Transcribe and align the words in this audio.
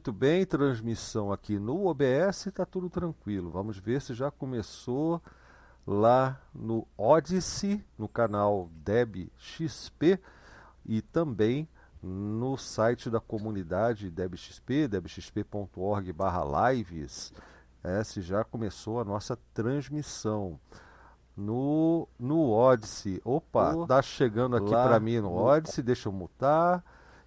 muito 0.00 0.12
bem, 0.14 0.46
transmissão 0.46 1.30
aqui 1.30 1.58
no 1.58 1.86
OBS, 1.86 2.46
está 2.46 2.64
tudo 2.64 2.88
tranquilo. 2.88 3.50
Vamos 3.50 3.76
ver 3.76 4.00
se 4.00 4.14
já 4.14 4.30
começou 4.30 5.20
lá 5.86 6.40
no 6.54 6.88
Odyssey, 6.96 7.84
no 7.98 8.08
canal 8.08 8.70
DebXP 8.82 10.18
e 10.86 11.02
também 11.02 11.68
no 12.02 12.56
site 12.56 13.10
da 13.10 13.20
comunidade 13.20 14.10
DebXP, 14.10 14.88
debxp.org/lives. 14.88 17.34
É, 17.84 18.02
se 18.02 18.22
já 18.22 18.42
começou 18.42 19.02
a 19.02 19.04
nossa 19.04 19.38
transmissão 19.52 20.58
no, 21.36 22.08
no 22.18 22.52
Odyssey. 22.52 23.20
Opa, 23.22 23.86
tá 23.86 24.00
chegando 24.00 24.56
aqui 24.56 24.70
para 24.70 24.98
mim 24.98 25.20
no 25.20 25.34
Odyssey, 25.34 25.84
deixa 25.84 26.08
eu 26.08 26.12
mutar. 26.12 26.82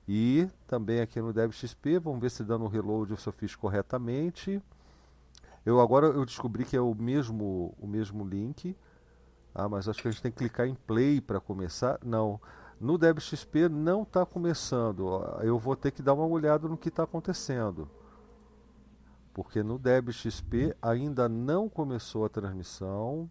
E 0.08 0.48
também 0.68 1.00
aqui 1.00 1.22
no 1.22 1.32
DevXP, 1.32 2.00
vamos 2.00 2.20
ver 2.20 2.30
se 2.30 2.44
dando 2.44 2.66
um 2.66 2.68
reload 2.68 3.12
eu 3.12 3.32
fiz 3.32 3.56
corretamente. 3.56 4.62
Eu 5.66 5.80
agora 5.80 6.08
eu 6.08 6.26
descobri 6.26 6.66
que 6.66 6.76
é 6.76 6.82
o 6.82 6.94
mesmo 6.94 7.74
o 7.80 7.88
mesmo 7.88 8.28
link. 8.28 8.76
Ah, 9.56 9.70
mas 9.70 9.88
acho 9.88 10.02
que 10.02 10.08
a 10.08 10.12
gente 10.12 10.22
tem 10.22 10.32
que 10.32 10.40
clicar 10.40 10.68
em 10.68 10.76
play 10.76 11.22
para 11.22 11.40
começar. 11.40 12.00
Não. 12.04 12.42
No 12.80 12.98
DebXP 12.98 13.70
não 13.70 14.02
está 14.02 14.26
começando. 14.26 15.08
Eu 15.42 15.58
vou 15.58 15.76
ter 15.76 15.92
que 15.92 16.02
dar 16.02 16.14
uma 16.14 16.26
olhada 16.26 16.68
no 16.68 16.78
que 16.78 16.90
está 16.90 17.04
acontecendo. 17.04 17.90
Porque 19.34 19.64
no 19.64 19.80
DebXP 19.80 20.76
ainda 20.82 21.30
não 21.30 21.70
começou 21.70 22.26
a 22.26 22.30
transmissão. 22.30 23.30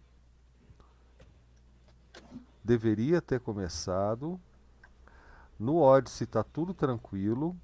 Deveria 2.63 3.21
ter 3.21 3.39
começado. 3.41 4.39
No 5.59 5.77
Odyssey 5.77 6.25
está 6.25 6.43
tudo 6.43 6.73
tranquilo. 6.73 7.55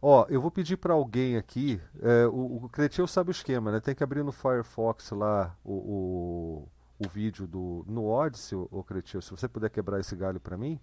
Ó, 0.00 0.26
eu 0.28 0.40
vou 0.40 0.50
pedir 0.50 0.76
para 0.76 0.94
alguém 0.94 1.36
aqui. 1.36 1.80
É, 2.00 2.26
o, 2.26 2.64
o 2.64 2.68
Cretil 2.68 3.06
sabe 3.06 3.30
o 3.30 3.32
esquema, 3.32 3.72
né? 3.72 3.80
Tem 3.80 3.94
que 3.94 4.04
abrir 4.04 4.22
no 4.22 4.32
Firefox 4.32 5.10
lá 5.10 5.56
o, 5.64 5.72
o, 5.72 6.68
o 6.98 7.08
vídeo 7.08 7.46
do 7.46 7.84
no 7.86 8.06
Odyssey, 8.06 8.56
o, 8.56 8.68
o 8.70 8.84
Cretil. 8.84 9.20
Se 9.20 9.30
você 9.30 9.48
puder 9.48 9.70
quebrar 9.70 9.98
esse 9.98 10.14
galho 10.14 10.38
para 10.38 10.56
mim, 10.56 10.80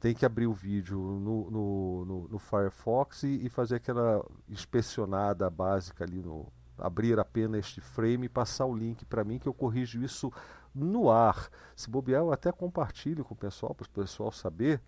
tem 0.00 0.14
que 0.14 0.26
abrir 0.26 0.46
o 0.46 0.52
vídeo 0.52 0.98
no, 0.98 1.50
no, 1.50 2.04
no, 2.04 2.28
no 2.28 2.38
Firefox 2.38 3.24
e, 3.24 3.46
e, 3.46 3.48
fazer 3.48 3.76
aquela 3.76 4.24
inspecionada 4.48 5.48
básica 5.50 6.04
ali 6.04 6.20
no 6.20 6.46
abrir 6.76 7.18
apenas 7.18 7.66
este 7.66 7.80
frame 7.80 8.26
e 8.26 8.28
passar 8.28 8.64
o 8.64 8.76
link 8.76 9.04
para 9.04 9.24
mim 9.24 9.38
que 9.38 9.48
eu 9.48 9.54
corrijo 9.54 10.00
isso 10.00 10.32
no 10.72 11.10
ar. 11.10 11.48
Se 11.74 11.90
bobear, 11.90 12.22
eu 12.22 12.32
até 12.32 12.52
compartilho 12.52 13.24
com 13.24 13.34
o 13.34 13.36
pessoal 13.36 13.74
para 13.74 13.86
o 13.86 13.90
pessoal 13.90 14.30
saber. 14.30 14.80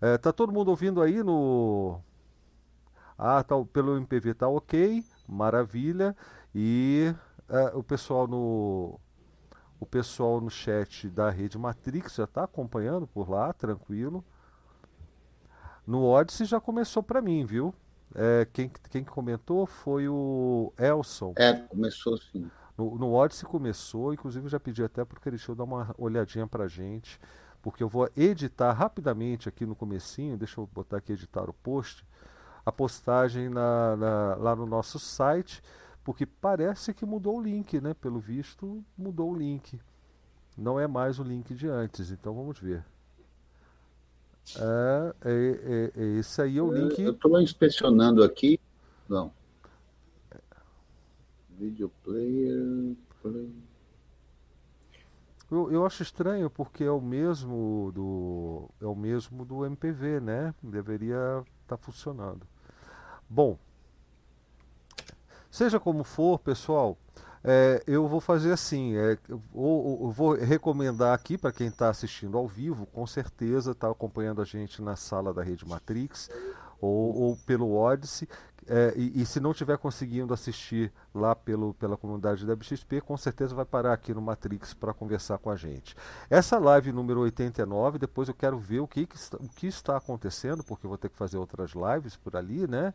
É, 0.00 0.18
tá 0.18 0.32
todo 0.32 0.52
mundo 0.52 0.68
ouvindo 0.68 1.00
aí 1.00 1.22
no. 1.22 2.00
Ah, 3.18 3.42
tá, 3.42 3.54
pelo 3.72 3.96
MPV 3.96 4.34
tá 4.34 4.48
ok, 4.48 5.02
maravilha. 5.26 6.14
E 6.54 7.14
é, 7.48 7.76
o 7.76 7.82
pessoal 7.82 8.26
no. 8.26 9.00
O 9.78 9.84
pessoal 9.84 10.40
no 10.40 10.50
chat 10.50 11.08
da 11.08 11.28
rede 11.28 11.58
Matrix 11.58 12.14
já 12.14 12.24
está 12.24 12.44
acompanhando 12.44 13.06
por 13.06 13.28
lá, 13.28 13.52
tranquilo. 13.52 14.24
No 15.86 16.04
Odyssey 16.04 16.46
já 16.46 16.58
começou 16.60 17.02
para 17.02 17.20
mim, 17.20 17.44
viu? 17.44 17.74
É, 18.14 18.46
quem, 18.52 18.70
quem 18.90 19.04
comentou 19.04 19.66
foi 19.66 20.08
o 20.08 20.72
Elson. 20.78 21.34
É, 21.36 21.52
começou 21.52 22.16
sim. 22.16 22.50
No, 22.76 22.96
no 22.98 23.12
Odyssey 23.12 23.48
começou, 23.48 24.12
inclusive 24.12 24.46
eu 24.46 24.50
já 24.50 24.58
pedi 24.58 24.82
até 24.82 25.04
porque 25.04 25.28
ele 25.28 25.36
deixou 25.36 25.54
dar 25.54 25.64
uma 25.64 25.94
olhadinha 25.98 26.46
pra 26.46 26.66
gente 26.66 27.20
porque 27.66 27.82
eu 27.82 27.88
vou 27.88 28.08
editar 28.16 28.72
rapidamente 28.72 29.48
aqui 29.48 29.66
no 29.66 29.74
comecinho, 29.74 30.36
deixa 30.36 30.60
eu 30.60 30.68
botar 30.72 30.98
aqui 30.98 31.14
editar 31.14 31.50
o 31.50 31.52
post, 31.52 32.06
a 32.64 32.70
postagem 32.70 33.48
na, 33.48 33.96
na, 33.96 34.34
lá 34.36 34.54
no 34.54 34.66
nosso 34.66 35.00
site, 35.00 35.60
porque 36.04 36.24
parece 36.24 36.94
que 36.94 37.04
mudou 37.04 37.38
o 37.38 37.42
link, 37.42 37.80
né? 37.80 37.92
Pelo 37.92 38.20
visto, 38.20 38.84
mudou 38.96 39.32
o 39.32 39.36
link. 39.36 39.80
Não 40.56 40.78
é 40.78 40.86
mais 40.86 41.18
o 41.18 41.24
link 41.24 41.56
de 41.56 41.66
antes, 41.66 42.12
então 42.12 42.36
vamos 42.36 42.56
ver. 42.56 42.84
É, 44.54 45.14
é, 45.24 45.32
é, 45.32 45.92
é 45.96 46.06
esse 46.20 46.40
aí 46.40 46.58
é 46.58 46.62
o 46.62 46.70
link. 46.70 47.02
Eu 47.02 47.14
estou 47.14 47.40
inspecionando 47.40 48.22
aqui. 48.22 48.60
Não. 49.08 49.32
Video 51.58 51.90
player. 52.04 52.94
Play. 53.20 53.52
Eu, 55.50 55.70
eu 55.70 55.86
acho 55.86 56.02
estranho 56.02 56.50
porque 56.50 56.82
é 56.82 56.90
o 56.90 57.00
mesmo 57.00 57.92
do 57.94 58.68
é 58.80 58.86
o 58.86 58.94
mesmo 58.96 59.44
do 59.44 59.64
MPV, 59.64 60.20
né? 60.20 60.54
Deveria 60.62 61.44
estar 61.62 61.76
tá 61.76 61.76
funcionando. 61.76 62.46
Bom, 63.28 63.58
seja 65.50 65.78
como 65.78 66.02
for, 66.04 66.38
pessoal, 66.38 66.98
é, 67.44 67.80
eu 67.86 68.08
vou 68.08 68.20
fazer 68.20 68.52
assim, 68.52 68.96
é, 68.96 69.16
ou, 69.54 70.02
ou, 70.02 70.10
vou 70.10 70.34
recomendar 70.34 71.14
aqui 71.14 71.38
para 71.38 71.52
quem 71.52 71.68
está 71.68 71.88
assistindo 71.88 72.36
ao 72.36 72.48
vivo, 72.48 72.86
com 72.86 73.06
certeza 73.06 73.70
está 73.70 73.88
acompanhando 73.88 74.42
a 74.42 74.44
gente 74.44 74.82
na 74.82 74.96
sala 74.96 75.32
da 75.32 75.44
Rede 75.44 75.64
Matrix 75.64 76.28
ou, 76.80 77.14
ou 77.14 77.36
pelo 77.46 77.72
Odyssey, 77.72 78.28
é, 78.68 78.92
e, 78.96 79.22
e, 79.22 79.26
se 79.26 79.38
não 79.38 79.52
estiver 79.52 79.78
conseguindo 79.78 80.34
assistir 80.34 80.92
lá 81.14 81.36
pelo, 81.36 81.72
pela 81.74 81.96
comunidade 81.96 82.44
da 82.44 82.56
BXP, 82.56 83.00
com 83.00 83.16
certeza 83.16 83.54
vai 83.54 83.64
parar 83.64 83.92
aqui 83.92 84.12
no 84.12 84.20
Matrix 84.20 84.74
para 84.74 84.92
conversar 84.92 85.38
com 85.38 85.50
a 85.50 85.56
gente. 85.56 85.96
Essa 86.28 86.58
live 86.58 86.90
número 86.90 87.20
89, 87.20 87.98
depois 87.98 88.28
eu 88.28 88.34
quero 88.34 88.58
ver 88.58 88.80
o 88.80 88.88
que, 88.88 89.06
que 89.06 89.16
está, 89.16 89.36
o 89.36 89.48
que 89.48 89.66
está 89.68 89.96
acontecendo, 89.96 90.64
porque 90.64 90.84
eu 90.84 90.88
vou 90.88 90.98
ter 90.98 91.08
que 91.08 91.16
fazer 91.16 91.36
outras 91.36 91.72
lives 91.72 92.16
por 92.16 92.36
ali, 92.36 92.66
né? 92.66 92.92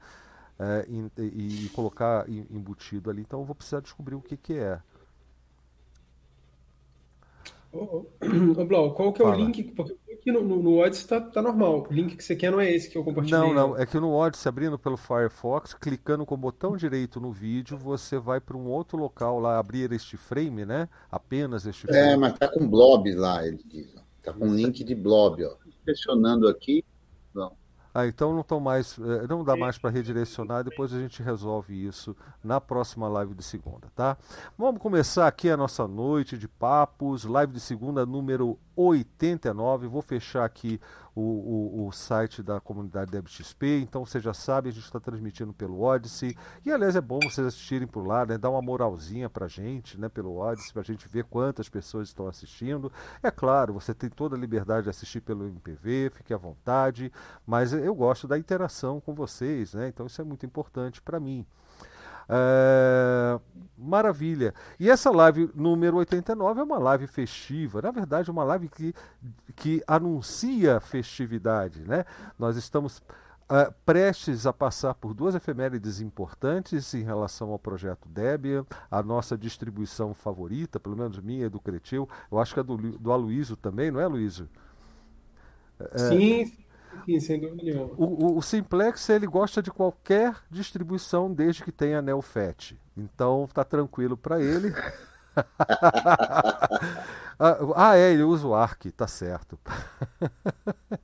É, 0.59 0.85
e, 1.17 1.65
e, 1.65 1.69
colocar 1.69 2.29
embutido 2.29 3.09
ali, 3.09 3.21
então 3.21 3.39
eu 3.39 3.45
vou 3.45 3.55
precisar 3.55 3.79
descobrir 3.79 4.15
o 4.15 4.21
que, 4.21 4.37
que 4.37 4.53
é. 4.53 4.79
Ô, 7.73 8.05
ô, 8.57 8.65
Blau, 8.65 8.93
qual 8.93 9.13
que 9.13 9.21
é 9.21 9.25
Fala. 9.25 9.37
o 9.37 9.39
link? 9.39 9.63
Porque 9.63 9.95
aqui 10.11 10.31
no, 10.31 10.43
no, 10.43 10.61
no 10.61 10.77
Odyssey 10.79 11.07
tá, 11.07 11.21
tá 11.21 11.41
normal. 11.41 11.87
O 11.89 11.93
link 11.93 12.17
que 12.17 12.23
você 12.23 12.35
quer 12.35 12.51
não 12.51 12.59
é 12.59 12.69
esse 12.69 12.89
que 12.89 12.97
eu 12.97 13.03
compartilhei. 13.03 13.39
Não, 13.39 13.53
não. 13.53 13.77
É 13.77 13.85
que 13.85 13.99
no 13.99 14.11
Odyssey, 14.13 14.49
abrindo 14.49 14.77
pelo 14.77 14.97
Firefox, 14.97 15.73
clicando 15.73 16.25
com 16.25 16.35
o 16.35 16.37
botão 16.37 16.75
direito 16.75 17.19
no 17.19 17.31
vídeo, 17.31 17.77
você 17.77 18.19
vai 18.19 18.39
para 18.41 18.57
um 18.57 18.67
outro 18.67 18.97
local 18.97 19.39
lá, 19.39 19.57
abrir 19.57 19.91
este 19.91 20.17
frame, 20.17 20.65
né? 20.65 20.89
Apenas 21.09 21.65
este 21.65 21.89
é, 21.89 21.93
frame. 21.93 22.07
É, 22.09 22.17
mas 22.17 22.37
tá 22.37 22.47
com 22.47 22.67
blob 22.67 23.13
lá, 23.15 23.45
ele 23.45 23.61
diz. 23.65 23.93
Tá 24.21 24.33
com 24.33 24.47
um 24.47 24.55
link 24.55 24.83
de 24.83 24.93
blob, 24.93 25.43
ó. 25.45 25.55
Pressionando 25.83 26.47
aqui, 26.47 26.83
não. 27.33 27.53
Ah, 27.93 28.07
então 28.07 28.43
não, 28.49 28.59
mais, 28.59 28.97
eh, 28.97 29.27
não 29.27 29.43
dá 29.43 29.55
mais 29.57 29.77
para 29.77 29.89
redirecionar, 29.89 30.63
depois 30.63 30.93
a 30.93 30.99
gente 30.99 31.21
resolve 31.21 31.73
isso 31.73 32.15
na 32.41 32.61
próxima 32.61 33.09
live 33.09 33.33
de 33.33 33.43
segunda, 33.43 33.89
tá? 33.93 34.17
Vamos 34.57 34.81
começar 34.81 35.27
aqui 35.27 35.49
a 35.49 35.57
nossa 35.57 35.85
noite 35.87 36.37
de 36.37 36.47
papos, 36.47 37.25
live 37.25 37.51
de 37.51 37.59
segunda 37.59 38.05
número 38.05 38.57
89. 38.77 39.87
Vou 39.87 40.01
fechar 40.01 40.45
aqui 40.45 40.79
o, 41.15 41.21
o, 41.21 41.87
o, 41.87 41.91
site 41.91 42.41
da 42.41 42.59
comunidade 42.59 43.11
DebXP. 43.11 43.81
Então 43.81 44.05
você 44.05 44.19
já 44.19 44.33
sabe, 44.33 44.69
a 44.69 44.71
gente 44.71 44.83
está 44.83 44.99
transmitindo 44.99 45.53
pelo 45.53 45.81
Odyssey. 45.81 46.35
E 46.65 46.71
aliás 46.71 46.95
é 46.95 47.01
bom 47.01 47.19
vocês 47.23 47.45
assistirem 47.45 47.87
por 47.87 48.05
lá, 48.05 48.25
né? 48.25 48.37
Dar 48.37 48.49
uma 48.49 48.61
moralzinha 48.61 49.29
pra 49.29 49.47
gente, 49.47 49.99
né? 49.99 50.07
Pelo 50.09 50.37
Odyssey, 50.37 50.73
pra 50.73 50.83
gente 50.83 51.07
ver 51.07 51.25
quantas 51.25 51.67
pessoas 51.69 52.07
estão 52.07 52.27
assistindo. 52.27 52.91
É 53.21 53.29
claro, 53.29 53.73
você 53.73 53.93
tem 53.93 54.09
toda 54.09 54.35
a 54.35 54.39
liberdade 54.39 54.83
de 54.83 54.89
assistir 54.89 55.21
pelo 55.21 55.45
MPV, 55.47 56.11
fique 56.15 56.33
à 56.33 56.37
vontade. 56.37 57.11
Mas 57.45 57.73
eu 57.73 57.93
gosto 57.93 58.27
da 58.27 58.37
interação 58.37 59.01
com 59.01 59.13
vocês, 59.13 59.73
né? 59.73 59.87
Então 59.87 60.05
isso 60.05 60.21
é 60.21 60.23
muito 60.23 60.45
importante 60.45 61.01
para 61.01 61.19
mim. 61.19 61.45
É, 62.33 63.39
maravilha. 63.77 64.53
E 64.79 64.89
essa 64.89 65.11
live 65.11 65.49
número 65.53 65.97
89 65.97 66.61
é 66.61 66.63
uma 66.63 66.77
live 66.77 67.07
festiva, 67.07 67.81
na 67.81 67.91
verdade, 67.91 68.29
é 68.29 68.31
uma 68.31 68.45
live 68.45 68.69
que, 68.69 68.93
que 69.55 69.83
anuncia 69.85 70.79
festividade. 70.79 71.81
Né? 71.81 72.05
Nós 72.39 72.55
estamos 72.55 72.99
uh, 72.99 73.73
prestes 73.85 74.45
a 74.45 74.53
passar 74.53 74.93
por 74.93 75.13
duas 75.13 75.35
efemérides 75.35 75.99
importantes 75.99 76.93
em 76.93 77.03
relação 77.03 77.49
ao 77.49 77.59
projeto 77.59 78.07
Debian, 78.07 78.65
a 78.89 79.03
nossa 79.03 79.37
distribuição 79.37 80.13
favorita, 80.13 80.79
pelo 80.79 80.95
menos 80.95 81.19
minha 81.19 81.47
e 81.47 81.49
do 81.49 81.59
Cretil, 81.59 82.07
eu 82.31 82.39
acho 82.39 82.53
que 82.53 82.61
é 82.61 82.63
do, 82.63 82.77
do 82.77 83.11
Aloysio 83.11 83.57
também, 83.57 83.91
não 83.91 83.99
é, 83.99 84.05
Aloysio? 84.05 84.47
Sim, 85.97 86.43
é, 86.43 86.70
Sim, 87.05 87.19
sem 87.19 87.39
dúvida 87.39 87.63
nenhuma. 87.63 87.93
O, 87.97 88.05
o, 88.05 88.37
o, 88.37 88.41
Simplex 88.41 89.09
ele 89.09 89.25
gosta 89.25 89.61
de 89.61 89.71
qualquer 89.71 90.35
distribuição 90.49 91.33
desde 91.33 91.63
que 91.63 91.71
tenha 91.71 92.01
NeoFet. 92.01 92.77
Então 92.95 93.47
tá 93.53 93.63
tranquilo 93.63 94.15
para 94.15 94.41
ele. 94.41 94.73
ah, 97.75 97.97
é, 97.97 98.11
ele 98.11 98.23
usa 98.23 98.47
o 98.47 98.53
ARC, 98.53 98.91
tá 98.91 99.07
certo. 99.07 99.57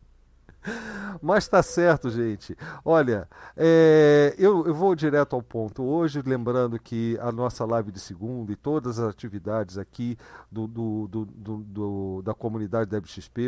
Mas 1.22 1.48
tá 1.48 1.64
certo, 1.64 2.10
gente. 2.10 2.56
Olha, 2.84 3.28
é, 3.56 4.36
eu, 4.38 4.66
eu, 4.68 4.74
vou 4.74 4.96
direto 4.96 5.36
ao 5.36 5.42
ponto 5.42 5.84
hoje, 5.84 6.22
lembrando 6.26 6.80
que 6.80 7.18
a 7.22 7.32
nossa 7.32 7.66
live 7.66 7.92
de 7.92 8.00
segunda 8.00 8.52
e 8.52 8.56
todas 8.56 9.00
as 9.00 9.10
atividades 9.10 9.78
aqui 9.78 10.18
do, 10.52 10.68
do, 10.68 11.08
do, 11.08 11.26
do 11.26 12.22
da 12.24 12.34
comunidade 12.34 12.90
da 12.90 13.00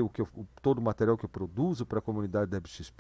o 0.02 0.10
que 0.10 0.22
eu, 0.22 0.28
todo 0.62 0.80
o 0.80 0.82
material 0.82 1.18
que 1.18 1.26
eu 1.26 1.30
produzo 1.30 1.86
para 1.86 2.00
a 2.00 2.02
comunidade 2.02 2.52
da 2.52 2.60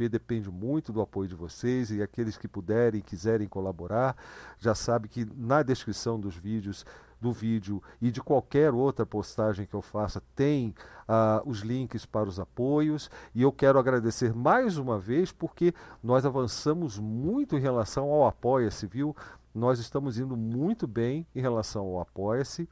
depende 0.09 0.49
muito 0.49 0.91
do 0.91 1.01
apoio 1.01 1.27
de 1.27 1.35
vocês 1.35 1.91
e 1.91 2.01
aqueles 2.01 2.37
que 2.37 2.47
puderem 2.47 2.99
e 2.99 3.03
quiserem 3.03 3.47
colaborar, 3.47 4.15
já 4.59 4.75
sabe 4.75 5.07
que 5.07 5.27
na 5.35 5.63
descrição 5.63 6.19
dos 6.19 6.35
vídeos 6.35 6.85
do 7.19 7.31
vídeo 7.31 7.81
e 8.01 8.11
de 8.11 8.21
qualquer 8.21 8.73
outra 8.73 9.05
postagem 9.05 9.65
que 9.65 9.73
eu 9.73 9.81
faça 9.81 10.21
tem 10.35 10.73
uh, 11.07 11.47
os 11.49 11.59
links 11.59 12.05
para 12.05 12.29
os 12.29 12.39
apoios. 12.39 13.09
E 13.35 13.41
eu 13.41 13.51
quero 13.51 13.77
agradecer 13.77 14.33
mais 14.33 14.77
uma 14.77 14.97
vez 14.97 15.31
porque 15.31 15.73
nós 16.01 16.25
avançamos 16.25 16.97
muito 16.97 17.57
em 17.57 17.59
relação 17.59 18.09
ao 18.09 18.27
Apoia-se, 18.27 18.87
viu? 18.87 19.15
Nós 19.53 19.79
estamos 19.79 20.17
indo 20.17 20.37
muito 20.37 20.87
bem 20.87 21.25
em 21.35 21.41
relação 21.41 21.85
ao 21.85 22.01
Apoia-se. 22.01 22.69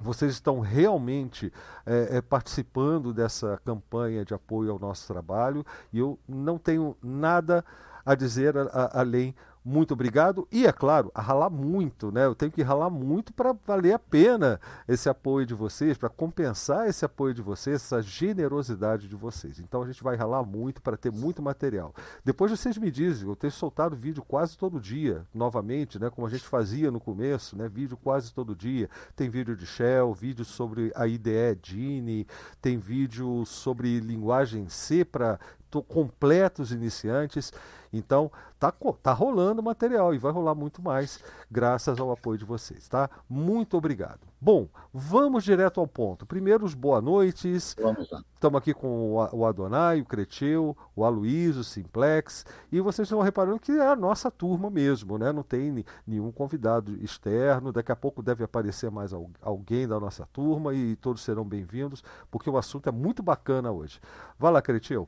Vocês 0.00 0.32
estão 0.32 0.60
realmente 0.60 1.52
é, 1.84 2.16
é, 2.16 2.20
participando 2.22 3.12
dessa 3.12 3.60
campanha 3.64 4.24
de 4.24 4.32
apoio 4.32 4.72
ao 4.72 4.78
nosso 4.78 5.06
trabalho 5.06 5.64
e 5.92 5.98
eu 5.98 6.18
não 6.26 6.58
tenho 6.58 6.96
nada 7.02 7.62
a 8.04 8.14
dizer 8.14 8.56
a, 8.56 8.62
a, 8.62 9.00
além 9.00 9.34
muito 9.64 9.92
obrigado. 9.92 10.48
E 10.50 10.66
é 10.66 10.72
claro, 10.72 11.10
a 11.14 11.20
ralar 11.20 11.50
muito, 11.50 12.10
né? 12.10 12.24
Eu 12.24 12.34
tenho 12.34 12.50
que 12.50 12.62
ralar 12.62 12.90
muito 12.90 13.32
para 13.32 13.52
valer 13.66 13.92
a 13.92 13.98
pena 13.98 14.60
esse 14.88 15.08
apoio 15.08 15.46
de 15.46 15.54
vocês, 15.54 15.98
para 15.98 16.08
compensar 16.08 16.88
esse 16.88 17.04
apoio 17.04 17.34
de 17.34 17.42
vocês, 17.42 17.76
essa 17.76 18.02
generosidade 18.02 19.08
de 19.08 19.16
vocês. 19.16 19.58
Então 19.58 19.82
a 19.82 19.86
gente 19.86 20.02
vai 20.02 20.16
ralar 20.16 20.42
muito 20.42 20.80
para 20.80 20.96
ter 20.96 21.12
muito 21.12 21.42
material. 21.42 21.94
Depois 22.24 22.50
vocês 22.50 22.78
me 22.78 22.90
dizem, 22.90 23.28
eu 23.28 23.36
tenho 23.36 23.52
soltado 23.52 23.94
vídeo 23.94 24.24
quase 24.26 24.56
todo 24.56 24.80
dia, 24.80 25.26
novamente, 25.34 25.98
né? 25.98 26.10
Como 26.10 26.26
a 26.26 26.30
gente 26.30 26.44
fazia 26.44 26.90
no 26.90 27.00
começo, 27.00 27.56
né? 27.56 27.68
Vídeo 27.68 27.96
quase 27.96 28.32
todo 28.32 28.54
dia. 28.54 28.88
Tem 29.14 29.28
vídeo 29.28 29.56
de 29.56 29.66
Shell, 29.66 30.12
vídeo 30.14 30.44
sobre 30.44 30.90
a 30.94 31.06
IDE 31.06 31.58
Gini, 31.62 32.26
tem 32.60 32.78
vídeo 32.78 33.44
sobre 33.44 34.00
linguagem 34.00 34.68
C 34.68 35.04
para 35.04 35.38
completos 35.82 36.72
iniciantes. 36.72 37.52
Então, 37.92 38.30
tá, 38.58 38.72
tá 39.02 39.12
rolando 39.12 39.62
material 39.62 40.14
e 40.14 40.18
vai 40.18 40.30
rolar 40.30 40.54
muito 40.54 40.80
mais 40.80 41.22
graças 41.50 41.98
ao 41.98 42.12
apoio 42.12 42.38
de 42.38 42.44
vocês, 42.44 42.88
tá? 42.88 43.10
Muito 43.28 43.76
obrigado. 43.76 44.20
Bom, 44.40 44.68
vamos 44.94 45.44
direto 45.44 45.80
ao 45.80 45.86
ponto. 45.86 46.24
Primeiro, 46.24 46.64
os 46.64 46.72
boa 46.72 47.00
noites. 47.00 47.76
Vamos 47.80 48.10
lá. 48.10 48.22
Estamos 48.32 48.58
aqui 48.58 48.72
com 48.72 49.12
o 49.32 49.44
Adonai, 49.44 50.00
o 50.00 50.04
Creteu, 50.04 50.74
o 50.96 51.04
Aloysio, 51.04 51.60
o 51.60 51.64
Simplex. 51.64 52.46
E 52.72 52.80
vocês 52.80 53.06
estão 53.06 53.20
reparando 53.20 53.58
que 53.58 53.72
é 53.72 53.86
a 53.86 53.96
nossa 53.96 54.30
turma 54.30 54.70
mesmo, 54.70 55.18
né? 55.18 55.30
Não 55.32 55.42
tem 55.42 55.84
nenhum 56.06 56.32
convidado 56.32 56.96
externo. 57.02 57.72
Daqui 57.72 57.92
a 57.92 57.96
pouco 57.96 58.22
deve 58.22 58.44
aparecer 58.44 58.90
mais 58.90 59.12
alguém 59.42 59.86
da 59.86 60.00
nossa 60.00 60.26
turma 60.32 60.72
e 60.72 60.96
todos 60.96 61.22
serão 61.22 61.44
bem-vindos, 61.44 62.02
porque 62.30 62.48
o 62.48 62.56
assunto 62.56 62.88
é 62.88 62.92
muito 62.92 63.22
bacana 63.22 63.70
hoje. 63.70 64.00
Vai 64.38 64.52
lá, 64.52 64.62
Creteu. 64.62 65.06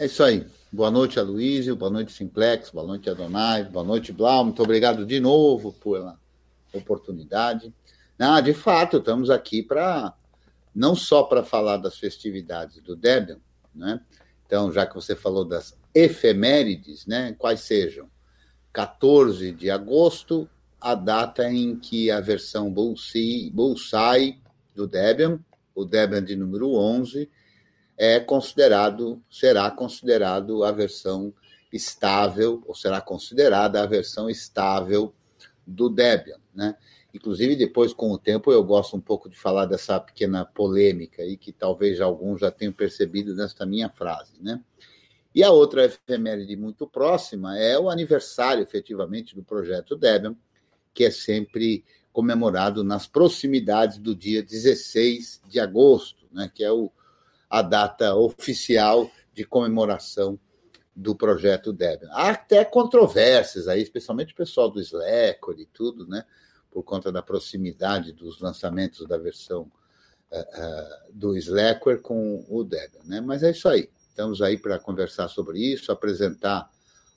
É 0.00 0.06
isso 0.06 0.24
aí. 0.24 0.46
Boa 0.72 0.90
noite, 0.90 1.20
Aloysio. 1.20 1.76
Boa 1.76 1.90
noite, 1.90 2.10
Simplex. 2.10 2.70
Boa 2.70 2.86
noite, 2.86 3.10
Adonai. 3.10 3.64
Boa 3.64 3.84
noite, 3.84 4.14
Blau. 4.14 4.46
Muito 4.46 4.62
obrigado 4.62 5.04
de 5.04 5.20
novo 5.20 5.74
pela 5.74 6.18
oportunidade. 6.72 7.70
Ah, 8.18 8.40
de 8.40 8.54
fato, 8.54 8.96
estamos 8.96 9.28
aqui 9.28 9.62
para 9.62 10.14
não 10.74 10.96
só 10.96 11.24
para 11.24 11.44
falar 11.44 11.76
das 11.76 11.98
festividades 11.98 12.80
do 12.80 12.96
Debian, 12.96 13.36
né? 13.74 14.00
Então, 14.46 14.72
já 14.72 14.86
que 14.86 14.94
você 14.94 15.14
falou 15.14 15.44
das 15.44 15.76
efemérides, 15.94 17.04
né? 17.04 17.36
Quais 17.38 17.60
sejam? 17.60 18.08
14 18.72 19.52
de 19.52 19.70
agosto, 19.70 20.48
a 20.80 20.94
data 20.94 21.46
em 21.52 21.76
que 21.76 22.10
a 22.10 22.20
versão 22.20 22.72
Bullseye, 22.72 23.50
Bullseye 23.50 24.40
do 24.74 24.86
Debian, 24.86 25.38
o 25.74 25.84
Debian 25.84 26.24
de 26.24 26.36
número 26.36 26.72
11, 26.74 27.28
é 28.02 28.18
considerado, 28.18 29.22
será 29.30 29.70
considerado 29.70 30.64
a 30.64 30.72
versão 30.72 31.34
estável, 31.70 32.64
ou 32.66 32.74
será 32.74 32.98
considerada 32.98 33.82
a 33.82 33.84
versão 33.84 34.30
estável 34.30 35.14
do 35.66 35.90
Debian, 35.90 36.40
né? 36.54 36.74
Inclusive, 37.12 37.54
depois, 37.54 37.92
com 37.92 38.10
o 38.10 38.16
tempo, 38.16 38.50
eu 38.50 38.64
gosto 38.64 38.96
um 38.96 39.00
pouco 39.02 39.28
de 39.28 39.36
falar 39.36 39.66
dessa 39.66 40.00
pequena 40.00 40.46
polêmica 40.46 41.20
aí, 41.20 41.36
que 41.36 41.52
talvez 41.52 42.00
alguns 42.00 42.40
já 42.40 42.50
tenham 42.50 42.72
percebido 42.72 43.34
nesta 43.34 43.66
minha 43.66 43.90
frase, 43.90 44.32
né? 44.40 44.62
E 45.34 45.44
a 45.44 45.50
outra 45.50 45.84
efeméride 45.84 46.56
muito 46.56 46.86
próxima 46.86 47.58
é 47.58 47.78
o 47.78 47.90
aniversário, 47.90 48.62
efetivamente, 48.62 49.34
do 49.34 49.42
projeto 49.42 49.94
Debian, 49.94 50.34
que 50.94 51.04
é 51.04 51.10
sempre 51.10 51.84
comemorado 52.14 52.82
nas 52.82 53.06
proximidades 53.06 53.98
do 53.98 54.14
dia 54.14 54.42
16 54.42 55.42
de 55.46 55.60
agosto, 55.60 56.26
né? 56.32 56.50
Que 56.54 56.64
é 56.64 56.72
o 56.72 56.90
a 57.50 57.62
data 57.62 58.14
oficial 58.14 59.10
de 59.34 59.44
comemoração 59.44 60.38
do 60.94 61.16
projeto 61.16 61.72
Debian. 61.72 62.08
Há 62.12 62.30
até 62.30 62.64
controvérsias 62.64 63.66
aí, 63.66 63.82
especialmente 63.82 64.32
o 64.32 64.36
pessoal 64.36 64.70
do 64.70 64.80
Slack 64.80 65.40
e 65.58 65.66
tudo, 65.66 66.06
né? 66.06 66.24
Por 66.70 66.84
conta 66.84 67.10
da 67.10 67.22
proximidade 67.22 68.12
dos 68.12 68.40
lançamentos 68.40 69.06
da 69.08 69.18
versão 69.18 69.62
uh, 70.30 70.38
uh, 70.38 71.12
do 71.12 71.36
Slackware 71.36 72.00
com 72.00 72.44
o 72.48 72.62
Debian, 72.62 73.02
né? 73.04 73.20
Mas 73.20 73.42
é 73.42 73.50
isso 73.50 73.68
aí. 73.68 73.90
Estamos 74.08 74.40
aí 74.42 74.56
para 74.56 74.78
conversar 74.78 75.28
sobre 75.28 75.58
isso, 75.58 75.90
apresentar 75.90 76.70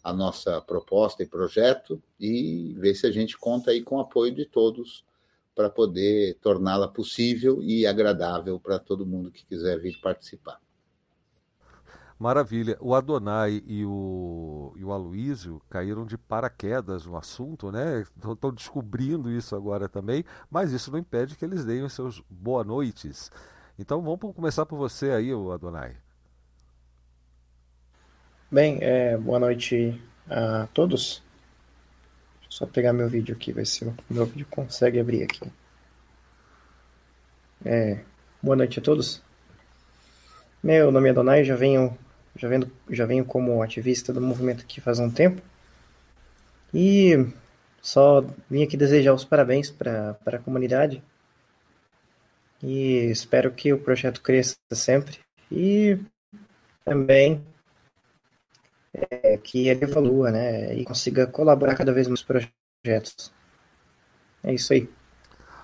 a 0.03 0.13
nossa 0.13 0.61
proposta 0.61 1.23
e 1.23 1.27
projeto 1.27 2.01
e 2.19 2.73
ver 2.77 2.95
se 2.95 3.05
a 3.05 3.11
gente 3.11 3.37
conta 3.37 3.71
aí 3.71 3.81
com 3.81 3.97
o 3.97 4.01
apoio 4.01 4.33
de 4.33 4.45
todos 4.45 5.05
para 5.55 5.69
poder 5.69 6.35
torná-la 6.41 6.87
possível 6.87 7.61
e 7.61 7.85
agradável 7.85 8.59
para 8.59 8.79
todo 8.79 9.05
mundo 9.05 9.31
que 9.31 9.45
quiser 9.45 9.79
vir 9.79 9.99
participar. 10.01 10.59
Maravilha. 12.17 12.77
O 12.79 12.95
Adonai 12.95 13.61
e 13.65 13.83
o, 13.85 14.73
e 14.77 14.83
o 14.83 14.91
Aloísio 14.93 15.61
caíram 15.69 16.05
de 16.05 16.17
paraquedas 16.17 17.05
no 17.05 17.17
assunto, 17.17 17.71
né? 17.71 18.05
Estão 18.17 18.53
descobrindo 18.53 19.29
isso 19.29 19.55
agora 19.55 19.89
também, 19.89 20.23
mas 20.49 20.71
isso 20.71 20.91
não 20.91 20.99
impede 20.99 21.35
que 21.35 21.43
eles 21.43 21.65
deem 21.65 21.83
os 21.83 21.93
seus 21.93 22.23
boa 22.29 22.63
noites. 22.63 23.29
Então 23.77 24.01
vamos 24.01 24.35
começar 24.35 24.65
por 24.65 24.77
você 24.77 25.11
aí, 25.11 25.33
o 25.33 25.51
Adonai. 25.51 25.97
Bem, 28.49 28.77
é, 28.81 29.17
boa 29.17 29.39
noite 29.39 29.99
a 30.29 30.67
todos. 30.73 31.23
Só 32.53 32.67
pegar 32.67 32.93
meu 32.93 33.09
vídeo 33.09 33.35
aqui, 33.35 33.51
ver 33.51 33.65
se 33.65 33.83
o 33.83 33.95
meu 34.07 34.27
vídeo 34.27 34.45
consegue 34.47 34.99
abrir 34.99 35.23
aqui. 35.23 35.51
É, 37.65 37.99
boa 38.43 38.55
noite 38.55 38.77
a 38.77 38.81
todos. 38.81 39.23
Meu 40.61 40.91
nome 40.91 41.09
é 41.09 41.13
Donai, 41.13 41.43
já 41.43 41.55
venho, 41.55 41.97
já 42.35 42.47
venho, 42.47 42.71
já 42.91 43.07
venho 43.07 43.25
como 43.25 43.63
ativista 43.63 44.13
do 44.13 44.21
movimento 44.21 44.61
aqui 44.61 44.79
faz 44.79 44.99
um 44.99 45.09
tempo. 45.09 45.41
E 46.71 47.25
só 47.81 48.23
vim 48.47 48.61
aqui 48.61 48.77
desejar 48.77 49.15
os 49.15 49.25
parabéns 49.25 49.71
para 49.71 50.15
a 50.23 50.37
comunidade. 50.37 51.01
E 52.61 53.09
espero 53.09 53.51
que 53.51 53.73
o 53.73 53.79
projeto 53.79 54.21
cresça 54.21 54.55
sempre. 54.73 55.17
E 55.51 55.97
também 56.85 57.43
é, 58.93 59.37
que 59.37 59.67
ele 59.67 59.83
evolua, 59.83 60.31
né? 60.31 60.73
E 60.75 60.83
consiga 60.85 61.27
colaborar 61.27 61.75
cada 61.75 61.91
vez 61.91 62.07
mais 62.07 62.21
projetos. 62.21 63.33
É 64.43 64.53
isso 64.53 64.73
aí. 64.73 64.89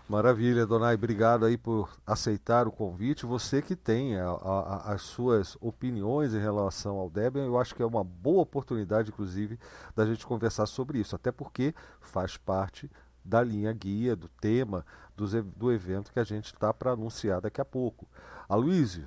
Maravilha, 0.07 0.65
Donai, 0.65 0.95
obrigado 0.95 1.45
aí 1.45 1.55
por 1.55 1.95
aceitar 2.05 2.67
o 2.67 2.71
convite. 2.71 3.27
Você 3.27 3.61
que 3.61 3.75
tem 3.75 4.17
a, 4.17 4.27
a, 4.27 4.93
as 4.93 5.03
suas 5.03 5.55
opiniões 5.61 6.33
em 6.33 6.39
relação 6.39 6.97
ao 6.97 7.11
Debian, 7.11 7.45
eu 7.45 7.59
acho 7.59 7.75
que 7.75 7.83
é 7.83 7.85
uma 7.85 8.03
boa 8.03 8.41
oportunidade, 8.41 9.09
inclusive, 9.09 9.59
da 9.95 10.07
gente 10.07 10.25
conversar 10.25 10.65
sobre 10.65 10.97
isso, 10.97 11.15
até 11.15 11.31
porque 11.31 11.75
faz 12.01 12.37
parte 12.37 12.89
da 13.23 13.43
linha 13.43 13.71
guia, 13.71 14.15
do 14.15 14.27
tema 14.27 14.83
do, 15.15 15.43
do 15.43 15.71
evento 15.71 16.11
que 16.11 16.19
a 16.19 16.23
gente 16.23 16.45
está 16.45 16.73
para 16.73 16.91
anunciar 16.91 17.41
daqui 17.41 17.61
a 17.61 17.65
pouco. 17.65 18.07
Aloysio, 18.47 19.05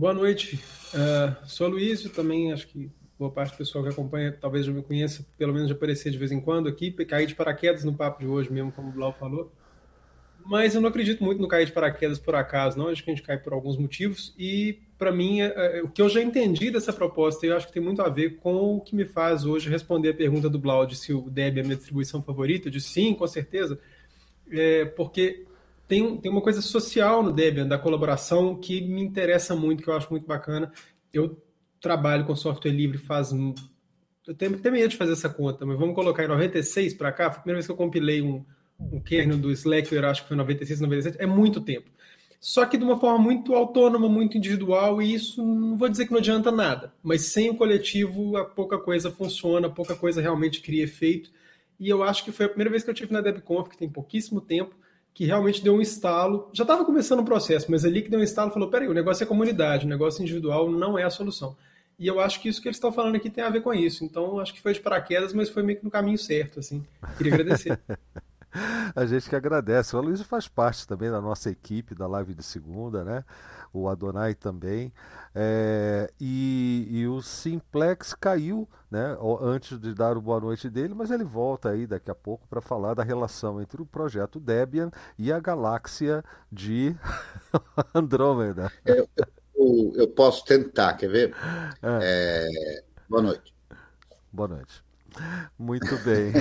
Boa 0.00 0.14
noite. 0.14 0.58
Uh, 0.94 1.46
sou 1.46 1.68
Luísio, 1.68 2.08
também 2.08 2.54
acho 2.54 2.66
que 2.68 2.90
boa 3.18 3.30
parte 3.30 3.52
do 3.52 3.58
pessoal 3.58 3.84
que 3.84 3.90
acompanha 3.90 4.32
talvez 4.32 4.64
já 4.64 4.72
me 4.72 4.80
conheça, 4.80 5.26
pelo 5.36 5.52
menos 5.52 5.68
de 5.68 5.74
aparecer 5.74 6.10
de 6.10 6.16
vez 6.16 6.32
em 6.32 6.40
quando 6.40 6.70
aqui. 6.70 6.90
Caí 7.04 7.26
de 7.26 7.34
paraquedas 7.34 7.84
no 7.84 7.92
papo 7.92 8.20
de 8.20 8.26
hoje 8.26 8.50
mesmo, 8.50 8.72
como 8.72 8.88
o 8.88 8.92
Blau 8.92 9.12
falou. 9.12 9.52
Mas 10.46 10.74
eu 10.74 10.80
não 10.80 10.88
acredito 10.88 11.22
muito 11.22 11.42
no 11.42 11.46
cair 11.46 11.66
de 11.66 11.72
paraquedas 11.72 12.18
por 12.18 12.34
acaso, 12.34 12.78
não. 12.78 12.88
Acho 12.88 13.04
que 13.04 13.10
a 13.10 13.14
gente 13.14 13.22
cai 13.22 13.36
por 13.36 13.52
alguns 13.52 13.76
motivos. 13.76 14.34
E, 14.38 14.78
para 14.96 15.12
mim, 15.12 15.42
é, 15.42 15.80
é, 15.80 15.82
o 15.82 15.88
que 15.90 16.00
eu 16.00 16.08
já 16.08 16.22
entendi 16.22 16.70
dessa 16.70 16.94
proposta, 16.94 17.44
eu 17.44 17.54
acho 17.54 17.66
que 17.66 17.72
tem 17.74 17.82
muito 17.82 18.00
a 18.00 18.08
ver 18.08 18.38
com 18.38 18.76
o 18.76 18.80
que 18.80 18.96
me 18.96 19.04
faz 19.04 19.44
hoje 19.44 19.68
responder 19.68 20.08
a 20.08 20.14
pergunta 20.14 20.48
do 20.48 20.58
Blau 20.58 20.86
de 20.86 20.96
se 20.96 21.12
o 21.12 21.28
Deb 21.28 21.58
é 21.58 21.60
a 21.60 21.62
minha 21.62 21.76
distribuição 21.76 22.22
favorita. 22.22 22.70
Disse 22.70 22.88
sim, 22.88 23.12
com 23.12 23.26
certeza. 23.26 23.78
É, 24.50 24.86
porque 24.86 25.44
tem, 25.90 26.16
tem 26.18 26.30
uma 26.30 26.40
coisa 26.40 26.62
social 26.62 27.20
no 27.20 27.32
Debian, 27.32 27.66
da 27.66 27.76
colaboração, 27.76 28.54
que 28.54 28.80
me 28.80 29.02
interessa 29.02 29.56
muito, 29.56 29.82
que 29.82 29.90
eu 29.90 29.94
acho 29.94 30.08
muito 30.08 30.24
bacana. 30.24 30.72
Eu 31.12 31.36
trabalho 31.80 32.24
com 32.24 32.36
software 32.36 32.70
livre 32.70 32.96
faz. 32.96 33.32
Eu 34.24 34.34
tenho 34.36 34.54
até 34.54 34.70
medo 34.70 34.88
de 34.88 34.96
fazer 34.96 35.14
essa 35.14 35.28
conta, 35.28 35.66
mas 35.66 35.76
vamos 35.76 35.96
colocar 35.96 36.24
em 36.24 36.28
96 36.28 36.94
para 36.94 37.10
cá. 37.10 37.28
Foi 37.28 37.38
a 37.38 37.40
primeira 37.40 37.56
vez 37.56 37.66
que 37.66 37.72
eu 37.72 37.76
compilei 37.76 38.22
um, 38.22 38.44
um 38.78 39.00
kernel 39.00 39.36
do 39.36 39.50
Slack, 39.50 39.92
eu 39.92 40.06
acho 40.06 40.22
que 40.22 40.28
foi 40.28 40.36
96, 40.36 40.80
97. 40.80 41.20
É 41.20 41.26
muito 41.26 41.60
tempo. 41.60 41.90
Só 42.38 42.64
que 42.64 42.78
de 42.78 42.84
uma 42.84 42.98
forma 42.98 43.18
muito 43.18 43.52
autônoma, 43.52 44.08
muito 44.08 44.38
individual, 44.38 45.02
e 45.02 45.12
isso 45.12 45.44
não 45.44 45.76
vou 45.76 45.88
dizer 45.88 46.06
que 46.06 46.12
não 46.12 46.20
adianta 46.20 46.52
nada, 46.52 46.94
mas 47.02 47.22
sem 47.22 47.50
o 47.50 47.56
coletivo, 47.56 48.36
a 48.36 48.44
pouca 48.44 48.78
coisa 48.78 49.10
funciona, 49.10 49.68
pouca 49.68 49.96
coisa 49.96 50.22
realmente 50.22 50.62
cria 50.62 50.84
efeito. 50.84 51.30
E 51.80 51.88
eu 51.88 52.02
acho 52.04 52.24
que 52.24 52.30
foi 52.30 52.46
a 52.46 52.48
primeira 52.48 52.70
vez 52.70 52.84
que 52.84 52.90
eu 52.90 52.94
tive 52.94 53.12
na 53.12 53.20
DebConf, 53.20 53.68
que 53.68 53.76
tem 53.76 53.90
pouquíssimo 53.90 54.40
tempo, 54.40 54.76
que 55.14 55.24
realmente 55.24 55.62
deu 55.62 55.74
um 55.74 55.80
estalo. 55.80 56.48
Já 56.52 56.64
estava 56.64 56.84
começando 56.84 57.20
o 57.20 57.24
processo, 57.24 57.70
mas 57.70 57.84
ali 57.84 58.02
que 58.02 58.10
deu 58.10 58.20
um 58.20 58.22
estalo 58.22 58.50
falou: 58.50 58.68
peraí, 58.68 58.88
o 58.88 58.94
negócio 58.94 59.24
é 59.24 59.26
comunidade, 59.26 59.86
o 59.86 59.88
negócio 59.88 60.22
individual 60.22 60.70
não 60.70 60.98
é 60.98 61.04
a 61.04 61.10
solução. 61.10 61.56
E 61.98 62.06
eu 62.06 62.18
acho 62.18 62.40
que 62.40 62.48
isso 62.48 62.62
que 62.62 62.68
eles 62.68 62.76
estão 62.76 62.90
falando 62.90 63.16
aqui 63.16 63.28
tem 63.28 63.44
a 63.44 63.50
ver 63.50 63.60
com 63.60 63.74
isso. 63.74 64.04
Então, 64.04 64.40
acho 64.40 64.54
que 64.54 64.62
foi 64.62 64.72
de 64.72 64.80
paraquedas, 64.80 65.34
mas 65.34 65.50
foi 65.50 65.62
meio 65.62 65.78
que 65.78 65.84
no 65.84 65.90
caminho 65.90 66.16
certo, 66.16 66.58
assim. 66.60 66.82
Queria 67.18 67.34
agradecer. 67.34 67.78
a 68.94 69.06
gente 69.06 69.28
que 69.28 69.36
agradece. 69.36 69.94
O 69.94 69.98
Aloysio 69.98 70.24
faz 70.24 70.48
parte 70.48 70.86
também 70.86 71.10
da 71.10 71.20
nossa 71.20 71.50
equipe 71.50 71.94
da 71.94 72.06
live 72.06 72.34
de 72.34 72.42
segunda, 72.42 73.04
né? 73.04 73.24
O 73.72 73.88
Adonai 73.88 74.34
também. 74.34 74.92
É, 75.34 76.10
e, 76.20 76.88
e, 76.90 77.06
o 77.06 77.22
Simplex 77.22 78.14
caiu, 78.14 78.68
né? 78.90 79.16
Antes 79.40 79.78
de 79.78 79.94
dar 79.94 80.16
o 80.16 80.20
boa 80.20 80.40
noite 80.40 80.68
dele, 80.68 80.92
mas 80.92 81.10
ele 81.10 81.22
volta 81.22 81.70
aí 81.70 81.86
daqui 81.86 82.10
a 82.10 82.14
pouco 82.14 82.48
para 82.48 82.60
falar 82.60 82.94
da 82.94 83.04
relação 83.04 83.60
entre 83.62 83.80
o 83.80 83.86
projeto 83.86 84.40
Debian 84.40 84.90
e 85.16 85.32
a 85.32 85.38
galáxia 85.38 86.24
de 86.50 86.96
Andrômeda. 87.94 88.72
Eu, 88.84 89.08
eu, 89.54 89.92
eu, 89.94 90.08
posso 90.08 90.44
tentar, 90.44 90.94
quer 90.94 91.08
ver? 91.08 91.34
É. 91.80 91.98
É, 92.02 92.84
boa 93.08 93.22
noite. 93.22 93.54
Boa 94.32 94.48
noite. 94.48 94.89
Muito 95.58 95.96
bem. 95.98 96.32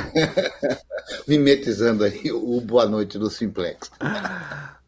Mimetizando 1.27 2.03
aí 2.03 2.31
o 2.31 2.59
boa 2.61 2.85
noite 2.85 3.17
do 3.17 3.29
Simplex. 3.29 3.91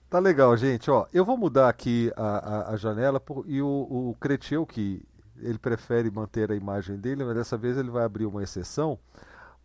Tá 0.10 0.20
legal, 0.20 0.56
gente. 0.58 0.92
Ó, 0.92 1.06
eu 1.14 1.24
vou 1.24 1.38
mudar 1.38 1.70
aqui 1.70 2.12
a, 2.16 2.72
a, 2.72 2.74
a 2.74 2.78
janela 2.78 3.20
por, 3.20 3.46
e 3.48 3.62
o, 3.62 3.68
o 3.68 4.18
Cretil, 4.20 4.66
que 4.66 5.02
ele 5.40 5.58
prefere 5.58 6.12
manter 6.12 6.52
a 6.52 6.56
imagem 6.56 6.98
dele, 6.98 7.24
mas 7.24 7.36
dessa 7.36 7.58
vez 7.58 7.78
ele 7.78 7.90
vai 7.90 8.04
abrir 8.04 8.26
uma 8.26 8.44
exceção, 8.44 9.00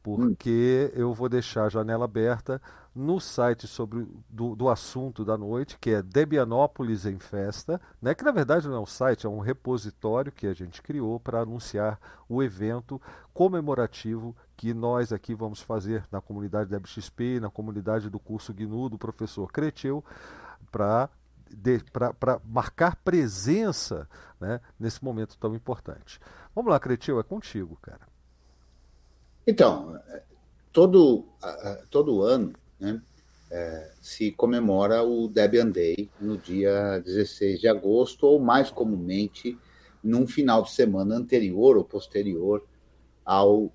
porque 0.07 0.93
hum. 0.95 1.01
eu 1.01 1.13
vou 1.13 1.29
deixar 1.29 1.65
a 1.65 1.69
janela 1.69 2.05
aberta 2.05 2.63
no 2.95 3.19
site 3.19 3.67
sobre 3.67 4.07
do, 4.31 4.55
do 4.55 4.69
assunto 4.69 5.25
da 5.25 5.37
noite, 5.37 5.77
que 5.81 5.91
é 5.91 6.01
Debianópolis 6.01 7.05
em 7.05 7.19
Festa, 7.19 7.81
né? 8.01 8.15
que 8.15 8.23
na 8.23 8.31
verdade 8.31 8.69
não 8.69 8.77
é 8.77 8.81
um 8.81 8.87
site, 8.87 9.27
é 9.27 9.29
um 9.29 9.41
repositório 9.41 10.31
que 10.31 10.47
a 10.47 10.55
gente 10.55 10.81
criou 10.81 11.19
para 11.19 11.41
anunciar 11.41 11.99
o 12.29 12.41
evento 12.41 13.03
comemorativo 13.35 14.35
que 14.57 14.73
nós 14.73 15.13
aqui 15.13 15.35
vamos 15.35 15.61
fazer 15.61 16.05
na 16.13 16.21
comunidade 16.21 16.71
da 16.71 16.79
XP, 16.87 17.41
na 17.41 17.51
comunidade 17.51 18.09
do 18.09 18.21
curso 18.21 18.55
GNU 18.55 18.89
do 18.89 18.97
professor 18.97 19.51
Creteu, 19.51 20.05
para 20.71 21.11
para 21.93 22.41
marcar 22.45 22.97
presença 22.97 24.09
né, 24.41 24.61
nesse 24.79 25.05
momento 25.05 25.39
tão 25.39 25.55
importante. 25.55 26.19
Vamos 26.55 26.71
lá, 26.73 26.81
Creteu, 26.81 27.21
é 27.21 27.23
contigo, 27.23 27.77
cara. 27.81 28.16
Então, 29.47 30.01
todo, 30.73 31.25
todo 31.91 32.23
ano 32.23 32.53
né, 32.81 33.01
é, 33.51 33.93
se 34.01 34.33
comemora 34.33 35.03
o 35.03 35.29
Debian 35.29 35.71
Day 35.71 36.11
no 36.21 36.37
dia 36.37 36.99
16 37.05 37.61
de 37.61 37.69
agosto, 37.69 38.27
ou 38.27 38.41
mais 38.41 38.71
comumente 38.71 39.57
num 40.03 40.27
final 40.27 40.63
de 40.63 40.73
semana 40.73 41.15
anterior 41.15 41.77
ou 41.77 41.85
posterior 41.85 42.65
ao 43.25 43.73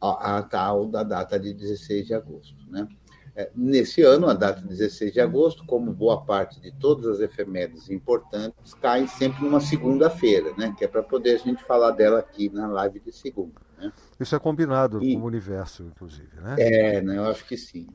a, 0.00 0.42
tal 0.42 0.86
da 0.86 1.04
data 1.04 1.38
de 1.38 1.54
16 1.54 2.08
de 2.08 2.14
agosto. 2.14 2.56
Né? 2.68 2.88
É, 3.36 3.50
nesse 3.54 4.02
ano, 4.02 4.28
a 4.28 4.34
data 4.34 4.60
de 4.60 4.68
16 4.68 5.12
de 5.12 5.20
agosto, 5.20 5.64
como 5.64 5.92
boa 5.92 6.24
parte 6.24 6.60
de 6.60 6.72
todas 6.72 7.06
as 7.06 7.20
efemérides 7.20 7.88
importantes, 7.88 8.74
cai 8.74 9.06
sempre 9.06 9.44
numa 9.44 9.60
segunda-feira, 9.60 10.52
né? 10.58 10.74
que 10.76 10.84
é 10.84 10.88
para 10.88 11.02
poder 11.02 11.36
a 11.36 11.38
gente 11.38 11.62
falar 11.64 11.92
dela 11.92 12.18
aqui 12.18 12.48
na 12.48 12.66
live 12.66 12.98
de 12.98 13.12
segunda. 13.12 13.54
Né? 13.82 13.92
Isso 14.20 14.36
é 14.36 14.38
combinado 14.38 15.02
e, 15.02 15.14
com 15.14 15.22
o 15.22 15.26
universo, 15.26 15.82
inclusive, 15.82 16.40
né? 16.40 16.56
É, 16.58 17.02
né, 17.02 17.16
eu 17.16 17.24
acho 17.24 17.44
que 17.44 17.56
sim. 17.56 17.88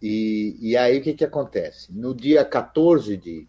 E, 0.00 0.56
e 0.60 0.76
aí 0.76 0.98
o 0.98 1.02
que, 1.02 1.14
que 1.14 1.24
acontece? 1.24 1.92
No 1.92 2.14
dia 2.14 2.44
14 2.44 3.16
de 3.16 3.46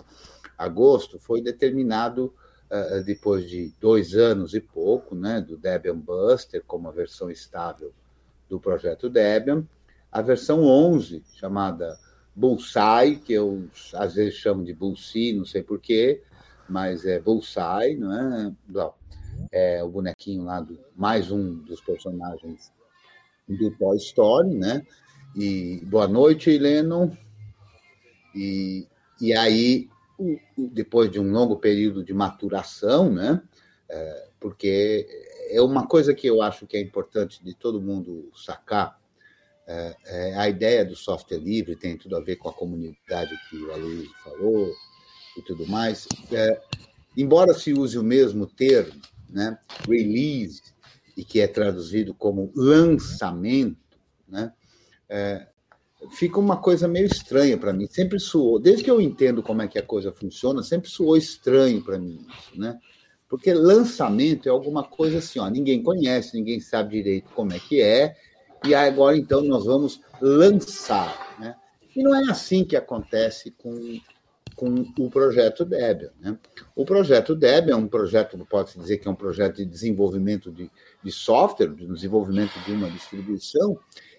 agosto 0.58 1.20
foi 1.20 1.42
determinado, 1.42 2.34
uh, 2.70 3.04
depois 3.04 3.50
de 3.50 3.74
dois 3.80 4.16
anos 4.16 4.54
e 4.54 4.62
pouco, 4.62 5.14
né, 5.14 5.42
do 5.42 5.58
Debian 5.58 5.98
Buster 5.98 6.64
como 6.66 6.88
a 6.88 6.92
versão 6.92 7.30
estável 7.30 7.92
do 8.50 8.60
projeto 8.60 9.10
Debian, 9.10 9.66
a 10.12 10.22
versão 10.22 10.64
11, 10.64 11.24
chamada 11.34 11.98
Bullseye, 12.36 13.18
que 13.18 13.34
eu 13.34 13.68
às 13.94 14.16
vezes 14.16 14.36
chamo 14.36 14.64
de 14.64 14.74
Bullseye, 14.74 15.34
não 15.34 15.46
sei 15.46 15.64
porquê, 15.64 16.22
mas 16.68 17.06
é 17.06 17.20
Bullseye, 17.20 17.98
não 17.98 18.14
é? 18.14 18.54
É 19.52 19.84
o 19.84 19.90
bonequinho 19.90 20.44
lá, 20.44 20.62
do, 20.62 20.80
mais 20.96 21.30
um 21.30 21.56
dos 21.64 21.82
personagens 21.82 22.72
do 23.48 23.72
Toy 23.72 23.98
Story, 23.98 24.56
né? 24.56 24.86
E 25.36 25.82
boa 25.86 26.08
noite, 26.08 26.58
Lennon. 26.58 27.12
E, 28.34 28.88
e 29.20 29.34
aí, 29.34 29.90
depois 30.58 31.12
de 31.12 31.20
um 31.20 31.32
longo 31.32 31.58
período 31.58 32.04
de 32.04 32.14
maturação, 32.14 33.12
né? 33.12 33.42
É, 33.90 34.28
porque 34.40 35.06
é 35.50 35.62
uma 35.62 35.86
coisa 35.86 36.14
que 36.14 36.28
eu 36.28 36.42
acho 36.42 36.66
que 36.66 36.78
é 36.78 36.82
importante 36.82 37.44
de 37.44 37.54
todo 37.54 37.82
mundo 37.82 38.32
sacar. 38.36 39.00
É, 39.68 39.96
é 40.06 40.36
a 40.38 40.50
ideia 40.50 40.86
do 40.86 40.96
software 40.96 41.38
livre 41.38 41.76
tem 41.76 41.98
tudo 41.98 42.16
a 42.16 42.22
ver 42.22 42.38
com 42.38 42.50
a 42.50 42.54
comunidade 42.54 43.32
que 43.50 43.58
o 43.58 43.72
Aloysio 43.74 44.12
falou 44.24 44.72
e 45.38 45.42
tudo 45.42 45.68
mais. 45.68 46.08
É, 46.32 46.62
embora 47.18 47.54
se 47.54 47.74
use 47.74 47.98
o 47.98 48.04
mesmo 48.04 48.48
termo, 48.48 49.02
né, 49.32 49.58
release, 49.88 50.62
e 51.16 51.24
que 51.24 51.40
é 51.40 51.48
traduzido 51.48 52.14
como 52.14 52.52
lançamento, 52.56 53.78
né, 54.28 54.54
é, 55.10 55.48
fica 56.10 56.40
uma 56.40 56.58
coisa 56.58 56.88
meio 56.88 57.06
estranha 57.06 57.58
para 57.58 57.74
mim. 57.74 57.88
Sempre 57.88 58.20
soou, 58.20 58.60
desde 58.60 58.84
que 58.84 58.90
eu 58.90 59.00
entendo 59.00 59.44
como 59.44 59.62
é 59.62 59.68
que 59.68 59.78
a 59.78 59.84
coisa 59.84 60.12
funciona, 60.12 60.64
sempre 60.64 60.90
soou 60.90 61.16
estranho 61.16 61.84
para 61.84 62.00
mim 62.00 62.26
isso, 62.28 62.60
né? 62.60 62.80
Porque 63.30 63.54
lançamento 63.54 64.48
é 64.48 64.52
alguma 64.52 64.84
coisa 64.84 65.20
assim, 65.20 65.40
ó, 65.40 65.50
ninguém 65.50 65.82
conhece, 65.82 66.36
ninguém 66.36 66.60
sabe 66.60 66.98
direito 66.98 67.32
como 67.34 67.54
é 67.54 67.60
que 67.60 67.82
é, 67.82 68.16
e 68.66 68.76
agora 68.76 69.18
então 69.18 69.42
nós 69.42 69.66
vamos 69.66 70.02
lançar, 70.20 71.38
né? 71.40 71.56
E 71.96 72.04
não 72.04 72.16
é 72.16 72.30
assim 72.30 72.64
que 72.64 72.76
acontece 72.76 73.52
com, 73.52 74.00
com 74.62 74.86
o 75.00 75.10
projeto 75.10 75.66
Debian. 75.66 76.12
Né? 76.20 76.38
O 76.76 76.86
projeto 76.86 77.34
Debian 77.34 77.74
é 77.74 77.76
um 77.76 77.88
projeto, 77.88 78.38
pode-se 78.48 78.78
dizer 78.78 79.00
que 79.00 79.08
é 79.08 79.12
um 79.12 79.16
projeto 79.16 79.56
de 79.56 79.66
desenvolvimento 79.66 80.52
de, 80.52 80.70
de 81.04 81.12
software, 81.12 81.74
de 81.74 81.88
desenvolvimento 81.88 82.54
de 82.64 82.72
uma 82.72 82.88
distribuição, 82.88 83.76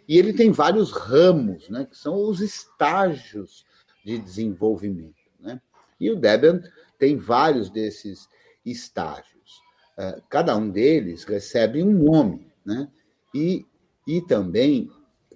e 0.09 0.19
ele 0.19 0.33
tem 0.33 0.51
vários 0.51 0.91
ramos, 0.91 1.69
né, 1.69 1.87
que 1.89 1.97
são 1.97 2.17
os 2.29 2.41
estágios 2.41 3.65
de 4.05 4.19
desenvolvimento. 4.19 5.15
Né? 5.39 5.61
E 6.01 6.11
o 6.11 6.17
Debian 6.17 6.61
tem 6.99 7.17
vários 7.17 7.71
desses 7.71 8.29
estágios. 8.67 9.61
Uh, 9.97 10.21
cada 10.29 10.57
um 10.57 10.69
deles 10.69 11.23
recebe 11.23 11.85
um 11.85 11.93
nome, 11.93 12.53
né? 12.67 12.89
e, 13.33 13.65
e 14.09 14.21
também 14.23 14.91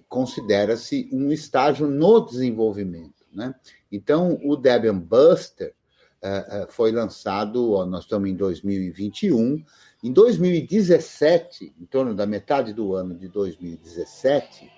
considera-se 0.09 1.07
um 1.13 1.31
estágio 1.31 1.87
no 1.87 2.25
desenvolvimento. 2.25 3.25
Né? 3.31 3.55
Então, 3.91 4.39
o 4.43 4.55
Debian 4.55 4.97
Buster 4.97 5.73
uh, 6.21 6.71
foi 6.71 6.91
lançado, 6.91 7.73
ó, 7.73 7.85
nós 7.85 8.03
estamos 8.03 8.29
em 8.29 8.35
2021, 8.35 9.63
em 10.03 10.11
2017, 10.11 11.73
em 11.79 11.85
torno 11.85 12.13
da 12.13 12.25
metade 12.25 12.73
do 12.73 12.93
ano 12.93 13.15
de 13.15 13.27
2017, 13.27 14.71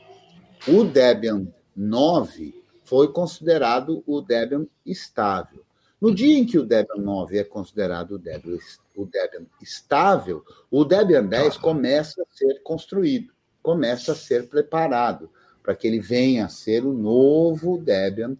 o 0.68 0.84
Debian 0.84 1.48
9 1.75 2.63
foi 2.84 3.12
considerado 3.12 4.04
o 4.08 4.22
Debian 4.22 4.66
estável. 4.86 5.63
No 6.01 6.16
dia 6.16 6.38
em 6.38 6.46
que 6.46 6.58
o 6.58 6.66
Debian 6.66 7.01
9 7.01 7.38
é 7.38 7.44
considerado 7.44 8.12
o 8.13 8.18
Debian, 8.18 8.58
o 8.96 9.06
Debian 9.06 9.46
estável, 9.62 10.44
o 10.72 10.86
Debian 10.86 11.25
10 11.25 11.58
começa 11.58 12.22
a 12.22 12.25
ser 12.36 12.62
construído, 12.63 13.34
começa 13.62 14.13
a 14.13 14.16
ser 14.16 14.48
preparado 14.48 15.30
para 15.62 15.75
que 15.75 15.88
ele 15.88 16.00
venha 16.00 16.46
a 16.46 16.50
ser 16.50 16.86
o 16.86 16.94
novo 16.94 17.78
Debian 17.78 18.38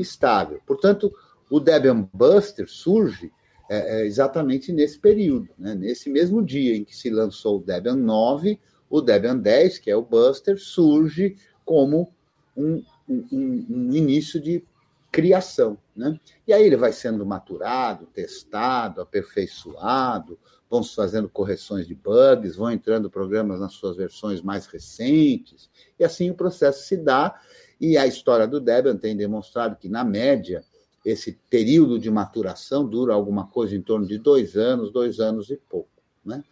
estável. 0.00 0.60
Portanto, 0.66 1.12
o 1.50 1.60
Debian 1.60 2.08
Buster 2.12 2.68
surge 2.68 3.32
é, 3.68 4.00
é 4.00 4.06
exatamente 4.06 4.72
nesse 4.72 4.98
período, 4.98 5.48
né? 5.58 5.74
nesse 5.74 6.08
mesmo 6.08 6.44
dia 6.44 6.76
em 6.76 6.84
que 6.84 6.96
se 6.96 7.10
lançou 7.10 7.58
o 7.58 7.62
Debian 7.62 7.96
9, 7.96 8.60
o 8.88 9.00
Debian 9.00 9.36
10, 9.36 9.78
que 9.78 9.90
é 9.90 9.96
o 9.96 10.02
Buster, 10.02 10.58
surge 10.58 11.36
como 11.64 12.12
um, 12.56 12.82
um, 13.08 13.66
um 13.68 13.92
início 13.92 14.40
de 14.40 14.64
criação. 15.10 15.78
Né? 15.96 16.18
E 16.46 16.52
aí 16.52 16.64
ele 16.64 16.76
vai 16.76 16.92
sendo 16.92 17.24
maturado, 17.24 18.06
testado, 18.06 19.00
aperfeiçoado, 19.00 20.38
vão 20.68 20.82
se 20.82 20.94
fazendo 20.94 21.28
correções 21.28 21.86
de 21.86 21.94
bugs, 21.94 22.56
vão 22.56 22.70
entrando 22.70 23.10
programas 23.10 23.60
nas 23.60 23.72
suas 23.72 23.96
versões 23.96 24.42
mais 24.42 24.66
recentes, 24.66 25.70
e 25.98 26.04
assim 26.04 26.30
o 26.30 26.34
processo 26.34 26.84
se 26.84 26.96
dá. 26.96 27.40
E 27.80 27.98
a 27.98 28.06
história 28.06 28.46
do 28.46 28.60
Debian 28.60 28.96
tem 28.96 29.16
demonstrado 29.16 29.76
que, 29.76 29.88
na 29.88 30.04
média, 30.04 30.64
esse 31.04 31.38
período 31.48 31.98
de 31.98 32.10
maturação 32.10 32.86
dura 32.86 33.14
alguma 33.14 33.46
coisa 33.46 33.76
em 33.76 33.82
torno 33.82 34.06
de 34.06 34.18
dois 34.18 34.56
anos, 34.56 34.90
dois 34.90 35.20
anos 35.20 35.50
e 35.50 35.56
pouco. 35.56 36.02
Né? 36.24 36.42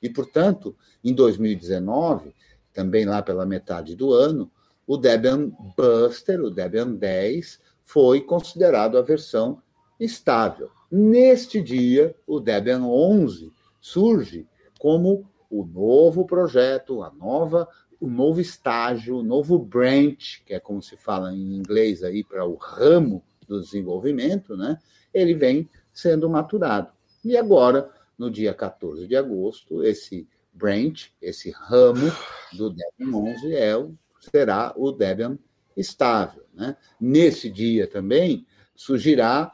E, 0.00 0.08
portanto, 0.08 0.76
em 1.04 1.12
2019, 1.12 2.34
também 2.72 3.04
lá 3.04 3.20
pela 3.22 3.44
metade 3.44 3.94
do 3.94 4.12
ano, 4.12 4.50
o 4.86 4.96
Debian 4.96 5.50
Buster, 5.76 6.40
o 6.40 6.50
Debian 6.50 6.92
10, 6.92 7.60
foi 7.84 8.20
considerado 8.20 8.96
a 8.96 9.02
versão 9.02 9.60
estável. 10.00 10.70
Neste 10.90 11.60
dia, 11.60 12.14
o 12.26 12.40
Debian 12.40 12.84
11 12.84 13.52
surge 13.80 14.46
como 14.78 15.28
o 15.50 15.64
novo 15.64 16.24
projeto, 16.24 17.02
a 17.02 17.10
nova, 17.10 17.68
o 18.00 18.08
novo 18.08 18.40
estágio, 18.40 19.18
o 19.18 19.22
novo 19.22 19.58
branch, 19.58 20.42
que 20.44 20.54
é 20.54 20.60
como 20.60 20.82
se 20.82 20.96
fala 20.96 21.32
em 21.32 21.56
inglês 21.56 22.02
aí 22.02 22.22
para 22.22 22.44
o 22.44 22.54
ramo 22.54 23.22
do 23.46 23.60
desenvolvimento, 23.60 24.56
né? 24.56 24.78
Ele 25.12 25.34
vem 25.34 25.68
sendo 25.92 26.28
maturado. 26.28 26.92
E 27.24 27.36
agora, 27.36 27.90
no 28.16 28.30
dia 28.30 28.54
14 28.54 29.06
de 29.06 29.16
agosto, 29.16 29.82
esse 29.82 30.28
branch, 30.52 31.12
esse 31.20 31.50
ramo 31.50 32.12
do 32.52 32.70
Debian 32.70 33.16
11 33.16 33.54
é 33.54 33.72
será 34.20 34.72
o 34.76 34.92
Debian 34.92 35.38
estável, 35.76 36.44
né? 36.54 36.76
Nesse 37.00 37.50
dia 37.50 37.86
também 37.86 38.46
surgirá, 38.74 39.52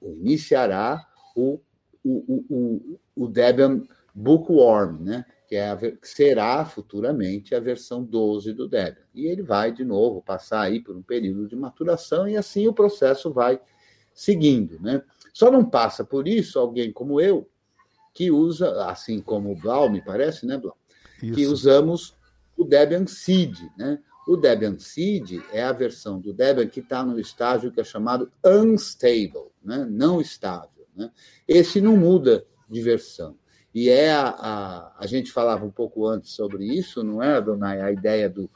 iniciará 0.00 1.06
o 1.34 1.60
o, 2.04 2.44
o, 2.48 3.24
o 3.24 3.28
Debian 3.28 3.82
Bookworm, 4.14 5.02
né? 5.02 5.24
Que, 5.52 5.56
é 5.56 5.68
a, 5.68 5.76
que 5.76 6.08
será 6.08 6.64
futuramente 6.64 7.54
a 7.54 7.60
versão 7.60 8.02
12 8.02 8.54
do 8.54 8.66
Debian. 8.66 9.04
E 9.14 9.26
ele 9.26 9.42
vai, 9.42 9.70
de 9.70 9.84
novo, 9.84 10.22
passar 10.22 10.62
aí 10.62 10.80
por 10.80 10.96
um 10.96 11.02
período 11.02 11.46
de 11.46 11.54
maturação 11.54 12.26
e 12.26 12.38
assim 12.38 12.66
o 12.66 12.72
processo 12.72 13.30
vai 13.30 13.60
seguindo. 14.14 14.80
Né? 14.80 15.02
Só 15.30 15.50
não 15.50 15.62
passa 15.62 16.06
por 16.06 16.26
isso 16.26 16.58
alguém 16.58 16.90
como 16.90 17.20
eu, 17.20 17.46
que 18.14 18.30
usa, 18.30 18.86
assim 18.86 19.20
como 19.20 19.52
o 19.52 19.54
Blau, 19.54 19.90
me 19.90 20.00
parece, 20.00 20.46
né, 20.46 20.56
Blau? 20.56 20.74
Isso. 21.22 21.34
Que 21.34 21.46
usamos 21.46 22.16
o 22.56 22.64
Debian 22.64 23.06
Seed, 23.06 23.58
né? 23.76 23.98
O 24.26 24.38
Debian 24.38 24.78
Seed 24.78 25.42
é 25.52 25.62
a 25.62 25.72
versão 25.72 26.18
do 26.18 26.32
Debian 26.32 26.66
que 26.66 26.80
está 26.80 27.04
no 27.04 27.20
estágio 27.20 27.70
que 27.70 27.80
é 27.80 27.84
chamado 27.84 28.32
unstable, 28.42 29.50
né? 29.62 29.86
não 29.90 30.18
estável. 30.18 30.86
Né? 30.96 31.10
Esse 31.46 31.78
não 31.78 31.94
muda 31.94 32.46
de 32.70 32.80
versão. 32.80 33.36
E 33.74 33.88
é 33.88 34.12
a, 34.12 34.28
a, 34.28 34.92
a 34.98 35.06
gente 35.06 35.32
falava 35.32 35.64
um 35.64 35.70
pouco 35.70 36.06
antes 36.06 36.32
sobre 36.32 36.64
isso, 36.64 37.02
não 37.02 37.22
é, 37.22 37.40
Donai? 37.40 37.80
A 37.80 37.90
ideia 37.90 38.28
do, 38.28 38.50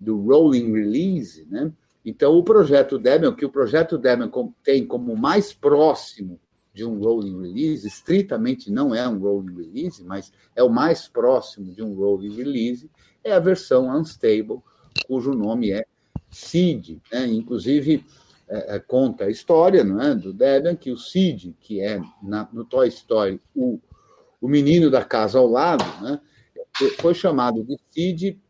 do 0.00 0.20
rolling 0.20 0.72
release, 0.72 1.46
né? 1.50 1.70
Então, 2.04 2.34
o 2.34 2.42
projeto 2.42 2.98
Debian, 2.98 3.34
que 3.34 3.46
o 3.46 3.50
projeto 3.50 3.96
Debian 3.96 4.30
tem 4.62 4.86
como 4.86 5.16
mais 5.16 5.54
próximo 5.54 6.38
de 6.72 6.84
um 6.84 6.98
rolling 6.98 7.40
release, 7.40 7.86
estritamente 7.86 8.70
não 8.70 8.94
é 8.94 9.08
um 9.08 9.18
rolling 9.18 9.54
release, 9.54 10.02
mas 10.04 10.32
é 10.54 10.62
o 10.62 10.68
mais 10.68 11.08
próximo 11.08 11.72
de 11.72 11.82
um 11.82 11.94
rolling 11.94 12.34
release, 12.34 12.90
é 13.22 13.32
a 13.32 13.38
versão 13.38 13.88
unstable, 13.88 14.60
cujo 15.06 15.32
nome 15.32 15.70
é 15.70 15.86
Seed. 16.30 16.98
Né? 17.10 17.26
Inclusive, 17.28 18.04
é, 18.48 18.76
é, 18.76 18.78
conta 18.78 19.24
a 19.24 19.30
história 19.30 19.82
não 19.82 20.00
é, 20.02 20.14
do 20.14 20.32
Debian, 20.32 20.76
que 20.76 20.90
o 20.90 20.98
Sid, 20.98 21.56
que 21.60 21.80
é 21.80 22.00
na, 22.22 22.48
no 22.52 22.64
Toy 22.64 22.88
Story 22.88 23.40
o, 23.54 23.80
o 24.40 24.48
menino 24.48 24.90
da 24.90 25.04
casa 25.04 25.38
ao 25.38 25.46
lado, 25.46 25.84
né, 26.02 26.20
foi 27.00 27.14
chamado 27.14 27.62
de 27.62 27.76
Sid 27.90 28.40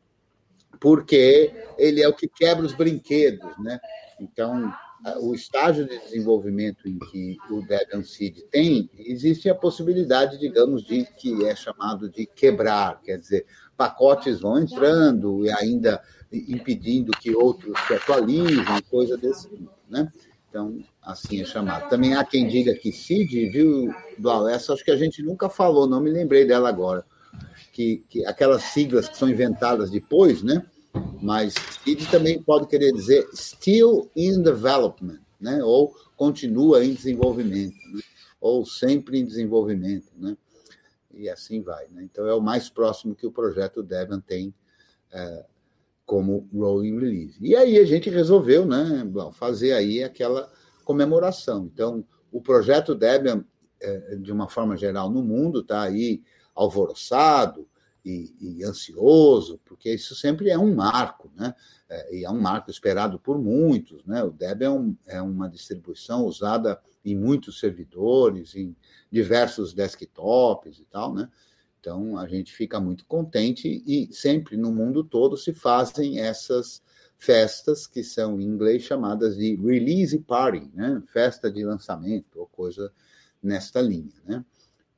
porque 0.81 1.53
ele 1.79 2.03
é 2.03 2.09
o 2.09 2.13
que 2.13 2.29
quebra 2.29 2.65
os 2.65 2.75
brinquedos. 2.75 3.51
Né? 3.59 3.79
Então, 4.21 4.73
o 5.21 5.35
estágio 5.35 5.87
de 5.87 5.99
desenvolvimento 5.99 6.89
em 6.89 6.99
que 6.99 7.37
o 7.51 7.61
Debian 7.61 8.03
Seed 8.03 8.39
tem, 8.51 8.91
existe 8.99 9.49
a 9.51 9.55
possibilidade, 9.55 10.39
digamos, 10.39 10.85
de 10.85 11.05
que 11.05 11.45
é 11.45 11.55
chamado 11.55 12.09
de 12.09 12.27
quebrar, 12.27 13.01
quer 13.03 13.19
dizer, 13.19 13.47
pacotes 13.77 14.41
vão 14.41 14.59
entrando 14.59 15.45
e 15.45 15.51
ainda 15.51 16.03
impedindo 16.33 17.13
que 17.13 17.35
outros 17.35 17.79
se 17.87 17.95
atualizem, 17.95 18.65
coisa 18.91 19.17
desse 19.17 19.49
tipo, 19.49 19.71
né? 19.89 20.11
Então, 20.55 20.79
assim 21.03 21.41
é 21.41 21.45
chamado. 21.45 21.89
Também 21.89 22.15
há 22.15 22.25
quem 22.25 22.47
diga 22.47 22.73
que 22.77 22.93
CID, 22.93 23.49
viu, 23.49 23.93
do 24.17 24.31
Alessa, 24.31 24.73
acho 24.73 24.85
que 24.85 24.91
a 24.93 24.97
gente 24.97 25.21
nunca 25.21 25.49
falou, 25.49 25.85
não 25.85 26.01
me 26.01 26.13
lembrei 26.13 26.45
dela 26.45 26.69
agora, 26.69 27.05
que, 27.73 28.05
que 28.09 28.25
aquelas 28.25 28.63
siglas 28.63 29.09
que 29.09 29.17
são 29.17 29.29
inventadas 29.29 29.91
depois, 29.91 30.45
né? 30.45 30.65
Mas 31.21 31.55
CID 31.83 32.07
também 32.09 32.41
pode 32.41 32.69
querer 32.69 32.93
dizer 32.93 33.29
still 33.35 34.09
in 34.15 34.45
development, 34.45 35.19
né? 35.41 35.61
Ou 35.65 35.93
continua 36.15 36.85
em 36.85 36.95
desenvolvimento, 36.95 37.75
né? 37.93 38.01
ou 38.41 38.65
sempre 38.65 39.19
em 39.19 39.25
desenvolvimento, 39.25 40.13
né? 40.17 40.37
E 41.13 41.29
assim 41.29 41.63
vai, 41.63 41.89
né? 41.89 42.05
Então 42.05 42.29
é 42.29 42.35
o 42.35 42.41
mais 42.41 42.71
próximo 42.71 43.17
que 43.17 43.27
o 43.27 43.33
projeto 43.33 43.83
Debian 43.83 44.21
tem 44.21 44.55
é, 45.11 45.45
como 46.05 46.49
rolling 46.53 46.99
release. 46.99 47.39
E 47.41 47.57
aí 47.57 47.79
a 47.79 47.85
gente 47.85 48.11
resolveu, 48.11 48.67
né, 48.67 49.03
fazer 49.33 49.73
aí 49.73 50.03
aquela 50.05 50.51
comemoração. 50.85 51.69
Então, 51.73 52.05
o 52.31 52.41
projeto 52.41 52.95
Debian, 52.95 53.45
é, 53.81 54.17
de 54.17 54.33
uma 54.33 54.49
forma 54.49 54.77
geral, 54.77 55.11
no 55.11 55.23
mundo, 55.23 55.61
está 55.61 55.83
aí 55.83 56.23
alvoroçado 56.55 57.67
e, 58.05 58.35
e, 58.41 58.65
ansioso, 58.65 59.59
porque 59.65 59.93
isso 59.93 60.15
sempre 60.15 60.51
é 60.51 60.59
um 60.59 60.75
marco, 60.75 61.31
né? 61.35 61.55
É, 61.89 62.17
e 62.17 62.25
é 62.25 62.31
um 62.31 62.41
marco 62.41 62.71
esperado 62.71 63.19
por 63.19 63.39
muitos, 63.39 64.05
né? 64.05 64.23
O 64.23 64.31
Debian 64.31 64.95
é, 65.07 65.17
é 65.17 65.23
uma 65.23 65.49
distribuição 65.49 66.25
usada 66.27 66.81
em 67.05 67.17
muitos 67.17 67.59
servidores, 67.59 68.55
em 68.55 68.77
diversos 69.11 69.73
desktops 69.73 70.79
e 70.79 70.85
tal, 70.85 71.15
né? 71.15 71.31
Então, 71.85 72.17
a 72.17 72.27
gente 72.27 72.51
fica 72.51 72.81
muito 72.81 73.05
contente 73.05 73.85
e 73.87 74.09
sempre 74.11 74.57
no 74.57 74.73
mundo 74.73 75.05
todo 75.05 75.37
se 75.37 75.53
fazem 75.53 76.19
essas 76.19 76.83
festas 77.19 77.87
que 77.87 78.03
são 78.03 78.41
em 78.41 78.45
inglês 78.45 78.85
chamadas 78.85 79.37
de 79.37 79.55
release 79.57 80.19
party, 80.21 80.71
né? 80.73 81.03
Festa 81.13 81.53
de 81.53 81.63
lançamento 81.63 82.41
ou 82.41 82.47
coisa 82.47 82.91
nesta 83.43 83.83
linha, 83.83 84.15
né? 84.27 84.43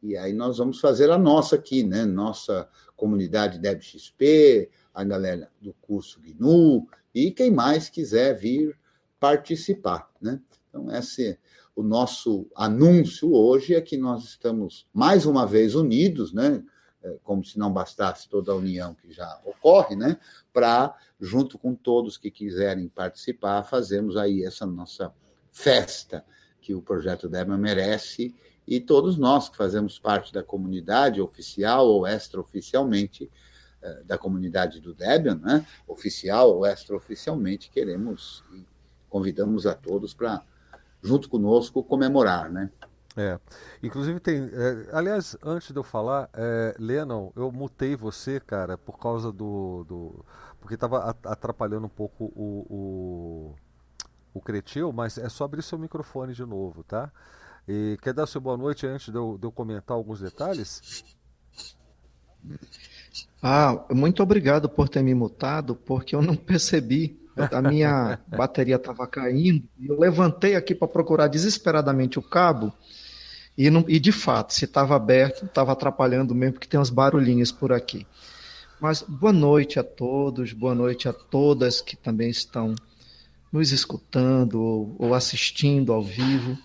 E 0.00 0.16
aí 0.16 0.32
nós 0.32 0.58
vamos 0.58 0.78
fazer 0.78 1.10
a 1.10 1.18
nossa 1.18 1.56
aqui, 1.56 1.82
né? 1.82 2.04
Nossa 2.04 2.68
comunidade 2.94 3.58
DebXP, 3.58 4.70
a 4.94 5.02
galera 5.02 5.50
do 5.60 5.72
curso 5.82 6.20
GNU 6.20 6.86
e 7.12 7.32
quem 7.32 7.50
mais 7.50 7.88
quiser 7.88 8.38
vir 8.38 8.78
participar, 9.18 10.08
né? 10.20 10.40
Então, 10.68 10.88
esse 10.94 11.36
o 11.74 11.82
nosso 11.82 12.46
anúncio 12.54 13.34
hoje 13.34 13.74
é 13.74 13.80
que 13.82 13.96
nós 13.96 14.22
estamos 14.22 14.86
mais 14.94 15.26
uma 15.26 15.44
vez 15.44 15.74
unidos, 15.74 16.32
né? 16.32 16.62
É, 17.06 17.18
como 17.22 17.44
se 17.44 17.56
não 17.56 17.72
bastasse 17.72 18.28
toda 18.28 18.50
a 18.50 18.56
união 18.56 18.92
que 18.94 19.12
já 19.12 19.40
ocorre, 19.44 19.94
né? 19.94 20.18
Para, 20.52 20.96
junto 21.20 21.56
com 21.56 21.72
todos 21.72 22.18
que 22.18 22.32
quiserem 22.32 22.88
participar, 22.88 23.62
fazermos 23.62 24.16
aí 24.16 24.44
essa 24.44 24.66
nossa 24.66 25.14
festa 25.52 26.24
que 26.60 26.74
o 26.74 26.82
projeto 26.82 27.28
Debian 27.28 27.58
merece 27.58 28.34
e 28.66 28.80
todos 28.80 29.16
nós 29.16 29.48
que 29.48 29.56
fazemos 29.56 30.00
parte 30.00 30.32
da 30.32 30.42
comunidade 30.42 31.20
oficial 31.20 31.86
ou 31.86 32.08
extraoficialmente 32.08 33.30
é, 33.80 34.02
da 34.02 34.18
comunidade 34.18 34.80
do 34.80 34.92
Debian, 34.92 35.36
né? 35.36 35.64
Oficial 35.86 36.56
ou 36.56 36.66
extraoficialmente 36.66 37.70
queremos 37.70 38.42
e 38.52 38.66
convidamos 39.08 39.64
a 39.64 39.74
todos 39.74 40.12
para 40.12 40.42
junto 41.00 41.28
conosco 41.28 41.84
comemorar, 41.84 42.50
né? 42.50 42.68
É. 43.16 43.40
Inclusive 43.82 44.20
tem. 44.20 44.50
É, 44.52 44.88
aliás, 44.92 45.36
antes 45.42 45.70
de 45.72 45.78
eu 45.78 45.82
falar, 45.82 46.28
é, 46.34 46.76
Lennon, 46.78 47.32
eu 47.34 47.50
mutei 47.50 47.96
você, 47.96 48.38
cara, 48.38 48.76
por 48.76 48.98
causa 48.98 49.32
do. 49.32 49.84
do 49.84 50.24
porque 50.60 50.74
estava 50.74 51.16
atrapalhando 51.24 51.86
um 51.86 51.90
pouco 51.90 52.24
o, 52.34 52.66
o, 52.68 53.54
o 54.34 54.40
Cretil, 54.40 54.92
mas 54.92 55.16
é 55.16 55.28
só 55.28 55.44
abrir 55.44 55.62
seu 55.62 55.78
microfone 55.78 56.34
de 56.34 56.44
novo, 56.44 56.82
tá? 56.82 57.10
E 57.68 57.96
quer 58.02 58.12
dar 58.12 58.26
sua 58.26 58.40
boa 58.40 58.56
noite 58.56 58.86
antes 58.86 59.10
de 59.10 59.16
eu, 59.16 59.38
de 59.38 59.46
eu 59.46 59.52
comentar 59.52 59.96
alguns 59.96 60.20
detalhes? 60.20 61.04
Ah, 63.42 63.86
muito 63.90 64.22
obrigado 64.22 64.68
por 64.68 64.88
ter 64.88 65.02
me 65.02 65.14
mutado, 65.14 65.74
porque 65.74 66.14
eu 66.14 66.20
não 66.20 66.36
percebi. 66.36 67.18
A 67.36 67.62
minha 67.62 68.18
bateria 68.28 68.76
estava 68.76 69.06
caindo. 69.06 69.68
Eu 69.80 69.98
levantei 69.98 70.56
aqui 70.56 70.74
para 70.74 70.88
procurar 70.88 71.28
desesperadamente 71.28 72.18
o 72.18 72.22
cabo 72.22 72.72
e, 73.56 73.70
não, 73.70 73.84
e 73.88 73.98
de 73.98 74.12
fato, 74.12 74.52
se 74.52 74.64
estava 74.64 74.94
aberto, 74.94 75.46
estava 75.46 75.72
atrapalhando 75.72 76.34
mesmo, 76.34 76.54
porque 76.54 76.68
tem 76.68 76.78
uns 76.78 76.90
barulhinhos 76.90 77.50
por 77.50 77.72
aqui. 77.72 78.06
Mas 78.80 79.02
boa 79.02 79.32
noite 79.32 79.78
a 79.78 79.84
todos, 79.84 80.52
boa 80.52 80.74
noite 80.74 81.08
a 81.08 81.12
todas 81.12 81.80
que 81.80 81.96
também 81.96 82.28
estão 82.28 82.74
nos 83.50 83.72
escutando 83.72 84.60
ou, 84.60 84.96
ou 84.98 85.14
assistindo 85.14 85.92
ao 85.92 86.02
vivo. 86.02 86.58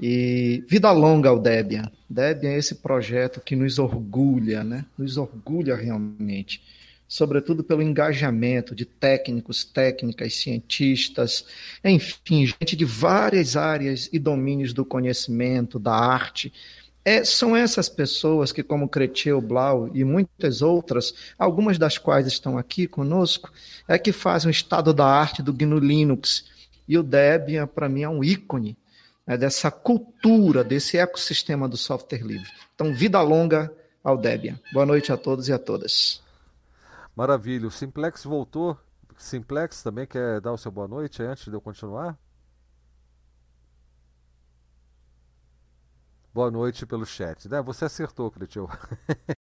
E 0.00 0.64
vida 0.68 0.90
longa 0.92 1.28
ao 1.28 1.38
Debian. 1.38 1.90
Debian 2.08 2.50
é 2.50 2.58
esse 2.58 2.76
projeto 2.76 3.40
que 3.40 3.56
nos 3.56 3.78
orgulha, 3.78 4.64
né? 4.64 4.84
Nos 4.96 5.16
orgulha 5.16 5.76
realmente, 5.76 6.62
sobretudo 7.08 7.62
pelo 7.62 7.82
engajamento 7.82 8.74
de 8.74 8.84
técnicos, 8.84 9.64
técnicas, 9.64 10.34
cientistas, 10.34 11.44
enfim, 11.84 12.46
gente 12.46 12.74
de 12.74 12.84
várias 12.84 13.56
áreas 13.56 14.08
e 14.12 14.18
domínios 14.18 14.72
do 14.72 14.84
conhecimento, 14.84 15.78
da 15.78 15.94
arte. 15.94 16.52
É, 17.04 17.22
são 17.22 17.56
essas 17.56 17.88
pessoas 17.88 18.50
que, 18.50 18.64
como 18.64 18.88
Creteu, 18.88 19.40
Blau 19.40 19.88
e 19.94 20.02
muitas 20.02 20.60
outras, 20.60 21.14
algumas 21.38 21.78
das 21.78 21.96
quais 21.98 22.26
estão 22.26 22.58
aqui 22.58 22.88
conosco, 22.88 23.52
é 23.86 23.96
que 23.96 24.10
fazem 24.10 24.48
o 24.48 24.50
estado 24.50 24.92
da 24.92 25.06
arte 25.06 25.40
do 25.40 25.52
GNU 25.52 25.78
Linux. 25.78 26.46
E 26.88 26.98
o 26.98 27.04
Debian, 27.04 27.66
para 27.68 27.88
mim, 27.88 28.02
é 28.02 28.08
um 28.08 28.24
ícone 28.24 28.76
né, 29.24 29.36
dessa 29.36 29.70
cultura, 29.70 30.64
desse 30.64 30.98
ecossistema 30.98 31.68
do 31.68 31.76
software 31.76 32.24
livre. 32.24 32.50
Então, 32.74 32.92
vida 32.92 33.20
longa 33.22 33.72
ao 34.02 34.18
Debian. 34.18 34.58
Boa 34.72 34.86
noite 34.86 35.12
a 35.12 35.16
todos 35.16 35.48
e 35.48 35.52
a 35.52 35.58
todas. 35.58 36.25
Maravilha. 37.16 37.66
O 37.66 37.70
Simplex 37.70 38.24
voltou. 38.24 38.78
Simplex 39.16 39.82
também 39.82 40.06
quer 40.06 40.40
dar 40.40 40.52
o 40.52 40.58
seu 40.58 40.70
boa 40.70 40.86
noite 40.86 41.22
antes 41.22 41.46
de 41.46 41.54
eu 41.54 41.60
continuar? 41.60 42.18
Boa 46.34 46.50
noite 46.50 46.84
pelo 46.84 47.06
chat. 47.06 47.48
Né? 47.48 47.62
Você 47.62 47.86
acertou, 47.86 48.30
Cretil. 48.30 48.68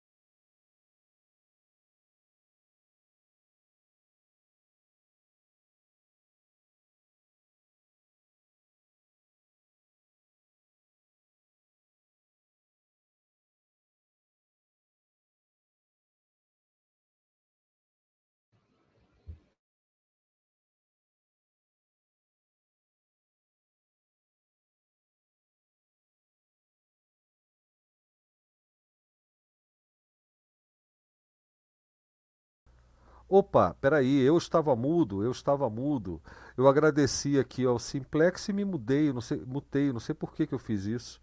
Opa, 33.28 33.74
peraí, 33.80 34.20
eu 34.20 34.38
estava 34.38 34.74
mudo, 34.74 35.22
eu 35.22 35.30
estava 35.30 35.68
mudo. 35.68 36.20
Eu 36.56 36.66
agradeci 36.66 37.38
aqui 37.38 37.64
ao 37.64 37.78
Simplex 37.78 38.48
e 38.48 38.52
me 38.54 38.64
mudei, 38.64 39.12
não 39.12 39.20
sei, 39.20 39.44
mutei, 39.46 39.92
não 39.92 40.00
sei 40.00 40.14
por 40.14 40.32
que, 40.32 40.46
que 40.46 40.54
eu 40.54 40.58
fiz 40.58 40.84
isso. 40.86 41.20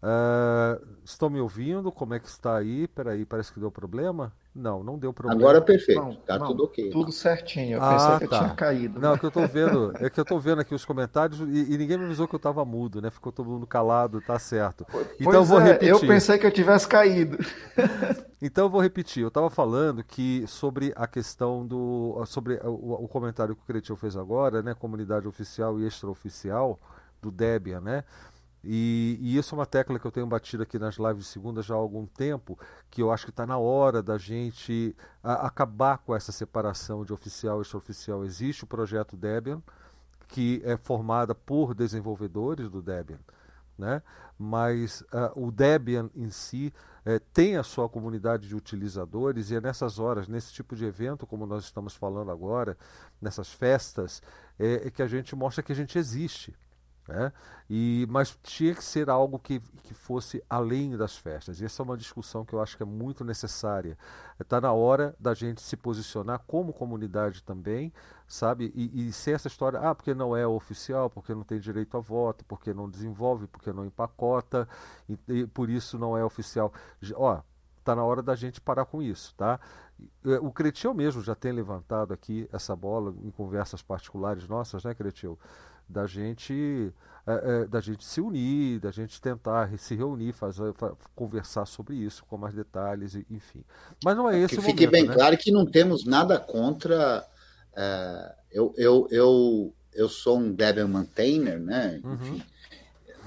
Uh, 0.00 0.86
estão 1.04 1.28
me 1.28 1.40
ouvindo? 1.40 1.90
Como 1.90 2.14
é 2.14 2.20
que 2.20 2.28
está 2.28 2.56
aí? 2.56 2.86
Peraí, 2.86 3.24
parece 3.24 3.52
que 3.52 3.58
deu 3.58 3.70
problema. 3.70 4.32
Não, 4.54 4.82
não 4.82 4.98
deu 4.98 5.12
problema. 5.12 5.40
Agora 5.40 5.58
é 5.58 5.60
perfeito, 5.60 6.10
está 6.10 6.38
tudo 6.38 6.64
ok. 6.64 6.90
Tudo 6.90 7.12
certinho, 7.12 7.76
eu 7.76 7.82
ah, 7.82 7.94
pensei 7.94 8.18
que 8.18 8.28
tá. 8.28 8.36
eu 8.36 8.42
tinha 8.42 8.54
caído. 8.54 9.00
Não, 9.00 9.14
é 9.14 9.18
que 9.18 9.26
eu 9.26 9.30
tô 9.30 9.46
vendo, 9.46 9.92
é 10.00 10.10
que 10.10 10.18
eu 10.18 10.24
tô 10.24 10.38
vendo 10.38 10.60
aqui 10.60 10.74
os 10.74 10.84
comentários 10.84 11.40
e, 11.40 11.74
e 11.74 11.78
ninguém 11.78 11.96
me 11.96 12.04
avisou 12.06 12.26
que 12.26 12.34
eu 12.34 12.38
estava 12.38 12.64
mudo, 12.64 13.00
né? 13.00 13.10
Ficou 13.10 13.30
todo 13.30 13.48
mundo 13.48 13.66
calado, 13.66 14.20
tá 14.20 14.38
certo. 14.38 14.84
Pois 14.90 15.06
então 15.20 15.34
eu 15.34 15.44
vou 15.44 15.60
é, 15.60 15.64
repetir. 15.64 15.88
Eu 15.90 16.00
pensei 16.00 16.38
que 16.38 16.46
eu 16.46 16.50
tivesse 16.50 16.88
caído. 16.88 17.38
então 18.42 18.64
eu 18.64 18.70
vou 18.70 18.80
repetir. 18.80 19.22
Eu 19.22 19.28
estava 19.28 19.48
falando 19.48 20.02
que 20.02 20.44
sobre 20.48 20.92
a 20.96 21.06
questão 21.06 21.64
do. 21.64 22.20
sobre 22.26 22.54
o, 22.64 23.04
o 23.04 23.08
comentário 23.08 23.54
que 23.54 23.62
o 23.62 23.66
Cretil 23.66 23.96
fez 23.96 24.16
agora, 24.16 24.60
né? 24.60 24.74
Comunidade 24.74 25.28
oficial 25.28 25.78
e 25.78 25.86
extraoficial 25.86 26.78
do 27.22 27.30
Debian, 27.30 27.80
né? 27.80 28.04
E, 28.62 29.18
e, 29.20 29.36
isso 29.36 29.54
é 29.54 29.58
uma 29.58 29.66
tecla 29.66 29.98
que 29.98 30.06
eu 30.06 30.10
tenho 30.10 30.26
batido 30.26 30.62
aqui 30.62 30.78
nas 30.78 30.96
lives 30.96 31.24
de 31.24 31.30
segunda 31.30 31.62
já 31.62 31.74
há 31.74 31.78
algum 31.78 32.06
tempo, 32.06 32.58
que 32.90 33.00
eu 33.00 33.12
acho 33.12 33.24
que 33.24 33.30
está 33.30 33.46
na 33.46 33.56
hora 33.56 34.02
da 34.02 34.18
gente 34.18 34.96
a, 35.22 35.46
acabar 35.46 35.98
com 35.98 36.14
essa 36.14 36.32
separação 36.32 37.04
de 37.04 37.12
oficial 37.12 37.60
e 37.60 37.62
extraoficial. 37.62 38.24
Existe 38.24 38.64
o 38.64 38.66
projeto 38.66 39.16
Debian, 39.16 39.62
que 40.26 40.60
é 40.64 40.76
formada 40.76 41.34
por 41.34 41.72
desenvolvedores 41.74 42.68
do 42.68 42.82
Debian, 42.82 43.20
né? 43.78 44.02
mas 44.38 45.00
uh, 45.00 45.32
o 45.34 45.50
Debian 45.50 46.10
em 46.14 46.30
si 46.30 46.72
uh, 47.06 47.18
tem 47.32 47.56
a 47.56 47.62
sua 47.62 47.88
comunidade 47.88 48.46
de 48.46 48.54
utilizadores 48.54 49.50
e 49.50 49.56
é 49.56 49.60
nessas 49.60 49.98
horas, 49.98 50.28
nesse 50.28 50.52
tipo 50.52 50.76
de 50.76 50.84
evento, 50.84 51.26
como 51.26 51.46
nós 51.46 51.64
estamos 51.64 51.94
falando 51.94 52.30
agora, 52.30 52.76
nessas 53.20 53.52
festas, 53.52 54.22
é, 54.58 54.86
é 54.86 54.90
que 54.90 55.02
a 55.02 55.06
gente 55.06 55.34
mostra 55.34 55.62
que 55.62 55.72
a 55.72 55.76
gente 55.76 55.98
existe. 55.98 56.54
Né? 57.08 57.32
E, 57.70 58.06
mas 58.10 58.38
tinha 58.42 58.74
que 58.74 58.84
ser 58.84 59.08
algo 59.08 59.38
que, 59.38 59.60
que 59.82 59.94
fosse 59.94 60.44
além 60.48 60.94
das 60.94 61.16
festas. 61.16 61.58
E 61.58 61.64
essa 61.64 61.82
é 61.82 61.84
uma 61.84 61.96
discussão 61.96 62.44
que 62.44 62.52
eu 62.52 62.60
acho 62.60 62.76
que 62.76 62.82
é 62.82 62.86
muito 62.86 63.24
necessária. 63.24 63.96
Está 64.38 64.60
na 64.60 64.72
hora 64.72 65.16
da 65.18 65.32
gente 65.32 65.62
se 65.62 65.74
posicionar 65.74 66.40
como 66.46 66.70
comunidade 66.70 67.42
também, 67.42 67.90
sabe? 68.26 68.70
E, 68.74 69.08
e 69.08 69.12
ser 69.12 69.30
essa 69.30 69.48
história, 69.48 69.80
ah, 69.80 69.94
porque 69.94 70.12
não 70.12 70.36
é 70.36 70.46
oficial, 70.46 71.08
porque 71.08 71.34
não 71.34 71.44
tem 71.44 71.58
direito 71.58 71.96
a 71.96 72.00
voto, 72.00 72.44
porque 72.44 72.74
não 72.74 72.90
desenvolve, 72.90 73.46
porque 73.46 73.72
não 73.72 73.86
empacota, 73.86 74.68
e, 75.08 75.18
e 75.28 75.46
por 75.46 75.70
isso 75.70 75.98
não 75.98 76.14
é 76.14 76.22
oficial. 76.22 76.70
Ó, 77.14 77.40
está 77.78 77.96
na 77.96 78.04
hora 78.04 78.22
da 78.22 78.34
gente 78.34 78.60
parar 78.60 78.84
com 78.84 79.02
isso, 79.02 79.34
tá? 79.34 79.58
É, 80.26 80.38
o 80.40 80.52
Cretil 80.52 80.92
mesmo 80.92 81.22
já 81.22 81.34
tem 81.34 81.52
levantado 81.52 82.12
aqui 82.12 82.46
essa 82.52 82.76
bola 82.76 83.14
em 83.22 83.30
conversas 83.30 83.80
particulares 83.82 84.46
nossas, 84.46 84.84
né, 84.84 84.94
Cretil? 84.94 85.38
Da 85.88 86.06
gente 86.06 86.92
é, 87.28 87.62
é, 87.62 87.66
da 87.66 87.78
gente 87.78 88.06
se 88.06 88.22
unir, 88.22 88.80
da 88.80 88.90
gente 88.90 89.20
tentar 89.20 89.70
se 89.78 89.94
reunir, 89.94 90.32
fazer, 90.32 90.72
conversar 91.14 91.66
sobre 91.66 91.94
isso 91.94 92.24
com 92.24 92.38
mais 92.38 92.54
detalhes, 92.54 93.14
enfim. 93.30 93.62
Mas 94.02 94.16
não 94.16 94.30
é 94.30 94.38
esse 94.38 94.54
que 94.54 94.60
o 94.60 94.62
Fique 94.62 94.86
bem 94.86 95.06
né? 95.06 95.12
claro 95.12 95.36
que 95.36 95.52
não 95.52 95.66
temos 95.66 96.06
nada 96.06 96.38
contra. 96.38 97.28
É, 97.76 98.34
eu, 98.50 98.72
eu, 98.78 99.08
eu, 99.10 99.74
eu 99.92 100.08
sou 100.08 100.38
um 100.38 100.50
Debian 100.50 100.88
maintainer, 100.88 101.60
né? 101.60 102.00
Uhum. 102.02 102.14
Enfim, 102.14 102.42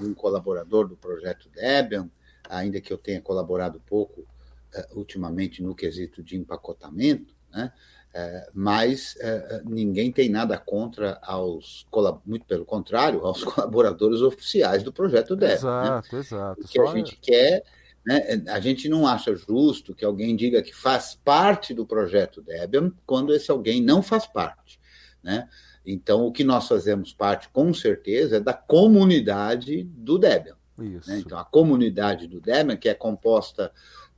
uhum. 0.00 0.08
um 0.08 0.14
colaborador 0.14 0.88
do 0.88 0.96
projeto 0.96 1.48
Debian, 1.50 2.10
ainda 2.50 2.80
que 2.80 2.92
eu 2.92 2.98
tenha 2.98 3.22
colaborado 3.22 3.80
pouco 3.86 4.26
é, 4.74 4.84
ultimamente 4.94 5.62
no 5.62 5.76
quesito 5.76 6.24
de 6.24 6.36
empacotamento, 6.36 7.36
né? 7.52 7.72
É, 8.14 8.50
mas 8.52 9.16
é, 9.20 9.28
é, 9.28 9.62
ninguém 9.64 10.12
tem 10.12 10.28
nada 10.28 10.58
contra 10.58 11.18
aos, 11.22 11.86
muito 12.26 12.44
pelo 12.44 12.64
contrário, 12.64 13.24
aos 13.24 13.42
colaboradores 13.44 14.20
oficiais 14.20 14.82
do 14.82 14.92
projeto 14.92 15.34
DEB. 15.34 15.48
Né? 15.48 15.54
Exato, 15.54 16.14
né? 16.14 16.20
exato. 16.20 16.60
O 16.60 16.68
que 16.68 16.78
Só 16.78 16.88
a 16.88 16.94
gente 16.94 17.16
quer, 17.16 17.64
né, 18.04 18.42
a 18.48 18.60
gente 18.60 18.86
não 18.88 19.06
acha 19.06 19.34
justo 19.34 19.94
que 19.94 20.04
alguém 20.04 20.36
diga 20.36 20.62
que 20.62 20.74
faz 20.74 21.18
parte 21.24 21.72
do 21.72 21.86
projeto 21.86 22.42
Debian 22.42 22.92
quando 23.06 23.34
esse 23.34 23.50
alguém 23.50 23.80
não 23.80 24.02
faz 24.02 24.26
parte. 24.26 24.78
Né? 25.22 25.48
Então, 25.86 26.26
o 26.26 26.32
que 26.32 26.44
nós 26.44 26.68
fazemos 26.68 27.14
parte, 27.14 27.48
com 27.48 27.72
certeza, 27.72 28.36
é 28.36 28.40
da 28.40 28.52
comunidade 28.52 29.84
do 29.84 30.18
Debian. 30.18 30.56
Né? 30.76 31.18
Então, 31.18 31.38
a 31.38 31.44
comunidade 31.44 32.26
do 32.26 32.40
Debian, 32.40 32.76
que 32.76 32.88
é 32.88 32.94
composta 32.94 33.72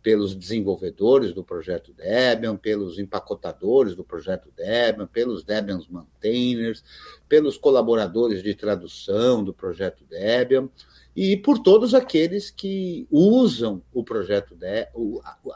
pelos 0.05 0.35
desenvolvedores 0.35 1.33
do 1.33 1.43
projeto 1.43 1.91
Debian, 1.95 2.59
pelos 2.59 2.99
empacotadores 2.99 3.95
do 3.95 4.05
projeto 4.05 4.53
Debian, 4.55 5.07
pelos 5.07 5.43
Debian 5.43 5.81
maintainers, 5.89 6.85
pelos 7.27 7.57
colaboradores 7.57 8.43
de 8.43 8.55
tradução 8.55 9.43
do 9.43 9.55
projeto 9.55 10.05
Debian 10.05 10.69
e 11.17 11.39
por 11.39 11.59
todos 11.59 11.95
aqueles 11.95 12.51
que 12.51 13.09
usam 13.11 13.83
o 13.95 14.05
projeto 14.05 14.55
Debian, 14.55 14.91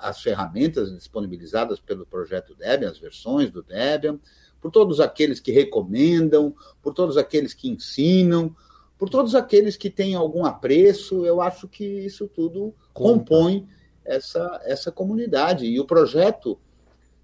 as 0.01 0.23
ferramentas 0.23 0.91
disponibilizadas 0.95 1.79
pelo 1.79 2.07
projeto 2.07 2.55
Debian, 2.55 2.89
as 2.89 2.99
versões 2.99 3.51
do 3.51 3.63
Debian, 3.63 4.19
por 4.63 4.71
todos 4.71 4.99
aqueles 4.99 5.41
que 5.41 5.53
recomendam, 5.53 6.57
por 6.81 6.95
todos 6.95 7.19
aqueles 7.19 7.53
que 7.53 7.69
ensinam, 7.69 8.57
por 8.97 9.11
todos 9.11 9.35
aqueles 9.35 9.77
que 9.77 9.91
têm 9.91 10.15
algum 10.15 10.47
apreço, 10.47 11.27
eu 11.27 11.43
acho 11.43 11.69
que 11.69 11.85
isso 11.85 12.27
tudo 12.27 12.75
Conta. 12.95 13.19
compõe 13.19 13.69
essa, 14.09 14.61
essa 14.65 14.91
comunidade. 14.91 15.67
E 15.67 15.79
o 15.79 15.85
projeto, 15.85 16.59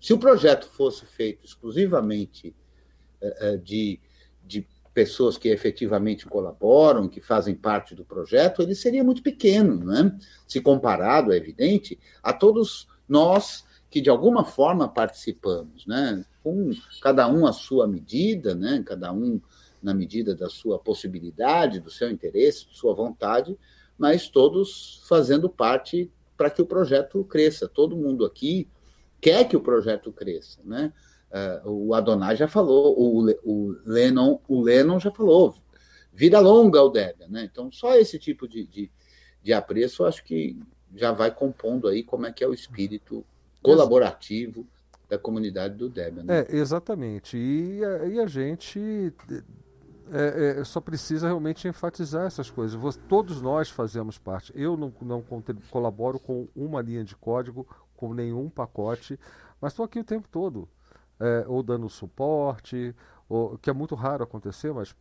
se 0.00 0.12
o 0.12 0.18
projeto 0.18 0.66
fosse 0.66 1.06
feito 1.06 1.44
exclusivamente 1.44 2.54
uh, 3.22 3.58
de, 3.58 3.98
de 4.44 4.66
pessoas 4.94 5.36
que 5.36 5.48
efetivamente 5.48 6.24
colaboram, 6.24 7.08
que 7.08 7.20
fazem 7.20 7.54
parte 7.54 7.94
do 7.94 8.04
projeto, 8.04 8.62
ele 8.62 8.74
seria 8.74 9.02
muito 9.02 9.22
pequeno, 9.22 9.84
né? 9.84 10.16
se 10.46 10.60
comparado, 10.60 11.32
é 11.32 11.36
evidente, 11.36 11.98
a 12.22 12.32
todos 12.32 12.86
nós 13.08 13.64
que 13.90 14.00
de 14.00 14.08
alguma 14.08 14.44
forma 14.44 14.88
participamos, 14.88 15.84
né? 15.86 16.24
com 16.42 16.70
cada 17.02 17.26
um 17.28 17.46
à 17.46 17.52
sua 17.52 17.88
medida, 17.88 18.54
né? 18.54 18.82
cada 18.86 19.12
um 19.12 19.40
na 19.82 19.92
medida 19.92 20.34
da 20.34 20.48
sua 20.48 20.78
possibilidade, 20.78 21.80
do 21.80 21.90
seu 21.90 22.10
interesse, 22.10 22.68
de 22.68 22.76
sua 22.76 22.94
vontade, 22.94 23.58
mas 23.98 24.28
todos 24.28 25.04
fazendo 25.08 25.48
parte 25.48 26.10
para 26.36 26.50
que 26.50 26.62
o 26.62 26.66
projeto 26.66 27.24
cresça. 27.24 27.68
Todo 27.68 27.96
mundo 27.96 28.24
aqui 28.24 28.68
quer 29.20 29.48
que 29.48 29.56
o 29.56 29.60
projeto 29.60 30.12
cresça, 30.12 30.60
né? 30.64 30.92
uh, 31.34 31.68
o 31.68 31.94
Adonai 31.94 32.36
já 32.36 32.46
falou, 32.46 32.94
o, 32.98 33.30
o, 33.42 33.76
Lennon, 33.84 34.38
o 34.46 34.62
Lennon 34.62 35.00
já 35.00 35.10
falou, 35.10 35.54
vida 36.12 36.38
longa 36.38 36.80
o 36.80 36.88
Debian, 36.88 37.28
né? 37.28 37.48
Então, 37.50 37.70
só 37.72 37.96
esse 37.96 38.18
tipo 38.18 38.46
de, 38.46 38.64
de, 38.64 38.90
de 39.42 39.52
apreço, 39.52 40.02
eu 40.02 40.06
acho 40.06 40.24
que 40.24 40.56
já 40.94 41.10
vai 41.10 41.34
compondo 41.34 41.88
aí 41.88 42.04
como 42.04 42.26
é 42.26 42.32
que 42.32 42.44
é 42.44 42.48
o 42.48 42.54
espírito 42.54 43.24
colaborativo 43.60 44.66
da 45.08 45.18
comunidade 45.18 45.74
do 45.74 45.88
Debian. 45.88 46.22
Né? 46.22 46.46
É, 46.48 46.56
exatamente. 46.56 47.36
E 47.36 47.84
a, 47.84 48.06
e 48.06 48.20
a 48.20 48.26
gente 48.26 49.12
é, 50.12 50.60
é, 50.60 50.64
só 50.64 50.80
precisa 50.80 51.26
realmente 51.26 51.66
enfatizar 51.66 52.26
essas 52.26 52.50
coisas. 52.50 52.96
Todos 53.08 53.40
nós 53.40 53.70
fazemos 53.70 54.18
parte. 54.18 54.52
Eu 54.54 54.76
não, 54.76 54.92
não 55.00 55.24
colaboro 55.70 56.18
com 56.18 56.48
uma 56.54 56.82
linha 56.82 57.04
de 57.04 57.16
código, 57.16 57.66
com 57.96 58.12
nenhum 58.12 58.50
pacote, 58.50 59.18
mas 59.60 59.72
estou 59.72 59.84
aqui 59.84 60.00
o 60.00 60.04
tempo 60.04 60.28
todo, 60.28 60.68
é, 61.18 61.44
ou 61.46 61.62
dando 61.62 61.88
suporte, 61.88 62.94
ou, 63.28 63.56
que 63.58 63.70
é 63.70 63.72
muito 63.72 63.94
raro 63.94 64.24
acontecer, 64.24 64.72
mas 64.72 64.94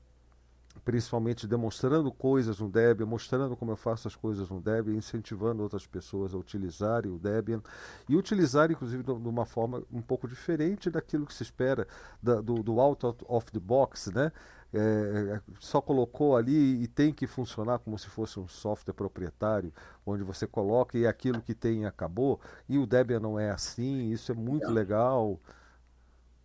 principalmente 0.84 1.48
demonstrando 1.48 2.12
coisas 2.12 2.60
no 2.60 2.70
Debian, 2.70 3.06
mostrando 3.06 3.56
como 3.56 3.72
eu 3.72 3.76
faço 3.76 4.08
as 4.08 4.16
coisas 4.16 4.50
no 4.50 4.60
Debian, 4.60 4.96
incentivando 4.96 5.62
outras 5.62 5.86
pessoas 5.86 6.34
a 6.34 6.38
utilizarem 6.38 7.12
o 7.12 7.20
Debian 7.20 7.62
e 8.10 8.16
utilizar, 8.16 8.72
inclusive, 8.72 9.04
de 9.04 9.12
uma 9.12 9.46
forma 9.46 9.84
um 9.92 10.02
pouco 10.02 10.28
diferente 10.28 10.90
daquilo 10.90 11.26
que 11.26 11.34
se 11.34 11.44
espera 11.44 11.88
da, 12.22 12.42
do, 12.42 12.64
do 12.64 12.80
out 12.80 13.06
of 13.28 13.52
the 13.52 13.60
box, 13.60 14.12
né? 14.12 14.32
É, 14.76 15.40
só 15.60 15.80
colocou 15.80 16.36
ali 16.36 16.82
e 16.82 16.88
tem 16.88 17.14
que 17.14 17.28
funcionar 17.28 17.78
como 17.78 17.98
se 18.00 18.08
fosse 18.08 18.40
um 18.40 18.48
software 18.48 18.94
proprietário, 18.94 19.72
onde 20.04 20.24
você 20.24 20.48
coloca 20.48 20.98
e 20.98 21.06
aquilo 21.06 21.42
que 21.42 21.54
tem 21.54 21.86
acabou. 21.86 22.40
E 22.68 22.80
o 22.80 22.88
Debian 22.88 23.20
não 23.20 23.40
é 23.40 23.52
assim, 23.52 24.12
isso 24.12 24.32
é 24.32 24.36
muito 24.36 24.72
legal. 24.72 25.40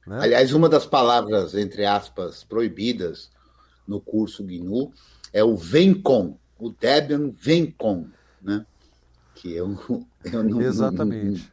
Né? 0.06 0.18
Aliás, 0.20 0.52
uma 0.52 0.68
das 0.68 0.84
palavras, 0.84 1.54
entre 1.54 1.86
aspas, 1.86 2.44
proibidas 2.44 3.30
no 3.86 3.98
curso 3.98 4.44
GNU 4.44 4.92
é 5.32 5.42
o 5.42 5.56
vem 5.56 5.94
com, 5.94 6.36
o 6.58 6.70
Debian 6.70 7.30
vem 7.30 7.70
com, 7.70 8.08
né? 8.42 8.66
Que 9.34 9.54
eu, 9.54 9.74
eu 10.24 10.42
não. 10.42 10.60
Exatamente. 10.60 11.50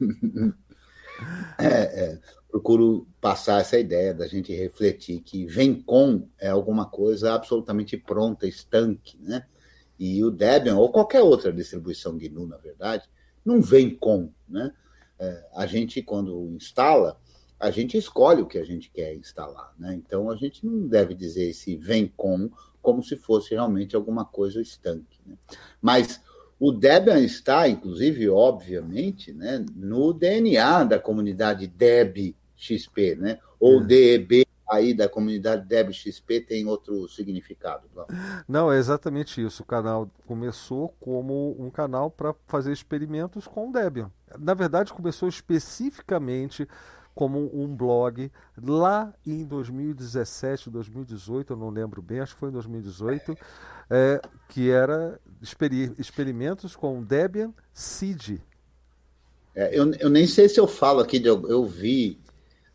Não, 0.00 0.52
é, 1.58 2.04
é, 2.04 2.20
procuro 2.56 3.06
passar 3.20 3.60
essa 3.60 3.78
ideia 3.78 4.14
da 4.14 4.26
gente 4.26 4.54
refletir 4.54 5.20
que 5.20 5.44
vem 5.44 5.74
com 5.74 6.26
é 6.38 6.48
alguma 6.48 6.86
coisa 6.86 7.34
absolutamente 7.34 7.98
pronta, 7.98 8.46
estanque, 8.46 9.18
né? 9.20 9.44
E 9.98 10.24
o 10.24 10.30
Debian, 10.30 10.76
ou 10.76 10.90
qualquer 10.90 11.20
outra 11.20 11.52
distribuição 11.52 12.16
GNU, 12.16 12.46
na 12.46 12.56
verdade, 12.56 13.04
não 13.44 13.60
vem 13.60 13.94
com, 13.94 14.30
né? 14.48 14.72
É, 15.18 15.46
a 15.54 15.66
gente, 15.66 16.02
quando 16.02 16.50
instala, 16.56 17.20
a 17.60 17.70
gente 17.70 17.98
escolhe 17.98 18.40
o 18.40 18.46
que 18.46 18.58
a 18.58 18.64
gente 18.64 18.90
quer 18.90 19.14
instalar, 19.14 19.74
né? 19.78 19.94
Então 19.94 20.30
a 20.30 20.36
gente 20.36 20.64
não 20.64 20.88
deve 20.88 21.14
dizer 21.14 21.52
se 21.52 21.76
vem 21.76 22.10
com 22.16 22.50
como 22.80 23.02
se 23.02 23.16
fosse 23.16 23.50
realmente 23.50 23.94
alguma 23.94 24.24
coisa 24.24 24.62
estanque. 24.62 25.20
Né? 25.26 25.36
Mas 25.82 26.22
o 26.58 26.72
Debian 26.72 27.20
está, 27.20 27.68
inclusive, 27.68 28.30
obviamente, 28.30 29.30
né, 29.32 29.62
no 29.74 30.14
DNA 30.14 30.84
da 30.84 30.98
comunidade 30.98 31.66
Deb 31.66 32.34
XP, 32.56 33.16
né? 33.16 33.38
Ou 33.60 33.80
é. 33.80 33.84
DEB 33.84 34.46
aí 34.68 34.92
da 34.92 35.08
comunidade 35.08 35.66
Deb 35.66 35.92
XP 35.92 36.40
tem 36.40 36.66
outro 36.66 37.08
significado. 37.08 37.88
Não, 38.48 38.72
é 38.72 38.78
exatamente 38.78 39.44
isso. 39.44 39.62
O 39.62 39.66
canal 39.66 40.10
começou 40.26 40.88
como 41.00 41.56
um 41.58 41.70
canal 41.70 42.10
para 42.10 42.34
fazer 42.46 42.72
experimentos 42.72 43.46
com 43.46 43.68
o 43.68 43.72
Debian. 43.72 44.10
Na 44.38 44.54
verdade, 44.54 44.92
começou 44.92 45.28
especificamente 45.28 46.66
como 47.14 47.50
um 47.54 47.74
blog 47.74 48.30
lá 48.62 49.14
em 49.26 49.42
2017, 49.46 50.68
2018, 50.68 51.54
eu 51.54 51.56
não 51.56 51.70
lembro 51.70 52.02
bem, 52.02 52.20
acho 52.20 52.34
que 52.34 52.40
foi 52.40 52.50
em 52.50 52.52
2018, 52.52 53.34
é, 53.88 54.20
que 54.50 54.70
era 54.70 55.18
experi 55.40 55.94
experimentos 55.98 56.76
com 56.76 57.02
Debian 57.02 57.54
Seed. 57.72 58.38
É, 59.54 59.78
eu, 59.78 59.90
eu 59.94 60.10
nem 60.10 60.26
sei 60.26 60.46
se 60.46 60.60
eu 60.60 60.66
falo 60.66 61.00
aqui, 61.00 61.18
de, 61.18 61.28
eu, 61.28 61.48
eu 61.48 61.64
vi 61.64 62.20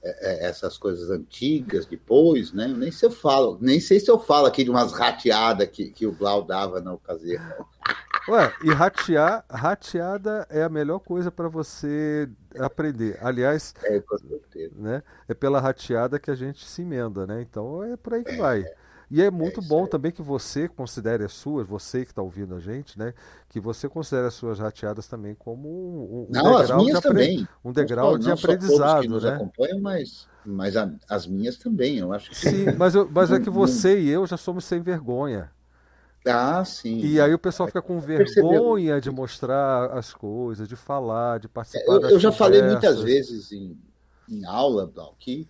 essas 0.04 0.78
coisas 0.78 1.10
antigas 1.12 1.86
depois, 1.86 2.52
né? 2.52 2.68
Nem 2.68 2.92
sei 2.92 2.92
se 2.92 3.06
eu 3.06 3.12
falo, 3.12 3.58
nem 3.62 3.80
sei 3.80 4.00
se 4.00 4.10
eu 4.10 4.20
falo 4.20 4.48
aqui 4.48 4.64
de 4.64 4.70
umas 4.70 4.92
rateadas 4.94 5.68
que, 5.68 5.92
que 5.92 6.08
o 6.08 6.12
Blau 6.12 6.44
dava 6.44 6.82
na 6.82 6.94
ocasião. 6.94 7.42
Ué, 8.30 8.54
e 8.64 8.72
ratear, 8.72 9.44
rateada 9.50 10.46
é 10.50 10.62
a 10.62 10.70
melhor 10.70 11.00
coisa 11.00 11.32
para 11.32 11.50
você 11.50 12.30
aprender. 12.60 13.18
Aliás, 13.20 13.74
é, 13.84 14.00
com 14.00 14.18
certeza. 14.18 14.76
Né, 14.76 15.04
é 15.28 15.34
pela 15.34 15.60
rateada 15.60 16.20
que 16.20 16.30
a 16.30 16.36
gente 16.36 16.66
se 16.66 16.84
emenda, 16.84 17.26
né? 17.26 17.42
Então 17.42 17.84
é 17.84 17.98
por 17.98 18.14
aí 18.14 18.24
que 18.24 18.32
é, 18.32 18.38
vai. 18.38 18.66
E 19.12 19.22
é 19.22 19.30
muito 19.30 19.60
é 19.60 19.64
bom 19.64 19.86
também 19.86 20.10
que 20.10 20.22
você 20.22 20.70
considere 20.70 21.26
as 21.26 21.34
suas, 21.34 21.68
você 21.68 22.06
que 22.06 22.12
está 22.12 22.22
ouvindo 22.22 22.56
a 22.56 22.60
gente, 22.62 22.98
né? 22.98 23.14
Que 23.50 23.60
você 23.60 23.90
considere 23.90 24.28
as 24.28 24.34
suas 24.34 24.58
rateadas 24.58 25.06
também 25.06 25.36
como 25.36 25.68
um, 25.68 26.22
um 26.22 26.28
não, 26.30 26.44
degrau, 26.44 26.58
as 26.58 26.72
minhas 26.78 27.02
de, 27.02 27.04
também. 27.04 27.48
Um 27.64 27.74
degrau 27.74 28.12
não 28.14 28.20
de 28.20 28.32
aprendizado, 28.32 29.02
que 29.02 29.10
nos 29.10 29.26
né? 29.26 29.34
acompanham, 29.34 29.82
mas, 29.82 30.30
mas 30.46 30.78
a, 30.78 30.90
as 31.10 31.28
minhas 31.28 31.58
também, 31.58 31.98
eu 31.98 32.14
acho 32.14 32.30
que. 32.30 32.38
Sim, 32.38 32.66
mas, 32.80 32.96
eu, 32.96 33.10
mas 33.12 33.34
é 33.34 33.40
que 33.42 33.50
você 33.50 34.00
e 34.00 34.08
eu 34.08 34.26
já 34.26 34.38
somos 34.38 34.64
sem 34.64 34.82
vergonha. 34.82 35.52
Ah, 36.26 36.64
sim. 36.64 37.00
E 37.00 37.20
aí 37.20 37.34
o 37.34 37.40
pessoal 37.40 37.68
fica 37.68 37.82
com 37.82 38.00
vergonha 38.00 39.02
de 39.02 39.12
mostrar 39.12 39.92
as 39.92 40.14
coisas, 40.14 40.70
de 40.70 40.78
falar, 40.78 41.38
de 41.38 41.50
participar. 41.50 41.96
Eu, 41.96 42.02
eu 42.12 42.20
já 42.20 42.32
falei 42.32 42.62
muitas 42.62 43.02
vezes 43.02 43.52
em, 43.52 43.78
em 44.30 44.46
aula 44.46 44.90
que 45.20 45.50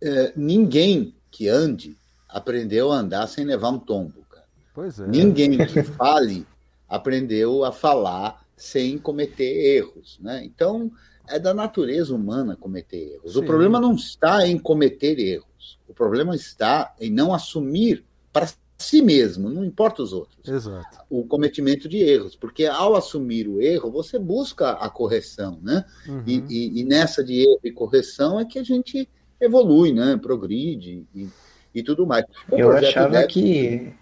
é, 0.00 0.32
ninguém 0.36 1.16
que 1.32 1.48
ande 1.48 1.96
aprendeu 2.32 2.90
a 2.90 2.96
andar 2.96 3.26
sem 3.26 3.44
levar 3.44 3.70
um 3.70 3.78
tombo. 3.78 4.24
Cara. 4.30 4.46
Pois 4.74 4.98
é. 4.98 5.06
Ninguém 5.06 5.58
que 5.66 5.82
fale 5.82 6.46
aprendeu 6.88 7.64
a 7.64 7.72
falar 7.72 8.44
sem 8.56 8.98
cometer 8.98 9.76
erros. 9.76 10.18
Né? 10.20 10.44
Então, 10.44 10.90
é 11.28 11.38
da 11.38 11.54
natureza 11.54 12.14
humana 12.14 12.56
cometer 12.56 13.14
erros. 13.14 13.34
Sim. 13.34 13.40
O 13.40 13.44
problema 13.44 13.80
não 13.80 13.94
está 13.94 14.46
em 14.46 14.58
cometer 14.58 15.18
erros. 15.18 15.78
O 15.88 15.94
problema 15.94 16.34
está 16.34 16.94
em 17.00 17.10
não 17.10 17.34
assumir 17.34 18.04
para 18.32 18.48
si 18.78 19.00
mesmo, 19.00 19.48
não 19.48 19.64
importa 19.64 20.02
os 20.02 20.12
outros. 20.12 20.46
Exato. 20.46 20.98
O 21.08 21.24
cometimento 21.24 21.88
de 21.88 21.98
erros, 21.98 22.34
porque 22.34 22.66
ao 22.66 22.96
assumir 22.96 23.48
o 23.48 23.60
erro, 23.60 23.90
você 23.90 24.18
busca 24.18 24.72
a 24.72 24.90
correção, 24.90 25.58
né? 25.62 25.84
Uhum. 26.06 26.22
E, 26.26 26.44
e, 26.48 26.80
e, 26.80 26.84
nessa 26.84 27.22
de 27.22 27.40
erro 27.40 27.60
e 27.62 27.70
correção 27.70 28.40
é 28.40 28.44
que 28.44 28.58
a 28.58 28.62
gente 28.64 29.08
evolui, 29.40 29.92
né? 29.92 30.18
Progride 30.20 31.06
e, 31.14 31.28
e 31.74 31.82
tudo 31.82 32.06
mais. 32.06 32.24
O 32.50 32.56
Eu 32.56 32.72
achava 32.72 33.22
que. 33.26 33.92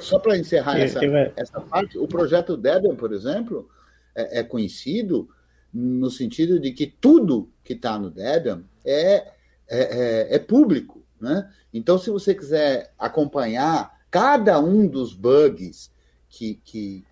Só 0.00 0.18
para 0.18 0.36
encerrar 0.36 0.78
essa, 0.78 1.00
essa 1.34 1.60
parte, 1.60 1.96
o 1.96 2.06
projeto 2.06 2.58
Debian, 2.58 2.94
por 2.94 3.12
exemplo, 3.12 3.68
é, 4.14 4.40
é 4.40 4.42
conhecido 4.42 5.28
no 5.72 6.10
sentido 6.10 6.60
de 6.60 6.72
que 6.72 6.86
tudo 6.86 7.50
que 7.64 7.72
está 7.72 7.98
no 7.98 8.10
Debian 8.10 8.62
é, 8.84 9.14
é, 9.14 9.28
é, 9.68 10.34
é 10.34 10.38
público. 10.38 11.02
Né? 11.20 11.48
Então, 11.72 11.98
se 11.98 12.10
você 12.10 12.34
quiser 12.34 12.92
acompanhar 12.98 13.98
cada 14.10 14.58
um 14.60 14.86
dos 14.86 15.14
bugs 15.14 15.90
que, 16.28 16.60
que, 16.64 17.04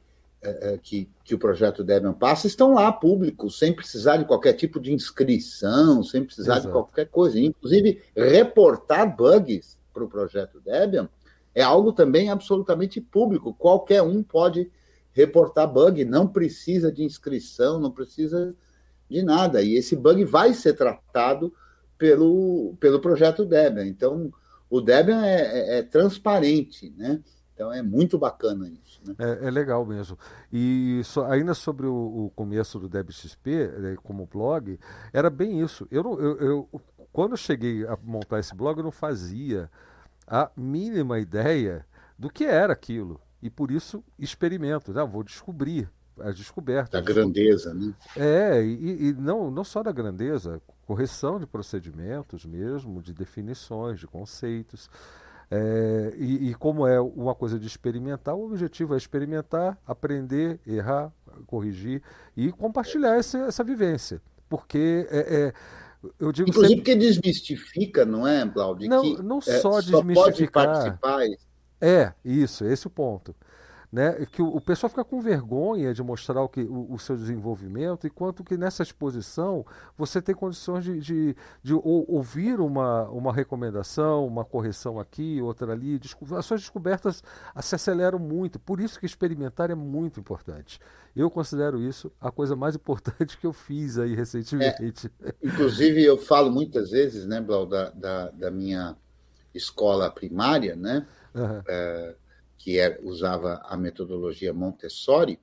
que, 0.83 1.09
que, 1.25 1.35
o 1.35 1.39
projeto 1.39 1.83
Debian 1.83 2.13
passa, 2.13 2.47
estão 2.47 2.75
lá 2.75 2.93
públicos, 2.93 3.59
sem 3.59 3.73
precisar 3.73 4.19
de 4.19 4.25
qualquer 4.25 4.53
tipo 4.53 4.79
de 4.79 4.93
inscrição, 4.93 6.03
sem 6.03 6.25
precisar 6.25 6.55
Exato. 6.55 6.67
de 6.69 6.73
qualquer 6.73 7.09
coisa. 7.09 7.39
Inclusive, 7.41 8.01
reportar 8.17 9.17
bugs 9.17 9.77
para 9.93 10.05
o 10.05 10.09
projeto 10.09 10.61
Debian 10.61 11.09
é 11.55 11.63
algo 11.63 11.93
também 11.93 12.31
absolutamente 12.31 13.01
público. 13.01 13.53
Qualquer 13.53 14.03
um 14.03 14.23
pode 14.23 14.71
reportar 15.13 15.67
bug, 15.67 16.05
não 16.05 16.29
precisa 16.29 16.93
de 16.93 17.03
inscrição, 17.03 17.81
não 17.81 17.91
precisa 17.91 18.55
de 19.11 19.23
nada. 19.23 19.61
E 19.61 19.75
esse 19.75 19.97
bug 19.97 20.25
vai 20.25 20.55
ser 20.55 20.75
tratado 20.75 21.53
pelo, 21.99 22.77
pelo 22.79 23.01
projeto 23.01 23.45
Debian. 23.45 23.87
Então, 23.87 24.33
o 24.71 24.81
Debian 24.81 25.25
é, 25.25 25.41
é, 25.41 25.79
é 25.79 25.83
transparente, 25.83 26.95
né? 26.97 27.21
Então 27.59 27.73
é 27.73 27.83
muito 27.83 28.17
bacana 28.17 28.69
isso. 28.69 29.01
Né? 29.05 29.17
É, 29.19 29.49
é, 29.49 29.51
legal 29.51 29.85
mesmo. 29.85 30.17
E 30.53 31.01
so, 31.03 31.25
ainda 31.25 31.55
sobre 31.55 31.89
o, 31.89 32.27
o, 32.27 32.31
começo 32.31 32.79
do 32.79 32.89
DebXP, 32.89 33.51
né, 33.79 33.97
como 34.01 34.27
blog, 34.27 34.79
era 35.13 35.29
bem 35.29 35.61
isso. 35.61 35.85
Eu, 35.91 36.05
eu, 36.21 36.37
eu, 36.39 36.83
quando 37.13 37.33
eu 37.33 37.37
cheguei 37.37 37.85
a 37.85 37.99
montar 38.01 38.39
esse 38.39 38.55
blog, 38.55 38.79
eu 38.79 38.85
não 38.85 38.93
fazia 38.93 39.69
a 40.25 40.49
mínima 40.57 41.19
ideia 41.19 41.85
do 42.17 42.31
que 42.31 42.45
era 42.45 42.73
aquilo. 42.73 43.21
E 43.43 43.51
por 43.51 43.73
isso 43.73 44.05
experimento. 44.17 44.97
Ah, 44.97 45.05
vou 45.05 45.25
descobrir 45.25 45.91
as 46.21 46.37
descobertas. 46.37 46.93
Da 46.93 47.01
grandeza, 47.01 47.75
né? 47.75 47.93
É, 48.17 48.63
e, 48.63 49.09
e, 49.09 49.13
não, 49.15 49.51
não 49.51 49.65
só 49.65 49.83
da 49.83 49.91
grandeza, 49.91 50.63
correção 50.87 51.41
de 51.41 51.47
procedimentos 51.47 52.47
mesmo, 52.47 53.03
de 53.03 53.13
definições, 53.13 53.99
de 53.99 54.07
conceitos. 54.07 54.89
É, 55.51 56.13
e, 56.19 56.51
e, 56.51 56.55
como 56.55 56.87
é 56.87 57.01
uma 57.01 57.35
coisa 57.35 57.59
de 57.59 57.67
experimentar, 57.67 58.35
o 58.35 58.45
objetivo 58.45 58.95
é 58.95 58.99
experimentar, 58.99 59.79
aprender, 59.87 60.61
errar, 60.67 61.11
corrigir 61.47 62.03
e 62.37 62.53
compartilhar 62.53 63.17
essa, 63.17 63.39
essa 63.39 63.65
vivência. 63.65 64.21
porque 64.49 65.07
é, 65.11 65.19
é, 65.19 65.53
eu 66.19 66.31
digo 66.33 66.51
Inclusive 66.51 66.77
sempre... 66.77 66.93
porque 66.93 66.97
desmistifica, 66.97 68.05
não 68.05 68.27
é, 68.27 68.47
Claudio? 68.47 68.91
Não, 68.91 69.03
não 69.15 69.41
só 69.41 69.79
é, 69.79 69.83
desmistificar. 69.83 70.15
Só 70.15 70.23
pode 70.23 70.51
participar. 70.51 71.21
É, 71.81 72.13
isso, 72.25 72.65
esse 72.67 72.87
é 72.87 72.89
o 72.89 72.91
ponto 72.91 73.35
né, 73.91 74.27
que 74.27 74.43
o, 74.43 74.49
o, 74.49 74.61
pessoal 74.61 74.91
fica 74.91 75.03
com 75.03 75.19
vergonha 75.21 75.95
de 75.95 76.03
mostrar 76.03 76.43
o, 76.43 76.49
que, 76.49 76.61
o, 76.61 76.93
o, 76.93 76.99
seu 76.99 77.17
desenvolvimento, 77.17 78.07
enquanto 78.07 78.45
que 78.45 78.57
nessa 78.57 78.83
exposição 78.83 79.65
você 79.97 80.21
tem 80.21 80.35
condições 80.35 80.85
de, 80.85 81.01
de, 81.01 81.37
de 81.63 81.75
ou, 81.75 82.05
ouvir 82.07 82.61
uma, 82.61 83.09
uma 83.09 83.33
recomendação, 83.33 84.27
uma 84.27 84.45
correção 84.45 85.01
aqui, 85.01 85.41
outra 85.41 85.73
ali. 85.73 85.99
As 86.37 86.45
suas 86.45 86.61
descobertas 86.61 87.23
se 87.63 87.75
aceleram 87.75 88.19
muito, 88.19 88.59
por 88.59 88.79
isso 88.79 89.01
que 89.01 89.07
experimentar 89.07 89.71
é 89.71 89.75
muito 89.75 90.21
importante. 90.21 90.79
Eu 91.17 91.31
considero 91.31 91.81
isso 91.81 92.13
a 92.21 92.31
coisa 92.31 92.55
mais 92.55 92.77
importante 92.77 93.39
que 93.39 93.47
eu 93.47 93.55
fiz 93.55 93.99
aí 93.99 94.15
recentemente. 94.15 95.11
É, 95.23 95.35
inclusive, 95.43 96.05
eu 96.05 96.19
falo 96.19 96.51
muitas 96.51 96.91
vezes, 96.91 97.27
né, 97.27 97.41
Blau, 97.41 97.65
da, 97.65 97.89
da, 97.91 98.31
da 98.31 98.51
minha 98.51 98.95
escola 99.55 100.11
primária, 100.11 100.77
né? 100.77 101.07
Uhum. 101.35 101.63
É, 101.67 102.15
que 102.59 102.79
é, 102.79 102.99
usava 103.03 103.63
a 103.65 103.77
metodologia 103.77 104.53
Montessori, 104.53 105.41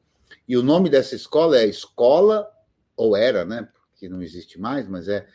e 0.48 0.58
o 0.58 0.62
nome 0.62 0.90
dessa 0.90 1.16
escola 1.16 1.58
é 1.58 1.66
Escola, 1.66 2.52
ou 2.96 3.16
era, 3.16 3.44
né? 3.46 3.68
Porque 3.90 4.08
não 4.08 4.22
existe 4.22 4.60
mais, 4.60 4.88
mas 4.88 5.08
é 5.08 5.26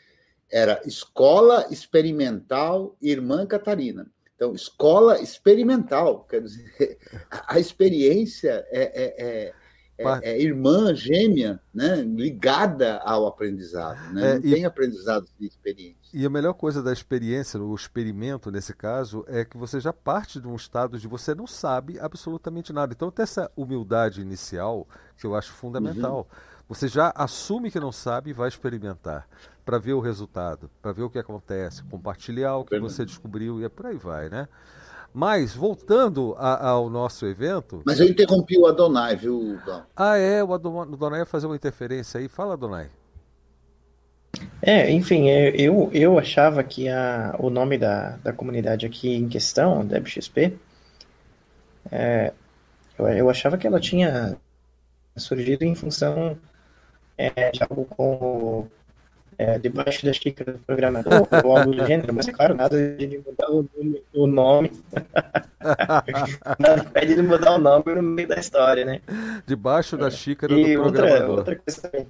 era 0.53 0.81
Escola 0.85 1.67
Experimental 1.71 2.97
Irmã 3.01 3.47
Catarina. 3.47 4.11
Então, 4.35 4.55
escola 4.55 5.21
experimental, 5.21 6.25
quer 6.25 6.41
dizer, 6.41 6.99
a 7.47 7.61
experiência 7.61 8.67
é, 8.71 8.83
é, 8.83 9.25
é 9.27 9.55
é, 10.01 10.33
é, 10.33 10.43
irmã 10.43 10.95
gêmea, 10.95 11.61
né, 11.73 11.97
ligada 11.97 12.99
ao 12.99 13.27
aprendizado, 13.27 14.13
né? 14.13 14.31
É, 14.31 14.39
não 14.39 14.47
e, 14.47 14.55
tem 14.55 14.65
aprendizado 14.65 15.27
de 15.39 15.47
experiência. 15.47 15.97
E 16.13 16.27
a 16.27 16.31
melhor 16.31 16.55
coisa 16.55 16.83
da 16.83 16.93
experiência, 16.93 17.61
o 17.61 17.75
experimento 17.75 18.51
nesse 18.51 18.75
caso, 18.75 19.25
é 19.29 19.45
que 19.45 19.57
você 19.57 19.79
já 19.79 19.93
parte 19.93 20.41
de 20.41 20.49
um 20.49 20.57
estado 20.57 20.99
de 20.99 21.07
você 21.07 21.35
não 21.35 21.47
sabe 21.47 21.99
absolutamente 22.01 22.73
nada. 22.73 22.93
Então 22.93 23.11
tem 23.11 23.23
essa 23.23 23.51
humildade 23.57 24.21
inicial 24.21 24.89
que 25.17 25.27
eu 25.27 25.35
acho 25.35 25.53
fundamental. 25.53 26.29
Uhum. 26.31 26.51
Você 26.69 26.89
já 26.89 27.13
assume 27.17 27.71
que 27.71 27.81
não 27.81 27.93
sabe 27.93 28.31
e 28.31 28.33
vai 28.33 28.49
experimentar 28.49 29.29
para 29.65 29.79
ver 29.79 29.93
o 29.93 30.01
resultado, 30.01 30.71
para 30.81 30.93
ver 30.93 31.03
o 31.03 31.11
que 31.11 31.19
acontece, 31.19 31.83
compartilhar 31.85 32.57
o 32.57 32.65
que 32.65 32.79
você 32.79 33.05
descobriu 33.05 33.61
e 33.61 33.65
é 33.65 33.69
por 33.69 33.87
aí 33.87 33.97
vai, 33.97 34.29
né? 34.29 34.49
Mas, 35.13 35.55
voltando 35.55 36.35
a, 36.39 36.69
ao 36.69 36.89
nosso 36.89 37.27
evento. 37.27 37.83
Mas 37.85 37.99
eu 37.99 38.07
interrompi 38.07 38.57
o 38.57 38.67
Adonai, 38.67 39.17
viu, 39.17 39.59
Dom? 39.67 39.83
Ah, 39.97 40.17
é, 40.17 40.43
o 40.43 40.55
Adonai 40.55 41.21
ia 41.21 41.27
fazer 41.27 41.47
uma 41.47 41.57
interferência 41.57 42.21
aí. 42.21 42.29
Fala, 42.29 42.55
Adonai. 42.55 42.89
É, 44.63 44.91
enfim, 44.91 45.29
é, 45.29 45.51
eu, 45.57 45.91
eu 45.93 46.19
achava 46.19 46.63
que 46.63 46.89
a, 46.89 47.35
o 47.39 47.51
nome 47.51 47.77
da, 47.77 48.17
da 48.19 48.33
comunidade 48.33 48.87
aqui 48.87 49.15
em 49.15 49.29
questão, 49.29 49.85
DebXP, 49.85 50.57
é, 51.91 52.33
eu, 52.99 53.09
eu 53.09 53.31
achava 53.31 53.59
que 53.59 53.67
ela 53.67 53.81
tinha 53.81 54.37
surgido 55.17 55.65
em 55.65 55.75
função 55.75 56.39
é, 57.17 57.51
de 57.51 57.63
algo 57.63 57.85
como 57.85 58.71
é, 59.41 59.59
debaixo 59.59 60.05
da 60.05 60.13
xícara 60.13 60.53
do 60.53 60.59
programador 60.59 61.27
ou 61.43 61.57
algo 61.57 61.75
do 61.75 61.87
gênero, 61.87 62.13
mas 62.13 62.27
claro, 62.27 62.55
nada 62.55 62.77
de 62.95 63.23
mudar 63.27 63.51
o 63.51 63.63
nome. 63.63 64.03
O 64.13 64.27
nome. 64.27 64.73
nada 66.59 66.83
impede 66.83 67.15
de 67.15 67.23
mudar 67.23 67.55
o 67.55 67.59
nome 67.59 67.85
no 67.87 68.03
meio 68.03 68.29
da 68.29 68.39
história, 68.39 68.85
né? 68.85 69.01
Debaixo 69.47 69.97
da 69.97 70.11
xícara 70.11 70.53
e 70.53 70.77
do 70.77 70.83
outra, 70.83 71.07
programador. 71.07 71.39
Outra 71.39 71.57
coisa 71.57 71.81
também. 71.81 72.07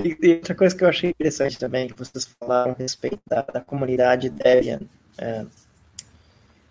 E, 0.00 0.18
e, 0.20 0.34
outra 0.34 0.54
coisa 0.56 0.76
que 0.76 0.82
eu 0.82 0.88
achei 0.88 1.10
interessante 1.10 1.56
também, 1.56 1.86
que 1.86 1.96
vocês 1.96 2.28
falaram 2.40 2.72
a 2.72 2.74
respeito 2.74 3.20
da, 3.24 3.42
da 3.42 3.60
comunidade 3.60 4.30
Debian. 4.30 4.80
É, 5.16 5.46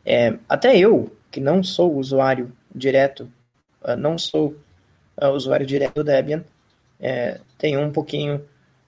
é, 0.06 0.38
até 0.50 0.78
eu, 0.78 1.16
que 1.32 1.40
não 1.40 1.64
sou 1.64 1.96
usuário 1.96 2.52
direto, 2.76 3.32
uh, 3.84 3.96
não 3.96 4.18
sou 4.18 4.54
uh, 5.16 5.28
usuário 5.28 5.66
direto 5.66 5.94
do 5.96 6.04
Debian, 6.04 6.44
é, 7.00 7.40
tenho 7.58 7.80
um 7.80 7.92
pouquinho 7.92 8.42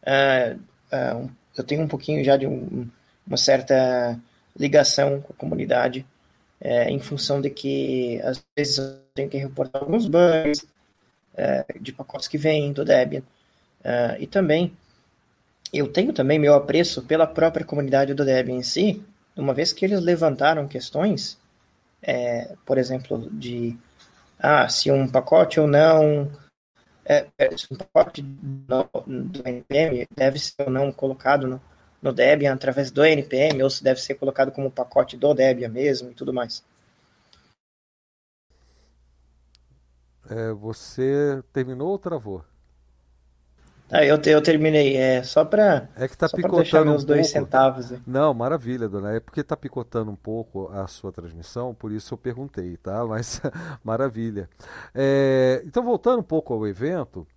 uh, 0.04 0.60
uh, 0.94 1.32
eu 1.58 1.64
tenho 1.64 1.82
um 1.82 1.88
pouquinho 1.88 2.24
já 2.24 2.38
de 2.38 2.46
um, 2.48 2.88
uma 3.26 3.38
certa 3.38 4.20
ligação 4.58 5.22
com 5.22 5.34
a 5.34 5.36
comunidade, 5.36 6.06
uh, 6.62 6.90
em 6.90 7.00
função 7.00 7.42
de 7.42 7.50
que 7.50 8.22
às 8.24 8.44
vezes 8.56 8.78
eu 8.78 9.00
tenho 9.14 9.30
que 9.30 9.38
reportar 9.38 9.82
alguns 9.82 10.08
bugs 10.08 10.66
de 11.82 11.92
pacotes 11.92 12.28
que 12.28 12.38
vêm 12.38 12.72
do 12.72 12.86
Debian, 12.86 13.24
e 14.20 14.28
também 14.28 14.72
eu 15.74 15.88
tenho 15.88 16.14
também 16.14 16.38
meu 16.38 16.54
apreço 16.54 17.02
pela 17.02 17.26
própria 17.26 17.66
comunidade 17.66 18.14
do 18.14 18.24
Debian 18.24 18.58
em 18.58 18.62
si, 18.62 19.04
uma 19.36 19.52
vez 19.52 19.74
que 19.74 19.84
eles 19.84 20.00
levantaram 20.00 20.68
questões, 20.68 21.40
por 22.68 22.78
exemplo, 22.78 23.28
de 23.32 23.76
ah, 24.38 24.70
se 24.70 24.92
um 24.92 25.08
pacote 25.08 25.60
ou 25.60 25.66
não 25.66 26.30
é, 27.06 27.28
é, 27.38 27.50
pacote 27.78 28.22
do, 28.22 28.84
do, 29.06 29.48
NPM 29.48 30.08
deve 30.16 30.40
ser 30.40 30.64
ou 30.64 30.70
não 30.70 30.92
colocado 30.92 31.48
no, 31.48 31.62
no 32.02 32.14
Debian 32.14 32.54
através 32.54 32.92
do 32.92 33.04
NPM, 33.04 33.62
ou 33.64 33.70
se 33.70 33.84
deve 33.84 34.00
ser 34.00 34.16
colocado 34.16 34.52
como 34.52 34.72
pacote 34.72 35.18
do 35.18 35.34
Debian 35.34 35.70
mesmo 35.70 36.12
e 36.12 36.14
tudo 36.14 36.34
mais. 36.34 36.64
É, 40.30 40.52
você 40.54 41.44
terminou 41.52 41.90
ou 41.90 42.00
travou? 42.00 42.44
Ah, 43.90 44.04
eu, 44.04 44.20
eu 44.26 44.42
terminei. 44.42 44.98
É 44.98 45.24
só 45.24 45.46
para 45.46 45.90
é 45.96 46.08
que 46.08 46.18
tá 46.18 46.28
só 46.28 46.36
picotando 46.38 46.86
meus 46.86 47.04
um 47.04 47.06
dois 47.06 47.32
pouco. 47.32 47.32
centavos. 47.32 47.92
Não, 48.06 48.34
maravilha, 48.34 48.90
dona. 48.90 49.14
É 49.14 49.20
porque 49.20 49.44
tá 49.44 49.56
picotando 49.56 50.10
um 50.12 50.16
pouco 50.16 50.70
a 50.72 50.88
sua 50.88 51.12
transmissão, 51.12 51.74
por 51.76 51.92
isso 51.92 52.14
eu 52.14 52.18
perguntei, 52.18 52.78
tá? 52.78 53.06
Mas 53.06 53.42
maravilha. 53.84 54.50
É, 54.96 55.62
então, 55.66 55.84
voltando 55.84 56.20
um 56.20 56.24
pouco 56.24 56.54
ao 56.54 56.66
evento, 56.68 57.28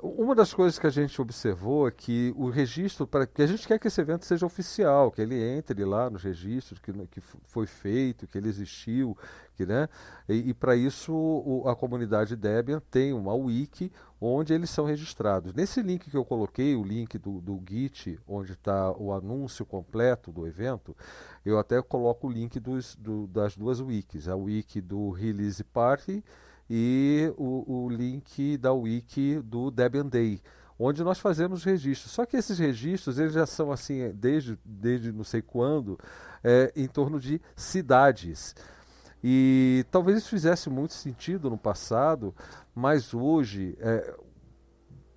uma 0.00 0.32
das 0.32 0.54
coisas 0.54 0.78
que 0.78 0.86
a 0.86 0.90
gente 0.90 1.20
observou 1.20 1.88
é 1.88 1.90
que 1.90 2.32
o 2.36 2.48
registro, 2.48 3.04
para 3.04 3.26
que 3.26 3.42
a 3.42 3.46
gente 3.46 3.66
quer 3.66 3.80
que 3.80 3.88
esse 3.88 4.00
evento 4.00 4.24
seja 4.24 4.46
oficial, 4.46 5.10
que 5.10 5.20
ele 5.20 5.34
entre 5.42 5.84
lá 5.84 6.08
nos 6.08 6.22
registros, 6.22 6.78
que, 6.78 6.92
que 7.08 7.20
foi 7.20 7.66
feito, 7.66 8.24
que 8.26 8.38
ele 8.38 8.48
existiu, 8.48 9.18
que, 9.56 9.66
né? 9.66 9.88
E, 10.28 10.50
e 10.50 10.54
para 10.54 10.76
isso 10.76 11.12
o, 11.12 11.68
a 11.68 11.74
comunidade 11.74 12.36
Debian 12.36 12.80
tem 12.90 13.12
uma 13.12 13.34
wiki 13.34 13.90
onde 14.20 14.54
eles 14.54 14.70
são 14.70 14.84
registrados. 14.84 15.52
Nesse 15.52 15.82
link 15.82 16.08
que 16.08 16.16
eu 16.16 16.24
coloquei, 16.24 16.76
o 16.76 16.84
link 16.84 17.18
do, 17.18 17.40
do 17.40 17.60
Git, 17.68 18.20
onde 18.28 18.52
está 18.52 18.92
o 18.92 19.12
anúncio 19.12 19.66
completo 19.66 20.30
do 20.30 20.46
evento, 20.46 20.96
eu 21.44 21.58
até 21.58 21.82
coloco 21.82 22.28
o 22.28 22.30
link 22.30 22.60
dos, 22.60 22.94
do, 22.94 23.26
das 23.26 23.56
duas 23.56 23.80
wikis, 23.80 24.28
a 24.28 24.36
wiki 24.36 24.80
do 24.80 25.10
Release 25.10 25.64
Party 25.64 26.22
e 26.68 27.32
o, 27.36 27.84
o 27.84 27.88
link 27.88 28.56
da 28.56 28.72
wiki 28.72 29.40
do 29.40 29.70
Debian 29.70 30.06
Day, 30.06 30.40
onde 30.78 31.02
nós 31.02 31.18
fazemos 31.18 31.64
registros. 31.64 32.12
Só 32.12 32.26
que 32.26 32.36
esses 32.36 32.58
registros 32.58 33.18
eles 33.18 33.32
já 33.32 33.46
são 33.46 33.72
assim 33.72 34.10
desde, 34.14 34.58
desde 34.64 35.10
não 35.12 35.24
sei 35.24 35.42
quando, 35.42 35.98
é, 36.44 36.72
em 36.76 36.86
torno 36.86 37.18
de 37.18 37.40
cidades. 37.56 38.54
E 39.22 39.84
talvez 39.90 40.18
isso 40.18 40.30
fizesse 40.30 40.70
muito 40.70 40.94
sentido 40.94 41.50
no 41.50 41.58
passado, 41.58 42.34
mas 42.74 43.12
hoje, 43.12 43.76
é, 43.80 44.14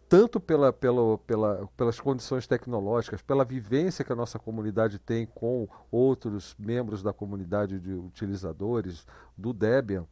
tanto 0.09 0.39
pela, 0.39 0.73
pela, 0.73 1.17
pela, 1.19 1.69
pelas 1.77 1.99
condições 1.99 2.47
tecnológicas, 2.47 3.21
pela 3.21 3.45
vivência 3.45 4.03
que 4.03 4.11
a 4.11 4.15
nossa 4.15 4.39
comunidade 4.39 4.97
tem 4.97 5.27
com 5.27 5.67
outros 5.91 6.55
membros 6.57 7.03
da 7.03 7.13
comunidade 7.13 7.79
de 7.79 7.93
utilizadores 7.93 9.05
do 9.37 9.53
Debian, 9.53 10.07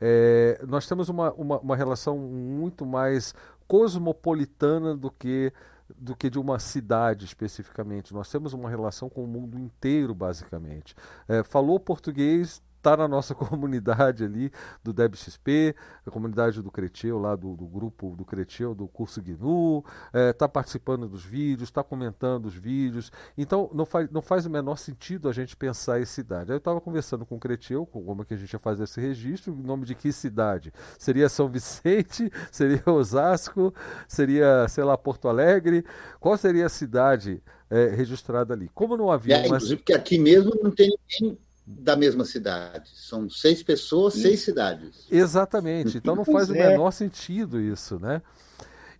é, 0.00 0.60
nós 0.66 0.86
temos 0.86 1.08
uma, 1.08 1.32
uma, 1.32 1.58
uma, 1.58 1.76
relação 1.76 2.18
muito 2.18 2.86
mais 2.86 3.34
cosmopolitana 3.66 4.96
do 4.96 5.10
que, 5.10 5.52
do 5.96 6.14
que 6.14 6.30
de 6.30 6.38
uma 6.38 6.58
cidade 6.58 7.24
especificamente. 7.24 8.14
Nós 8.14 8.30
temos 8.30 8.52
uma 8.52 8.70
relação 8.70 9.08
com 9.08 9.24
o 9.24 9.26
mundo 9.26 9.58
inteiro, 9.58 10.14
basicamente. 10.14 10.94
É, 11.28 11.42
falou 11.42 11.80
português, 11.80 12.62
está 12.88 12.96
na 12.96 13.06
nossa 13.06 13.34
comunidade 13.36 14.24
ali 14.24 14.50
do 14.82 14.92
DebXP, 14.92 15.74
a 16.06 16.10
comunidade 16.10 16.62
do 16.62 16.70
Creteu, 16.70 17.18
lá 17.18 17.36
do, 17.36 17.54
do 17.54 17.66
grupo 17.66 18.16
do 18.16 18.24
Creteu, 18.24 18.74
do 18.74 18.88
curso 18.88 19.20
GNU, 19.22 19.84
está 20.06 20.18
é, 20.18 20.32
tá 20.32 20.48
participando 20.48 21.08
dos 21.08 21.24
vídeos, 21.24 21.68
está 21.68 21.84
comentando 21.84 22.46
os 22.46 22.54
vídeos. 22.54 23.12
Então 23.36 23.70
não 23.74 23.84
faz, 23.84 24.08
não 24.10 24.22
faz 24.22 24.46
o 24.46 24.50
menor 24.50 24.76
sentido 24.76 25.28
a 25.28 25.32
gente 25.32 25.56
pensar 25.56 26.00
em 26.00 26.04
cidade. 26.04 26.50
Aí 26.50 26.56
eu 26.56 26.58
estava 26.58 26.80
conversando 26.80 27.26
com 27.26 27.36
o 27.36 27.40
Creteu, 27.40 27.84
como 27.84 28.22
é 28.22 28.24
que 28.24 28.34
a 28.34 28.36
gente 28.36 28.52
ia 28.52 28.58
fazer 28.58 28.84
esse 28.84 29.00
registro, 29.00 29.52
em 29.52 29.62
nome 29.62 29.84
de 29.84 29.94
que 29.94 30.12
cidade? 30.12 30.72
Seria 30.98 31.28
São 31.28 31.48
Vicente? 31.48 32.30
Seria 32.50 32.82
Osasco? 32.86 33.74
Seria, 34.06 34.66
sei 34.68 34.84
lá, 34.84 34.96
Porto 34.96 35.28
Alegre? 35.28 35.84
Qual 36.18 36.36
seria 36.36 36.66
a 36.66 36.68
cidade 36.68 37.42
é, 37.70 37.88
registrada 37.88 38.54
ali? 38.54 38.70
Como 38.74 38.96
não 38.96 39.10
havia. 39.10 39.34
É, 39.34 39.38
uma... 39.38 39.56
Inclusive, 39.56 39.76
porque 39.76 39.92
aqui 39.92 40.18
mesmo 40.18 40.52
não 40.62 40.70
tem 40.70 40.90
ninguém 41.20 41.38
da 41.70 41.94
mesma 41.94 42.24
cidade. 42.24 42.90
São 42.94 43.28
seis 43.28 43.62
pessoas, 43.62 44.14
seis 44.14 44.40
cidades. 44.40 45.06
Exatamente. 45.10 45.98
Então 45.98 46.16
não 46.16 46.24
faz 46.24 46.48
o 46.48 46.54
é. 46.54 46.70
menor 46.70 46.90
sentido 46.92 47.60
isso, 47.60 47.98
né? 48.00 48.22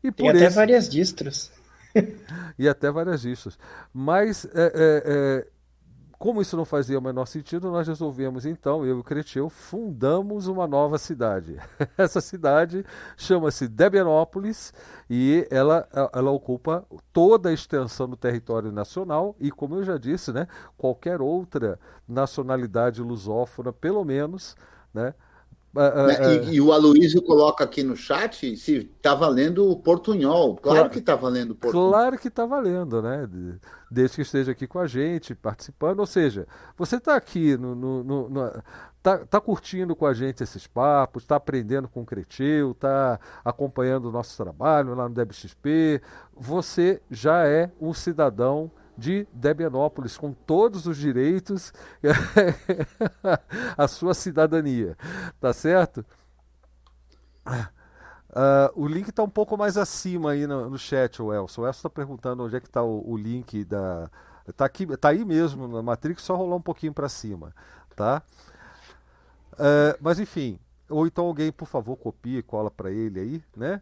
E 0.04 0.12
Tem 0.12 0.28
até 0.28 0.44
esse... 0.44 0.56
várias 0.56 0.88
distros. 0.88 1.50
e 2.58 2.68
até 2.68 2.90
várias 2.90 3.22
distros. 3.22 3.58
Mas 3.92 4.44
é, 4.44 4.50
é, 4.54 5.02
é, 5.06 5.46
como 6.18 6.42
isso 6.42 6.56
não 6.56 6.64
fazia 6.64 6.98
o 6.98 7.02
menor 7.02 7.26
sentido, 7.26 7.70
nós 7.70 7.86
resolvemos 7.86 8.44
então, 8.44 8.84
eu 8.84 8.96
e 8.96 9.00
o 9.00 9.04
Creteu, 9.04 9.48
fundamos 9.48 10.48
uma 10.48 10.66
nova 10.66 10.98
cidade. 10.98 11.56
Essa 11.96 12.20
cidade 12.20 12.84
chama-se 13.16 13.68
Debianópolis 13.68 14.72
e 15.08 15.46
ela, 15.48 15.88
ela 16.12 16.30
ocupa 16.32 16.84
toda 17.12 17.50
a 17.50 17.52
extensão 17.52 18.08
do 18.08 18.16
território 18.16 18.72
nacional 18.72 19.36
e, 19.38 19.50
como 19.50 19.76
eu 19.76 19.84
já 19.84 19.96
disse, 19.96 20.32
né, 20.32 20.48
qualquer 20.76 21.20
outra 21.20 21.78
nacionalidade 22.06 23.00
lusófona, 23.00 23.72
pelo 23.72 24.04
menos, 24.04 24.56
né, 24.92 25.14
Uh, 25.74 26.48
e, 26.48 26.54
e, 26.54 26.60
o 26.60 26.72
Aloysio 26.72 27.20
coloca 27.22 27.62
aqui 27.62 27.82
no 27.82 27.94
chat 27.94 28.56
se 28.56 28.90
está 28.96 29.14
valendo 29.14 29.70
o 29.70 29.76
portunhol. 29.76 30.56
Claro, 30.56 30.78
claro 30.78 30.90
que 30.90 30.98
está 30.98 31.14
valendo 31.14 31.50
o 31.50 31.54
portunhol. 31.54 31.90
Claro 31.90 32.18
que 32.18 32.28
está 32.28 32.46
valendo, 32.46 33.02
né? 33.02 33.28
Desde 33.90 34.16
que 34.16 34.22
esteja 34.22 34.52
aqui 34.52 34.66
com 34.66 34.78
a 34.78 34.86
gente, 34.86 35.34
participando. 35.34 36.00
Ou 36.00 36.06
seja, 36.06 36.48
você 36.76 36.96
está 36.96 37.14
aqui, 37.14 37.56
no, 37.56 37.74
no, 37.74 38.02
no, 38.02 38.28
no 38.30 38.62
tá, 39.02 39.18
tá, 39.18 39.40
curtindo 39.40 39.94
com 39.94 40.06
a 40.06 40.14
gente 40.14 40.42
esses 40.42 40.66
papos, 40.66 41.22
está 41.22 41.36
aprendendo 41.36 41.86
com 41.86 42.00
o 42.00 42.06
Cretil, 42.06 42.72
está 42.72 43.20
acompanhando 43.44 44.08
o 44.08 44.12
nosso 44.12 44.36
trabalho 44.36 44.94
lá 44.94 45.06
no 45.06 45.14
DebXP. 45.14 46.00
Você 46.34 47.00
já 47.10 47.46
é 47.46 47.70
um 47.78 47.92
cidadão 47.92 48.70
de 48.98 49.28
Debianópolis, 49.32 50.18
com 50.18 50.32
todos 50.32 50.86
os 50.88 50.96
direitos 50.96 51.72
à 53.78 53.86
sua 53.86 54.12
cidadania. 54.12 54.96
Tá 55.40 55.52
certo? 55.52 56.04
Uh, 57.46 58.74
o 58.74 58.88
link 58.88 59.08
está 59.08 59.22
um 59.22 59.28
pouco 59.28 59.56
mais 59.56 59.76
acima 59.76 60.32
aí 60.32 60.48
no, 60.48 60.68
no 60.68 60.76
chat, 60.76 61.22
o 61.22 61.32
Elson. 61.32 61.62
O 61.62 61.66
Elson 61.66 61.78
está 61.78 61.90
perguntando 61.90 62.44
onde 62.44 62.56
é 62.56 62.60
que 62.60 62.66
está 62.66 62.82
o, 62.82 63.08
o, 63.08 63.16
link 63.16 63.64
da. 63.64 64.10
Está 64.46 64.68
tá 65.00 65.08
aí 65.10 65.24
mesmo 65.24 65.68
na 65.68 65.80
Matrix, 65.80 66.22
só 66.22 66.34
rolar 66.34 66.56
um 66.56 66.60
pouquinho 66.60 66.92
para 66.92 67.08
cima, 67.08 67.54
tá? 67.94 68.22
Uh, 69.52 69.96
mas 70.00 70.18
enfim, 70.18 70.58
ou 70.88 71.06
então 71.06 71.26
alguém, 71.26 71.52
por 71.52 71.68
favor, 71.68 71.96
copie 71.96 72.38
e 72.38 72.42
cola 72.42 72.70
para 72.70 72.90
ele 72.90 73.20
aí, 73.20 73.44
né? 73.56 73.80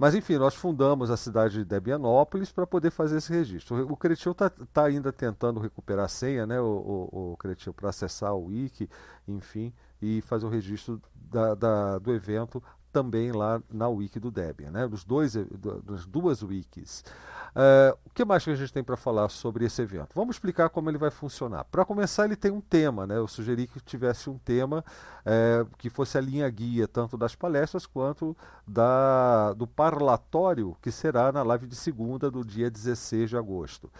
Mas 0.00 0.14
enfim, 0.14 0.38
nós 0.38 0.54
fundamos 0.54 1.10
a 1.10 1.16
cidade 1.18 1.58
de 1.58 1.64
Debianópolis 1.66 2.50
para 2.50 2.66
poder 2.66 2.90
fazer 2.90 3.18
esse 3.18 3.30
registro. 3.30 3.86
O 3.92 3.94
Cretil 3.94 4.32
está 4.32 4.48
tá 4.48 4.86
ainda 4.86 5.12
tentando 5.12 5.60
recuperar 5.60 6.06
a 6.06 6.08
senha, 6.08 6.46
né, 6.46 6.58
o, 6.58 6.64
o, 7.12 7.32
o 7.32 7.36
Cretil, 7.36 7.74
para 7.74 7.90
acessar 7.90 8.32
o 8.32 8.46
wiki, 8.46 8.88
enfim, 9.28 9.74
e 10.00 10.22
fazer 10.22 10.46
o 10.46 10.48
registro 10.48 10.98
da, 11.14 11.54
da, 11.54 11.98
do 11.98 12.14
evento 12.14 12.62
também 12.92 13.32
lá 13.32 13.62
na 13.70 13.88
wiki 13.88 14.18
do 14.18 14.30
Debian, 14.30 14.70
né, 14.70 14.86
dos 14.86 15.04
dois, 15.04 15.34
das 15.34 16.06
duas 16.06 16.42
wikis. 16.42 17.04
Uh, 17.50 17.98
o 18.06 18.10
que 18.10 18.24
mais 18.24 18.44
que 18.44 18.50
a 18.50 18.54
gente 18.54 18.72
tem 18.72 18.82
para 18.82 18.96
falar 18.96 19.28
sobre 19.28 19.64
esse 19.64 19.82
evento? 19.82 20.10
Vamos 20.14 20.36
explicar 20.36 20.68
como 20.68 20.88
ele 20.88 20.98
vai 20.98 21.10
funcionar. 21.10 21.64
Para 21.64 21.84
começar, 21.84 22.24
ele 22.24 22.36
tem 22.36 22.50
um 22.50 22.60
tema, 22.60 23.06
né? 23.06 23.16
Eu 23.16 23.26
sugeri 23.26 23.66
que 23.66 23.80
tivesse 23.80 24.30
um 24.30 24.38
tema 24.38 24.84
é, 25.24 25.66
que 25.76 25.90
fosse 25.90 26.16
a 26.16 26.20
linha 26.20 26.48
guia 26.48 26.86
tanto 26.86 27.16
das 27.16 27.34
palestras 27.34 27.86
quanto 27.86 28.36
da, 28.66 29.52
do 29.54 29.66
parlatório 29.66 30.76
que 30.80 30.92
será 30.92 31.32
na 31.32 31.42
live 31.42 31.66
de 31.66 31.74
segunda 31.74 32.30
do 32.30 32.44
dia 32.44 32.70
16 32.70 33.30
de 33.30 33.36
agosto. 33.36 33.90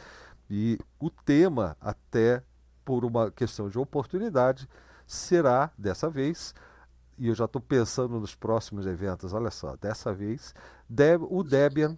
E 0.49 0.79
o 0.99 1.11
tema, 1.11 1.77
até 1.81 2.43
por 2.85 3.05
uma 3.05 3.31
questão 3.31 3.69
de 3.69 3.79
oportunidade, 3.79 4.69
será 5.07 5.71
dessa 5.77 6.09
vez 6.09 6.55
e 7.21 7.29
eu 7.29 7.35
já 7.35 7.45
estou 7.45 7.61
pensando 7.61 8.19
nos 8.19 8.35
próximos 8.35 8.87
eventos. 8.87 9.35
Olha 9.35 9.51
só, 9.51 9.77
dessa 9.77 10.11
vez 10.11 10.55
Deb, 10.89 11.23
o 11.29 11.45
Debian 11.45 11.95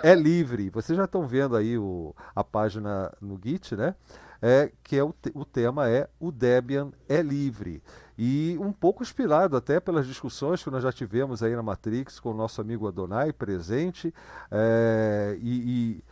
é 0.00 0.14
livre. 0.14 0.70
Vocês 0.70 0.96
já 0.96 1.06
estão 1.06 1.26
vendo 1.26 1.56
aí 1.56 1.76
o, 1.76 2.14
a 2.34 2.44
página 2.44 3.12
no 3.20 3.38
Git, 3.42 3.74
né? 3.74 3.96
É, 4.40 4.70
que 4.84 4.96
é 4.96 5.02
o, 5.02 5.12
o 5.34 5.44
tema 5.44 5.90
é 5.90 6.08
o 6.20 6.30
Debian 6.30 6.92
é 7.08 7.20
livre. 7.20 7.82
E 8.16 8.56
um 8.60 8.72
pouco 8.72 9.02
inspirado 9.02 9.56
até 9.56 9.80
pelas 9.80 10.06
discussões 10.06 10.62
que 10.62 10.70
nós 10.70 10.84
já 10.84 10.92
tivemos 10.92 11.42
aí 11.42 11.54
na 11.54 11.62
Matrix 11.62 12.20
com 12.20 12.30
o 12.30 12.34
nosso 12.34 12.60
amigo 12.60 12.86
Adonai 12.86 13.32
presente. 13.32 14.14
É, 14.52 15.36
e, 15.42 15.98
e 15.98 16.04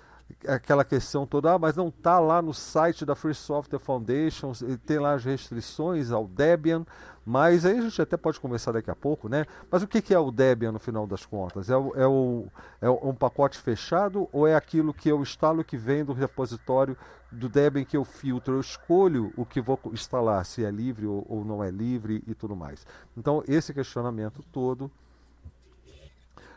aquela 0.46 0.84
questão 0.84 1.26
toda, 1.26 1.52
ah, 1.52 1.58
mas 1.58 1.76
não 1.76 1.88
está 1.88 2.18
lá 2.18 2.42
no 2.42 2.52
site 2.52 3.04
da 3.06 3.14
Free 3.14 3.34
Software 3.34 3.78
Foundation, 3.78 4.52
tem 4.84 4.98
lá 4.98 5.14
as 5.14 5.24
restrições 5.24 6.10
ao 6.10 6.26
Debian, 6.26 6.84
mas 7.28 7.66
aí 7.66 7.76
a 7.76 7.82
gente 7.82 8.00
até 8.00 8.16
pode 8.16 8.40
conversar 8.40 8.72
daqui 8.72 8.90
a 8.90 8.96
pouco, 8.96 9.28
né? 9.28 9.44
Mas 9.70 9.82
o 9.82 9.86
que 9.86 10.14
é 10.14 10.18
o 10.18 10.30
Debian 10.30 10.72
no 10.72 10.78
final 10.78 11.06
das 11.06 11.26
contas? 11.26 11.68
É, 11.68 11.76
o, 11.76 11.92
é, 11.94 12.06
o, 12.06 12.46
é 12.80 12.88
um 12.88 13.14
pacote 13.14 13.58
fechado 13.58 14.26
ou 14.32 14.46
é 14.46 14.54
aquilo 14.54 14.94
que 14.94 15.10
eu 15.10 15.20
instalo 15.20 15.62
que 15.62 15.76
vem 15.76 16.02
do 16.02 16.14
repositório 16.14 16.96
do 17.30 17.46
Debian 17.46 17.84
que 17.84 17.98
eu 17.98 18.02
filtro? 18.02 18.54
Eu 18.54 18.60
escolho 18.62 19.30
o 19.36 19.44
que 19.44 19.60
vou 19.60 19.78
instalar, 19.92 20.42
se 20.46 20.64
é 20.64 20.70
livre 20.70 21.04
ou, 21.04 21.22
ou 21.28 21.44
não 21.44 21.62
é 21.62 21.70
livre 21.70 22.24
e 22.26 22.34
tudo 22.34 22.56
mais. 22.56 22.86
Então, 23.14 23.44
esse 23.46 23.74
questionamento 23.74 24.42
todo 24.50 24.90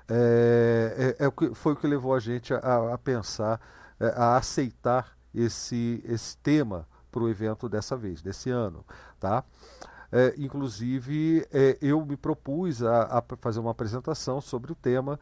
é, 0.07 1.17
é, 1.19 1.26
é, 1.26 1.53
foi 1.53 1.74
o 1.74 1.76
que 1.76 1.86
levou 1.86 2.15
a 2.15 2.19
gente 2.22 2.53
a, 2.53 2.93
a 2.93 2.97
pensar, 2.97 3.59
é, 3.99 4.05
a 4.15 4.38
aceitar 4.38 5.17
esse, 5.36 6.01
esse 6.05 6.38
tema 6.38 6.88
para 7.11 7.24
o 7.24 7.30
evento 7.30 7.67
dessa 7.67 7.97
vez, 7.97 8.22
desse 8.22 8.49
ano. 8.49 8.86
Tá? 9.19 9.43
É, 10.12 10.34
inclusive, 10.38 11.47
é, 11.51 11.78
eu 11.82 12.05
me 12.05 12.18
propus 12.18 12.84
a, 12.84 13.03
a, 13.03 13.24
fazer 13.38 13.59
uma 13.59 13.72
apresentação 13.72 14.41
sobre 14.41 14.72
o 14.72 14.76
tema 14.76 15.20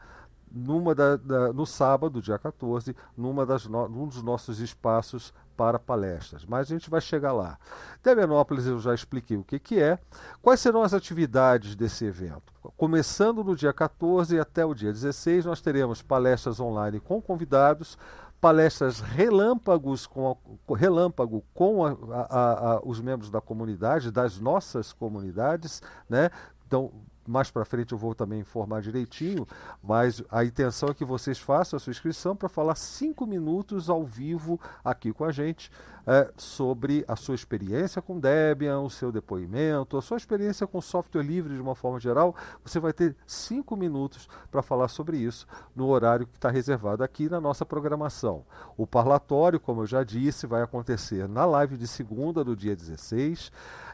numa 0.52 0.96
da, 0.96 1.16
da, 1.16 1.54
no 1.54 1.66
sábado, 1.66 2.22
dia 2.22 2.38
14, 2.40 2.96
numa 3.16 3.46
das 3.46 3.68
no, 3.68 3.88
num 3.88 4.08
dos 4.08 4.24
nossos 4.24 4.60
espaços 4.60 5.34
para 5.56 5.78
palestras. 5.78 6.46
Mas 6.46 6.62
a 6.62 6.74
gente 6.74 6.90
vai 6.90 7.02
chegar 7.02 7.34
lá. 7.34 7.58
Debianópolis 8.02 8.66
eu 8.66 8.80
já 8.80 8.96
expliquei 8.96 9.38
o 9.38 9.44
que, 9.44 9.60
que 9.60 9.80
é. 9.80 10.00
Quais 10.42 10.60
serão 10.60 10.82
as 10.82 10.94
atividades 10.94 11.76
desse 11.76 12.06
evento? 12.06 12.54
Começando 12.78 13.44
no 13.44 13.56
dia 13.56 13.74
14 13.74 14.40
até 14.40 14.66
o 14.66 14.74
dia 14.74 14.92
16, 14.92 15.46
nós 15.46 15.62
teremos 15.62 16.02
palestras 16.02 16.60
online 16.60 17.00
com 17.00 17.22
convidados, 17.22 17.98
palestras 18.40 19.00
relâmpagos 19.00 20.08
com 20.08 20.32
a, 20.32 20.78
relâmpago 20.78 21.44
com 21.54 21.86
a, 21.86 21.92
a, 22.12 22.82
os 22.84 23.02
membros 23.02 23.30
da 23.30 23.42
comunidade, 23.42 24.12
das 24.12 24.40
nossas 24.40 24.94
comunidades, 24.94 25.82
né? 26.10 26.30
Então, 26.66 26.92
mais 27.28 27.52
para 27.52 27.64
frente 27.64 27.92
eu 27.92 27.98
vou 27.98 28.16
também 28.16 28.40
informar 28.40 28.82
direitinho, 28.82 29.48
mas 29.84 30.24
a 30.32 30.44
intenção 30.44 30.90
é 30.90 30.94
que 30.94 31.06
vocês 31.06 31.38
façam 31.38 31.78
a 31.78 31.80
sua 31.80 31.92
inscrição 31.92 32.36
para 32.36 32.50
falar 32.50 32.76
cinco 32.76 33.28
minutos 33.28 33.90
ao 33.90 34.04
vivo 34.04 34.60
aqui 34.84 35.14
com 35.14 35.24
a 35.24 35.32
gente 35.32 35.72
é, 36.10 36.28
sobre 36.36 37.05
a 37.07 37.16
sua 37.16 37.36
experiência 37.36 38.01
com 38.01 38.20
Debian, 38.20 38.80
o 38.80 38.89
seu 38.89 39.12
depoimento, 39.12 39.95
a 39.95 40.01
sua 40.01 40.18
experiência 40.18 40.66
com 40.66 40.82
software 40.82 41.22
livre 41.22 41.53
de 41.53 41.62
uma 41.62 41.76
forma 41.76 41.99
geral. 41.99 42.36
Você 42.66 42.80
vai 42.80 42.91
ter 42.91 43.16
cinco 43.28 43.76
minutos 43.76 44.28
para 44.49 44.64
falar 44.64 44.88
sobre 44.88 45.18
isso 45.18 45.45
no 45.76 45.86
horário 45.86 46.26
que 46.26 46.36
está 46.36 46.49
reservado 46.49 47.03
aqui 47.03 47.30
na 47.30 47.39
nossa 47.39 47.64
programação. 47.64 48.43
O 48.76 48.88
parlatório, 48.88 49.60
como 49.60 49.82
eu 49.82 49.86
já 49.86 50.03
disse, 50.03 50.47
vai 50.47 50.64
acontecer 50.64 51.30
na 51.30 51.45
live 51.45 51.78
de 51.78 51.88
segunda 51.88 52.43
do 52.43 52.55
dia 52.55 52.76
16. 52.76 53.51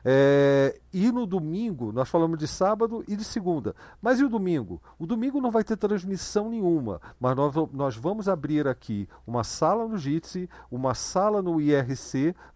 É, 0.07 0.79
e 0.93 1.11
no 1.11 1.25
domingo, 1.25 1.91
nós 1.91 2.07
falamos 2.07 2.37
de 2.37 2.47
sábado 2.47 3.03
e 3.07 3.15
de 3.15 3.23
segunda. 3.23 3.75
Mas 3.99 4.19
e 4.19 4.23
o 4.23 4.29
domingo? 4.29 4.79
O 4.99 5.07
domingo 5.07 5.41
não 5.41 5.49
vai 5.49 5.63
ter 5.63 5.75
transmissão 5.75 6.47
nenhuma, 6.47 7.01
mas 7.19 7.35
nós, 7.35 7.55
nós 7.73 7.95
vamos 7.97 8.29
abrir 8.29 8.67
aqui 8.67 9.09
uma 9.25 9.43
sala 9.43 9.87
no 9.87 9.97
Jitsi, 9.97 10.47
uma 10.69 10.93
sala 10.93 11.41
no 11.41 11.59
IRC, 11.59 12.04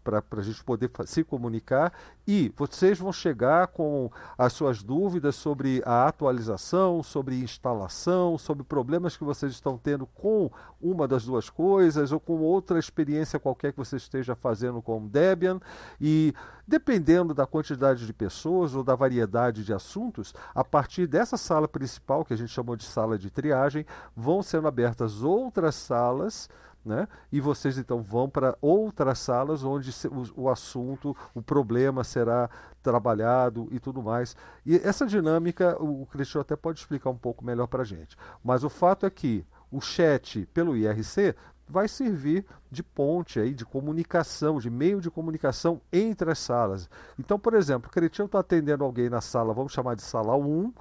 para 0.03 0.23
a 0.31 0.41
gente 0.41 0.63
poder 0.63 0.89
se 1.05 1.23
comunicar, 1.23 1.93
e 2.27 2.51
vocês 2.55 2.99
vão 2.99 3.11
chegar 3.11 3.67
com 3.67 4.11
as 4.37 4.53
suas 4.53 4.83
dúvidas 4.83 5.35
sobre 5.35 5.81
a 5.85 6.07
atualização, 6.07 7.01
sobre 7.03 7.41
instalação, 7.41 8.37
sobre 8.37 8.63
problemas 8.63 9.17
que 9.17 9.23
vocês 9.23 9.51
estão 9.51 9.77
tendo 9.77 10.05
com 10.05 10.49
uma 10.81 11.07
das 11.07 11.25
duas 11.25 11.49
coisas, 11.49 12.11
ou 12.11 12.19
com 12.19 12.39
outra 12.39 12.79
experiência 12.79 13.39
qualquer 13.39 13.71
que 13.71 13.77
você 13.77 13.97
esteja 13.97 14.35
fazendo 14.35 14.81
com 14.81 14.97
o 15.03 15.09
Debian, 15.09 15.59
e 15.99 16.33
dependendo 16.67 17.33
da 17.33 17.47
quantidade 17.47 18.05
de 18.05 18.13
pessoas 18.13 18.75
ou 18.75 18.83
da 18.83 18.95
variedade 18.95 19.63
de 19.63 19.73
assuntos, 19.73 20.33
a 20.53 20.63
partir 20.63 21.07
dessa 21.07 21.37
sala 21.37 21.67
principal, 21.67 22.23
que 22.23 22.33
a 22.33 22.37
gente 22.37 22.51
chamou 22.51 22.75
de 22.75 22.85
sala 22.85 23.17
de 23.17 23.29
triagem, 23.29 23.85
vão 24.15 24.41
sendo 24.43 24.67
abertas 24.67 25.23
outras 25.23 25.75
salas. 25.75 26.47
Né? 26.83 27.07
E 27.31 27.41
vocês 27.41 27.77
então 27.77 28.01
vão 28.01 28.29
para 28.29 28.57
outras 28.61 29.19
salas 29.19 29.63
onde 29.63 29.91
o, 30.07 30.43
o, 30.43 30.49
assunto, 30.49 31.15
o 31.35 31.41
problema 31.41 32.03
será 32.05 32.49
trabalhado 32.81 33.67
e 33.69 33.79
tudo 33.79 34.01
mais. 34.01 34.35
E 34.65 34.77
essa 34.77 35.05
dinâmica 35.05 35.75
o 35.81 36.05
Cristiano 36.05 36.41
até 36.41 36.55
pode 36.55 36.79
explicar 36.79 37.09
um 37.09 37.17
pouco 37.17 37.43
melhor 37.43 37.67
para 37.67 37.81
a 37.81 37.85
gente. 37.85 38.15
Mas 38.43 38.63
o 38.63 38.69
fato 38.69 39.05
é 39.05 39.09
que 39.09 39.45
o 39.69 39.81
chat 39.81 40.45
pelo 40.53 40.75
IRC 40.75 41.35
vai 41.69 41.87
servir 41.87 42.45
de 42.71 42.81
ponte 42.81 43.39
aí, 43.39 43.53
de 43.53 43.63
comunicação, 43.63 44.59
de 44.59 44.69
meio 44.69 44.99
de 44.99 45.11
comunicação 45.11 45.79
entre 45.93 46.31
as 46.31 46.39
salas. 46.39 46.89
Então, 47.17 47.37
por 47.37 47.53
exemplo, 47.53 47.89
o 47.89 47.93
Cretinho 47.93 48.25
está 48.25 48.39
atendendo 48.39 48.83
alguém 48.83 49.09
na 49.09 49.21
sala, 49.21 49.53
vamos 49.53 49.71
chamar 49.71 49.95
de 49.95 50.01
sala 50.01 50.35
1, 50.35 50.73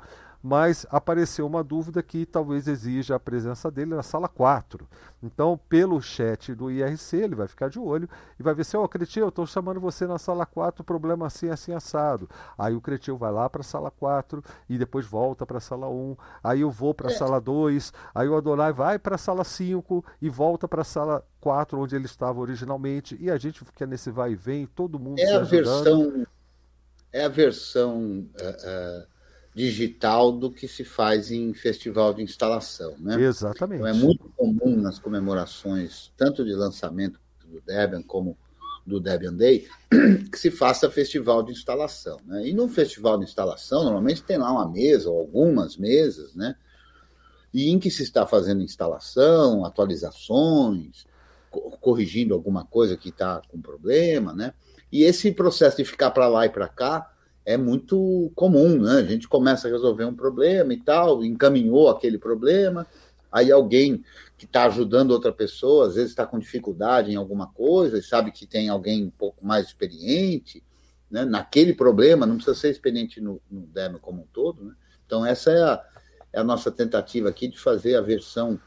mas 0.43 0.87
apareceu 0.91 1.47
uma 1.47 1.65
dúvida 1.65 2.03
que 2.03 2.25
talvez 2.25 2.69
exija 2.69 3.17
a 3.17 3.21
presença 3.21 3.71
dele 3.71 3.95
na 3.95 4.03
sala 4.03 4.29
4. 4.29 4.89
Então, 5.23 5.59
pelo 5.69 6.01
chat 6.01 6.55
do 6.55 6.71
IRC, 6.71 7.17
ele 7.17 7.35
vai 7.35 7.49
ficar 7.49 7.69
de 7.69 7.79
olho 7.79 8.09
e 8.39 8.43
vai 8.43 8.55
ver 8.55 8.65
se, 8.65 8.77
ô 8.77 8.85
oh, 8.85 8.89
Cretil, 8.89 9.25
eu 9.25 9.29
estou 9.31 9.47
chamando 9.47 9.81
você 9.81 10.07
na 10.07 10.19
sala 10.19 10.47
4, 10.47 10.85
problema 10.85 11.27
assim, 11.27 11.49
assim, 11.49 11.73
assado. 11.73 12.29
Aí 12.57 12.75
o 12.75 12.81
Cretil 12.81 13.17
vai 13.17 13.33
lá 13.33 13.51
para 13.51 13.63
a 13.63 13.65
sala 13.65 13.91
4 13.91 14.43
e 14.69 14.79
depois 14.79 15.07
volta 15.07 15.45
para 15.45 15.59
a 15.59 15.61
sala 15.61 15.89
1. 15.89 16.17
Aí 16.43 16.61
eu 16.61 16.71
vou 16.71 16.95
para 16.95 17.09
a 17.09 17.13
é. 17.13 17.15
sala 17.15 17.41
2, 17.41 17.93
aí 18.15 18.29
o 18.29 18.37
Adonai 18.37 18.73
vai 18.73 18.99
para 18.99 19.17
a 19.17 19.19
sala 19.19 19.43
5 19.43 20.05
e 20.23 20.31
volta 20.31 20.69
para 20.69 20.83
a 20.83 20.85
sala 20.85 21.25
4, 21.41 21.81
onde 21.81 21.97
ele 21.97 22.07
estava 22.07 22.39
originalmente, 22.41 23.17
e 23.21 23.31
a 23.31 23.37
gente 23.37 23.65
fica 23.65 23.87
nesse 23.87 24.11
vai 24.11 24.33
e 24.33 24.37
vem, 24.37 24.67
todo 24.67 24.99
mundo 24.99 25.19
é 25.19 25.35
a 25.35 25.41
versão 25.41 26.27
É 27.13 27.25
a 27.25 27.29
versão 27.29 27.99
uh, 28.01 29.03
uh, 29.03 29.18
digital 29.55 30.31
do 30.33 30.51
que 30.51 30.69
se 30.69 30.85
faz 30.85 31.31
em 31.31 31.53
festival 31.53 32.15
de 32.15 32.23
instalação. 32.23 32.95
Né? 32.99 33.21
Exatamente. 33.23 33.81
Então, 33.81 33.89
é 33.89 33.93
muito 33.93 34.31
comum 34.37 34.77
nas 34.77 34.99
comemorações, 34.99 36.13
tanto 36.17 36.45
de 36.45 36.53
lançamento 36.53 37.19
do 37.45 37.61
Debian 37.61 38.03
como 38.03 38.37
do 38.87 38.99
Debian 39.01 39.35
Day, 39.35 39.69
que 40.33 40.39
se 40.39 40.51
faça 40.51 40.91
festival 40.91 41.43
de 41.43 41.53
instalação. 41.53 42.19
Né? 42.25 42.49
E 42.49 42.55
no 42.55 42.69
festival 42.69 43.19
de 43.19 43.25
instalação, 43.25 43.85
normalmente 43.85 44.23
tem 44.23 44.39
lá 44.39 44.51
uma 44.51 44.69
mesa 44.69 45.11
ou 45.11 45.19
algumas 45.19 45.77
mesas, 45.77 46.35
né? 46.35 46.55
e 47.53 47.71
em 47.71 47.79
que 47.79 47.91
se 47.91 48.03
está 48.03 48.27
fazendo 48.27 48.63
instalação, 48.63 49.65
atualizações, 49.65 51.07
corrigindo 51.81 52.35
alguma 52.35 52.65
coisa 52.65 52.97
que 52.97 53.09
está 53.09 53.41
com 53.49 53.61
problema, 53.61 54.35
né? 54.35 54.53
E 54.93 55.03
esse 55.03 55.33
processo 55.33 55.79
de 55.79 55.85
ficar 55.85 56.11
para 56.11 56.29
lá 56.29 56.47
e 56.47 56.51
para 56.51 56.69
cá 56.69 57.11
é 57.49 57.57
muito 57.57 58.31
comum, 58.35 58.79
né? 58.83 58.97
A 58.97 59.05
gente 59.05 59.27
começa 59.27 59.67
a 59.67 59.71
resolver 59.71 60.05
um 60.05 60.15
problema 60.15 60.75
e 60.75 60.77
tal, 60.79 61.25
encaminhou 61.25 61.89
aquele 61.89 62.19
problema, 62.19 62.87
aí 63.33 63.51
alguém 63.51 64.05
que 64.37 64.45
está 64.45 64.67
ajudando 64.67 65.13
outra 65.13 65.33
pessoa, 65.33 65.87
às 65.87 65.95
vezes 65.95 66.11
está 66.11 66.27
com 66.27 66.39
dificuldade 66.39 67.11
em 67.11 67.17
alguma 67.17 67.47
coisa 67.47 67.97
e 67.97 68.03
sabe 68.03 68.33
que 68.33 68.47
tem 68.47 68.69
alguém 68.69 69.07
um 69.07 69.11
pouco 69.11 69.47
mais 69.47 69.69
experiente, 69.69 70.63
né? 71.11 71.25
Naquele 71.25 71.73
problema, 71.73 72.27
não 72.27 72.35
precisa 72.35 72.55
ser 72.55 72.69
experiente 72.69 73.19
no, 73.19 73.41
no 73.51 73.63
demo 73.63 73.99
como 73.99 74.25
um 74.25 74.27
todo, 74.31 74.63
né? 74.63 74.75
Então 75.07 75.25
essa 75.25 75.51
é 75.51 75.63
a, 75.63 75.83
é 76.35 76.41
a 76.41 76.45
nossa 76.45 76.71
tentativa 76.71 77.31
aqui 77.31 77.49
de 77.49 77.59
fazer 77.59 77.97
a 77.97 78.03
versão 78.03 78.61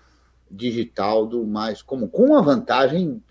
digital 0.50 1.28
do 1.28 1.46
mais 1.46 1.84
comum, 1.84 2.08
com 2.08 2.26
uma 2.26 2.42
vantagem, 2.42 3.24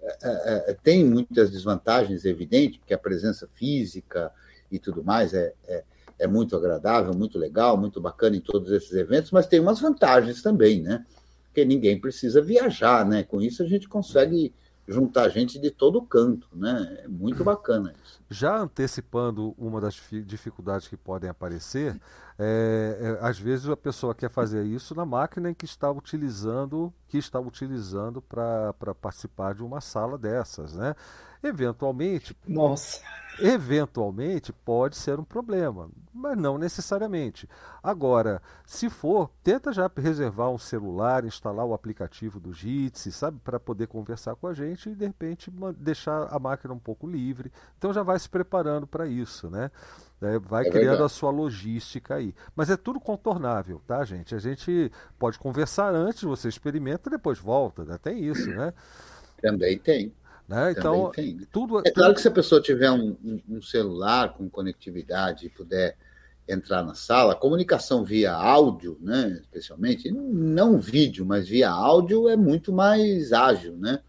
é, 0.00 0.16
é, 0.22 0.70
é, 0.70 0.74
tem 0.82 1.04
muitas 1.04 1.50
desvantagens, 1.50 2.24
evidente, 2.24 2.78
porque 2.78 2.94
a 2.94 2.98
presença 2.98 3.46
física 3.46 4.32
e 4.70 4.78
tudo 4.78 5.04
mais 5.04 5.34
é, 5.34 5.52
é, 5.66 5.84
é, 6.18 6.26
muito 6.26 6.56
agradável, 6.56 7.14
muito 7.14 7.38
legal, 7.38 7.76
muito 7.76 8.00
bacana 8.00 8.36
em 8.36 8.40
todos 8.40 8.70
esses 8.72 8.92
eventos, 8.92 9.30
mas 9.30 9.46
tem 9.46 9.60
umas 9.60 9.80
vantagens 9.80 10.42
também, 10.42 10.82
né? 10.82 11.04
Porque 11.44 11.64
ninguém 11.64 12.00
precisa 12.00 12.42
viajar, 12.42 13.06
né? 13.06 13.22
Com 13.22 13.40
isso 13.40 13.62
a 13.62 13.66
gente 13.66 13.88
consegue 13.88 14.52
juntar 14.88 15.28
gente 15.28 15.58
de 15.58 15.70
todo 15.70 16.00
canto, 16.00 16.48
né? 16.54 17.00
É 17.04 17.08
muito 17.08 17.44
bacana 17.44 17.94
isso. 18.02 18.20
Já 18.30 18.56
antecipando 18.56 19.54
uma 19.58 19.80
das 19.80 19.94
dificuldades 20.24 20.88
que 20.88 20.96
podem 20.96 21.28
aparecer, 21.28 22.00
é, 22.38 22.98
é, 23.00 23.26
às 23.26 23.38
vezes 23.38 23.68
a 23.68 23.76
pessoa 23.76 24.14
quer 24.14 24.30
fazer 24.30 24.64
isso 24.64 24.94
na 24.94 25.04
máquina 25.04 25.50
em 25.50 25.54
que 25.54 25.66
está 25.66 25.90
utilizando, 25.90 26.92
que 27.06 27.18
está 27.18 27.38
utilizando 27.38 28.22
para 28.22 28.72
participar 29.00 29.54
de 29.54 29.62
uma 29.62 29.80
sala 29.80 30.16
dessas, 30.16 30.74
né? 30.74 30.94
Eventualmente, 31.42 32.36
nossa, 32.46 33.00
eventualmente 33.40 34.52
pode 34.52 34.96
ser 34.96 35.18
um 35.18 35.24
problema, 35.24 35.88
mas 36.12 36.36
não 36.36 36.58
necessariamente. 36.58 37.48
Agora, 37.82 38.42
se 38.66 38.90
for, 38.90 39.30
tenta 39.42 39.72
já 39.72 39.90
reservar 39.96 40.50
um 40.50 40.58
celular, 40.58 41.24
instalar 41.24 41.64
o 41.64 41.74
aplicativo 41.74 42.40
do 42.40 42.52
Jitsi, 42.52 43.12
sabe, 43.12 43.38
para 43.44 43.60
poder 43.60 43.86
conversar 43.86 44.34
com 44.34 44.48
a 44.48 44.54
gente 44.54 44.90
e 44.90 44.94
de 44.94 45.06
repente 45.06 45.50
deixar 45.76 46.26
a 46.30 46.38
máquina 46.38 46.74
um 46.74 46.78
pouco 46.78 47.06
livre. 47.06 47.52
Então 47.76 47.92
já 47.92 48.02
vai 48.02 48.18
se 48.18 48.28
preparando 48.28 48.86
para 48.86 49.06
isso, 49.06 49.48
né? 49.48 49.70
É, 50.20 50.36
vai 50.40 50.66
é 50.66 50.70
criando 50.70 50.88
verdade. 50.88 51.02
a 51.04 51.08
sua 51.08 51.30
logística 51.30 52.16
aí. 52.16 52.34
Mas 52.56 52.70
é 52.70 52.76
tudo 52.76 52.98
contornável, 52.98 53.80
tá, 53.86 54.04
gente? 54.04 54.34
A 54.34 54.38
gente 54.38 54.90
pode 55.16 55.38
conversar 55.38 55.94
antes, 55.94 56.24
você 56.24 56.48
experimenta, 56.48 57.08
depois 57.08 57.38
volta, 57.38 57.84
né? 57.84 57.96
Tem 57.98 58.24
isso, 58.24 58.50
né? 58.50 58.74
Também 59.40 59.78
tem. 59.78 60.12
Né? 60.48 60.72
Então, 60.72 61.12
tudo, 61.52 61.80
é 61.86 61.90
claro 61.90 62.14
que 62.14 62.22
se 62.22 62.28
a 62.28 62.30
pessoa 62.30 62.58
tiver 62.58 62.90
um, 62.90 63.14
um, 63.46 63.60
celular 63.60 64.32
com 64.32 64.48
conectividade 64.48 65.44
e 65.44 65.50
puder 65.50 65.94
entrar 66.48 66.82
na 66.82 66.94
sala, 66.94 67.34
comunicação 67.34 68.02
via 68.02 68.32
áudio, 68.32 68.96
né, 69.02 69.38
especialmente, 69.42 70.10
não 70.10 70.78
vídeo, 70.78 71.26
mas 71.26 71.46
via 71.46 71.68
áudio 71.68 72.30
é 72.30 72.36
muito 72.36 72.72
mais 72.72 73.34
ágil, 73.34 73.76
né? 73.76 74.00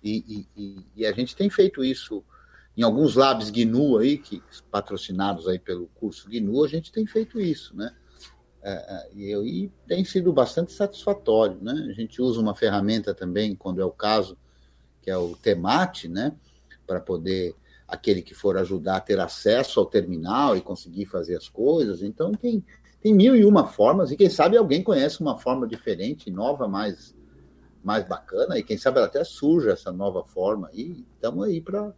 E, 0.00 0.46
e, 0.56 0.86
e 0.96 1.06
a 1.06 1.12
gente 1.12 1.34
tem 1.34 1.50
feito 1.50 1.84
isso 1.84 2.24
em 2.76 2.82
alguns 2.82 3.16
labs 3.16 3.50
GNU 3.50 3.98
aí, 3.98 4.16
que 4.16 4.40
patrocinados 4.70 5.48
aí 5.48 5.58
pelo 5.58 5.88
curso 5.88 6.28
GNU, 6.30 6.64
a 6.64 6.68
gente 6.68 6.92
tem 6.92 7.04
feito 7.06 7.40
isso, 7.40 7.76
né? 7.76 7.92
É, 8.62 8.72
é 8.72 9.10
e, 9.12 9.64
e 9.64 9.72
tem 9.88 10.04
sido 10.04 10.32
bastante 10.32 10.72
satisfatório, 10.72 11.58
né? 11.60 11.88
A 11.90 11.92
gente 11.92 12.22
usa 12.22 12.40
uma 12.40 12.54
ferramenta 12.54 13.12
também, 13.12 13.56
quando 13.56 13.80
é 13.80 13.84
o 13.84 13.90
caso, 13.90 14.38
que 15.02 15.10
é 15.10 15.16
o 15.16 15.36
Temate, 15.36 16.08
né? 16.08 16.32
Para 16.86 17.00
poder 17.00 17.54
aquele 17.86 18.22
que 18.22 18.34
for 18.34 18.56
ajudar 18.56 18.96
a 18.96 19.00
ter 19.00 19.20
acesso 19.20 19.78
ao 19.78 19.86
terminal 19.86 20.56
e 20.56 20.62
conseguir 20.62 21.04
fazer 21.04 21.36
as 21.36 21.48
coisas. 21.48 22.02
Então 22.02 22.32
tem, 22.32 22.64
tem 23.02 23.12
mil 23.12 23.36
e 23.36 23.44
uma 23.44 23.66
formas, 23.66 24.10
e 24.10 24.16
quem 24.16 24.30
sabe 24.30 24.56
alguém 24.56 24.82
conhece 24.82 25.20
uma 25.20 25.36
forma 25.36 25.66
diferente, 25.66 26.30
nova, 26.30 26.66
mais, 26.66 27.14
mais 27.84 28.06
bacana, 28.08 28.58
e 28.58 28.62
quem 28.62 28.78
sabe 28.78 28.96
ela 28.96 29.06
até 29.06 29.22
surja 29.24 29.72
essa 29.72 29.92
nova 29.92 30.24
forma, 30.24 30.70
e 30.72 31.04
estamos 31.14 31.44
aí 31.44 31.60
para 31.60 31.92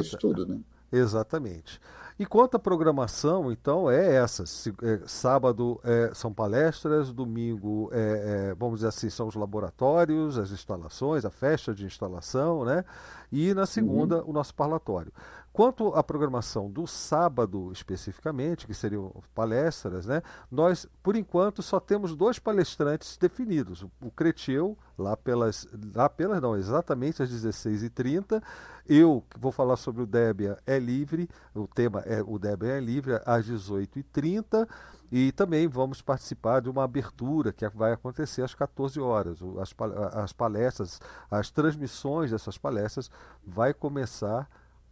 isso 0.00 0.16
tudo, 0.16 0.46
né? 0.46 0.60
Exatamente. 0.90 1.78
E 2.18 2.24
quanto 2.24 2.56
à 2.56 2.58
programação, 2.58 3.52
então, 3.52 3.90
é 3.90 4.14
essa. 4.16 4.44
É, 4.82 5.00
sábado 5.06 5.78
é, 5.84 6.10
são 6.14 6.32
palestras, 6.32 7.12
domingo, 7.12 7.90
é, 7.92 8.50
é, 8.50 8.54
vamos 8.54 8.76
dizer 8.76 8.88
assim, 8.88 9.10
são 9.10 9.28
os 9.28 9.34
laboratórios, 9.34 10.38
as 10.38 10.50
instalações, 10.50 11.26
a 11.26 11.30
festa 11.30 11.74
de 11.74 11.84
instalação, 11.84 12.64
né? 12.64 12.84
E 13.30 13.52
na 13.52 13.66
segunda, 13.66 14.22
uhum. 14.22 14.30
o 14.30 14.32
nosso 14.32 14.54
parlatório. 14.54 15.12
Quanto 15.56 15.88
à 15.94 16.02
programação 16.02 16.70
do 16.70 16.86
sábado 16.86 17.72
especificamente, 17.72 18.66
que 18.66 18.74
seriam 18.74 19.10
palestras, 19.34 20.04
né, 20.04 20.20
nós, 20.50 20.86
por 21.02 21.16
enquanto, 21.16 21.62
só 21.62 21.80
temos 21.80 22.14
dois 22.14 22.38
palestrantes 22.38 23.16
definidos. 23.16 23.82
O 24.02 24.10
Cretieu, 24.10 24.76
lá 24.98 25.16
pelas, 25.16 25.66
lá 25.94 26.10
pelas 26.10 26.42
não, 26.42 26.58
exatamente 26.58 27.22
às 27.22 27.30
16h30. 27.30 28.42
Eu 28.86 29.24
vou 29.38 29.50
falar 29.50 29.76
sobre 29.76 30.02
o 30.02 30.06
Debian 30.06 30.58
é 30.66 30.78
livre, 30.78 31.26
o 31.54 31.66
tema 31.66 32.00
é 32.00 32.22
o 32.22 32.38
Debian 32.38 32.76
é 32.76 32.80
livre 32.80 33.18
às 33.24 33.48
18h30. 33.48 34.68
E 35.10 35.32
também 35.32 35.66
vamos 35.66 36.02
participar 36.02 36.60
de 36.60 36.68
uma 36.68 36.84
abertura 36.84 37.50
que 37.50 37.66
vai 37.70 37.94
acontecer 37.94 38.42
às 38.42 38.54
14 38.54 39.00
horas. 39.00 39.38
As, 39.58 39.74
as 40.22 40.34
palestras, 40.34 41.00
as 41.30 41.50
transmissões 41.50 42.30
dessas 42.30 42.58
palestras 42.58 43.10
vai 43.42 43.72
começar 43.72 44.46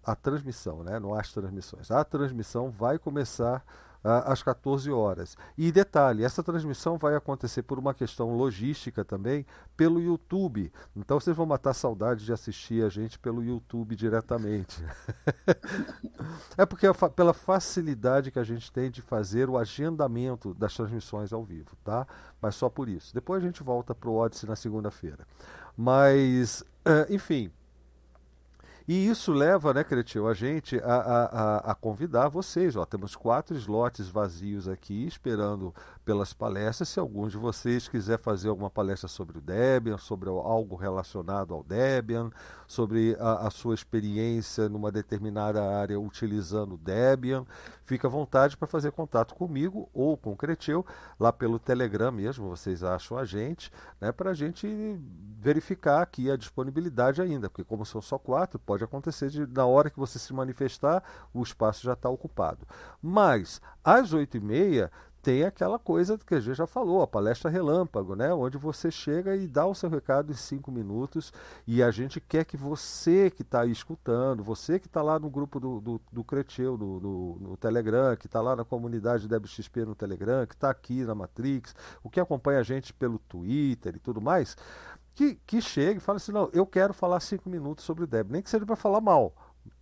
a 0.05 0.15
transmissão, 0.15 0.83
né? 0.83 0.99
não 0.99 1.15
as 1.15 1.33
transmissões. 1.33 1.91
A 1.91 2.05
transmissão 2.05 2.71
vai 2.71 2.99
começar 2.99 3.65
uh, 4.05 4.31
às 4.31 4.43
14 4.43 4.91
horas. 4.93 5.37
E 5.57 5.73
detalhe, 5.73 6.23
essa 6.23 6.43
transmissão 6.43 6.99
vai 6.99 7.17
acontecer 7.17 7.63
por 7.63 7.79
uma 7.79 7.95
questão 7.95 8.37
logística 8.37 9.05
também 9.05 9.47
pelo 9.77 10.01
YouTube. 10.01 10.71
Então 10.95 11.19
vocês 11.19 11.37
vão 11.37 11.47
matar 11.47 11.73
saudade 11.73 12.25
de 12.25 12.33
assistir 12.33 12.85
a 12.85 12.89
gente 12.89 13.19
pelo 13.19 13.43
YouTube 13.43 13.97
diretamente. 13.97 14.85
é 16.57 16.67
porque 16.67 16.93
fa 16.93 17.09
pela 17.09 17.33
facilidade 17.33 18.31
que 18.31 18.39
a 18.39 18.45
gente 18.45 18.71
tem 18.71 18.91
de 18.91 19.01
fazer 19.01 19.49
o 19.49 19.57
agendamento 19.57 20.53
das 20.55 20.75
transmissões 20.75 21.33
ao 21.33 21.43
vivo, 21.43 21.75
tá? 21.83 22.07
Mas 22.41 22.55
só 22.55 22.69
por 22.69 22.89
isso. 22.89 23.15
Depois 23.15 23.43
a 23.43 23.47
gente 23.47 23.63
volta 23.63 23.95
para 23.95 24.11
o 24.11 24.17
Odyssey 24.17 24.49
na 24.49 24.57
segunda-feira. 24.57 25.27
Mas, 25.77 26.61
uh, 26.87 27.13
enfim. 27.13 27.51
E 28.87 29.09
isso 29.09 29.33
leva, 29.33 29.73
né, 29.73 29.83
Cretil, 29.83 30.29
a 30.29 30.35
gente 30.35 30.79
a, 30.81 30.95
a, 30.95 31.57
a, 31.71 31.75
convidar 31.75 32.29
vocês. 32.29 32.77
Ó, 32.77 32.85
temos 32.85 33.17
quatro 33.17 33.57
slots 33.57 34.09
vazios 34.09 34.69
aqui, 34.69 35.07
esperando 35.07 35.75
pelas 36.05 36.35
palestras. 36.35 36.91
Se 36.91 37.01
algum 37.01 37.27
de 37.27 37.39
vocês 37.39 37.89
quiser 37.89 38.19
fazer 38.19 38.51
alguma 38.51 38.69
palestra 38.69 39.09
sobre 39.09 39.39
o 39.39 39.41
Debian, 39.41 39.97
sobre 39.97 40.29
algo 40.29 40.77
relacionado 40.77 41.55
ao 41.55 41.63
Debian, 41.63 42.31
sobre 42.67 43.17
a, 43.19 43.47
a 43.47 43.51
sua 43.51 43.75
experiência 43.75 44.69
numa 44.69 44.93
determinada 44.93 45.65
área 45.65 45.99
utilizando 45.99 46.75
o 46.75 46.79
Debian, 46.79 47.47
fica 47.85 48.07
à 48.07 48.11
vontade 48.11 48.57
para 48.57 48.67
fazer 48.67 48.93
contato 48.93 49.35
comigo 49.35 49.89
ou 49.93 50.17
com 50.17 50.33
o 50.33 50.37
Cretil, 50.37 50.85
lá 51.19 51.33
pelo 51.33 51.59
Telegram 51.59 52.11
mesmo, 52.11 52.49
vocês 52.49 52.83
acham 52.83 53.17
a 53.17 53.25
gente, 53.25 53.71
né, 54.01 54.11
para 54.11 54.31
a 54.31 54.35
gente 54.35 54.67
verificar 55.39 56.03
aqui 56.03 56.31
a 56.31 56.37
disponibilidade 56.37 57.21
ainda, 57.21 57.51
porque 57.51 57.65
como 57.65 57.85
são 57.85 58.01
só 58.01 58.19
quatro, 58.19 58.59
pode 58.59 58.74
acontecer 58.83 59.31
de 59.31 59.47
na 59.47 59.65
hora 59.65 59.89
que 59.89 59.99
você 59.99 60.19
se 60.19 60.33
manifestar, 60.33 61.03
o 61.33 61.43
espaço 61.43 61.85
já 61.85 61.93
está 61.93 62.09
ocupado. 62.09 62.67
Mas 63.01 63.61
às 63.85 64.13
oito 64.13 64.37
e 64.37 64.41
meia 64.41 64.91
tem 65.25 65.43
aquela 65.43 65.79
coisa 65.79 66.19
que 66.19 66.35
a 66.35 66.41
gente 66.41 66.55
já 66.55 66.67
falou, 66.67 67.01
a 67.01 67.07
palestra 67.07 67.51
relâmpago, 67.51 68.15
né? 68.15 68.35
Onde 68.35 68.59
você 68.59 68.91
chega 68.91 69.35
e 69.35 69.47
dá 69.47 69.65
o 69.65 69.75
seu 69.75 69.89
recado 69.89 70.31
em 70.31 70.35
cinco 70.35 70.71
minutos 70.71 71.33
e 71.67 71.83
a 71.83 71.91
gente 71.91 72.21
quer 72.21 72.45
que 72.45 72.59
você 72.59 73.31
que 73.31 73.41
está 73.41 73.65
escutando, 73.65 74.45
você 74.45 74.79
que 74.79 74.87
está 74.87 75.01
lá 75.01 75.19
no 75.19 75.31
grupo 75.31 75.59
do, 75.59 75.81
do, 75.81 76.01
do 76.13 76.23
Creteu, 76.23 76.77
no, 76.77 77.01
no, 77.01 77.39
no, 77.41 77.57
Telegram, 77.57 78.15
que 78.15 78.27
está 78.27 78.43
lá 78.43 78.55
na 78.55 78.67
comunidade 78.67 79.27
DebXP 79.27 79.87
no 79.87 79.95
Telegram, 79.95 80.47
que 80.47 80.55
está 80.55 80.69
aqui 80.69 81.03
na 81.05 81.15
Matrix, 81.15 81.75
o 82.03 82.11
que 82.11 82.21
acompanha 82.21 82.61
a 82.61 82.63
gente 82.63 82.93
pelo 82.93 83.19
Twitter 83.19 83.97
e 83.97 83.99
tudo 83.99 84.21
mais, 84.21 84.55
que, 85.15 85.37
que 85.47 85.61
chegue 85.61 85.99
e 85.99 86.01
fale 86.01 86.17
assim, 86.17 86.33
não, 86.33 86.51
eu 86.53 86.67
quero 86.67 86.93
falar 86.93 87.21
cinco 87.21 87.49
minutos 87.49 87.85
sobre 87.85 88.05
o 88.05 88.07
Deb, 88.07 88.31
nem 88.31 88.43
que 88.43 88.51
seja 88.51 88.67
para 88.67 88.77
falar 88.77 89.01
mal, 89.01 89.35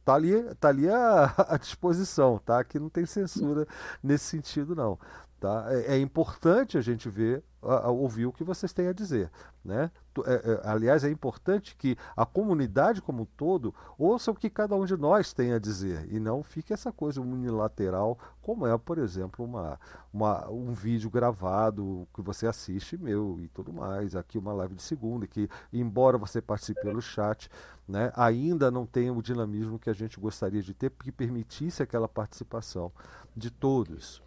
tá 0.04 0.14
ali, 0.14 0.42
tá 0.56 0.68
ali 0.68 0.88
a, 0.88 1.34
disposição, 1.60 2.38
tá? 2.38 2.60
Aqui 2.60 2.78
não 2.78 2.88
tem 2.88 3.06
censura 3.06 3.66
nesse 4.02 4.24
sentido, 4.26 4.74
não. 4.74 4.98
Tá? 5.42 5.66
É, 5.70 5.96
é 5.96 5.98
importante 5.98 6.78
a 6.78 6.80
gente 6.80 7.08
ver, 7.08 7.42
a, 7.60 7.86
a, 7.86 7.90
ouvir 7.90 8.26
o 8.26 8.32
que 8.32 8.44
vocês 8.44 8.72
têm 8.72 8.86
a 8.86 8.92
dizer. 8.92 9.28
Né? 9.64 9.90
É, 10.24 10.34
é, 10.34 10.60
aliás, 10.62 11.02
é 11.02 11.10
importante 11.10 11.74
que 11.74 11.96
a 12.16 12.24
comunidade 12.24 13.02
como 13.02 13.24
um 13.24 13.26
todo 13.36 13.74
ouça 13.98 14.30
o 14.30 14.36
que 14.36 14.48
cada 14.48 14.76
um 14.76 14.84
de 14.84 14.96
nós 14.96 15.32
tem 15.32 15.52
a 15.52 15.58
dizer 15.58 16.06
e 16.12 16.20
não 16.20 16.44
fique 16.44 16.72
essa 16.72 16.92
coisa 16.92 17.20
unilateral, 17.20 18.16
como 18.40 18.68
é, 18.68 18.78
por 18.78 18.98
exemplo, 18.98 19.44
uma, 19.44 19.80
uma, 20.14 20.48
um 20.48 20.70
vídeo 20.72 21.10
gravado 21.10 22.06
que 22.14 22.22
você 22.22 22.46
assiste 22.46 22.96
meu 22.96 23.40
e 23.40 23.48
tudo 23.48 23.72
mais. 23.72 24.14
Aqui 24.14 24.38
uma 24.38 24.52
live 24.52 24.76
de 24.76 24.82
segunda, 24.82 25.26
que 25.26 25.50
embora 25.72 26.16
você 26.16 26.40
participe 26.40 26.82
pelo 26.82 27.02
chat, 27.02 27.50
né, 27.88 28.12
ainda 28.14 28.70
não 28.70 28.86
tem 28.86 29.10
o 29.10 29.20
dinamismo 29.20 29.76
que 29.76 29.90
a 29.90 29.92
gente 29.92 30.20
gostaria 30.20 30.62
de 30.62 30.72
ter, 30.72 30.90
que 30.90 31.10
permitisse 31.10 31.82
aquela 31.82 32.06
participação 32.06 32.92
de 33.36 33.50
todos 33.50 34.22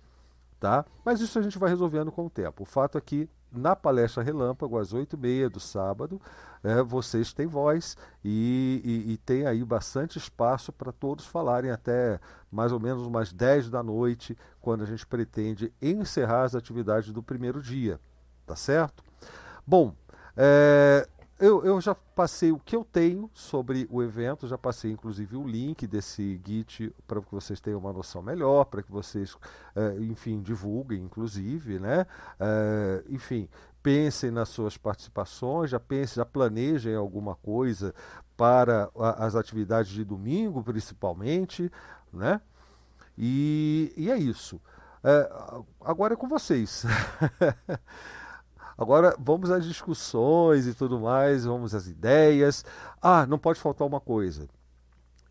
tá? 0.60 0.86
Mas 1.04 1.22
isso 1.22 1.38
a 1.38 1.42
gente 1.42 1.58
vai 1.58 1.70
resolvendo 1.70 2.12
com 2.12 2.26
o 2.26 2.30
tempo. 2.30 2.64
O 2.64 2.66
fato 2.66 2.98
é 2.98 3.02
que 3.02 3.30
na 3.52 3.76
palestra 3.76 4.22
Relâmpago, 4.22 4.78
às 4.78 4.94
8h30 4.94 5.50
do 5.50 5.60
sábado, 5.60 6.22
é, 6.64 6.82
vocês 6.82 7.34
têm 7.34 7.48
voz 7.48 7.96
e, 8.24 8.82
e, 8.84 9.14
e, 9.14 9.18
tem 9.18 9.46
aí 9.46 9.64
bastante 9.64 10.18
espaço 10.18 10.74
para 10.74 10.92
todos 10.92 11.26
falarem 11.26 11.72
até 11.72 12.20
mais 12.52 12.72
ou 12.72 12.80
menos 12.80 13.06
umas 13.06 13.32
10 13.32 13.70
da 13.70 13.82
noite, 13.82 14.38
quando 14.60 14.84
a 14.84 14.86
gente 14.86 15.06
pretende 15.06 15.72
encerrar 15.82 16.44
as 16.44 16.56
atividades 16.56 17.12
do 17.12 17.24
primeiro 17.24 17.62
dia. 17.62 18.00
Tá 18.46 18.56
certo? 18.56 19.04
Bom, 19.66 19.94
é, 20.36 21.08
eu, 21.38 21.66
eu 21.66 21.82
já 21.82 21.94
passei 21.94 22.52
o 22.52 22.60
que 22.60 22.76
eu 22.76 22.86
tenho 22.86 23.30
sobre 23.34 23.88
o 23.92 24.02
evento, 24.02 24.48
já 24.48 24.58
passei 24.58 24.92
inclusive 24.92 25.36
o 25.36 25.46
link 25.46 25.86
desse 25.86 26.40
Git 26.46 26.94
para 27.06 27.22
que 27.22 27.32
vocês 27.32 27.60
tenham 27.60 27.80
uma 27.80 27.92
noção 27.92 28.22
melhor, 28.22 28.66
para 28.66 28.82
que 28.82 28.92
vocês, 28.92 29.36
é, 29.76 29.98
enfim, 30.00 30.42
divulguem, 30.42 31.04
inclusive, 31.04 31.78
né? 31.78 32.06
É, 32.40 33.04
enfim, 33.10 33.50
pensem 33.84 34.32
nas 34.32 34.50
suas 34.50 34.78
participações, 34.78 35.70
já 35.70 35.80
pensem, 35.80 36.16
já 36.16 36.26
planejem 36.26 36.96
alguma 36.96 37.36
coisa 37.36 37.94
para 38.38 38.90
a, 38.98 39.26
as 39.26 39.36
atividades 39.36 39.92
de 39.92 40.06
domingo, 40.06 40.64
principalmente, 40.64 41.70
né? 42.14 42.40
E, 43.18 43.94
e 43.98 44.10
é 44.10 44.18
isso. 44.18 44.62
É, 45.04 45.30
agora 45.82 46.14
é 46.14 46.18
com 46.18 46.28
vocês. 46.28 46.86
Agora 48.78 49.16
vamos 49.20 49.50
às 49.52 49.66
discussões 49.66 50.68
e 50.68 50.74
tudo 50.74 51.00
mais, 51.00 51.46
vamos 51.46 51.74
às 51.74 51.88
ideias. 51.88 52.66
Ah, 53.02 53.26
não 53.26 53.38
pode 53.38 53.60
faltar 53.60 53.88
uma 53.88 54.00
coisa. 54.00 54.48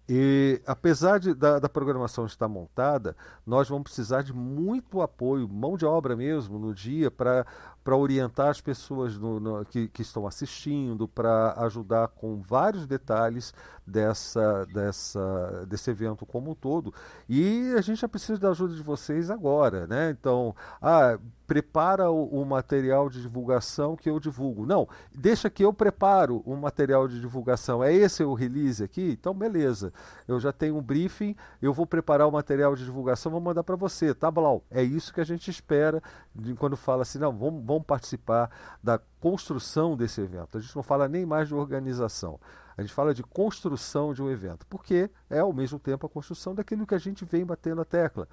E 0.07 0.61
apesar 0.67 1.19
de, 1.19 1.33
da, 1.33 1.59
da, 1.59 1.69
programação 1.69 2.27
estar 2.27 2.47
montada, 2.47 3.17
nós 3.47 3.71
vamos 3.71 3.85
precisar 3.85 4.21
de 4.21 4.35
muito 4.35 5.01
apoio, 5.01 5.49
mão 5.49 5.79
de 5.79 5.87
obra 5.87 6.15
mesmo, 6.15 6.59
no 6.59 6.75
dia, 6.75 7.11
para 7.11 7.47
orientar 7.87 8.49
as 8.49 8.61
pessoas 8.61 9.17
no, 9.17 9.41
no, 9.41 9.65
que, 9.65 9.89
que, 9.89 10.03
estão 10.03 10.27
assistindo, 10.27 11.09
para 11.09 11.55
ajudar 11.65 12.09
com 12.09 12.43
vários 12.43 12.87
detalhes 12.87 13.55
dessa, 13.87 14.67
dessa, 14.67 15.67
desse 15.69 15.91
evento 15.91 16.25
como 16.25 16.51
um 16.51 16.55
todo. 16.55 16.93
E 17.29 17.75
a 17.77 17.81
gente 17.81 18.01
já 18.01 18.09
precisa 18.09 18.39
da 18.39 18.51
ajuda 18.51 18.75
de 18.75 18.83
vocês 18.83 19.31
agora, 19.31 19.87
né? 19.87 20.11
Então, 20.11 20.55
ah, 20.81 21.19
prepara 21.47 22.11
o, 22.11 22.41
o, 22.41 22.47
material 22.47 23.11
de 23.11 23.21
divulgação 23.21 23.97
que 23.97 24.09
eu 24.09 24.19
divulgo. 24.19 24.65
Não, 24.65 24.89
deixa 25.15 25.51
que 25.51 25.65
eu 25.65 25.73
preparo 25.73 26.43
o 26.47 26.57
material 26.57 27.07
de 27.07 27.21
divulgação. 27.21 27.85
É 27.85 27.93
esse 27.93 28.25
o 28.25 28.33
release 28.33 28.83
aqui? 28.83 29.17
Então, 29.19 29.35
beleza. 29.35 29.93
Eu 30.27 30.41
já 30.41 30.53
tenho 30.53 30.77
um 30.77 30.83
briefing, 30.83 31.37
eu 31.61 31.73
vou 31.73 31.87
preparar 31.87 32.27
o 32.27 32.33
material 32.33 32.75
de 32.75 32.85
divulgação, 32.85 33.31
vou 33.31 33.41
mandar 33.41 33.63
para 33.63 33.77
você, 33.77 34.15
tá, 34.15 34.31
Blau? 34.31 34.65
É 34.71 34.83
isso 34.83 35.13
que 35.13 35.21
a 35.21 35.25
gente 35.25 35.51
espera 35.51 36.03
de, 36.35 36.55
quando 36.55 36.77
fala 36.77 37.03
assim, 37.03 37.19
não, 37.19 37.33
vamos, 37.33 37.65
vamos 37.65 37.85
participar 37.85 38.51
da 38.83 38.99
construção 39.21 39.97
desse 39.97 40.21
evento. 40.21 40.57
A 40.57 40.61
gente 40.61 40.75
não 40.75 40.83
fala 40.83 41.07
nem 41.09 41.27
mais 41.27 41.49
de 41.49 41.55
organização. 41.55 42.41
A 42.77 42.83
gente 42.83 42.93
fala 42.93 43.15
de 43.15 43.23
construção 43.23 44.13
de 44.13 44.23
um 44.23 44.31
evento, 44.31 44.67
porque 44.67 45.11
é 45.31 45.39
ao 45.39 45.53
mesmo 45.53 45.79
tempo 45.79 46.07
a 46.07 46.09
construção 46.09 46.55
daquilo 46.55 46.87
que 46.87 46.95
a 46.95 46.99
gente 46.99 47.25
vem 47.25 47.45
batendo 47.45 47.81
a 47.81 47.85
tecla, 47.85 48.29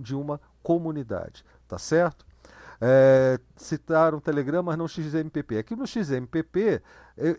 de 0.00 0.14
uma 0.14 0.40
comunidade. 0.62 1.44
Tá 1.66 1.78
certo? 1.78 2.26
É, 2.82 3.38
citaram 3.56 4.20
Telegram, 4.20 4.62
mas 4.62 4.78
não 4.78 4.88
XMPP. 4.88 5.58
Aqui 5.58 5.76
no 5.76 5.86
XMPP 5.86 6.82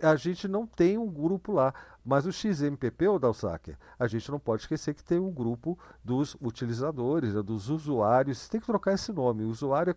a 0.04 0.16
gente 0.16 0.48
não 0.48 0.68
tem 0.68 0.98
um 0.98 1.10
grupo 1.10 1.52
lá, 1.52 1.74
mas 2.04 2.26
o 2.26 2.32
XMPP, 2.32 3.08
o 3.08 3.20
Dalsacker, 3.20 3.78
a 3.98 4.08
gente 4.08 4.30
não 4.32 4.40
pode 4.40 4.64
esquecer 4.64 4.94
que 4.94 5.04
tem 5.04 5.20
um 5.20 5.32
grupo 5.32 5.78
dos 6.04 6.36
utilizadores, 6.42 7.34
né, 7.34 7.42
dos 7.42 7.70
usuários. 7.70 8.48
Tem 8.48 8.60
que 8.60 8.66
trocar 8.66 8.94
esse 8.94 9.12
nome. 9.12 9.44
Usuário 9.44 9.96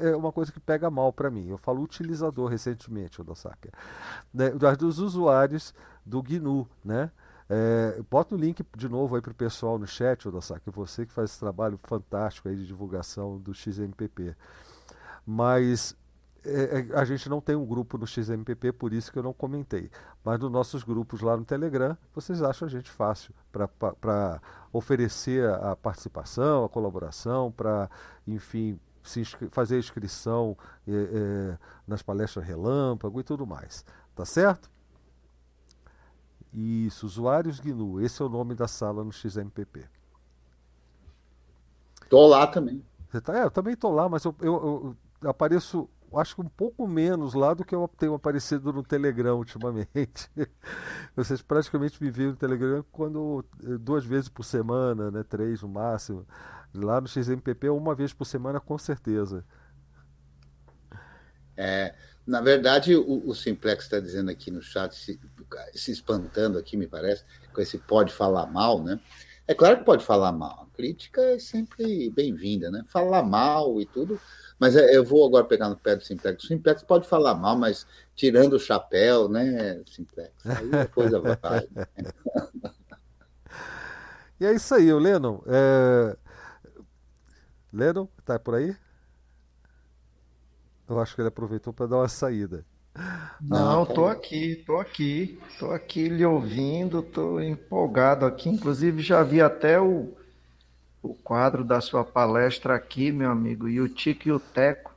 é, 0.00 0.10
é 0.10 0.16
uma 0.16 0.32
coisa 0.32 0.52
que 0.52 0.60
pega 0.60 0.90
mal 0.90 1.12
para 1.12 1.30
mim. 1.30 1.48
Eu 1.48 1.58
falo 1.58 1.82
utilizador 1.82 2.50
recentemente, 2.50 3.20
o 3.20 3.24
Dalsacker. 3.24 3.72
Né, 4.32 4.50
dos 4.78 4.98
usuários 4.98 5.74
do 6.04 6.22
GNU, 6.22 6.68
né? 6.84 7.10
É, 7.48 8.02
bota 8.10 8.34
o 8.34 8.38
link 8.38 8.64
de 8.76 8.88
novo 8.88 9.14
aí 9.14 9.22
para 9.22 9.30
o 9.30 9.34
pessoal 9.34 9.78
no 9.78 9.86
chat, 9.86 10.26
Odasaki, 10.26 10.68
você 10.68 11.06
que 11.06 11.12
faz 11.12 11.30
esse 11.30 11.38
trabalho 11.38 11.78
fantástico 11.84 12.48
aí 12.48 12.56
de 12.56 12.66
divulgação 12.66 13.38
do 13.38 13.54
XMPP 13.54 14.34
mas 15.26 15.96
é, 16.46 16.88
é, 16.90 16.98
a 16.98 17.04
gente 17.04 17.28
não 17.28 17.40
tem 17.40 17.56
um 17.56 17.66
grupo 17.66 17.98
no 17.98 18.06
XMPP, 18.06 18.72
por 18.72 18.92
isso 18.92 19.12
que 19.12 19.18
eu 19.18 19.22
não 19.22 19.32
comentei. 19.32 19.90
Mas 20.24 20.38
nos 20.38 20.50
nossos 20.50 20.84
grupos 20.84 21.20
lá 21.20 21.36
no 21.36 21.44
Telegram, 21.44 21.96
vocês 22.14 22.42
acham 22.42 22.66
a 22.66 22.70
gente 22.70 22.90
fácil 22.90 23.34
para 23.52 24.40
oferecer 24.72 25.48
a 25.48 25.74
participação, 25.74 26.64
a 26.64 26.68
colaboração, 26.68 27.50
para, 27.50 27.90
enfim, 28.26 28.78
se 29.02 29.24
fazer 29.50 29.76
a 29.76 29.78
inscrição 29.78 30.56
é, 30.86 30.92
é, 30.92 31.58
nas 31.86 32.02
palestras 32.02 32.44
relâmpago 32.44 33.20
e 33.20 33.24
tudo 33.24 33.46
mais. 33.46 33.84
Tá 34.14 34.24
certo? 34.24 34.70
Isso, 36.52 37.06
usuários 37.06 37.60
GNU, 37.60 38.00
esse 38.00 38.22
é 38.22 38.24
o 38.24 38.28
nome 38.28 38.54
da 38.54 38.66
sala 38.66 39.04
no 39.04 39.12
XMPP. 39.12 39.84
Tô 42.08 42.26
lá 42.26 42.46
também. 42.46 42.84
Você 43.10 43.20
tá? 43.20 43.36
É, 43.36 43.44
eu 43.44 43.50
também 43.50 43.76
tô 43.76 43.90
lá, 43.90 44.08
mas 44.08 44.24
eu, 44.24 44.34
eu, 44.40 44.96
eu 45.20 45.30
apareço 45.30 45.88
acho 46.14 46.34
que 46.34 46.40
um 46.40 46.48
pouco 46.48 46.86
menos 46.86 47.34
lá 47.34 47.54
do 47.54 47.64
que 47.64 47.74
eu 47.74 47.88
tenho 47.98 48.14
aparecido 48.14 48.72
no 48.72 48.82
Telegram 48.82 49.36
ultimamente. 49.36 50.30
Vocês 51.14 51.42
praticamente 51.42 52.02
me 52.02 52.10
viram 52.10 52.30
no 52.30 52.36
Telegram 52.36 52.84
quando 52.92 53.44
eh, 53.62 53.78
duas 53.78 54.04
vezes 54.04 54.28
por 54.28 54.44
semana, 54.44 55.10
né, 55.10 55.22
três 55.22 55.62
no 55.62 55.68
máximo. 55.68 56.26
Lá 56.74 57.00
no 57.00 57.08
XMPP 57.08 57.68
uma 57.68 57.94
vez 57.94 58.12
por 58.12 58.24
semana 58.24 58.60
com 58.60 58.76
certeza. 58.78 59.44
É, 61.56 61.94
na 62.26 62.40
verdade, 62.40 62.94
o, 62.94 63.28
o 63.28 63.34
Simplex 63.34 63.84
está 63.84 63.98
dizendo 63.98 64.30
aqui 64.30 64.50
no 64.50 64.60
chat, 64.60 64.94
se, 64.94 65.18
se 65.74 65.92
espantando 65.92 66.58
aqui, 66.58 66.76
me 66.76 66.86
parece, 66.86 67.24
com 67.52 67.60
esse 67.60 67.78
pode 67.78 68.12
falar 68.12 68.46
mal, 68.46 68.82
né? 68.82 69.00
É 69.48 69.54
claro 69.54 69.78
que 69.78 69.84
pode 69.84 70.04
falar 70.04 70.32
mal. 70.32 70.68
A 70.70 70.76
crítica 70.76 71.20
é 71.20 71.38
sempre 71.38 72.10
bem-vinda, 72.10 72.70
né? 72.70 72.84
Falar 72.88 73.22
mal 73.22 73.80
e 73.80 73.86
tudo 73.86 74.20
mas 74.58 74.74
é, 74.74 74.96
eu 74.96 75.04
vou 75.04 75.26
agora 75.26 75.44
pegar 75.44 75.68
no 75.68 75.76
pé 75.76 75.96
do 75.96 76.04
Simplex. 76.04 76.42
O 76.42 76.46
Simplex 76.46 76.82
pode 76.82 77.06
falar 77.06 77.34
mal, 77.34 77.56
mas 77.56 77.86
tirando 78.14 78.54
o 78.54 78.58
chapéu, 78.58 79.28
né, 79.28 79.82
Simplex? 79.86 80.32
Aí 80.46 80.80
a 80.80 80.86
coisa 80.86 81.20
vai. 81.20 81.36
e 84.40 84.46
é 84.46 84.54
isso 84.54 84.74
aí, 84.74 84.92
o 84.92 84.98
Lennon. 84.98 85.42
É... 85.46 86.16
Lennon, 87.72 88.08
tá 88.24 88.38
por 88.38 88.54
aí? 88.54 88.74
Eu 90.88 91.00
acho 91.00 91.14
que 91.14 91.20
ele 91.20 91.28
aproveitou 91.28 91.72
para 91.72 91.86
dar 91.86 91.98
uma 91.98 92.08
saída. 92.08 92.64
Não, 93.40 93.84
tô 93.84 94.06
aqui, 94.06 94.62
tô 94.66 94.78
aqui, 94.78 95.38
tô 95.58 95.70
aqui 95.70 96.08
lhe 96.08 96.24
ouvindo, 96.24 97.02
tô 97.02 97.40
empolgado 97.40 98.24
aqui. 98.24 98.48
Inclusive 98.48 99.02
já 99.02 99.22
vi 99.22 99.40
até 99.40 99.80
o, 99.80 100.12
o 101.02 101.14
quadro 101.14 101.62
da 101.64 101.80
sua 101.80 102.04
palestra 102.04 102.74
aqui, 102.74 103.12
meu 103.12 103.30
amigo, 103.30 103.68
e 103.68 103.80
o 103.80 103.88
Tico 103.88 104.28
e 104.28 104.32
o 104.32 104.40
Teco. 104.40 104.94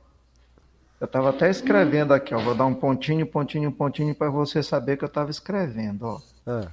Eu 1.00 1.06
estava 1.06 1.30
até 1.30 1.48
escrevendo 1.48 2.12
aqui, 2.12 2.34
ó. 2.34 2.38
Vou 2.38 2.54
dar 2.54 2.66
um 2.66 2.74
pontinho, 2.74 3.26
pontinho, 3.26 3.72
pontinho 3.72 4.14
para 4.14 4.28
você 4.28 4.62
saber 4.62 4.98
que 4.98 5.04
eu 5.04 5.08
estava 5.08 5.30
escrevendo, 5.30 6.02
ó. 6.06 6.20
É. 6.46 6.68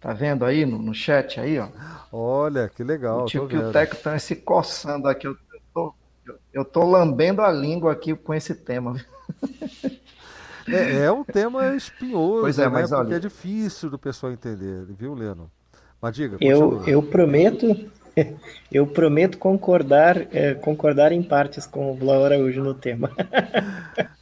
Tá 0.00 0.12
vendo 0.12 0.44
aí 0.44 0.64
no, 0.64 0.78
no 0.78 0.94
chat 0.94 1.40
aí, 1.40 1.58
ó? 1.58 1.68
Olha, 2.12 2.68
que 2.68 2.84
legal. 2.84 3.22
O 3.22 3.26
Tico 3.26 3.52
e 3.52 3.58
o 3.58 3.72
Teco 3.72 3.94
estão 3.94 4.16
se 4.18 4.36
coçando 4.36 5.08
aqui. 5.08 5.26
Eu, 5.26 5.36
tô, 5.74 5.94
Eu 6.52 6.62
estou 6.62 6.88
lambendo 6.88 7.42
a 7.42 7.50
língua 7.50 7.92
aqui 7.92 8.14
com 8.14 8.32
esse 8.32 8.54
tema. 8.54 8.94
É, 10.70 11.04
é 11.04 11.12
um 11.12 11.24
tema 11.24 11.74
espinhoso, 11.74 12.42
pois 12.42 12.58
é, 12.58 12.62
né? 12.62 12.68
mas 12.68 12.90
Porque 12.90 13.06
olha... 13.06 13.16
é 13.16 13.18
difícil 13.18 13.90
do 13.90 13.98
pessoal 13.98 14.32
entender, 14.32 14.84
viu, 14.98 15.14
Leno? 15.14 15.50
Mas 16.00 16.14
diga. 16.14 16.36
Eu, 16.40 16.84
eu 16.86 17.02
prometo, 17.02 17.66
eu 18.70 18.86
prometo 18.86 19.38
concordar, 19.38 20.26
é, 20.32 20.54
concordar 20.54 21.12
em 21.12 21.22
partes 21.22 21.66
com 21.66 21.92
o 21.92 21.94
Blau 21.96 22.24
Araújo 22.24 22.62
no 22.62 22.74
tema. 22.74 23.10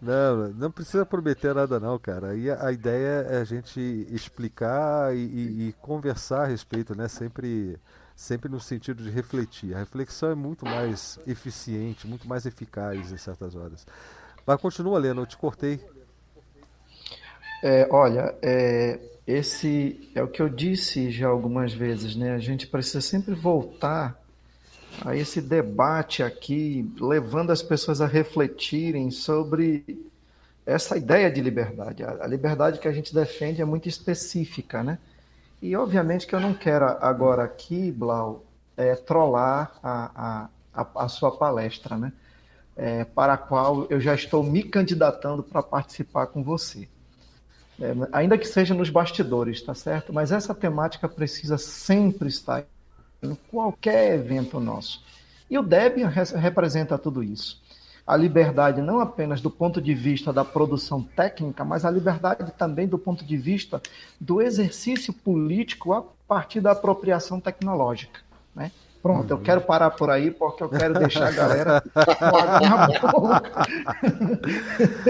Não, 0.00 0.48
não 0.48 0.70
precisa 0.70 1.06
prometer 1.06 1.54
nada 1.54 1.80
não, 1.80 1.98
cara. 1.98 2.32
Aí 2.32 2.50
a, 2.50 2.66
a 2.66 2.72
ideia 2.72 3.26
é 3.30 3.40
a 3.40 3.44
gente 3.44 3.80
explicar 4.10 5.16
e, 5.16 5.18
e, 5.18 5.68
e, 5.68 5.72
conversar 5.80 6.42
a 6.42 6.46
respeito, 6.46 6.94
né? 6.94 7.08
Sempre, 7.08 7.78
sempre 8.14 8.50
no 8.50 8.60
sentido 8.60 9.02
de 9.02 9.08
refletir. 9.08 9.74
A 9.74 9.78
reflexão 9.78 10.30
é 10.30 10.34
muito 10.34 10.66
mais 10.66 11.18
eficiente, 11.26 12.06
muito 12.06 12.28
mais 12.28 12.44
eficaz 12.44 13.10
em 13.10 13.16
certas 13.16 13.54
horas. 13.54 13.86
Mas 14.46 14.60
continua 14.60 14.98
lendo, 14.98 15.22
eu 15.22 15.26
te 15.26 15.36
cortei. 15.36 15.80
É, 17.62 17.88
olha, 17.90 18.34
é, 18.42 19.00
esse 19.26 20.10
é 20.14 20.22
o 20.22 20.28
que 20.28 20.42
eu 20.42 20.48
disse 20.48 21.10
já 21.10 21.28
algumas 21.28 21.72
vezes, 21.72 22.14
né? 22.14 22.34
A 22.34 22.38
gente 22.38 22.66
precisa 22.66 23.00
sempre 23.00 23.34
voltar 23.34 24.20
a 25.04 25.16
esse 25.16 25.40
debate 25.40 26.22
aqui, 26.22 26.92
levando 27.00 27.50
as 27.50 27.62
pessoas 27.62 28.00
a 28.00 28.06
refletirem 28.06 29.10
sobre 29.10 30.12
essa 30.66 30.96
ideia 30.96 31.30
de 31.30 31.40
liberdade. 31.40 32.04
A 32.04 32.26
liberdade 32.26 32.78
que 32.78 32.88
a 32.88 32.92
gente 32.92 33.14
defende 33.14 33.60
é 33.60 33.64
muito 33.64 33.88
específica, 33.88 34.82
né? 34.82 34.98
E 35.60 35.74
obviamente 35.76 36.26
que 36.26 36.34
eu 36.34 36.40
não 36.40 36.52
quero 36.52 36.84
agora 36.84 37.44
aqui, 37.44 37.90
Blau, 37.90 38.44
é, 38.76 38.94
trollar 38.94 39.72
a, 39.82 40.48
a, 40.74 40.86
a, 41.04 41.08
sua 41.08 41.36
palestra, 41.36 41.96
né? 41.96 42.12
É, 42.76 43.04
para 43.04 43.34
a 43.34 43.36
qual 43.36 43.86
eu 43.88 44.00
já 44.00 44.14
estou 44.14 44.42
me 44.42 44.62
candidatando 44.62 45.42
para 45.42 45.62
participar 45.62 46.26
com 46.26 46.42
você. 46.42 46.88
É, 47.80 47.92
ainda 48.12 48.36
que 48.36 48.46
seja 48.46 48.74
nos 48.74 48.90
bastidores, 48.90 49.62
tá 49.62 49.74
certo? 49.74 50.12
Mas 50.12 50.32
essa 50.32 50.54
temática 50.54 51.08
precisa 51.08 51.56
sempre 51.56 52.28
estar 52.28 52.64
em 53.22 53.34
qualquer 53.50 54.14
evento 54.14 54.60
nosso. 54.60 55.04
E 55.50 55.58
o 55.58 55.62
Debian 55.62 56.08
representa 56.08 56.98
tudo 56.98 57.22
isso. 57.22 57.62
A 58.06 58.16
liberdade 58.16 58.82
não 58.82 59.00
apenas 59.00 59.40
do 59.40 59.50
ponto 59.50 59.80
de 59.80 59.94
vista 59.94 60.32
da 60.32 60.44
produção 60.44 61.02
técnica, 61.02 61.64
mas 61.64 61.84
a 61.84 61.90
liberdade 61.90 62.52
também 62.52 62.86
do 62.86 62.98
ponto 62.98 63.24
de 63.24 63.36
vista 63.36 63.80
do 64.20 64.42
exercício 64.42 65.12
político 65.12 65.94
a 65.94 66.04
partir 66.28 66.60
da 66.60 66.72
apropriação 66.72 67.40
tecnológica. 67.40 68.20
Né? 68.54 68.70
Pronto, 69.04 69.30
eu 69.30 69.38
quero 69.38 69.60
parar 69.60 69.90
por 69.90 70.08
aí 70.08 70.30
porque 70.30 70.62
eu 70.62 70.68
quero 70.70 70.94
deixar 70.94 71.28
a 71.28 71.30
galera 71.30 71.82
com 71.92 72.36
água 72.38 72.60
na 72.70 73.12
boca. 73.12 73.66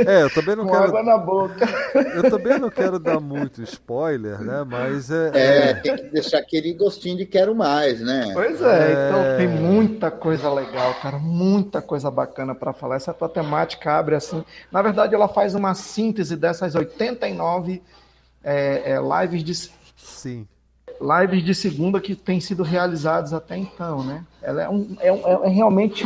É, 0.04 0.22
eu 0.24 0.34
também 0.34 0.56
não 0.56 0.64
com 0.64 0.72
quero. 0.72 0.82
água 0.82 1.02
na 1.04 1.16
boca. 1.16 1.64
Eu 1.94 2.28
também 2.28 2.58
não 2.58 2.70
quero 2.70 2.98
dar 2.98 3.20
muito 3.20 3.62
spoiler, 3.62 4.40
né? 4.40 4.64
Mas 4.66 5.12
é. 5.12 5.30
É, 5.32 5.74
tem 5.74 5.94
que 5.94 6.02
deixar 6.08 6.38
aquele 6.38 6.74
gostinho 6.74 7.16
de 7.18 7.24
quero 7.24 7.54
mais, 7.54 8.00
né? 8.00 8.32
Pois 8.34 8.60
é, 8.60 8.90
é... 8.90 9.08
então 9.08 9.36
tem 9.38 9.46
muita 9.46 10.10
coisa 10.10 10.52
legal, 10.52 10.94
cara, 10.94 11.20
muita 11.20 11.80
coisa 11.80 12.10
bacana 12.10 12.52
para 12.52 12.72
falar. 12.72 12.96
Essa 12.96 13.14
tua 13.14 13.28
temática 13.28 13.92
abre 13.92 14.16
assim. 14.16 14.44
Na 14.72 14.82
verdade, 14.82 15.14
ela 15.14 15.28
faz 15.28 15.54
uma 15.54 15.72
síntese 15.72 16.34
dessas 16.34 16.74
89 16.74 17.80
é, 18.42 18.94
é, 18.94 19.22
lives 19.22 19.44
de. 19.44 19.54
Sim 19.96 20.48
lives 21.00 21.44
de 21.44 21.54
segunda 21.54 22.00
que 22.00 22.14
têm 22.14 22.40
sido 22.40 22.62
realizadas 22.62 23.32
até 23.32 23.56
então, 23.56 24.04
né? 24.04 24.24
Ela 24.42 24.62
é, 24.62 24.68
um, 24.68 24.96
é, 25.00 25.08
é 25.08 25.48
realmente 25.48 26.04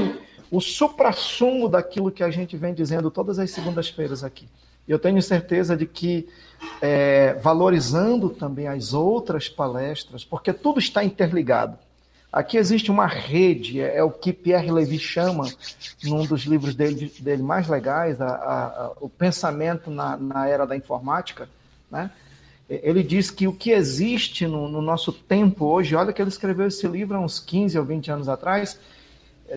o 0.50 0.60
supra-sumo 0.60 1.68
daquilo 1.68 2.10
que 2.10 2.22
a 2.22 2.30
gente 2.30 2.56
vem 2.56 2.72
dizendo 2.72 3.10
todas 3.10 3.38
as 3.38 3.50
segundas-feiras 3.50 4.24
aqui. 4.24 4.48
Eu 4.86 4.98
tenho 4.98 5.20
certeza 5.22 5.76
de 5.76 5.86
que, 5.86 6.28
é, 6.80 7.34
valorizando 7.34 8.30
também 8.30 8.66
as 8.66 8.94
outras 8.94 9.48
palestras, 9.48 10.24
porque 10.24 10.52
tudo 10.52 10.78
está 10.78 11.04
interligado. 11.04 11.78
Aqui 12.32 12.56
existe 12.56 12.90
uma 12.90 13.06
rede, 13.06 13.80
é, 13.80 13.98
é 13.98 14.02
o 14.02 14.10
que 14.10 14.32
Pierre 14.32 14.70
Levy 14.70 14.98
chama, 14.98 15.44
num 16.04 16.24
dos 16.24 16.42
livros 16.42 16.74
dele, 16.74 17.12
dele 17.20 17.42
mais 17.42 17.68
legais, 17.68 18.20
a, 18.20 18.26
a, 18.26 18.66
a, 18.66 18.92
o 19.00 19.08
pensamento 19.08 19.90
na, 19.90 20.16
na 20.16 20.48
era 20.48 20.66
da 20.66 20.76
informática, 20.76 21.48
né? 21.90 22.10
Ele 22.68 23.02
diz 23.02 23.30
que 23.30 23.48
o 23.48 23.52
que 23.52 23.70
existe 23.70 24.46
no, 24.46 24.68
no, 24.68 24.82
nosso 24.82 25.10
tempo 25.10 25.64
hoje, 25.64 25.96
olha 25.96 26.12
que 26.12 26.20
ele 26.20 26.28
escreveu 26.28 26.66
esse 26.66 26.86
livro 26.86 27.16
há 27.16 27.20
uns 27.20 27.40
15 27.40 27.78
ou 27.78 27.84
20 27.84 28.10
anos 28.10 28.28
atrás, 28.28 28.78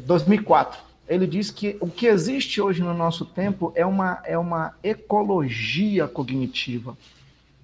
2004. 0.06 0.80
É, 1.08 1.14
ele 1.14 1.28
diz 1.28 1.52
que 1.52 1.76
o 1.82 1.88
que 1.88 2.06
existe 2.06 2.62
hoje 2.62 2.82
no 2.82 2.94
nosso 2.94 3.26
tempo 3.26 3.74
é 3.76 3.86
uma, 3.86 4.22
é 4.24 4.38
uma 4.38 4.74
ecologia 4.82 6.08
cognitiva, 6.08 6.98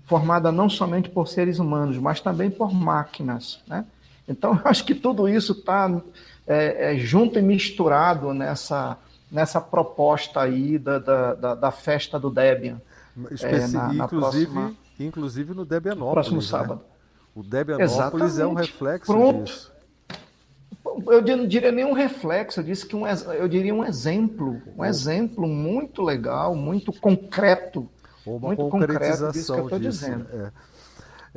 formada 0.06 0.52
não 0.52 0.70
somente 0.70 1.10
por 1.10 1.30
seres 1.30 1.60
humanos, 1.60 1.98
mas 1.98 2.20
também 2.20 2.50
por 2.50 2.74
máquinas. 2.74 3.62
Né? 3.66 3.86
Então, 4.28 4.54
eu 4.54 4.62
acho 4.66 4.84
que 4.84 4.94
tudo 4.94 5.30
isso 5.30 5.54
está 5.54 5.90
é, 6.46 6.94
é, 6.94 6.98
junto 6.98 7.40
e 7.40 7.42
misturado 7.42 8.34
nessa, 8.34 8.98
nessa 9.32 9.62
proposta 9.62 10.42
aí 10.42 10.78
da, 10.78 11.00
da, 11.00 11.34
da, 11.36 11.56
da 11.56 11.72
festa 11.72 12.20
do 12.20 12.30
Debian. 12.30 12.82
Especi... 13.32 13.76
É, 13.76 13.80
na, 13.80 13.94
na 13.94 14.06
inclusive, 14.06 14.52
próxima 14.52 14.87
inclusive 15.06 15.54
no 15.54 15.66
Debianópolis. 15.66 16.28
Próximo 16.28 16.42
né? 16.42 16.48
sábado. 16.48 16.82
O 17.36 17.44
Debianópolis 17.44 17.92
Exatamente. 17.94 18.42
é 18.42 18.48
um 18.48 18.54
reflexo 18.54 19.12
Pronto. 19.12 19.44
disso. 19.44 19.78
Eu 21.06 21.38
não 21.38 21.48
diria 21.48 21.72
nem 21.72 21.86
um 21.86 21.94
reflexo, 21.94 22.60
eu 22.60 22.64
disse 22.64 22.86
que 22.86 22.96
um, 22.96 23.06
eu 23.06 23.48
diria 23.48 23.74
um 23.74 23.86
exemplo, 23.86 24.60
um 24.76 24.84
exemplo 24.84 25.48
muito 25.48 26.02
legal, 26.02 26.56
muito 26.56 26.92
concreto. 26.92 27.88
Uma 28.26 28.48
muito 28.48 28.68
concretização 28.70 29.28
concreto 29.28 29.32
disso 29.34 29.54
que 29.54 29.60
eu 29.60 29.64
estou 29.66 29.80
dizendo. 29.80 30.28
É. 30.34 30.52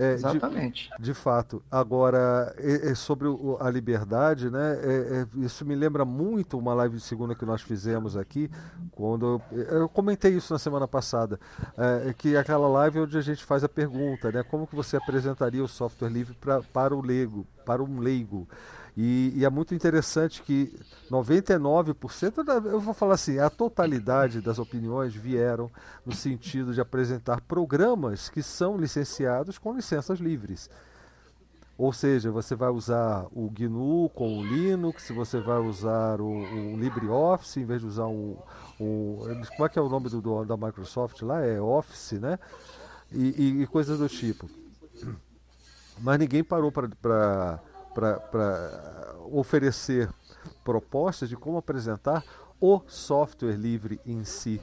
É, 0.01 0.14
Exatamente. 0.14 0.90
De, 0.98 1.05
de, 1.05 1.14
fato. 1.14 1.62
Agora, 1.70 2.55
é, 2.57 2.90
é 2.90 2.94
sobre 2.94 3.28
o, 3.28 3.59
a 3.61 3.68
liberdade, 3.68 4.48
né? 4.48 4.78
É, 4.82 5.26
é, 5.36 5.44
isso 5.44 5.62
me 5.66 5.74
lembra 5.74 6.07
muito 6.07 6.57
uma 6.57 6.72
live 6.72 6.96
de 6.96 7.03
segunda 7.03 7.34
que 7.34 7.44
nós 7.44 7.61
fizemos 7.61 8.16
aqui, 8.16 8.51
quando 8.92 9.42
eu, 9.53 9.66
eu 9.66 9.88
comentei 9.90 10.32
isso 10.32 10.55
na 10.55 10.59
semana 10.59 10.88
passada, 10.88 11.38
é, 11.76 12.14
que 12.14 12.34
aquela 12.34 12.66
live 12.66 13.01
onde 13.01 13.18
a 13.18 13.20
gente 13.20 13.44
faz 13.44 13.62
a 13.62 13.68
pergunta, 13.68 14.32
né? 14.32 14.42
Como 14.42 14.66
que 14.66 14.74
você 14.74 14.96
apresentaria 14.96 15.62
o 15.62 15.68
software 15.68 16.09
livre 16.09 16.34
pra, 16.40 16.62
para 16.62 16.96
o 16.96 17.03
leigo, 17.03 17.46
para 17.66 17.82
um 17.82 18.01
leigo? 18.01 18.48
E, 18.97 19.32
e, 19.36 19.45
é 19.45 19.51
muito 19.51 19.74
interessante 19.74 20.43
que 20.43 20.74
99%, 21.11 22.43
da, 22.43 22.55
eu 22.55 22.80
vou 22.80 22.93
falar 22.93 23.14
assim, 23.14 23.38
a 23.38 23.49
totalidade 23.49 24.41
das 24.41 24.59
opiniões 24.59 25.14
vieram 25.14 25.70
no 26.05 26.14
sentido 26.14 26.74
de 26.74 26.80
apresentar 26.80 27.41
programas 27.41 28.28
que 28.28 28.43
são 28.43 28.76
licenciados 28.76 29.59
com 29.59 29.74
licenças 29.74 30.18
livres. 30.18 30.68
Ou 31.80 31.95
seja, 31.95 32.30
você 32.30 32.55
vai 32.55 32.68
usar 32.68 33.26
o 33.32 33.49
GNU 33.49 34.11
com 34.11 34.38
o 34.38 34.45
Linux, 34.45 35.09
você 35.09 35.41
vai 35.41 35.59
usar 35.61 36.20
o, 36.20 36.26
o 36.26 36.76
LibreOffice, 36.76 37.59
em 37.59 37.64
vez 37.64 37.80
de 37.80 37.86
usar 37.86 38.07
um, 38.07 38.36
um. 38.78 39.16
Como 39.57 39.64
é 39.64 39.68
que 39.70 39.78
é 39.78 39.82
o 39.82 39.88
nome 39.88 40.11
do, 40.11 40.20
do 40.20 40.45
da 40.45 40.59
Microsoft 40.59 41.22
lá? 41.22 41.41
É 41.43 41.59
Office, 41.59 42.20
né? 42.20 42.38
E, 43.11 43.28
e, 43.28 43.62
e 43.62 43.66
coisas 43.66 43.99
do 43.99 44.11
tipo. 44.11 44.47
Mas 45.99 46.18
ninguém 46.18 46.45
parou 46.45 46.70
para 46.70 47.61
para 47.95 49.16
oferecer 49.30 50.09
propostas 50.64 51.28
de 51.28 51.36
como 51.36 51.59
apresentar 51.59 52.24
o 52.61 52.80
software 52.86 53.57
livre 53.57 54.01
em 54.05 54.24
si. 54.24 54.61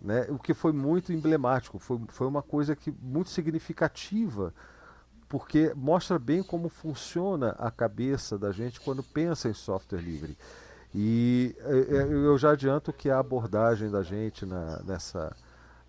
Né? 0.00 0.26
O 0.28 0.38
que 0.38 0.54
foi 0.54 0.72
muito 0.72 1.12
emblemático, 1.12 1.78
foi, 1.78 2.00
foi 2.08 2.26
uma 2.26 2.42
coisa 2.42 2.76
que 2.76 2.90
muito 2.90 3.30
significativa, 3.30 4.54
porque 5.28 5.72
mostra 5.74 6.18
bem 6.18 6.42
como 6.42 6.68
funciona 6.68 7.50
a 7.58 7.70
cabeça 7.70 8.38
da 8.38 8.52
gente 8.52 8.80
quando 8.80 9.02
pensa 9.02 9.48
em 9.48 9.54
software 9.54 10.00
livre. 10.00 10.38
E 10.94 11.54
é, 11.60 11.96
é, 11.96 12.02
eu 12.04 12.38
já 12.38 12.52
adianto 12.52 12.92
que 12.92 13.10
a 13.10 13.18
abordagem 13.18 13.90
da 13.90 14.02
gente 14.02 14.46
na, 14.46 14.80
nessa, 14.82 15.36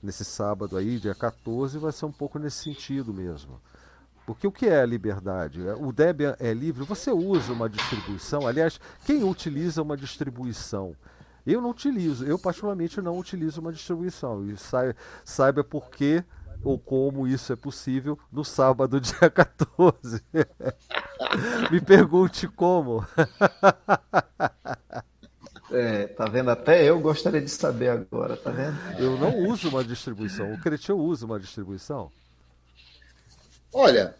nesse 0.02 0.26
sábado 0.26 0.76
aí, 0.76 1.00
dia 1.00 1.16
14, 1.16 1.78
vai 1.78 1.92
ser 1.92 2.06
um 2.06 2.12
pouco 2.12 2.38
nesse 2.38 2.58
sentido 2.58 3.14
mesmo. 3.14 3.62
Porque 4.30 4.46
o 4.46 4.52
que 4.52 4.68
é 4.68 4.80
a 4.80 4.86
liberdade? 4.86 5.60
O 5.80 5.92
Debian 5.92 6.36
é 6.40 6.54
livre? 6.54 6.84
Você 6.84 7.10
usa 7.10 7.52
uma 7.52 7.68
distribuição? 7.68 8.46
Aliás, 8.46 8.80
quem 9.04 9.24
utiliza 9.24 9.82
uma 9.82 9.98
distribuição? 9.98 10.96
Eu 11.48 11.60
não 11.60 11.72
utilizo, 11.72 12.24
eu 12.24 12.38
particularmente 12.38 13.02
não 13.02 13.18
utilizo 13.18 13.60
uma 13.60 13.74
distribuição. 13.74 14.46
E 14.48 14.54
saiba 15.26 15.64
por 15.64 15.90
que 15.90 16.24
ou 16.64 16.78
como 16.78 17.28
isso 17.28 17.52
é 17.52 17.56
possível 17.56 18.20
no 18.32 18.46
sábado, 18.46 19.02
dia 19.02 19.32
14. 19.32 20.24
Me 21.72 21.82
pergunte 21.82 22.48
como. 22.48 23.04
É, 25.72 26.08
tá 26.08 26.26
vendo? 26.26 26.50
Até 26.50 26.84
eu 26.84 27.00
gostaria 27.00 27.40
de 27.40 27.50
saber 27.52 27.90
agora, 27.90 28.36
tá 28.36 28.50
vendo? 28.50 28.76
Eu 28.98 29.20
não 29.20 29.38
uso 29.48 29.70
uma 29.70 29.84
distribuição. 29.84 30.52
O 30.52 30.60
Cretil 30.60 30.98
usa 30.98 31.28
uma 31.28 31.40
distribuição? 31.40 32.12
Olha, 33.72 34.16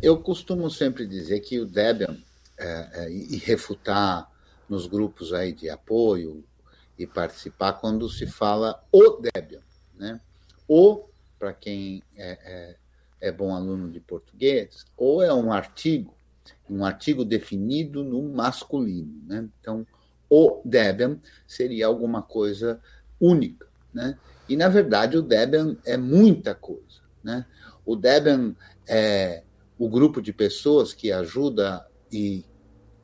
eu 0.00 0.16
costumo 0.20 0.70
sempre 0.70 1.06
dizer 1.06 1.40
que 1.40 1.58
o 1.58 1.66
Debian, 1.66 2.16
é, 2.56 2.88
é, 2.92 3.10
e 3.10 3.36
refutar 3.36 4.30
nos 4.68 4.86
grupos 4.86 5.32
aí 5.32 5.52
de 5.52 5.68
apoio 5.68 6.44
e 6.96 7.06
participar 7.06 7.74
quando 7.74 8.08
se 8.08 8.26
fala 8.26 8.80
o 8.92 9.20
Debian, 9.20 9.62
né? 9.98 10.20
O, 10.68 11.04
para 11.36 11.52
quem 11.52 12.02
é, 12.16 12.38
é, 13.20 13.28
é 13.28 13.32
bom 13.32 13.54
aluno 13.54 13.90
de 13.90 13.98
português, 13.98 14.86
ou 14.96 15.20
é 15.20 15.34
um 15.34 15.52
artigo, 15.52 16.14
um 16.70 16.84
artigo 16.84 17.24
definido 17.24 18.04
no 18.04 18.22
masculino, 18.22 19.20
né? 19.26 19.48
Então, 19.60 19.84
o 20.30 20.62
Debian 20.64 21.18
seria 21.46 21.86
alguma 21.86 22.22
coisa 22.22 22.80
única, 23.20 23.66
né? 23.92 24.16
E, 24.48 24.56
na 24.56 24.68
verdade, 24.68 25.16
o 25.16 25.22
Debian 25.22 25.76
é 25.84 25.96
muita 25.96 26.54
coisa, 26.54 27.00
né? 27.22 27.44
O 27.84 27.96
Debian 27.96 28.54
é 28.88 29.42
o 29.78 29.88
grupo 29.88 30.22
de 30.22 30.32
pessoas 30.32 30.92
que 30.92 31.10
ajuda 31.10 31.84
e 32.10 32.44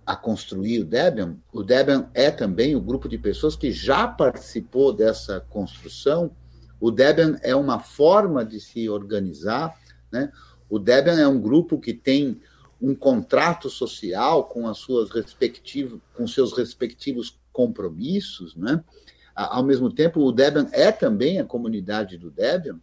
a 0.09 0.16
construir 0.16 0.81
o 0.81 0.85
Debian, 0.87 1.37
o 1.53 1.62
Debian 1.62 2.09
é 2.14 2.31
também 2.31 2.74
o 2.74 2.81
grupo 2.81 3.09
de 3.11 3.18
pessoas 3.18 3.55
que 3.55 3.70
já 3.70 4.09
participou 4.09 4.91
dessa 4.91 5.41
construção. 5.51 6.31
O 6.81 6.91
Debian 6.91 7.39
é 7.43 7.55
uma 7.55 7.79
forma 7.79 8.43
de 8.43 8.59
se 8.59 8.89
organizar, 8.89 9.79
né? 10.11 10.33
O 10.66 10.79
Debian 10.79 11.20
é 11.20 11.29
um 11.29 11.39
grupo 11.39 11.79
que 11.79 11.93
tem 11.93 12.41
um 12.81 12.95
contrato 12.95 13.68
social 13.68 14.45
com 14.45 14.66
as 14.66 14.79
suas 14.79 15.11
respectivas, 15.11 16.01
com 16.14 16.26
seus 16.26 16.57
respectivos 16.57 17.39
compromissos, 17.53 18.57
né? 18.57 18.83
Ao 19.35 19.62
mesmo 19.62 19.93
tempo, 19.93 20.20
o 20.20 20.33
Debian 20.33 20.68
é 20.72 20.91
também 20.91 21.39
a 21.39 21.45
comunidade 21.45 22.16
do 22.16 22.31
Debian 22.31 22.81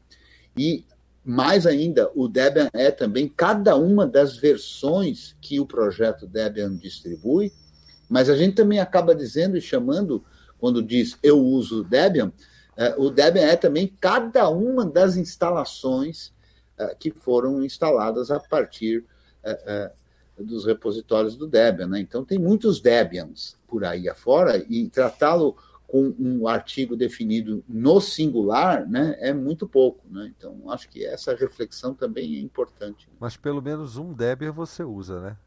e 0.56 0.86
mais 1.26 1.66
ainda, 1.66 2.12
o 2.14 2.28
Debian 2.28 2.70
é 2.72 2.92
também 2.92 3.28
cada 3.28 3.76
uma 3.76 4.06
das 4.06 4.38
versões 4.38 5.36
que 5.42 5.60
o 5.60 5.66
projeto 5.66 6.28
Debian 6.28 6.76
distribui, 6.76 7.52
mas 8.08 8.30
a 8.30 8.38
gente 8.38 8.56
também 8.56 8.80
acaba 8.80 9.16
dizendo 9.16 9.58
e 9.58 9.62
chamando, 9.62 10.24
quando 10.60 10.84
diz 10.84 11.18
eu 11.24 11.40
uso 11.40 11.84
Debian, 11.84 12.32
é, 12.78 12.94
o 12.96 13.10
Debian 13.10 13.42
é 13.44 13.56
também 13.56 13.88
cada 14.00 14.48
uma 14.50 14.86
das 14.86 15.18
instalações 15.18 16.32
é, 16.78 16.94
que 16.94 17.10
foram 17.10 17.64
instaladas 17.64 18.30
a 18.30 18.40
partir 18.40 19.04
é, 19.44 19.92
dos 20.38 20.66
repositórios 20.66 21.36
do 21.36 21.48
Debian. 21.48 21.88
Né? 21.88 22.02
Então, 22.02 22.24
tem 22.24 22.38
muitos 22.38 22.80
Debians 22.80 23.58
por 23.68 23.84
aí 23.84 24.08
afora, 24.08 24.64
e 24.70 24.88
tratá-lo 24.90 25.58
com 25.96 26.14
um 26.20 26.46
artigo 26.46 26.94
definido 26.94 27.64
no 27.70 28.02
singular, 28.02 28.86
né, 28.86 29.16
é 29.20 29.34
muito 29.34 29.66
pouco, 29.66 30.06
né? 30.10 30.30
Então 30.38 30.70
acho 30.70 30.90
que 30.90 31.06
essa 31.06 31.34
reflexão 31.34 31.94
também 31.94 32.36
é 32.36 32.40
importante. 32.42 33.08
Mas 33.18 33.38
pelo 33.38 33.62
menos 33.62 33.96
um 33.96 34.12
Debian 34.12 34.52
você 34.52 34.84
usa, 34.84 35.22
né? 35.22 35.38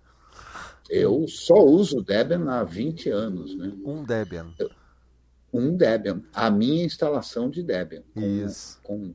Eu 0.89 1.29
só 1.29 1.63
uso 1.63 2.03
Debian 2.03 2.49
há 2.49 2.65
20 2.65 3.11
anos, 3.11 3.55
né? 3.55 3.75
Um 3.85 4.03
Debian. 4.03 4.47
Um 5.53 5.77
Debian, 5.77 6.23
a 6.33 6.51
minha 6.51 6.83
instalação 6.83 7.51
de 7.51 7.63
Debian. 7.63 8.03
Com, 8.15 8.47
Isso. 8.47 8.81
Com, 8.83 9.15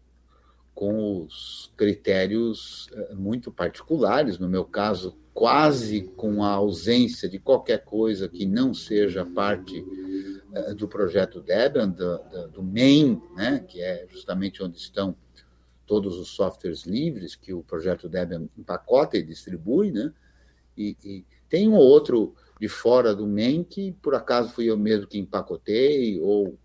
com 0.76 1.24
os 1.24 1.74
critérios 1.76 2.92
eh, 2.94 3.16
muito 3.16 3.52
particulares, 3.52 4.38
no 4.38 4.48
meu 4.48 4.66
caso, 4.66 5.18
quase 5.34 6.04
com 6.16 6.44
a 6.44 6.52
ausência 6.52 7.28
de 7.28 7.40
qualquer 7.40 7.84
coisa 7.84 8.30
que 8.30 8.46
não 8.46 8.72
seja 8.72 9.26
parte 9.26 9.84
do 10.76 10.88
projeto 10.88 11.42
Debian, 11.42 11.90
do, 11.90 12.48
do, 12.50 12.64
main, 12.64 13.22
né, 13.36 13.60
que 13.68 13.82
é 13.82 14.06
justamente 14.08 14.62
onde 14.62 14.78
estão 14.78 15.16
todos 15.86 16.18
os 16.18 16.30
softwares 16.30 16.84
livres 16.84 17.36
que 17.36 17.54
o 17.54 17.64
projeto 17.64 18.08
Debian 18.08 18.48
empacota 18.58 19.18
e 19.18 19.24
distribui, 19.24 19.92
né? 19.92 20.14
E, 20.78 20.98
e, 21.04 21.26
tem 21.50 21.68
um 21.68 21.76
ou 21.76 21.84
outro 21.84 22.36
de 22.60 22.68
fora 22.68 23.14
do 23.16 23.28
main 23.28 23.64
que 23.64 23.92
por 23.94 24.16
acaso 24.16 24.54
fui 24.54 24.66
eu 24.66 24.78
mesmo 24.78 25.08
que 25.08 25.20
empacotei, 25.20 26.20
ou 26.20 26.58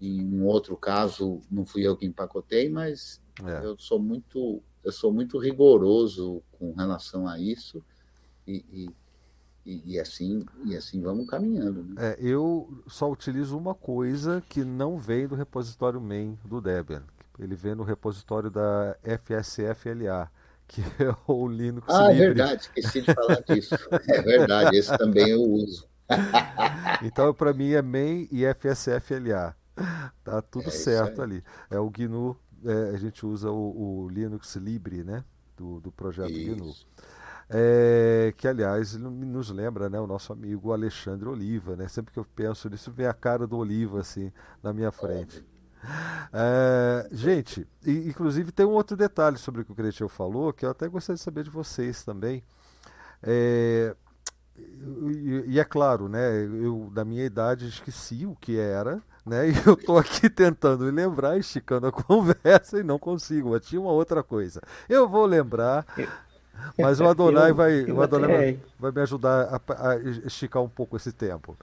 em 0.00 0.22
um 0.22 0.46
outro 0.46 0.76
caso 0.76 1.40
não 1.50 1.64
fui 1.64 1.86
eu 1.86 1.96
que 1.96 2.06
empacotei, 2.06 2.68
mas 2.68 3.20
é. 3.44 3.64
eu 3.64 3.76
sou 3.78 3.98
muito 3.98 4.62
eu 4.82 4.92
sou 4.92 5.12
muito 5.12 5.38
rigoroso 5.38 6.42
com 6.52 6.72
relação 6.72 7.28
a 7.28 7.38
isso 7.38 7.84
e, 8.46 8.64
e 8.72 8.90
e, 9.64 9.94
e, 9.94 10.00
assim, 10.00 10.44
e 10.64 10.76
assim 10.76 11.00
vamos 11.00 11.28
caminhando. 11.28 11.82
Né? 11.82 11.94
É, 11.98 12.16
eu 12.20 12.82
só 12.86 13.10
utilizo 13.10 13.56
uma 13.56 13.74
coisa 13.74 14.42
que 14.48 14.64
não 14.64 14.98
vem 14.98 15.26
do 15.26 15.34
repositório 15.34 16.00
main 16.00 16.38
do 16.44 16.60
Debian. 16.60 17.02
Ele 17.38 17.54
vem 17.54 17.74
no 17.74 17.82
repositório 17.82 18.50
da 18.50 18.96
FSFLA, 19.02 20.30
que 20.66 20.82
é 21.02 21.14
o 21.26 21.48
Linux 21.48 21.86
Ah, 21.88 22.12
é 22.12 22.16
verdade, 22.16 22.62
esqueci 22.62 23.02
de 23.02 23.14
falar 23.14 23.40
disso. 23.40 23.74
É 24.08 24.22
verdade, 24.22 24.76
esse 24.76 24.96
também 24.96 25.30
eu 25.30 25.42
uso. 25.42 25.88
então, 27.02 27.32
para 27.32 27.52
mim, 27.52 27.70
é 27.70 27.82
main 27.82 28.28
e 28.30 28.42
FSFLA. 28.54 29.56
Tá 30.22 30.42
tudo 30.42 30.68
é 30.68 30.70
certo 30.70 31.22
ali. 31.22 31.42
É 31.70 31.78
o 31.78 31.88
GNU, 31.88 32.36
é, 32.64 32.94
a 32.94 32.96
gente 32.98 33.24
usa 33.24 33.50
o, 33.50 34.04
o, 34.04 34.08
Linux 34.08 34.56
Libre, 34.56 35.02
né? 35.02 35.24
Do, 35.56 35.80
do 35.80 35.92
projeto 35.92 36.30
isso. 36.30 36.54
GNU. 36.54 36.74
É, 37.52 38.32
que 38.36 38.46
aliás 38.46 38.94
nos 38.94 39.50
lembra 39.50 39.90
né, 39.90 39.98
o 39.98 40.06
nosso 40.06 40.32
amigo 40.32 40.72
Alexandre 40.72 41.28
Oliva, 41.28 41.74
né? 41.74 41.88
Sempre 41.88 42.12
que 42.12 42.18
eu 42.18 42.24
penso 42.24 42.68
nisso, 42.68 42.92
vem 42.92 43.06
a 43.06 43.12
cara 43.12 43.44
do 43.44 43.56
Oliva 43.56 44.00
assim 44.00 44.32
na 44.62 44.72
minha 44.72 44.92
frente. 44.92 45.44
É, 46.32 47.08
gente, 47.10 47.66
e, 47.84 48.08
inclusive 48.08 48.52
tem 48.52 48.64
um 48.64 48.70
outro 48.70 48.96
detalhe 48.96 49.36
sobre 49.36 49.62
o 49.62 49.64
que 49.64 49.72
o 49.72 49.74
Cretil 49.74 50.08
falou, 50.08 50.52
que 50.52 50.64
eu 50.64 50.70
até 50.70 50.86
gostaria 50.86 51.16
de 51.16 51.22
saber 51.22 51.42
de 51.42 51.50
vocês 51.50 52.04
também. 52.04 52.44
É, 53.20 53.96
e, 54.56 55.44
e, 55.48 55.60
é 55.60 55.64
claro, 55.64 56.08
né? 56.08 56.44
Eu, 56.44 56.90
da 56.92 57.04
minha 57.04 57.24
idade, 57.24 57.66
esqueci 57.66 58.26
o 58.26 58.36
que 58.36 58.58
era, 58.58 59.02
né? 59.24 59.48
E 59.50 59.54
eu 59.66 59.74
estou 59.74 59.98
aqui 59.98 60.28
tentando 60.30 60.84
me 60.84 60.90
lembrar, 60.90 61.38
esticando 61.38 61.86
a 61.86 61.92
conversa 61.92 62.78
e 62.78 62.82
não 62.82 62.98
consigo. 62.98 63.58
Tinha 63.58 63.80
uma 63.80 63.92
outra 63.92 64.22
coisa. 64.22 64.60
Eu 64.88 65.08
vou 65.08 65.26
lembrar. 65.26 65.84
Mas 66.78 67.00
o 67.00 67.04
Adonai, 67.08 67.50
eu, 67.50 67.54
vai, 67.54 67.72
eu 67.80 67.96
o 67.96 68.02
Adonai 68.02 68.30
até... 68.30 68.38
vai, 68.38 68.60
vai, 68.78 68.92
me 68.92 69.00
ajudar 69.02 69.60
a, 69.68 69.90
a, 69.90 69.96
esticar 70.26 70.62
um 70.62 70.68
pouco 70.68 70.96
esse 70.96 71.12
tempo. 71.12 71.56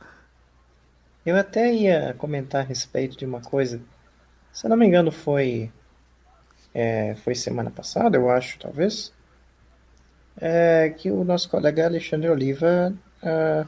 Eu 1.26 1.36
até 1.36 1.74
ia 1.74 2.16
comentar 2.18 2.62
a 2.62 2.64
respeito 2.64 3.18
de 3.18 3.26
uma 3.26 3.41
coisa. 3.41 3.82
Se 4.54 4.66
eu 4.66 4.70
não 4.70 4.78
me 4.78 4.88
engano, 4.88 5.12
foi. 5.12 5.72
É, 6.74 7.16
foi 7.16 7.36
semana 7.36 7.70
passada, 7.70 8.18
eu 8.18 8.30
acho, 8.30 8.60
talvez. 8.60 9.12
É, 10.39 10.89
que 10.89 11.12
o 11.12 11.24
nosso 11.24 11.50
colega 11.50 11.86
Alexandre 11.86 12.30
Oliva 12.30 12.93
é, 13.22 13.66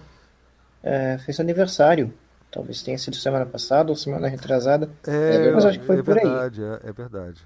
é 0.84 1.18
fez 1.18 1.40
aniversário. 1.40 2.14
Talvez 2.52 2.82
tenha 2.82 2.98
sido 2.98 3.16
semana 3.16 3.46
passada 3.46 3.90
ou 3.90 3.96
semana 3.96 4.28
retrasada. 4.28 4.90
É, 5.06 5.52
mas 5.52 5.66
acho 5.66 5.80
que 5.80 5.86
foi 5.86 6.00
é 6.00 6.04
por 6.04 6.16
verdade, 6.16 6.64
aí. 6.64 6.80
É, 6.84 6.90
é 6.90 6.94
verdade. 6.94 7.42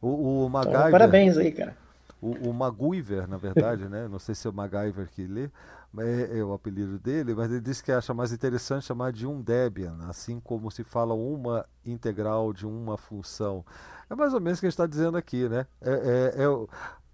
O, 0.00 0.08
o 0.08 0.46
então, 0.46 0.48
MacGyver. 0.50 0.80
Então, 0.80 0.90
parabéns 0.90 1.36
aí, 1.36 1.52
cara. 1.52 1.76
O, 2.20 2.50
o 2.50 2.54
MacGyver, 2.54 3.26
na 3.28 3.36
verdade, 3.36 3.88
né? 3.88 4.06
Não 4.08 4.18
sei 4.18 4.34
se 4.34 4.46
é 4.46 4.50
o 4.50 4.52
MacGyver 4.52 5.08
que 5.08 5.26
lê, 5.26 5.50
é, 5.98 6.38
é, 6.38 6.44
o 6.44 6.52
apelido 6.52 6.98
dele, 6.98 7.34
mas 7.34 7.50
ele 7.50 7.60
disse 7.60 7.82
que 7.82 7.90
acha 7.90 8.12
mais 8.12 8.32
interessante 8.32 8.84
chamar 8.84 9.12
de 9.12 9.26
um 9.26 9.40
Debian, 9.40 9.96
assim 10.08 10.38
como 10.38 10.70
se 10.70 10.84
fala 10.84 11.14
uma 11.14 11.66
integral 11.84 12.52
de 12.52 12.66
uma 12.66 12.96
função. 12.96 13.64
É 14.08 14.14
mais 14.14 14.34
ou 14.34 14.40
menos 14.40 14.58
o 14.58 14.60
que 14.60 14.66
a 14.66 14.68
gente 14.68 14.74
está 14.74 14.86
dizendo 14.86 15.16
aqui, 15.16 15.48
né? 15.48 15.66
É, 15.80 15.90
é, 15.90 16.44
é 16.44 16.66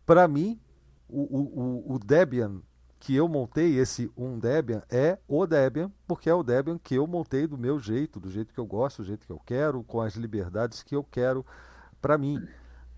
Para 0.05 0.27
mim, 0.27 0.59
o, 1.09 1.21
o, 1.21 1.95
o 1.95 1.99
Debian 1.99 2.61
que 2.99 3.15
eu 3.15 3.29
montei, 3.29 3.79
esse 3.79 4.11
um 4.17 4.39
Debian, 4.39 4.83
é 4.91 5.19
o 5.29 5.47
Debian, 5.47 5.93
porque 6.09 6.29
é 6.29 6.35
o 6.35 6.43
Debian 6.43 6.77
que 6.77 6.97
eu 6.97 7.07
montei 7.07 7.47
do 7.47 7.57
meu 7.57 7.79
jeito, 7.79 8.19
do 8.19 8.29
jeito 8.29 8.53
que 8.53 8.59
eu 8.59 8.67
gosto, 8.67 9.03
do 9.03 9.07
jeito 9.07 9.27
que 9.27 9.33
eu 9.33 9.41
quero, 9.47 9.85
com 9.85 10.01
as 10.01 10.15
liberdades 10.15 10.83
que 10.83 10.97
eu 10.97 11.05
quero 11.05 11.47
para 12.01 12.19
mim 12.19 12.43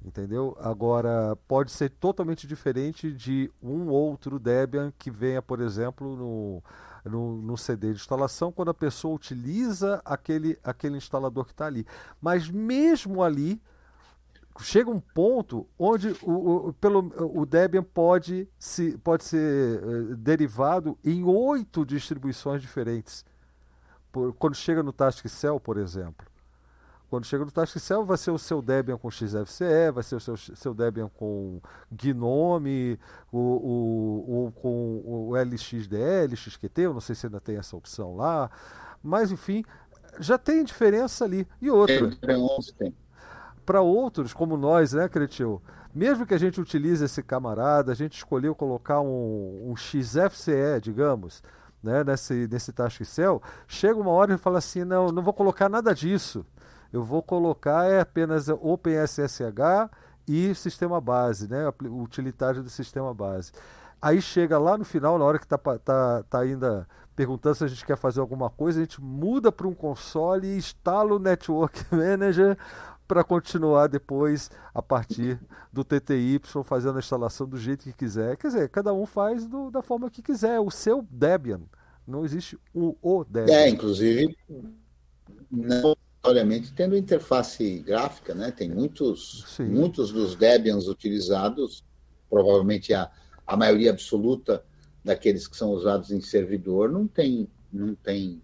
entendeu? 0.05 0.57
Agora, 0.61 1.37
pode 1.47 1.71
ser 1.71 1.91
totalmente 1.91 2.47
diferente 2.47 3.13
de 3.13 3.51
um 3.63 3.89
outro 3.89 4.39
Debian 4.39 4.93
que 4.99 5.11
venha, 5.11 5.43
por 5.43 5.61
exemplo, 5.61 6.17
no, 6.17 6.63
no, 7.05 7.43
no, 7.43 7.57
CD 7.57 7.89
de 7.89 8.01
instalação, 8.01 8.53
quando 8.53 8.71
a 8.71 8.75
pessoa 8.75 9.15
utiliza 9.15 10.01
aquele, 10.05 10.59
aquele 10.63 10.97
instalador 10.97 11.45
que 11.45 11.53
está 11.53 11.67
ali. 11.67 11.87
Mas 12.21 12.49
mesmo 12.49 13.23
ali, 13.23 13.61
chega 14.61 14.91
um 14.91 15.01
ponto 15.01 15.67
onde 15.79 16.17
o, 16.23 16.69
o, 16.69 16.73
pelo, 16.75 17.13
o 17.19 17.45
Debian 17.47 17.83
pode, 17.83 18.49
se, 18.59 18.97
pode 18.99 19.25
ser 19.25 19.83
uh, 19.83 20.17
derivado 20.17 20.99
em 21.05 21.25
oito 21.25 21.85
distribuições 21.85 22.61
diferentes. 22.61 23.25
Por, 24.11 24.33
quando 24.35 24.55
chega 24.55 24.83
no 24.83 24.93
Task 24.93 25.27
Cell, 25.29 25.61
por 25.61 25.77
exemplo. 25.77 26.28
Quando 27.11 27.25
chega 27.25 27.45
no 27.45 27.51
Taskcell, 27.51 28.05
vai 28.05 28.19
ser 28.19 28.31
o 28.31 28.39
seu 28.39 28.61
Debian 28.61 28.99
com 28.99 29.11
XFCE, 29.11 29.91
vai 29.95 30.03
ser 30.03 30.17
o 30.17 30.21
seu, 30.21 30.37
seu 30.37 30.75
Debian 30.75 31.09
com 31.09 31.61
Gnome, 31.91 32.99
o, 33.33 33.39
o, 33.39 34.47
o, 34.47 34.53
com 34.53 35.03
o 35.05 35.35
LXDL, 35.35 36.37
XQT, 36.37 36.83
eu 36.83 36.93
não 36.93 37.01
sei 37.01 37.15
se 37.15 37.27
ainda 37.27 37.41
tem 37.41 37.57
essa 37.57 37.77
opção 37.77 38.15
lá. 38.15 38.51
Mas, 39.03 39.33
enfim, 39.33 39.65
já 40.21 40.37
tem 40.37 40.63
diferença 40.65 41.25
ali. 41.25 41.47
E 41.63 41.71
outra. 41.71 42.11
para 43.69 43.83
outros, 43.83 44.33
como 44.33 44.57
nós, 44.57 44.95
né, 44.95 45.07
Cretil? 45.11 45.61
Mesmo 45.95 46.25
que 46.25 46.33
a 46.33 46.39
gente 46.39 46.59
utilize 46.59 47.05
esse 47.05 47.23
camarada, 47.23 47.93
a 47.93 47.95
gente 47.95 48.17
escolheu 48.17 48.55
colocar 48.55 49.03
um, 49.03 49.71
um 49.71 49.77
XFCE, 49.77 50.81
digamos, 50.81 51.43
né, 51.83 52.03
nesse, 52.03 52.49
nesse 52.51 52.73
Task 52.73 53.05
Cell, 53.05 53.43
chega 53.67 54.01
uma 54.01 54.11
hora 54.11 54.33
e 54.33 54.39
fala 54.39 54.57
assim, 54.57 54.85
não, 54.85 55.09
não 55.09 55.23
vou 55.23 55.35
colocar 55.35 55.69
nada 55.69 55.95
disso. 55.95 56.47
Eu 56.93 57.03
vou 57.03 57.23
colocar 57.23 57.91
é 57.91 58.01
apenas 58.01 58.49
OpenSSH 58.49 59.91
e 60.27 60.55
sistema 60.55 61.01
base, 61.01 61.49
né, 61.49 61.69
o 61.85 62.03
utilitário 62.03 62.63
do 62.63 62.71
sistema 62.71 63.13
base. 63.15 63.53
Aí 64.01 64.23
chega 64.23 64.59
lá 64.59 64.79
no 64.79 64.85
final, 64.85 65.19
na 65.19 65.25
hora 65.25 65.39
que 65.39 65.45
está 65.45 65.59
tá, 65.59 66.23
tá 66.23 66.41
ainda 66.41 66.87
perguntando 67.17 67.57
se 67.57 67.65
a 67.65 67.69
gente 67.69 67.85
quer 67.85 67.97
fazer 67.97 68.21
alguma 68.21 68.49
coisa, 68.49 68.79
a 68.79 68.85
gente 68.85 69.03
muda 69.03 69.51
para 69.51 69.67
um 69.67 69.75
console 69.75 70.47
e 70.47 70.57
instala 70.57 71.15
o 71.15 71.19
Network 71.19 71.85
Manager 71.91 72.57
para 73.09 73.25
continuar 73.25 73.89
depois 73.89 74.51
a 74.73 74.83
partir 74.83 75.41
do 75.73 75.83
TTY 75.83 76.41
fazendo 76.63 76.97
a 76.97 76.99
instalação 77.01 77.49
do 77.49 77.57
jeito 77.57 77.85
que 77.85 77.93
quiser. 77.93 78.37
Quer 78.37 78.49
dizer, 78.49 78.69
cada 78.69 78.93
um 78.93 79.07
faz 79.07 79.47
do, 79.47 79.71
da 79.71 79.83
forma 79.83 80.11
que 80.11 80.23
quiser. 80.23 80.61
O 80.61 80.71
seu 80.71 81.05
Debian. 81.11 81.63
Não 82.07 82.25
existe 82.25 82.59
o, 82.73 82.97
o 83.03 83.25
Debian. 83.25 83.55
É, 83.55 83.69
inclusive, 83.69 84.37
não 85.51 85.97
obrigatoriamente 86.29 86.73
tendo 86.73 86.97
interface 86.97 87.79
gráfica, 87.81 88.35
né? 88.35 88.51
Tem 88.51 88.69
muitos, 88.69 89.57
muitos 89.59 90.13
dos 90.13 90.35
Debians 90.35 90.87
utilizados, 90.87 91.85
provavelmente 92.29 92.93
a, 92.93 93.11
a 93.47 93.57
maioria 93.57 93.91
absoluta 93.91 94.65
daqueles 95.05 95.49
que 95.49 95.57
são 95.57 95.71
usados 95.71 96.11
em 96.11 96.21
servidor 96.21 96.91
não 96.91 97.07
tem, 97.07 97.49
não 97.73 97.95
tem, 97.95 98.43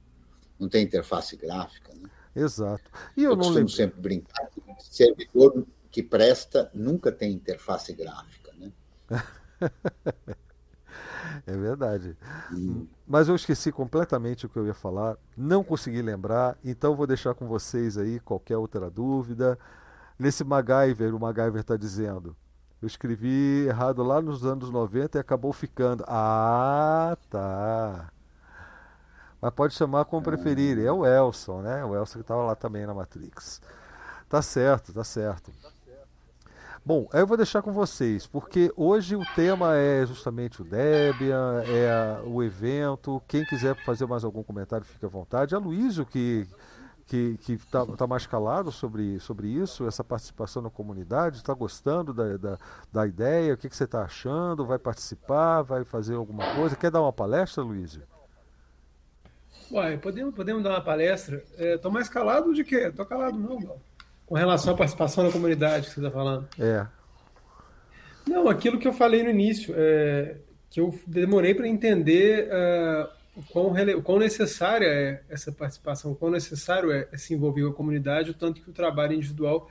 não 0.59 0.69
tem 0.69 0.85
interface 0.85 1.37
gráfica. 1.37 1.93
Né? 1.95 2.09
Exato. 2.35 2.91
E 3.17 3.23
eu, 3.23 3.31
eu 3.31 3.37
não 3.37 3.39
costumo 3.39 3.59
lembro... 3.59 3.73
sempre 3.73 4.01
brincar 4.01 4.49
que 4.51 4.63
servidor 4.79 5.67
que 5.91 6.03
presta 6.03 6.71
nunca 6.75 7.13
tem 7.13 7.33
interface 7.33 7.93
gráfica. 7.93 8.53
Né? 8.59 8.73
é 11.47 11.57
verdade. 11.57 12.17
Hum. 12.53 12.87
Mas 13.07 13.29
eu 13.29 13.35
esqueci 13.35 13.71
completamente 13.73 14.47
o 14.47 14.49
que 14.49 14.59
eu 14.59 14.67
ia 14.67 14.75
falar, 14.75 15.17
não 15.37 15.63
consegui 15.65 16.03
lembrar, 16.03 16.57
então 16.65 16.97
vou 16.97 17.07
deixar 17.07 17.35
com 17.35 17.47
vocês 17.47 17.97
aí 17.99 18.21
qualquer 18.21 18.57
outra 18.57 18.91
dúvida. 18.91 19.59
Nesse 20.19 20.45
MacGyver, 20.45 21.15
o 21.15 21.21
MacGyver 21.21 21.61
está 21.61 21.77
dizendo: 21.77 22.37
eu 22.85 22.87
escrevi 22.87 23.67
errado 23.67 24.03
lá 24.03 24.21
nos 24.21 24.45
anos 24.45 24.69
90 24.71 25.17
e 25.17 25.21
acabou 25.21 25.55
ficando. 25.55 26.05
Ah, 26.07 27.17
tá. 27.31 28.11
Mas 29.41 29.53
pode 29.55 29.73
chamar 29.73 30.05
como 30.05 30.23
preferir. 30.23 30.79
É 30.79 30.93
o 30.93 31.07
Elson, 31.07 31.63
né? 31.63 31.83
O 31.83 31.95
Elson 31.95 32.19
que 32.19 32.21
estava 32.21 32.43
lá 32.43 32.55
também 32.55 32.87
na 32.87 32.93
Matrix. 32.93 33.63
Tá 34.29 34.43
certo, 34.43 34.93
tá 34.93 35.03
certo. 35.03 35.51
Bom, 36.87 37.09
eu 37.15 37.27
vou 37.27 37.37
deixar 37.37 37.63
com 37.63 37.73
vocês, 37.73 38.27
porque 38.27 38.71
hoje 38.77 39.17
o 39.17 39.25
tema 39.35 39.75
é 39.75 40.05
justamente 40.05 40.61
o 40.61 40.65
Debian, 40.65 41.63
é 41.67 42.21
o 42.27 42.43
evento. 42.43 43.23
Quem 43.27 43.43
quiser 43.47 43.75
fazer 43.87 44.05
mais 44.05 44.23
algum 44.23 44.43
comentário, 44.43 44.85
fique 44.85 45.07
à 45.07 45.09
vontade. 45.09 45.55
A 45.55 45.59
Luísio, 45.59 46.05
que 46.05 46.47
que 47.07 47.39
está 47.49 47.85
tá 47.85 48.07
mais 48.07 48.27
calado 48.27 48.73
sobre, 48.73 49.19
sobre 49.21 49.49
isso, 49.49 49.87
essa 49.87 50.03
participação 50.03 50.63
na 50.63 50.71
comunidade? 50.71 51.37
Está 51.37 51.53
gostando 51.55 52.13
da, 52.13 52.37
da, 52.37 52.59
da, 52.93 53.07
ideia? 53.07 53.55
O 53.55 53.57
que, 53.57 53.69
que 53.69 53.77
você 53.77 53.85
está 53.85 54.03
achando? 54.03 54.67
Vai 54.67 54.79
participar? 54.79 55.63
Vai 55.63 55.85
fazer 55.85 56.15
alguma 56.15 56.55
coisa? 56.55 56.77
Quer 56.77 56.91
dar 56.91 57.03
uma 57.03 57.13
palestra, 57.13 57.63
Luísio? 57.63 58.03
Uai, 59.71 59.97
podemos, 59.99 60.35
podemos 60.35 60.63
dar 60.63 60.71
uma 60.71 60.81
palestra. 60.81 61.43
Estou 61.59 61.91
é, 61.91 61.95
mais 61.95 62.09
calado 62.09 62.55
de 62.55 62.65
quê? 62.65 62.89
Estou 62.89 63.07
calado 63.07 63.39
não, 63.39 63.61
não, 63.61 63.77
com 64.27 64.35
relação 64.35 64.75
à 64.75 64.77
participação 64.77 65.25
na 65.25 65.33
comunidade 65.33 65.87
que 65.87 65.95
você 65.95 66.01
está 66.01 66.11
falando. 66.11 66.49
É. 66.59 66.87
Não, 68.27 68.49
aquilo 68.49 68.79
que 68.79 68.89
eu 68.89 68.93
falei 68.93 69.23
no 69.23 69.31
início, 69.31 69.75
é, 69.77 70.37
que 70.71 70.81
eu 70.81 70.99
demorei 71.07 71.55
para 71.55 71.69
entender 71.69 72.49
uh, 72.49 73.09
o 73.37 73.43
quão, 73.43 73.71
rele... 73.71 73.95
o 73.95 74.03
quão 74.03 74.19
necessária 74.19 74.87
é 74.87 75.23
essa 75.29 75.53
participação, 75.53 76.13
o 76.13 76.17
quão 76.17 76.31
necessário 76.31 76.91
é, 76.91 77.07
é 77.13 77.17
se 77.19 77.35
envolver 77.35 77.63
com 77.63 77.69
a 77.69 77.75
comunidade, 77.75 78.31
o 78.31 78.35
tanto 78.35 78.63
que 78.63 78.71
o 78.71 78.73
trabalho 78.73 79.13
individual 79.13 79.71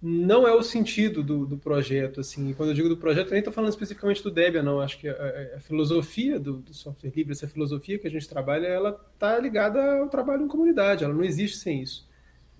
não 0.00 0.48
é 0.48 0.52
o 0.52 0.62
sentido 0.62 1.22
do, 1.22 1.46
do 1.46 1.56
projeto. 1.56 2.20
Assim, 2.20 2.50
e 2.50 2.54
quando 2.54 2.70
eu 2.70 2.74
digo 2.74 2.88
do 2.88 2.96
projeto, 2.96 3.28
eu 3.28 3.32
nem 3.32 3.38
estou 3.38 3.52
falando 3.52 3.70
especificamente 3.70 4.22
do 4.22 4.32
Debian, 4.32 4.62
não. 4.62 4.80
Acho 4.80 4.98
que 4.98 5.08
a, 5.08 5.12
a, 5.12 5.56
a 5.58 5.60
filosofia 5.60 6.40
do, 6.40 6.54
do, 6.54 6.74
software 6.74 7.12
livre, 7.14 7.32
essa 7.32 7.46
filosofia 7.46 7.98
que 7.98 8.08
a 8.08 8.10
gente 8.10 8.28
trabalha, 8.28 8.66
ela 8.66 9.00
está 9.14 9.38
ligada 9.38 9.98
ao 9.98 10.08
trabalho 10.08 10.44
em 10.44 10.48
comunidade, 10.48 11.04
ela 11.04 11.14
não 11.14 11.22
existe 11.22 11.58
sem 11.58 11.80
isso. 11.80 12.10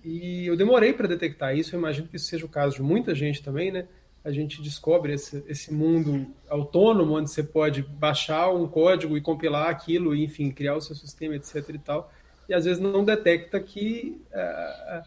E 0.03 0.45
eu 0.45 0.57
demorei 0.57 0.93
para 0.93 1.07
detectar 1.07 1.55
isso, 1.55 1.75
eu 1.75 1.79
imagino 1.79 2.07
que 2.07 2.17
isso 2.17 2.25
seja 2.25 2.45
o 2.45 2.49
caso 2.49 2.75
de 2.75 2.81
muita 2.81 3.15
gente 3.15 3.41
também, 3.41 3.71
né? 3.71 3.87
a 4.23 4.31
gente 4.31 4.61
descobre 4.61 5.13
esse, 5.13 5.43
esse 5.47 5.73
mundo 5.73 6.27
autônomo, 6.47 7.17
onde 7.17 7.29
você 7.29 7.43
pode 7.43 7.81
baixar 7.81 8.49
um 8.49 8.67
código 8.67 9.17
e 9.17 9.21
compilar 9.21 9.69
aquilo, 9.69 10.15
e, 10.15 10.23
enfim, 10.23 10.49
criar 10.49 10.75
o 10.75 10.81
seu 10.81 10.95
sistema, 10.95 11.35
etc. 11.35 11.69
e 11.69 11.79
tal, 11.79 12.11
e 12.47 12.53
às 12.53 12.63
vezes 12.63 12.81
não 12.81 13.03
detecta 13.03 13.59
que 13.59 14.21
a, 14.33 14.37
eh, 14.37 15.03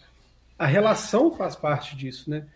a 0.58 0.66
relação 0.66 1.32
faz 1.32 1.56
parte 1.56 1.96
disso, 1.96 2.28
né? 2.28 2.46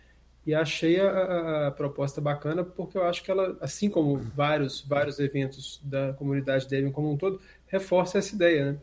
E 0.45 0.55
achei 0.55 0.99
a, 0.99 1.67
a, 1.67 1.71
proposta 1.71 2.19
bacana 2.19 2.63
porque 2.63 2.97
eu 2.97 3.03
acho 3.03 3.23
que 3.23 3.29
ela, 3.29 3.57
assim 3.61 3.89
como 3.89 4.17
vários, 4.17 4.81
vários 4.81 5.19
eventos 5.19 5.79
da 5.83 6.13
comunidade 6.13 6.67
Debian 6.67 6.91
como 6.91 7.11
um 7.11 7.17
todo, 7.17 7.39
reforça 7.67 8.17
essa 8.17 8.35
ideia, 8.35 8.71
né? 8.71 8.77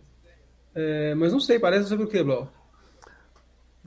É, 0.74 1.14
mas 1.14 1.32
não 1.32 1.40
sei, 1.40 1.58
parece 1.58 1.88
sobre 1.88 2.04
o 2.04 2.08
que, 2.08 2.22
Blau? 2.22 2.52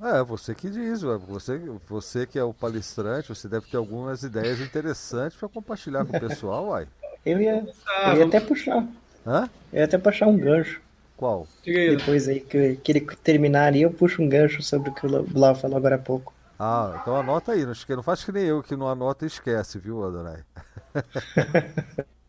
É, 0.02 0.24
você 0.24 0.56
que 0.56 0.68
diz, 0.68 1.02
você, 1.02 1.60
você 1.88 2.26
que 2.26 2.40
é 2.40 2.44
o 2.44 2.52
palestrante, 2.52 3.30
você 3.30 3.48
deve 3.48 3.68
ter 3.68 3.78
algumas 3.78 4.24
ideias 4.24 4.60
interessantes 4.60 5.38
para 5.38 5.48
compartilhar 5.48 6.04
com 6.06 6.18
o 6.18 6.20
pessoal, 6.20 6.70
uai. 6.70 6.88
Eu 7.24 7.40
ia, 7.40 7.64
eu 8.08 8.18
ia 8.18 8.26
até 8.26 8.40
puxar. 8.40 8.84
Hã? 9.28 9.48
Eu 9.72 9.80
ia 9.80 9.86
até 9.86 10.00
puxar 10.00 10.28
um 10.28 10.38
gancho. 10.38 10.82
Qual? 11.16 11.48
Depois 11.64 12.28
aí 12.28 12.40
que, 12.40 12.78
que 12.78 12.92
ele 12.92 13.02
terminar 13.24 13.68
ali, 13.68 13.84
eu 13.84 13.92
puxo 13.92 14.24
um 14.24 14.28
gancho 14.28 14.64
sobre 14.64 14.90
o 14.90 14.94
que 14.94 15.06
o 15.06 15.24
Blau 15.24 15.54
falou 15.54 15.78
agora 15.78 15.98
há 15.98 16.00
pouco. 16.00 16.34
Ah, 16.58 16.98
então 17.00 17.16
anota 17.16 17.52
aí, 17.52 17.64
não, 17.64 17.74
não 17.90 18.04
faz 18.04 18.24
que 18.24 18.32
nem 18.32 18.46
eu 18.46 18.64
que 18.64 18.76
não 18.76 18.88
anota 18.88 19.24
e 19.24 19.28
esquece, 19.28 19.78
viu, 19.78 20.04
Adonai? 20.04 20.44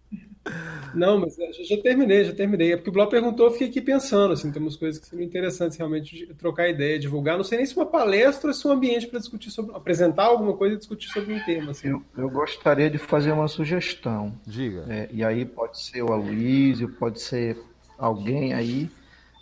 Não, 0.95 1.19
mas 1.19 1.37
já, 1.37 1.47
já, 1.65 1.83
terminei, 1.83 2.25
já 2.25 2.33
terminei. 2.33 2.73
É 2.73 2.77
porque 2.77 2.91
o 2.91 2.93
Blau 2.93 3.09
perguntou, 3.09 3.47
eu 3.47 3.53
fiquei 3.53 3.69
aqui 3.69 3.81
pensando, 3.81 4.33
assim, 4.33 4.51
temos 4.51 4.77
coisas 4.77 5.01
que 5.01 5.07
seriam 5.07 5.27
interessantes 5.27 5.79
realmente 5.79 6.15
de 6.15 6.35
trocar 6.35 6.69
ideia, 6.69 6.99
divulgar. 6.99 7.37
Não 7.37 7.45
sei 7.45 7.59
nem 7.59 7.67
se 7.67 7.77
uma 7.77 7.87
palestra 7.87 8.49
ou 8.49 8.55
se 8.55 8.67
um 8.67 8.73
ambiente 8.73 9.07
para 9.07 9.19
discutir 9.19 9.51
sobre, 9.51 9.75
apresentar 9.75 10.25
alguma 10.25 10.55
coisa 10.55 10.75
e 10.75 10.79
discutir 10.79 11.09
sobre 11.09 11.35
um 11.35 11.41
tema. 11.45 11.71
Assim. 11.71 11.89
Eu, 11.89 12.03
eu 12.17 12.29
gostaria 12.29 12.91
de 12.91 12.99
fazer 12.99 13.33
uma 13.33 13.49
sugestão. 13.49 14.35
Diga. 14.47 14.85
É, 14.89 15.09
e 15.13 15.25
aí 15.25 15.45
pode 15.45 15.81
ser 15.81 16.03
o 16.03 16.13
Aloysio, 16.13 16.89
pode 16.89 17.21
ser 17.21 17.57
alguém 17.97 18.53
aí 18.53 18.91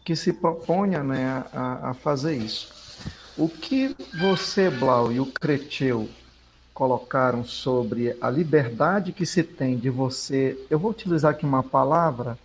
que 0.05 0.15
se 0.15 0.33
proponha 0.33 1.03
né, 1.03 1.45
a, 1.53 1.91
a 1.91 1.95
fazer 1.95 2.37
isso. 2.37 2.81
O 3.37 3.49
que 3.49 3.97
você, 4.21 4.69
Blau, 4.69 5.11
e 5.11 5.19
o 5.19 5.27
Creteu 5.27 6.09
colocaram 6.81 7.45
sobre 7.45 8.17
a 8.23 8.31
liberdade 8.31 9.13
que 9.13 9.27
se 9.27 9.43
tem 9.43 9.77
de 9.77 9.91
você. 9.91 10.59
Eu 10.71 10.79
vou 10.79 10.93
utilizar 10.93 11.33
aqui 11.33 11.45
uma 11.45 11.63
palavra. 11.63 12.39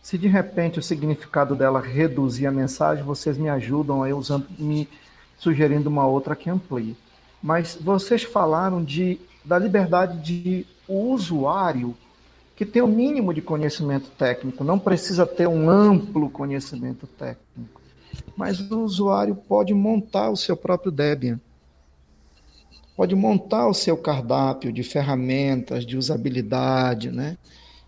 Se 0.00 0.16
de 0.16 0.28
repente 0.28 0.78
o 0.78 0.82
significado 0.82 1.56
dela 1.56 1.80
reduzir 1.80 2.46
a 2.46 2.52
mensagem, 2.52 3.02
vocês 3.02 3.36
me 3.36 3.48
ajudam 3.48 4.04
aí 4.04 4.12
usando, 4.12 4.46
me 4.56 4.88
sugerindo 5.36 5.90
uma 5.90 6.06
outra 6.06 6.36
que 6.36 6.48
amplie. 6.48 6.96
Mas 7.42 7.76
vocês 7.80 8.22
falaram 8.22 8.80
de, 8.80 9.18
da 9.44 9.58
liberdade 9.58 10.18
de 10.22 10.64
o 10.86 11.12
usuário 11.12 11.96
que 12.54 12.64
tem 12.64 12.80
o 12.80 12.86
mínimo 12.86 13.34
de 13.34 13.42
conhecimento 13.42 14.08
técnico, 14.10 14.62
não 14.62 14.78
precisa 14.78 15.26
ter 15.26 15.48
um 15.48 15.68
amplo 15.68 16.30
conhecimento 16.30 17.08
técnico, 17.08 17.80
mas 18.36 18.60
o 18.70 18.84
usuário 18.84 19.34
pode 19.34 19.74
montar 19.74 20.30
o 20.30 20.36
seu 20.36 20.56
próprio 20.56 20.92
Debian 20.92 21.40
pode 22.96 23.14
montar 23.14 23.68
o 23.68 23.74
seu 23.74 23.96
cardápio 23.96 24.72
de 24.72 24.82
ferramentas, 24.82 25.84
de 25.84 25.96
usabilidade, 25.96 27.10
né? 27.10 27.36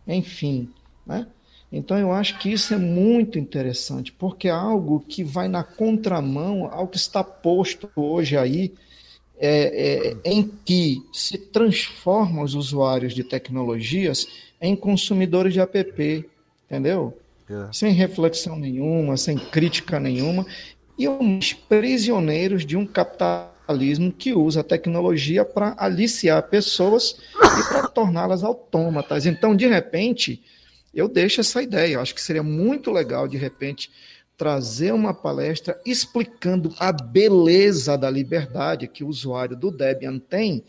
Enfim, 0.07 0.69
né? 1.07 1.27
Então 1.71 1.99
eu 1.99 2.13
acho 2.13 2.39
que 2.39 2.51
isso 2.51 2.73
é 2.75 2.79
muito 2.79 3.39
interessante, 3.39 4.13
porque 4.13 4.49
é 4.49 4.53
algo 4.53 5.01
que 5.01 5.25
vai 5.25 5.49
na 5.49 5.65
contramão 5.65 6.69
ao 6.73 6.87
que 6.87 6.97
está 6.97 7.25
posto 7.25 7.91
hoje 7.97 8.37
aí, 8.37 8.73
é, 9.39 10.15
é, 10.15 10.17
em 10.25 10.51
que 10.65 11.03
se 11.13 11.37
transformam 11.37 12.43
os 12.43 12.55
usuários 12.55 13.13
de 13.13 13.23
tecnologias 13.23 14.27
em 14.61 14.75
consumidores 14.75 15.53
de 15.53 15.61
app, 15.61 16.25
entendeu? 16.65 17.17
É. 17.49 17.69
Sem 17.73 17.93
reflexão 17.93 18.57
nenhuma, 18.57 19.17
sem 19.17 19.37
crítica 19.37 20.01
nenhuma, 20.01 20.47
e 20.99 21.09
uns 21.09 21.53
prisioneiros 21.53 22.65
de 22.65 22.77
um 22.77 22.87
capital 22.87 23.56
capitalismo 23.67 24.13
que 24.13 24.33
usa 24.33 24.61
a 24.61 24.65
tecnologia 24.65 25.45
para 25.45 25.75
aliciar 25.77 26.43
pessoas 26.45 27.17
e 27.35 27.69
para 27.69 27.89
torná-las 27.91 28.45
autômatas. 28.45 29.27
Então, 29.27 29.57
de 29.57 29.67
repente, 29.67 30.43
eu 30.95 31.09
deixo 31.09 31.41
essa 31.41 31.61
ideia. 31.61 31.95
Eu 31.95 32.01
acho 32.01 32.15
que 32.15 32.23
seria 32.23 32.43
muito 32.43 32.93
legal, 32.93 33.27
de 33.27 33.37
repente, 33.37 33.91
trazer 34.37 34.93
uma 34.93 35.13
palestra 35.13 35.81
explicando 35.85 36.73
a 36.79 36.93
beleza 36.93 37.99
da 37.99 38.09
liberdade 38.09 38.87
que 38.87 39.03
o 39.03 39.09
usuário 39.09 39.57
do 39.57 39.71
Debian 39.71 40.19
tem 40.19 40.65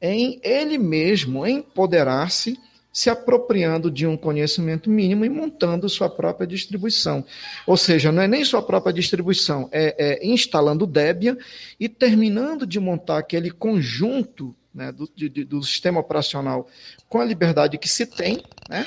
em 0.00 0.40
ele 0.42 0.78
mesmo 0.78 1.46
empoderar-se, 1.46 2.58
se 2.92 3.08
apropriando 3.08 3.90
de 3.90 4.06
um 4.06 4.16
conhecimento 4.16 4.90
mínimo 4.90 5.24
e 5.24 5.28
montando 5.28 5.88
sua 5.88 6.08
própria 6.08 6.46
distribuição. 6.46 7.24
Ou 7.66 7.76
seja, 7.76 8.10
não 8.10 8.22
é 8.22 8.28
nem 8.28 8.44
sua 8.44 8.62
própria 8.62 8.92
distribuição, 8.92 9.68
é, 9.70 9.94
é 9.98 10.26
instalando 10.26 10.86
Debian 10.86 11.36
e 11.78 11.88
terminando 11.88 12.66
de 12.66 12.80
montar 12.80 13.18
aquele 13.18 13.50
conjunto 13.50 14.54
né, 14.74 14.92
do, 14.92 15.08
de, 15.14 15.44
do 15.44 15.62
sistema 15.62 16.00
operacional 16.00 16.68
com 17.08 17.20
a 17.20 17.24
liberdade 17.24 17.78
que 17.78 17.88
se 17.88 18.06
tem, 18.06 18.42
né, 18.68 18.86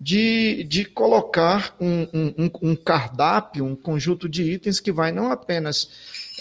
de, 0.00 0.64
de 0.64 0.84
colocar 0.84 1.74
um, 1.80 2.06
um, 2.12 2.50
um, 2.70 2.76
cardápio, 2.76 3.64
um 3.64 3.76
conjunto 3.76 4.28
de 4.28 4.42
itens 4.42 4.80
que 4.80 4.92
vai 4.92 5.12
não 5.12 5.30
apenas 5.30 5.88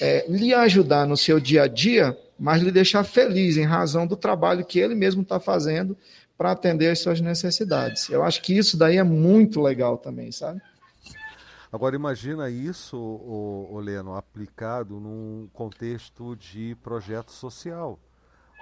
é, 0.01 0.25
lhe 0.27 0.53
ajudar 0.53 1.07
no 1.07 1.15
seu 1.15 1.39
dia 1.39 1.63
a 1.63 1.67
dia, 1.67 2.17
mas 2.37 2.61
lhe 2.61 2.71
deixar 2.71 3.03
feliz 3.03 3.57
em 3.57 3.63
razão 3.63 4.07
do 4.07 4.17
trabalho 4.17 4.65
que 4.65 4.79
ele 4.79 4.95
mesmo 4.95 5.21
está 5.21 5.39
fazendo 5.39 5.95
para 6.37 6.51
atender 6.51 6.89
às 6.89 6.99
suas 6.99 7.21
necessidades. 7.21 8.09
Eu 8.09 8.23
acho 8.23 8.41
que 8.41 8.57
isso 8.57 8.77
daí 8.77 8.97
é 8.97 9.03
muito 9.03 9.61
legal 9.61 9.97
também, 9.97 10.31
sabe? 10.31 10.61
Agora 11.71 11.95
imagina 11.95 12.49
isso, 12.49 12.97
o, 12.97 13.69
o 13.71 13.79
Leno, 13.79 14.15
aplicado 14.15 14.99
num 14.99 15.49
contexto 15.53 16.35
de 16.35 16.75
projeto 16.83 17.31
social 17.31 17.99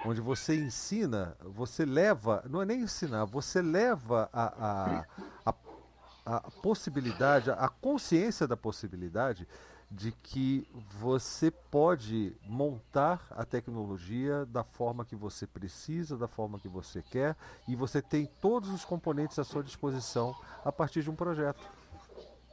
onde 0.04 0.20
você 0.20 0.56
ensina, 0.56 1.36
você 1.40 1.84
leva, 1.84 2.42
não 2.48 2.60
é 2.60 2.64
nem 2.64 2.80
ensinar, 2.80 3.24
você 3.24 3.62
leva 3.62 4.28
a, 4.32 4.44
a, 4.44 5.04
a, 5.46 6.36
a 6.36 6.50
possibilidade, 6.50 7.50
a 7.50 7.68
consciência 7.68 8.46
da 8.46 8.56
possibilidade 8.56 9.46
de 9.92 10.10
que 10.10 10.66
você 10.98 11.50
pode 11.50 12.32
montar 12.46 13.26
a 13.30 13.44
tecnologia 13.44 14.46
da 14.46 14.64
forma 14.64 15.04
que 15.04 15.14
você 15.14 15.46
precisa, 15.46 16.16
da 16.16 16.26
forma 16.26 16.58
que 16.58 16.68
você 16.68 17.02
quer, 17.02 17.36
e 17.68 17.76
você 17.76 18.00
tem 18.00 18.26
todos 18.40 18.70
os 18.70 18.84
componentes 18.84 19.38
à 19.38 19.44
sua 19.44 19.62
disposição 19.62 20.34
a 20.64 20.72
partir 20.72 21.02
de 21.02 21.10
um 21.10 21.14
projeto 21.14 21.62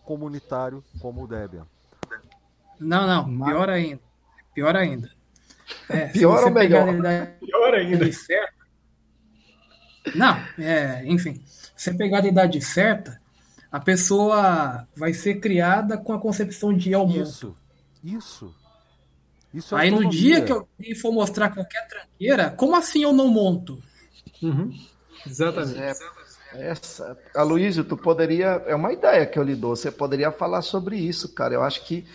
comunitário 0.04 0.84
como 1.00 1.24
o 1.24 1.28
Debian. 1.28 1.66
Não, 2.80 3.08
não, 3.08 3.46
pior 3.46 3.70
ainda. 3.70 4.02
Pior 4.54 4.76
ainda. 4.76 5.10
É, 5.88 6.08
Pior 6.08 6.44
ou 6.44 6.52
melhor? 6.52 6.88
Pior 7.40 7.74
ainda. 7.74 8.12
Certa, 8.12 8.60
não, 10.16 10.38
é, 10.58 11.04
enfim, 11.06 11.42
se 11.46 11.72
você 11.76 11.94
pegar 11.94 12.24
a 12.24 12.28
idade 12.28 12.62
certa, 12.62 13.20
a 13.72 13.80
pessoa 13.80 14.88
vai 14.96 15.14
ser 15.14 15.36
criada 15.40 15.98
com 15.98 16.14
a 16.14 16.20
concepção 16.20 16.76
de 16.76 16.92
eu 16.92 17.08
Isso, 17.08 17.56
isso. 18.04 18.56
isso 19.54 19.78
é 19.78 19.82
Aí 19.82 19.92
no 19.92 20.10
dia 20.10 20.42
que 20.42 20.52
eu 20.52 20.68
for 21.00 21.12
mostrar 21.12 21.50
qualquer 21.52 21.88
tranqueira, 21.88 22.50
como 22.52 22.76
assim 22.76 23.04
eu 23.04 23.14
não 23.14 23.28
monto? 23.28 23.82
Uhum. 24.42 24.74
Exatamente. 25.26 25.80
É, 25.80 25.94
essa, 26.54 27.18
Aloysio, 27.36 27.84
tu 27.84 27.96
poderia. 27.96 28.64
É 28.66 28.74
uma 28.74 28.92
ideia 28.92 29.26
que 29.26 29.38
eu 29.38 29.44
lhe 29.44 29.56
dou. 29.56 29.76
Você 29.76 29.92
poderia 29.92 30.32
falar 30.32 30.62
sobre 30.62 30.98
isso, 30.98 31.34
cara. 31.34 31.54
Eu 31.54 31.64
acho 31.64 31.86
que 31.86 32.06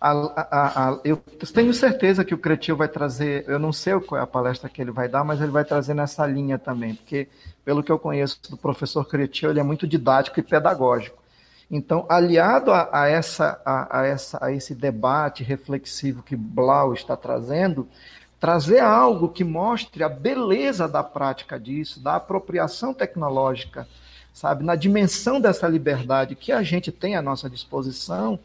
a, 0.00 0.12
a, 0.12 0.88
a, 0.88 1.00
eu 1.04 1.18
tenho 1.52 1.74
certeza 1.74 2.24
que 2.24 2.32
o 2.32 2.38
Cretil 2.38 2.76
vai 2.76 2.88
trazer, 2.88 3.44
eu 3.46 3.58
não 3.58 3.72
sei 3.72 4.00
qual 4.00 4.18
é 4.18 4.24
a 4.24 4.26
palestra 4.26 4.68
que 4.68 4.80
ele 4.80 4.90
vai 4.90 5.08
dar, 5.08 5.22
mas 5.22 5.40
ele 5.40 5.50
vai 5.50 5.64
trazer 5.64 5.92
nessa 5.92 6.26
linha 6.26 6.58
também, 6.58 6.94
porque 6.94 7.28
pelo 7.64 7.82
que 7.82 7.92
eu 7.92 7.98
conheço 7.98 8.40
do 8.50 8.56
professor 8.56 9.06
Cretil, 9.06 9.50
ele 9.50 9.60
é 9.60 9.62
muito 9.62 9.86
didático 9.86 10.40
e 10.40 10.42
pedagógico. 10.42 11.20
Então, 11.70 12.06
aliado 12.08 12.72
a, 12.72 12.88
a 12.90 13.08
essa, 13.08 13.60
a, 13.64 14.04
essa, 14.04 14.38
a 14.44 14.50
esse 14.50 14.74
debate 14.74 15.44
reflexivo 15.44 16.22
que 16.22 16.34
Blau 16.34 16.94
está 16.94 17.14
trazendo, 17.14 17.86
trazer 18.40 18.80
algo 18.80 19.28
que 19.28 19.44
mostre 19.44 20.02
a 20.02 20.08
beleza 20.08 20.88
da 20.88 21.04
prática 21.04 21.60
disso, 21.60 22.02
da 22.02 22.16
apropriação 22.16 22.94
tecnológica, 22.94 23.86
sabe, 24.32 24.64
na 24.64 24.74
dimensão 24.74 25.40
dessa 25.40 25.68
liberdade 25.68 26.34
que 26.34 26.50
a 26.50 26.62
gente 26.62 26.90
tem 26.90 27.14
à 27.14 27.22
nossa 27.22 27.50
disposição, 27.50 28.38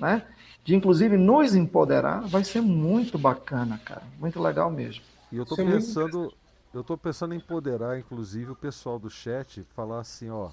né? 0.00 0.22
De 0.64 0.74
inclusive 0.74 1.16
nos 1.16 1.54
empoderar, 1.54 2.20
vai 2.22 2.44
ser 2.44 2.60
muito 2.60 3.18
bacana, 3.18 3.80
cara. 3.84 4.02
Muito 4.18 4.40
legal 4.40 4.70
mesmo. 4.70 5.02
E 5.30 5.36
eu 5.36 5.44
tô 5.44 5.54
Isso 5.54 5.64
pensando, 5.64 6.32
eu 6.72 6.84
tô 6.84 6.96
pensando 6.96 7.34
em 7.34 7.38
empoderar, 7.38 7.98
inclusive, 7.98 8.52
o 8.52 8.56
pessoal 8.56 8.98
do 8.98 9.10
chat, 9.10 9.64
falar 9.74 10.00
assim, 10.00 10.30
ó. 10.30 10.50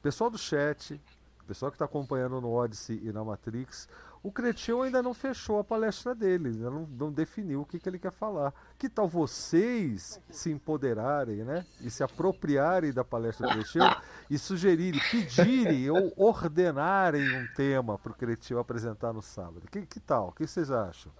Pessoal 0.00 0.30
do 0.30 0.38
chat, 0.38 1.00
pessoal 1.46 1.70
que 1.70 1.76
está 1.76 1.84
acompanhando 1.84 2.40
no 2.40 2.52
Odyssey 2.52 3.00
e 3.02 3.12
na 3.12 3.24
Matrix, 3.24 3.88
o 4.22 4.30
Cretil 4.30 4.82
ainda 4.82 5.02
não 5.02 5.12
fechou 5.12 5.58
a 5.58 5.64
palestra 5.64 6.14
dele, 6.14 6.50
ainda 6.50 6.70
não, 6.70 6.86
não 6.86 7.12
definiu 7.12 7.62
o 7.62 7.66
que, 7.66 7.78
que, 7.78 7.88
ele 7.88 7.98
quer 7.98 8.12
falar. 8.12 8.54
Que 8.78 8.88
tal 8.88 9.08
vocês 9.08 10.20
se 10.30 10.50
empoderarem, 10.50 11.38
né? 11.38 11.66
E 11.80 11.90
se 11.90 12.04
apropriarem 12.04 12.92
da 12.92 13.02
palestra 13.02 13.48
do 13.48 13.54
Cretil 13.54 13.82
e 14.30 14.38
sugerirem, 14.38 15.00
pedirem 15.10 15.90
ou 15.90 16.12
ordenarem 16.16 17.36
um 17.36 17.46
tema 17.56 17.98
para 17.98 18.12
o 18.12 18.14
Cretil 18.14 18.60
apresentar 18.60 19.12
no 19.12 19.22
sábado? 19.22 19.62
Que, 19.70 19.84
que 19.84 19.98
tal? 19.98 20.28
O 20.28 20.32
que 20.32 20.46
vocês 20.46 20.70
acham? 20.70 21.10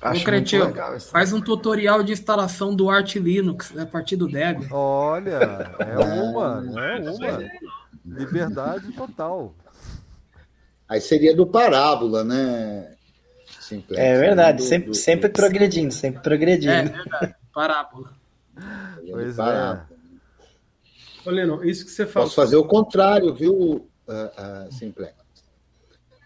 Acho 0.00 0.24
Cretil, 0.24 0.74
faz 1.10 1.32
um 1.32 1.40
tutorial 1.40 2.02
de 2.02 2.12
instalação 2.12 2.74
do 2.74 2.90
Arch 2.90 3.16
Linux 3.16 3.76
a 3.78 3.86
partir 3.86 4.16
do 4.16 4.26
Debian. 4.26 4.68
Olha, 4.70 5.74
é 5.78 5.96
uma, 5.96 6.64
é 6.76 7.10
uma. 7.10 7.66
Liberdade 8.04 8.92
total. 8.92 9.54
Aí 10.88 11.00
seria 11.00 11.34
do 11.34 11.46
parábola, 11.46 12.22
né? 12.22 12.94
Simplex, 13.60 14.00
é 14.00 14.18
verdade, 14.18 14.58
do, 14.58 14.64
sempre, 14.64 14.88
do, 14.90 14.94
sempre 14.94 15.28
do... 15.28 15.32
progredindo, 15.32 15.92
sempre 15.92 16.22
progredindo. 16.22 16.72
É 16.72 16.84
verdade, 16.84 17.34
parábola. 17.52 18.12
Pois 19.10 19.34
é. 19.34 19.36
parábola. 19.36 19.88
é. 19.90 21.28
Ô, 21.28 21.30
Leno, 21.30 21.64
isso 21.64 21.84
que 21.84 21.90
você 21.90 22.06
fala. 22.06 22.26
Posso 22.26 22.36
fazer 22.36 22.56
o 22.56 22.64
contrário, 22.64 23.34
viu, 23.34 23.54
uh, 23.54 23.88
uh, 24.08 24.72
Simplex? 24.72 25.14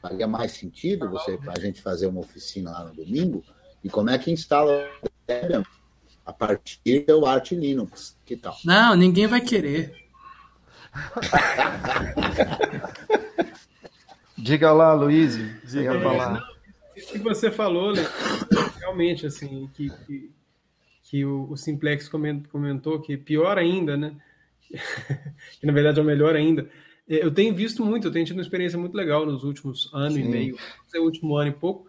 Faria 0.03 0.27
mais 0.27 0.53
sentido 0.53 1.11
você, 1.11 1.39
a 1.47 1.61
gente 1.61 1.81
fazer 1.81 2.07
uma 2.07 2.21
oficina 2.21 2.71
lá 2.71 2.85
no 2.85 2.95
domingo 2.95 3.45
e 3.83 3.89
como 3.89 4.11
é 4.11 4.19
que 4.19 4.31
instala 4.31 4.87
a 6.25 6.33
partir 6.33 7.05
do 7.07 7.27
Art 7.27 7.53
Linux. 7.53 8.17
Que 8.25 8.37
tal? 8.37 8.57
Não, 8.65 8.95
ninguém 8.95 9.27
vai 9.27 9.41
querer. 9.41 9.95
Diga 14.41 14.72
lá, 14.72 14.93
Luiz. 14.93 15.36
Diga 15.70 15.93
lá. 15.93 16.49
Isso 16.97 17.12
que 17.12 17.18
você 17.18 17.51
falou, 17.51 17.93
né? 17.93 18.03
realmente, 18.78 19.26
assim, 19.26 19.70
que, 19.74 19.91
que, 20.07 20.30
que 21.03 21.24
o, 21.24 21.51
o, 21.51 21.57
Simplex 21.57 22.09
comentou 22.09 23.01
que 23.01 23.16
pior 23.16 23.57
ainda, 23.59 23.97
né? 23.97 24.16
que 25.61 25.66
na 25.66 25.72
verdade 25.72 25.99
é 25.99 26.03
o 26.03 26.07
melhor 26.07 26.34
ainda. 26.34 26.68
É, 27.09 27.24
eu 27.24 27.30
tenho 27.30 27.55
visto 27.55 27.84
muito, 27.84 28.09
eu 28.09 28.12
tenho 28.12 28.26
tido 28.26 28.36
uma 28.36 28.43
experiência 28.43 28.78
muito 28.78 28.97
legal 28.97 29.24
nos 29.24 29.45
últimos 29.45 29.91
anos 29.93 30.14
Sim. 30.14 30.22
e 30.22 30.28
meio, 30.28 30.57
o 30.95 30.99
último 30.99 31.36
ano 31.36 31.51
e 31.51 31.55
pouco, 31.55 31.88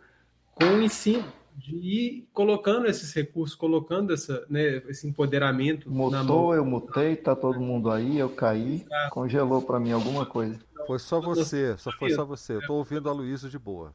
com 0.54 0.66
o 0.66 0.82
ensino 0.82 1.26
de 1.62 1.76
ir 1.76 2.28
colocando 2.34 2.88
esses 2.88 3.14
recursos, 3.14 3.56
colocando 3.56 4.14
essa, 4.14 4.46
né, 4.50 4.78
esse 4.90 5.08
empoderamento. 5.08 5.90
Mutou, 5.90 6.56
eu 6.56 6.66
mutei, 6.66 7.16
tá 7.16 7.36
todo 7.36 7.60
mundo 7.60 7.92
aí, 7.92 8.18
eu 8.18 8.30
caí, 8.30 8.86
congelou 9.12 9.62
para 9.62 9.80
mim 9.80 9.92
alguma 9.92 10.26
coisa. 10.26 10.60
Foi 10.88 10.98
só 10.98 11.22
você, 11.22 11.78
só 11.78 11.92
foi 11.92 12.12
só 12.12 12.26
você. 12.26 12.56
Eu 12.56 12.66
tô 12.66 12.76
ouvindo 12.76 13.08
a 13.08 13.14
Luísa 13.14 13.50
de 13.50 13.60
boa. 13.60 13.94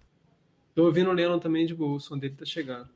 Tô 0.75 0.85
ouvindo 0.85 1.11
o 1.11 1.13
Lennon 1.13 1.39
também 1.39 1.67
de 1.67 1.75
boa, 1.75 1.97
o 1.97 2.01
som 2.01 2.17
dele 2.19 2.35
tá 2.39 2.45
chegando. 2.45 2.89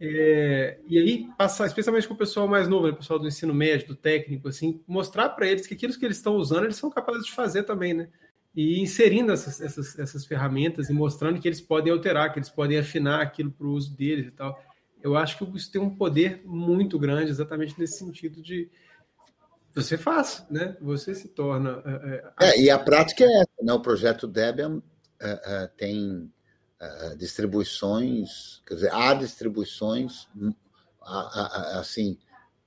É, 0.00 0.80
e 0.88 0.98
aí, 0.98 1.28
passar, 1.38 1.66
especialmente 1.66 2.08
com 2.08 2.14
o 2.14 2.18
pessoal 2.18 2.48
mais 2.48 2.66
novo, 2.66 2.86
né, 2.86 2.92
o 2.92 2.96
pessoal 2.96 3.20
do 3.20 3.28
ensino 3.28 3.54
médio, 3.54 3.86
do 3.86 3.94
técnico, 3.94 4.48
assim, 4.48 4.80
mostrar 4.88 5.28
para 5.28 5.46
eles 5.46 5.64
que 5.64 5.74
aquilo 5.74 5.96
que 5.96 6.04
eles 6.04 6.16
estão 6.16 6.34
usando, 6.34 6.64
eles 6.64 6.76
são 6.76 6.90
capazes 6.90 7.24
de 7.24 7.32
fazer 7.32 7.62
também, 7.62 7.94
né? 7.94 8.08
E 8.54 8.80
inserindo 8.80 9.32
essas, 9.32 9.60
essas, 9.60 9.98
essas 9.98 10.26
ferramentas 10.26 10.90
e 10.90 10.92
mostrando 10.92 11.40
que 11.40 11.48
eles 11.48 11.60
podem 11.60 11.92
alterar, 11.92 12.32
que 12.32 12.38
eles 12.38 12.50
podem 12.50 12.78
afinar 12.78 13.22
aquilo 13.22 13.50
para 13.50 13.66
o 13.66 13.72
uso 13.72 13.96
deles 13.96 14.26
e 14.26 14.30
tal. 14.30 14.62
Eu 15.02 15.16
acho 15.16 15.38
que 15.38 15.56
isso 15.56 15.72
tem 15.72 15.80
um 15.80 15.96
poder 15.96 16.42
muito 16.44 16.98
grande, 16.98 17.30
exatamente 17.30 17.74
nesse 17.78 17.98
sentido 17.98 18.42
de, 18.42 18.70
você 19.74 19.96
faz, 19.96 20.44
né? 20.50 20.76
Você 20.80 21.14
se 21.14 21.28
torna. 21.28 21.82
É, 22.38 22.50
é, 22.50 22.60
e 22.60 22.70
a 22.70 22.78
prática 22.78 23.24
é 23.24 23.40
essa, 23.40 23.62
né? 23.62 23.72
O 23.72 23.80
projeto 23.80 24.26
Debian 24.26 24.82
é, 25.20 25.70
tem 25.76 26.30
distribuições, 27.16 28.60
quer 28.66 28.74
dizer, 28.74 28.92
há 28.92 29.14
distribuições 29.14 30.26
hum, 30.36 30.52
assim 31.00 32.18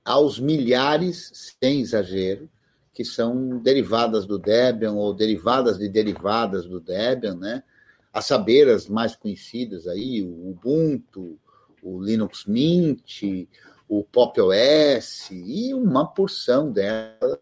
aos 0.02 0.40
milhares, 0.40 1.30
sem 1.60 1.80
exagero, 1.80 2.48
que 2.96 3.04
são 3.04 3.58
derivadas 3.58 4.24
do 4.24 4.38
Debian 4.38 4.92
ou 4.92 5.12
derivadas 5.12 5.76
de 5.76 5.86
derivadas 5.86 6.64
do 6.64 6.80
Debian, 6.80 7.34
né? 7.34 7.62
A 8.10 8.22
saber 8.22 8.70
as 8.70 8.88
mais 8.88 9.14
conhecidas 9.14 9.86
aí, 9.86 10.22
o 10.22 10.48
Ubuntu, 10.48 11.38
o 11.82 12.02
Linux 12.02 12.46
Mint, 12.46 13.22
o 13.86 14.02
Pop 14.02 14.40
OS 14.40 15.28
e 15.30 15.74
uma 15.74 16.06
porção 16.06 16.72
delas 16.72 17.38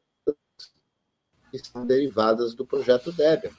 que 1.53 1.59
são 1.61 1.87
derivadas 1.87 2.53
do 2.53 2.67
projeto 2.67 3.13
Debian. 3.13 3.53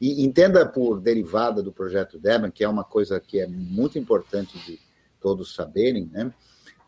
E 0.00 0.24
entenda 0.24 0.64
por 0.64 0.98
derivada 0.98 1.62
do 1.62 1.70
projeto 1.70 2.18
Debian, 2.18 2.50
que 2.50 2.64
é 2.64 2.68
uma 2.68 2.84
coisa 2.84 3.20
que 3.20 3.38
é 3.38 3.46
muito 3.46 3.98
importante 3.98 4.58
de 4.60 4.80
todos 5.20 5.54
saberem, 5.54 6.06
né? 6.10 6.32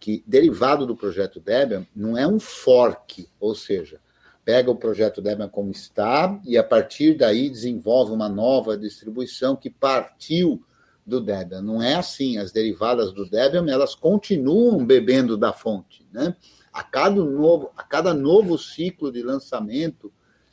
Que 0.01 0.25
derivado 0.27 0.87
do 0.87 0.97
projeto 0.97 1.41
Debian 1.41 1.87
não 1.95 2.17
é 2.17 2.27
um 2.27 2.41
fork, 2.41 3.29
ou 3.39 3.55
seja, 3.55 4.01
pega 4.47 4.71
o 4.71 4.77
projeto 4.77 5.21
Debian 5.21 5.49
como 5.49 5.73
está 5.73 6.41
e 6.45 6.57
a 6.57 6.63
partir 6.63 7.15
daí 7.17 7.51
desenvolve 7.51 8.13
uma 8.13 8.29
nova 8.29 8.79
distribuição 8.79 9.57
que 9.57 9.69
partiu 9.69 10.63
do 11.05 11.21
Debian. 11.21 11.61
Não 11.61 11.83
é 11.83 11.97
assim. 11.97 12.39
As 12.39 12.53
derivadas 12.53 13.13
do 13.13 13.29
Debian 13.29 13.67
elas 13.69 13.97
continuam 13.97 14.87
bebendo 14.87 15.37
da 15.37 15.53
fonte, 15.53 16.07
né? 16.13 16.37
A 16.73 16.85
cada 16.85 17.17
novo, 17.25 17.73
a 17.77 17.83
cada 17.83 18.15
novo 18.15 18.57
ciclo 18.57 19.11
de 19.11 19.21
lançamento 19.21 20.13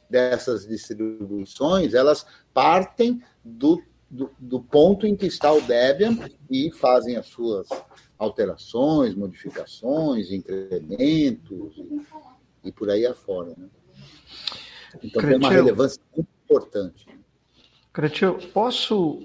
dessas 0.10 0.65
distribuições, 0.65 1.94
elas 1.94 2.26
partem 2.52 3.22
do, 3.45 3.80
do, 4.10 4.32
do 4.40 4.60
ponto 4.60 5.06
em 5.06 5.15
que 5.15 5.28
está 5.28 5.53
o 5.53 5.61
Debian 5.61 6.18
e 6.49 6.72
fazem 6.72 7.15
as 7.15 7.28
suas 7.28 7.68
alterações, 8.18 9.14
modificações, 9.14 10.32
incrementos 10.32 11.78
e, 11.78 12.02
e 12.64 12.72
por 12.72 12.90
aí 12.90 13.06
afora. 13.06 13.53
Né? 13.56 13.68
Então 15.04 15.22
Cretil, 15.22 15.40
tem 15.40 15.48
uma 15.48 15.50
relevância 15.50 16.02
muito 16.16 16.30
importante. 16.44 17.08
Cretil, 17.92 18.40
posso. 18.54 19.22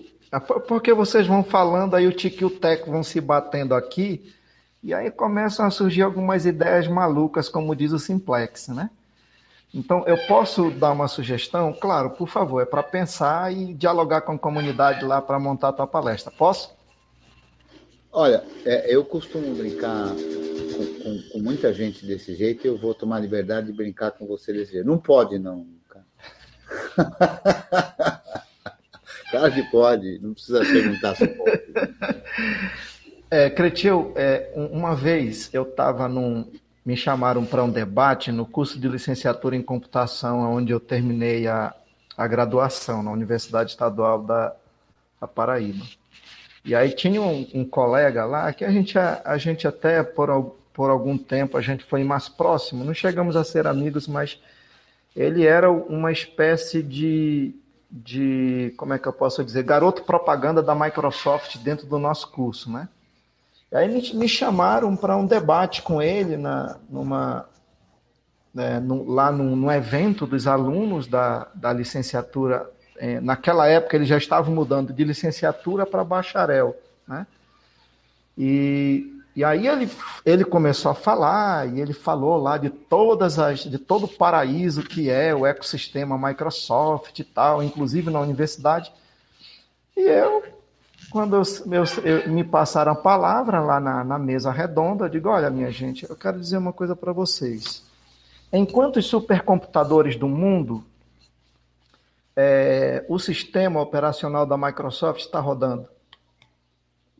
Porque 0.66 0.92
vocês 0.92 1.26
vão 1.26 1.42
falando 1.42 1.94
aí, 1.94 2.06
o 2.06 2.12
Tico 2.12 2.42
e 2.42 2.44
o 2.44 2.50
Teco 2.50 2.90
vão 2.90 3.02
se 3.02 3.20
batendo 3.20 3.74
aqui, 3.74 4.34
e 4.82 4.92
aí 4.92 5.10
começam 5.10 5.64
a 5.64 5.70
surgir 5.70 6.02
algumas 6.02 6.44
ideias 6.44 6.86
malucas, 6.86 7.48
como 7.48 7.74
diz 7.74 7.92
o 7.92 7.98
Simplex, 7.98 8.68
né? 8.68 8.90
Então, 9.72 10.04
eu 10.06 10.16
posso 10.26 10.70
dar 10.70 10.92
uma 10.92 11.08
sugestão? 11.08 11.72
Claro, 11.72 12.10
por 12.10 12.28
favor, 12.28 12.62
é 12.62 12.64
para 12.64 12.82
pensar 12.82 13.52
e 13.52 13.74
dialogar 13.74 14.22
com 14.22 14.32
a 14.32 14.38
comunidade 14.38 15.04
lá 15.04 15.20
para 15.20 15.38
montar 15.38 15.68
a 15.68 15.72
tua 15.72 15.86
palestra. 15.86 16.32
Posso? 16.32 16.74
Olha, 18.10 18.42
é, 18.64 18.94
eu 18.94 19.04
costumo 19.04 19.54
brincar 19.54 20.14
com, 20.84 21.22
com, 21.32 21.38
muita 21.38 21.72
gente 21.72 22.04
desse 22.06 22.34
jeito 22.34 22.66
eu 22.66 22.76
vou 22.76 22.94
tomar 22.94 23.20
liberdade 23.20 23.66
de 23.68 23.72
brincar 23.72 24.12
com 24.12 24.26
você 24.26 24.52
desse 24.52 24.72
jeito. 24.72 24.86
Não 24.86 24.98
pode, 24.98 25.38
não, 25.38 25.66
cara. 25.88 26.04
claro 29.30 29.52
que 29.52 29.62
pode, 29.70 30.18
não 30.20 30.34
precisa 30.34 30.60
perguntar 30.60 31.16
se 31.16 31.26
pode. 31.26 31.62
É, 33.30 33.50
Cretil, 33.50 34.12
é, 34.16 34.52
uma 34.54 34.94
vez 34.94 35.50
eu 35.52 35.64
estava 35.64 36.08
num, 36.08 36.50
me 36.84 36.96
chamaram 36.96 37.44
para 37.44 37.62
um 37.62 37.70
debate 37.70 38.32
no 38.32 38.46
curso 38.46 38.80
de 38.80 38.88
licenciatura 38.88 39.54
em 39.54 39.62
computação, 39.62 40.50
onde 40.50 40.72
eu 40.72 40.80
terminei 40.80 41.46
a, 41.46 41.74
a 42.16 42.26
graduação 42.26 43.02
na 43.02 43.10
Universidade 43.10 43.72
Estadual 43.72 44.22
da, 44.22 44.54
da 45.20 45.28
Paraíba. 45.28 45.84
E 46.64 46.74
aí 46.74 46.90
tinha 46.90 47.20
um, 47.20 47.46
um, 47.54 47.64
colega 47.64 48.24
lá 48.24 48.52
que 48.52 48.64
a 48.64 48.70
gente, 48.70 48.98
a, 48.98 49.20
a 49.24 49.38
gente 49.38 49.68
até 49.68 50.02
por, 50.02 50.56
por 50.78 50.90
algum 50.90 51.18
tempo 51.18 51.58
a 51.58 51.60
gente 51.60 51.84
foi 51.84 52.04
mais 52.04 52.28
próximo, 52.28 52.84
não 52.84 52.94
chegamos 52.94 53.34
a 53.34 53.42
ser 53.42 53.66
amigos, 53.66 54.06
mas 54.06 54.40
ele 55.16 55.44
era 55.44 55.68
uma 55.68 56.12
espécie 56.12 56.84
de, 56.84 57.52
de 57.90 58.72
como 58.76 58.94
é 58.94 58.98
que 59.00 59.08
eu 59.08 59.12
posso 59.12 59.44
dizer, 59.44 59.64
garoto 59.64 60.04
propaganda 60.04 60.62
da 60.62 60.76
Microsoft 60.76 61.56
dentro 61.58 61.84
do 61.84 61.98
nosso 61.98 62.30
curso, 62.30 62.70
né? 62.70 62.88
E 63.72 63.76
aí 63.76 63.88
me, 63.88 64.14
me 64.14 64.28
chamaram 64.28 64.94
para 64.94 65.16
um 65.16 65.26
debate 65.26 65.82
com 65.82 66.00
ele 66.00 66.36
na, 66.36 66.76
numa, 66.88 67.48
né, 68.54 68.78
no, 68.78 69.04
lá 69.10 69.32
no, 69.32 69.72
evento 69.72 70.28
dos 70.28 70.46
alunos 70.46 71.08
da, 71.08 71.48
da 71.56 71.72
licenciatura. 71.72 72.70
É, 72.96 73.20
naquela 73.20 73.66
época 73.66 73.96
eles 73.96 74.06
já 74.06 74.16
estavam 74.16 74.54
mudando 74.54 74.92
de 74.92 75.02
licenciatura 75.02 75.84
para 75.84 76.04
bacharel. 76.04 76.76
Né? 77.04 77.26
E, 78.38 79.17
e 79.38 79.44
aí 79.44 79.68
ele, 79.68 79.88
ele 80.26 80.44
começou 80.44 80.90
a 80.90 80.96
falar, 80.96 81.72
e 81.72 81.80
ele 81.80 81.92
falou 81.92 82.38
lá 82.38 82.58
de 82.58 82.70
todas 82.70 83.38
as, 83.38 83.60
de 83.60 83.78
todo 83.78 84.06
o 84.06 84.08
paraíso 84.08 84.82
que 84.82 85.08
é 85.08 85.32
o 85.32 85.46
ecossistema 85.46 86.18
Microsoft 86.18 87.16
e 87.20 87.22
tal, 87.22 87.62
inclusive 87.62 88.10
na 88.10 88.18
universidade. 88.18 88.92
E 89.96 90.00
eu 90.00 90.42
quando 91.08 91.36
eu, 91.36 91.84
eu, 92.02 92.28
me 92.32 92.42
passaram 92.42 92.90
a 92.90 92.96
palavra 92.96 93.60
lá 93.60 93.78
na, 93.78 94.02
na 94.02 94.18
mesa 94.18 94.50
redonda, 94.50 95.04
eu 95.04 95.08
digo: 95.08 95.28
olha, 95.28 95.50
minha 95.50 95.70
gente, 95.70 96.04
eu 96.10 96.16
quero 96.16 96.40
dizer 96.40 96.58
uma 96.58 96.72
coisa 96.72 96.96
para 96.96 97.12
vocês. 97.12 97.84
Enquanto 98.52 98.96
os 98.96 99.06
supercomputadores 99.06 100.16
do 100.16 100.26
mundo, 100.26 100.84
é, 102.34 103.04
o 103.08 103.20
sistema 103.20 103.80
operacional 103.80 104.44
da 104.44 104.58
Microsoft 104.58 105.20
está 105.20 105.38
rodando. 105.38 105.88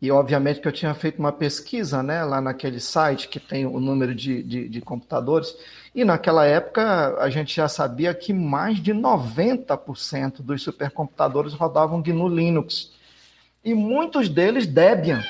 E 0.00 0.12
obviamente 0.12 0.60
que 0.60 0.68
eu 0.68 0.72
tinha 0.72 0.94
feito 0.94 1.18
uma 1.18 1.32
pesquisa 1.32 2.02
né, 2.02 2.24
lá 2.24 2.40
naquele 2.40 2.78
site 2.78 3.28
que 3.28 3.40
tem 3.40 3.66
o 3.66 3.80
número 3.80 4.14
de, 4.14 4.42
de, 4.42 4.68
de 4.68 4.80
computadores, 4.80 5.56
e 5.94 6.04
naquela 6.04 6.46
época 6.46 7.16
a 7.18 7.28
gente 7.28 7.56
já 7.56 7.68
sabia 7.68 8.14
que 8.14 8.32
mais 8.32 8.80
de 8.80 8.94
90% 8.94 10.40
dos 10.40 10.62
supercomputadores 10.62 11.52
rodavam 11.52 12.00
GNU 12.00 12.28
Linux 12.28 12.92
e 13.64 13.74
muitos 13.74 14.28
deles 14.28 14.66
Debian, 14.66 15.22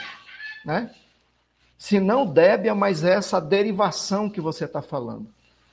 né? 0.64 0.90
Se 1.78 1.98
não 1.98 2.26
Debian, 2.26 2.74
mas 2.74 3.04
essa 3.04 3.40
derivação 3.40 4.28
que 4.28 4.40
você 4.40 4.64
está 4.64 4.82
falando. 4.82 5.28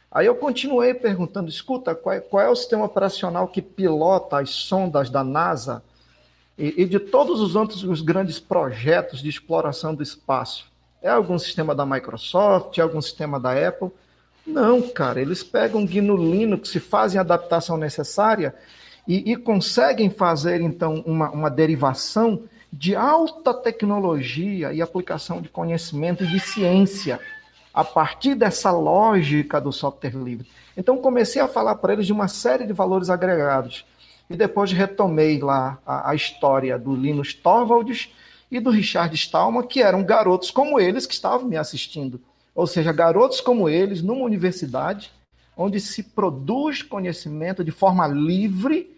Aí 0.09 0.27
eu 0.27 0.35
continuei 0.35 0.93
perguntando, 0.93 1.49
escuta, 1.49 1.93
qual 1.93 2.15
é, 2.15 2.21
qual 2.21 2.41
é, 2.41 2.49
o 2.49 2.55
sistema 2.55 2.85
operacional 2.85 3.49
que 3.49 3.61
pilota 3.61 4.39
as 4.39 4.51
sondas 4.51 5.09
da 5.09 5.23
NASA 5.23 5.83
e, 6.57 6.83
e 6.83 6.85
de 6.85 6.99
todos 6.99 7.41
os 7.41 7.55
outros 7.55 7.83
os 7.83 8.01
grandes 8.01 8.39
projetos 8.39 9.21
de 9.21 9.29
exploração 9.29 9.93
do 9.93 10.01
espaço? 10.01 10.65
É 11.01 11.09
algum 11.09 11.37
sistema 11.37 11.75
da 11.75 11.85
Microsoft? 11.85 12.77
É 12.77 12.81
algum 12.81 13.01
sistema 13.01 13.39
da 13.39 13.51
Apple? 13.67 13.91
Não, 14.45 14.81
cara, 14.81 15.19
eles 15.19 15.43
pegam 15.43 15.85
GNU 15.85 16.15
Linux, 16.15 16.69
se 16.69 16.79
fazem 16.79 17.17
a 17.17 17.21
adaptação 17.21 17.77
necessária 17.77 18.55
e, 19.07 19.31
e 19.31 19.35
conseguem 19.35 20.09
fazer, 20.09 20.61
então, 20.61 21.03
uma, 21.05 21.29
uma 21.31 21.49
derivação 21.49 22.43
de 22.71 22.95
alta 22.95 23.53
tecnologia 23.53 24.73
e 24.73 24.81
aplicação 24.81 25.41
de 25.41 25.49
conhecimento 25.49 26.23
e 26.23 26.27
de 26.27 26.39
ciência 26.39 27.19
a 27.73 27.83
partir 27.83 28.35
dessa 28.35 28.71
lógica 28.71 29.59
do 29.59 29.71
software 29.71 30.15
livre. 30.15 30.47
Então 30.77 30.97
comecei 30.97 31.41
a 31.41 31.47
falar 31.47 31.75
para 31.75 31.93
eles 31.93 32.05
de 32.05 32.13
uma 32.13 32.27
série 32.27 32.65
de 32.65 32.73
valores 32.73 33.09
agregados 33.09 33.85
e 34.29 34.35
depois 34.35 34.71
retomei 34.71 35.39
lá 35.39 35.79
a, 35.85 36.11
a 36.11 36.15
história 36.15 36.77
do 36.77 36.95
Linus 36.95 37.33
Torvalds 37.33 38.09
e 38.49 38.59
do 38.59 38.69
Richard 38.69 39.13
Stallman, 39.15 39.67
que 39.67 39.81
eram 39.81 40.03
garotos 40.03 40.51
como 40.51 40.79
eles 40.79 41.05
que 41.05 41.13
estavam 41.13 41.47
me 41.47 41.57
assistindo, 41.57 42.21
ou 42.53 42.65
seja, 42.65 42.91
garotos 42.91 43.41
como 43.41 43.67
eles 43.67 44.01
numa 44.01 44.23
universidade 44.23 45.11
onde 45.57 45.79
se 45.79 46.03
produz 46.03 46.81
conhecimento 46.81 47.63
de 47.63 47.71
forma 47.71 48.07
livre 48.07 48.93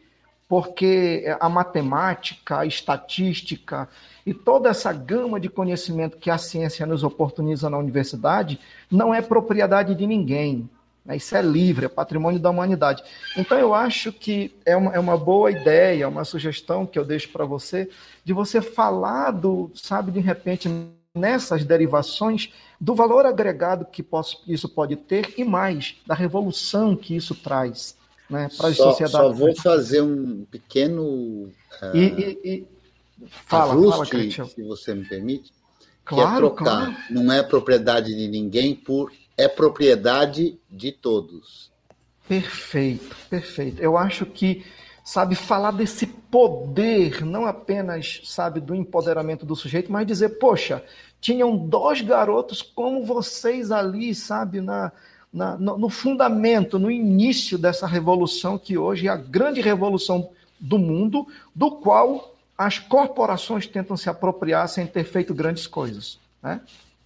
porque 0.47 1.25
a 1.39 1.49
matemática, 1.49 2.59
a 2.59 2.65
estatística 2.65 3.89
e 4.25 4.33
toda 4.33 4.69
essa 4.69 4.93
gama 4.93 5.39
de 5.39 5.49
conhecimento 5.49 6.17
que 6.17 6.29
a 6.29 6.37
ciência 6.37 6.85
nos 6.85 7.03
oportuniza 7.03 7.69
na 7.69 7.77
universidade 7.77 8.59
não 8.89 9.13
é 9.13 9.21
propriedade 9.21 9.93
de 9.93 10.07
ninguém. 10.07 10.69
Né? 11.07 11.15
Isso 11.15 11.35
é 11.35 11.41
livre, 11.41 11.85
é 11.85 11.89
patrimônio 11.89 12.39
da 12.39 12.49
humanidade. 12.49 13.01
Então, 13.37 13.57
eu 13.57 13.73
acho 13.73 14.11
que 14.11 14.53
é 14.65 14.75
uma, 14.75 14.93
é 14.93 14.99
uma 14.99 15.17
boa 15.17 15.49
ideia, 15.49 16.09
uma 16.09 16.25
sugestão 16.25 16.85
que 16.85 16.99
eu 16.99 17.05
deixo 17.05 17.29
para 17.29 17.45
você, 17.45 17.89
de 18.25 18.33
você 18.33 18.61
falar 18.61 19.31
do, 19.31 19.71
sabe, 19.73 20.11
de 20.11 20.19
repente, 20.19 20.69
nessas 21.15 21.63
derivações, 21.63 22.51
do 22.79 22.93
valor 22.93 23.25
agregado 23.25 23.85
que 23.85 24.03
posso, 24.03 24.43
isso 24.45 24.67
pode 24.67 24.97
ter 24.97 25.33
e 25.37 25.43
mais, 25.43 25.95
da 26.05 26.13
revolução 26.13 26.95
que 26.95 27.15
isso 27.15 27.33
traz 27.33 27.95
né, 28.29 28.49
para 28.55 28.67
as 28.67 28.75
sociedades. 28.75 29.11
Só 29.11 29.31
vou 29.31 29.55
fazer 29.55 30.01
um 30.01 30.45
pequeno 30.51 31.03
uh, 31.03 31.95
e, 31.95 32.03
e, 32.03 32.39
e... 32.43 32.67
Fala, 33.29 33.73
ajuste, 33.73 34.35
fala, 34.35 34.49
se 34.49 34.61
você 34.61 34.93
me 34.93 35.03
permite, 35.05 35.51
claro, 36.05 36.29
que 36.29 36.33
é 36.33 36.37
trocar. 36.37 36.85
Claro. 36.85 36.95
Não 37.09 37.33
é 37.33 37.41
propriedade 37.41 38.13
de 38.13 38.27
ninguém 38.27 38.75
por 38.75 39.11
é 39.37 39.47
propriedade 39.47 40.59
de 40.69 40.91
todos. 40.91 41.71
Perfeito, 42.27 43.15
perfeito. 43.29 43.81
Eu 43.81 43.97
acho 43.97 44.25
que 44.25 44.65
sabe 45.03 45.35
falar 45.35 45.71
desse 45.71 46.07
poder, 46.07 47.23
não 47.23 47.45
apenas 47.45 48.21
sabe 48.25 48.59
do 48.59 48.75
empoderamento 48.75 49.45
do 49.45 49.55
sujeito, 49.55 49.91
mas 49.91 50.05
dizer, 50.05 50.37
poxa, 50.39 50.83
tinham 51.21 51.55
dois 51.55 52.01
garotos 52.01 52.61
como 52.61 53.05
vocês 53.05 53.71
ali, 53.71 54.13
sabe, 54.13 54.59
na 54.59 54.91
na, 55.31 55.57
no, 55.57 55.77
no 55.77 55.89
fundamento, 55.89 56.79
no 56.79 56.89
início 56.89 57.57
dessa 57.57 57.85
revolução 57.85 58.57
que 58.57 58.77
hoje 58.77 59.07
é 59.07 59.11
a 59.11 59.15
grande 59.15 59.61
revolução 59.61 60.31
do 60.59 60.79
mundo, 60.79 61.27
do 61.53 61.71
qual 61.71 62.35
as 62.57 62.79
corporações 62.79 63.67
tentam 63.67 63.95
se 63.95 64.09
apropriar 64.09 64.67
sem 64.67 64.87
ter 64.87 65.03
feito 65.03 65.33
grandes 65.33 65.67
coisas. 65.67 66.19
Né? 66.41 66.59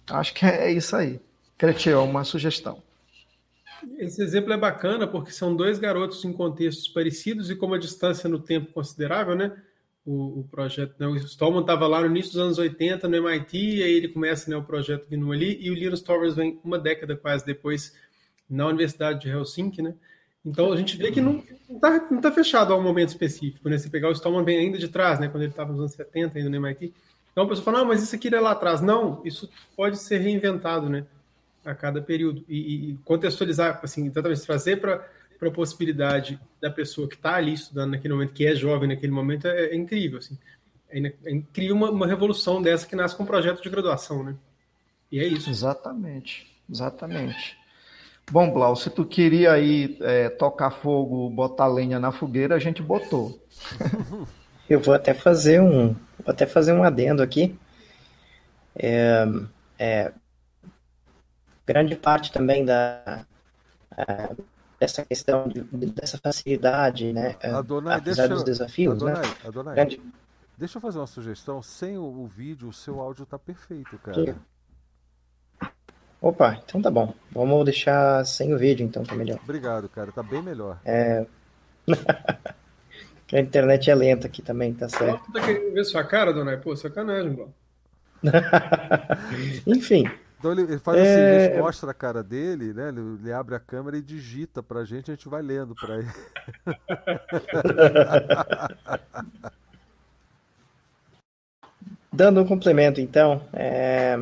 Acho 0.08 0.32
que 0.32 0.46
é 0.46 0.72
isso 0.72 0.96
aí. 0.96 1.20
Cretil, 1.62 2.02
uma 2.02 2.24
sugestão. 2.24 2.82
Esse 3.96 4.20
exemplo 4.20 4.52
é 4.52 4.56
bacana 4.56 5.06
porque 5.06 5.30
são 5.30 5.54
dois 5.54 5.78
garotos 5.78 6.24
em 6.24 6.32
contextos 6.32 6.88
parecidos 6.88 7.50
e 7.50 7.54
com 7.54 7.66
uma 7.66 7.78
distância 7.78 8.28
no 8.28 8.40
tempo 8.40 8.72
considerável, 8.72 9.36
né? 9.36 9.52
O, 10.04 10.40
o 10.40 10.48
projeto, 10.50 10.96
né? 10.98 11.06
o 11.06 11.14
Stallman 11.14 11.60
estava 11.60 11.86
lá 11.86 12.00
no 12.00 12.08
início 12.08 12.32
dos 12.32 12.40
anos 12.40 12.58
80 12.58 13.06
no 13.06 13.14
MIT, 13.14 13.56
e 13.56 13.82
aí 13.84 13.92
ele 13.92 14.08
começa 14.08 14.50
né, 14.50 14.56
o 14.56 14.64
projeto 14.64 15.06
GNU 15.08 15.30
ali, 15.30 15.56
e 15.60 15.70
o 15.70 15.74
Linus 15.74 16.02
Torvalds 16.02 16.34
vem 16.34 16.58
uma 16.64 16.80
década 16.80 17.14
quase 17.14 17.46
depois 17.46 17.94
na 18.50 18.66
Universidade 18.66 19.20
de 19.20 19.28
Helsinki, 19.28 19.82
né? 19.82 19.94
Então 20.44 20.72
a 20.72 20.76
gente 20.76 20.96
vê 20.96 21.12
que 21.12 21.20
não 21.20 21.44
está 21.70 22.08
não 22.10 22.20
tá 22.20 22.32
fechado 22.32 22.72
a 22.72 22.76
um 22.76 22.82
momento 22.82 23.10
específico, 23.10 23.68
né? 23.68 23.78
Se 23.78 23.88
pegar 23.88 24.08
o 24.08 24.12
Stallman 24.12 24.42
vem 24.42 24.58
ainda 24.58 24.78
de 24.78 24.88
trás, 24.88 25.20
né? 25.20 25.28
Quando 25.28 25.44
ele 25.44 25.52
estava 25.52 25.70
nos 25.70 25.78
anos 25.78 25.92
70 25.92 26.38
ainda 26.38 26.50
no 26.50 26.56
MIT. 26.56 26.92
Então 27.30 27.44
a 27.44 27.46
pessoa 27.46 27.64
fala, 27.64 27.78
não, 27.78 27.86
mas 27.86 28.02
isso 28.02 28.16
aqui 28.16 28.34
é 28.34 28.40
lá 28.40 28.50
atrás. 28.50 28.80
Não, 28.80 29.22
isso 29.24 29.48
pode 29.76 29.96
ser 29.96 30.18
reinventado, 30.18 30.90
né? 30.90 31.06
A 31.64 31.74
cada 31.74 32.02
período. 32.02 32.44
E, 32.48 32.90
e 32.90 32.98
contextualizar, 33.04 33.80
assim, 33.82 34.06
exatamente 34.06 34.42
trazer 34.42 34.80
para 34.80 35.06
a 35.40 35.50
possibilidade 35.50 36.40
da 36.60 36.70
pessoa 36.70 37.08
que 37.08 37.14
está 37.14 37.34
ali 37.36 37.54
estudando 37.54 37.92
naquele 37.92 38.14
momento, 38.14 38.32
que 38.32 38.46
é 38.46 38.54
jovem 38.54 38.88
naquele 38.88 39.12
momento, 39.12 39.46
é, 39.46 39.66
é 39.66 39.76
incrível, 39.76 40.18
assim. 40.18 40.38
É, 40.90 40.98
é, 41.24 41.42
cria 41.52 41.74
uma, 41.74 41.90
uma 41.90 42.06
revolução 42.06 42.60
dessa 42.60 42.86
que 42.86 42.94
nasce 42.94 43.16
com 43.16 43.22
um 43.22 43.26
projeto 43.26 43.62
de 43.62 43.70
graduação, 43.70 44.22
né? 44.22 44.36
E 45.10 45.18
é 45.18 45.26
isso. 45.26 45.48
Exatamente, 45.50 46.46
exatamente. 46.70 47.56
Bom, 48.30 48.50
Blau, 48.52 48.76
se 48.76 48.88
tu 48.88 49.04
queria 49.04 49.52
aí 49.52 49.96
é, 50.00 50.28
tocar 50.28 50.70
fogo, 50.70 51.28
botar 51.28 51.66
lenha 51.66 51.98
na 51.98 52.12
fogueira, 52.12 52.54
a 52.54 52.58
gente 52.58 52.82
botou. 52.82 53.38
Eu 54.68 54.80
vou 54.80 54.94
até 54.94 55.12
fazer 55.12 55.60
um, 55.60 55.88
vou 55.88 56.28
até 56.28 56.46
fazer 56.46 56.72
um 56.72 56.82
adendo 56.82 57.22
aqui. 57.22 57.58
É, 58.74 59.26
é, 59.78 60.12
grande 61.66 61.96
parte 61.96 62.32
também 62.32 62.64
da 62.64 63.24
é, 63.96 64.30
dessa 64.80 65.04
questão 65.04 65.46
de, 65.48 65.62
dessa 65.92 66.18
facilidade, 66.18 67.12
né? 67.12 67.36
Adonai, 67.42 67.98
apesar 67.98 68.28
deixa, 68.28 68.34
dos 68.34 68.44
desafios, 68.44 68.96
Adonai, 68.96 69.22
né? 69.22 69.34
Adonai, 69.44 69.74
grande... 69.74 70.02
Deixa 70.58 70.78
eu 70.78 70.82
fazer 70.82 70.98
uma 70.98 71.06
sugestão. 71.06 71.62
Sem 71.62 71.98
o, 71.98 72.02
o 72.02 72.26
vídeo, 72.26 72.68
o 72.68 72.72
seu 72.72 73.00
áudio 73.00 73.26
tá 73.26 73.38
perfeito, 73.38 73.98
cara. 73.98 74.22
Que... 74.22 75.68
Opa, 76.20 76.60
então 76.64 76.80
tá 76.80 76.90
bom. 76.90 77.12
Vamos 77.32 77.64
deixar 77.64 78.24
sem 78.24 78.54
o 78.54 78.58
vídeo, 78.58 78.86
então, 78.86 79.02
tá 79.02 79.14
melhor. 79.14 79.40
Obrigado, 79.42 79.88
cara. 79.88 80.12
Tá 80.12 80.22
bem 80.22 80.40
melhor. 80.40 80.78
É... 80.84 81.26
a 83.32 83.40
internet 83.40 83.90
é 83.90 83.94
lenta 83.94 84.28
aqui 84.28 84.40
também, 84.40 84.72
tá 84.72 84.88
certo. 84.88 85.32
Tá 85.32 85.40
querendo 85.40 85.72
ver 85.74 85.84
sua 85.84 86.04
cara, 86.04 86.32
dona? 86.32 86.56
Pô, 86.56 86.76
sacanagem, 86.76 87.32
bro. 87.32 87.52
Enfim. 89.66 90.08
Então 90.42 90.50
ele, 90.50 90.76
faz 90.80 90.98
assim, 90.98 91.08
é... 91.08 91.52
ele 91.52 91.62
mostra 91.62 91.92
a 91.92 91.94
cara 91.94 92.20
dele, 92.20 92.74
né? 92.74 92.88
Ele, 92.88 93.00
ele, 93.22 93.32
abre 93.32 93.54
a 93.54 93.60
câmera 93.60 93.96
e 93.96 94.02
digita 94.02 94.60
pra 94.60 94.84
gente, 94.84 95.08
a 95.08 95.14
gente 95.14 95.28
vai 95.28 95.40
lendo 95.40 95.72
pra 95.72 95.98
ele. 95.98 96.10
Dando 102.12 102.42
um 102.42 102.46
complemento, 102.46 103.00
então, 103.00 103.40
é 103.52 104.18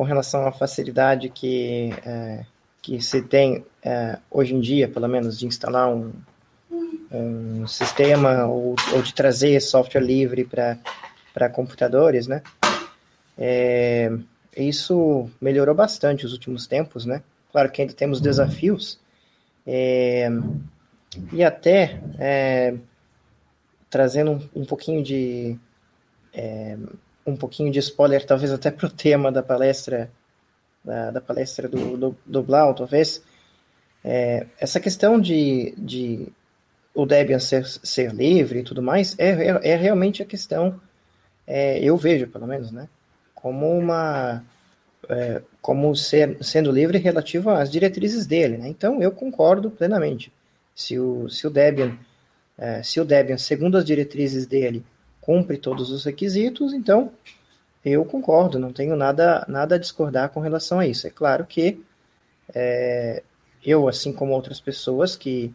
com 0.00 0.04
relação 0.04 0.46
à 0.46 0.52
facilidade 0.52 1.28
que, 1.28 1.90
é, 2.06 2.46
que 2.80 3.02
se 3.02 3.20
tem 3.20 3.66
é, 3.82 4.18
hoje 4.30 4.54
em 4.54 4.60
dia, 4.60 4.88
pelo 4.88 5.06
menos, 5.06 5.38
de 5.38 5.46
instalar 5.46 5.88
um, 5.88 6.10
um 7.12 7.66
sistema 7.66 8.46
ou, 8.46 8.74
ou, 8.94 9.02
de 9.02 9.12
trazer 9.12 9.60
software 9.60 10.00
livre 10.00 10.48
para 11.34 11.50
computadores, 11.50 12.26
né? 12.26 12.42
É, 13.36 14.10
isso 14.56 15.28
melhorou 15.40 15.74
bastante 15.74 16.26
os 16.26 16.32
últimos 16.32 16.66
tempos, 16.66 17.04
né? 17.06 17.22
Claro 17.52 17.70
que 17.70 17.82
ainda 17.82 17.94
temos 17.94 18.20
desafios 18.20 18.98
é, 19.66 20.28
e 21.32 21.42
até 21.42 22.00
é, 22.18 22.74
trazendo 23.88 24.32
um, 24.32 24.62
um 24.62 24.64
pouquinho 24.64 25.02
de 25.02 25.58
é, 26.32 26.76
um 27.26 27.36
pouquinho 27.36 27.70
de 27.70 27.78
spoiler, 27.78 28.24
talvez 28.24 28.52
até 28.52 28.70
para 28.70 28.86
o 28.86 28.90
tema 28.90 29.30
da 29.30 29.42
palestra 29.42 30.10
da, 30.84 31.10
da 31.10 31.20
palestra 31.20 31.68
do, 31.68 31.96
do, 31.96 32.16
do, 32.24 32.42
Blau, 32.42 32.74
talvez. 32.74 33.22
É, 34.02 34.46
essa 34.58 34.80
questão 34.80 35.20
de, 35.20 35.74
de 35.76 36.32
o 36.94 37.04
Debian 37.04 37.38
ser, 37.38 37.66
ser 37.66 38.14
livre 38.14 38.60
e 38.60 38.62
tudo 38.62 38.82
mais 38.82 39.14
é, 39.18 39.28
é, 39.28 39.72
é 39.72 39.76
realmente 39.76 40.22
a 40.22 40.26
questão, 40.26 40.80
é, 41.46 41.78
eu 41.80 41.96
vejo 41.96 42.26
pelo 42.28 42.46
menos, 42.46 42.72
né, 42.72 42.88
como 43.42 43.76
uma 43.76 44.44
é, 45.08 45.42
como 45.60 45.94
ser, 45.96 46.36
sendo 46.42 46.70
livre 46.70 46.98
relativo 46.98 47.50
às 47.50 47.70
diretrizes 47.70 48.26
dele, 48.26 48.56
né? 48.58 48.68
Então 48.68 49.02
eu 49.02 49.12
concordo 49.12 49.70
plenamente. 49.70 50.32
Se 50.74 50.98
o, 50.98 51.28
se 51.28 51.46
o 51.46 51.50
Debian 51.50 51.98
é, 52.60 52.82
se 52.82 53.00
o 53.00 53.06
Debian, 53.06 53.38
segundo 53.38 53.78
as 53.78 53.84
diretrizes 53.86 54.46
dele, 54.46 54.84
cumpre 55.18 55.56
todos 55.56 55.90
os 55.90 56.04
requisitos, 56.04 56.74
então 56.74 57.10
eu 57.82 58.04
concordo, 58.04 58.58
não 58.58 58.70
tenho 58.70 58.94
nada, 58.94 59.46
nada 59.48 59.76
a 59.76 59.78
discordar 59.78 60.28
com 60.28 60.40
relação 60.40 60.78
a 60.78 60.86
isso. 60.86 61.06
É 61.06 61.10
claro 61.10 61.46
que 61.46 61.82
é, 62.54 63.22
eu, 63.64 63.88
assim 63.88 64.12
como 64.12 64.34
outras 64.34 64.60
pessoas 64.60 65.16
que 65.16 65.54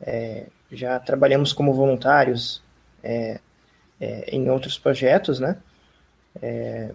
é, 0.00 0.46
já 0.72 0.98
trabalhamos 0.98 1.52
como 1.52 1.72
voluntários 1.72 2.60
é, 3.00 3.38
é 4.00 4.34
em 4.34 4.50
outros 4.50 4.76
projetos, 4.76 5.38
né? 5.38 5.56
É, 6.42 6.90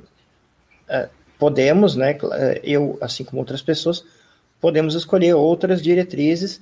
é, 0.88 1.10
podemos, 1.38 1.96
né? 1.96 2.18
Eu, 2.64 2.98
assim 3.02 3.24
como 3.24 3.40
outras 3.40 3.62
pessoas, 3.62 4.04
podemos 4.60 4.96
escolher 4.96 5.34
outras 5.34 5.82
diretrizes 5.82 6.62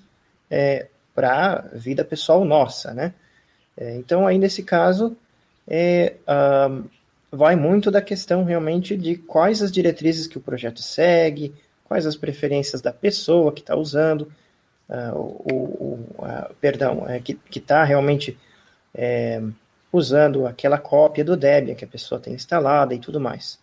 para 1.15 1.53
a 1.53 1.61
vida 1.73 2.05
pessoal 2.05 2.45
nossa, 2.45 2.93
né? 2.93 3.13
então, 3.97 4.25
aí 4.25 4.37
nesse 4.37 4.63
caso, 4.63 5.17
é, 5.67 6.15
um, 6.69 6.83
vai 7.31 7.55
muito 7.55 7.91
da 7.91 8.01
questão 8.01 8.43
realmente 8.43 8.95
de 8.95 9.15
quais 9.17 9.61
as 9.61 9.71
diretrizes 9.71 10.27
que 10.27 10.37
o 10.37 10.41
projeto 10.41 10.81
segue, 10.81 11.53
quais 11.83 12.05
as 12.05 12.15
preferências 12.15 12.81
da 12.81 12.93
pessoa 12.93 13.51
que 13.51 13.59
está 13.59 13.75
usando, 13.75 14.31
uh, 14.89 15.15
o, 15.15 15.53
o 15.53 16.23
uh, 16.23 16.53
perdão, 16.61 17.07
é, 17.07 17.19
que 17.19 17.37
está 17.55 17.83
realmente 17.83 18.37
é, 18.93 19.41
usando 19.91 20.45
aquela 20.45 20.77
cópia 20.77 21.23
do 21.23 21.37
Debian 21.37 21.75
que 21.75 21.85
a 21.85 21.87
pessoa 21.87 22.19
tem 22.19 22.33
instalada 22.33 22.93
e 22.93 22.99
tudo 22.99 23.19
mais. 23.19 23.59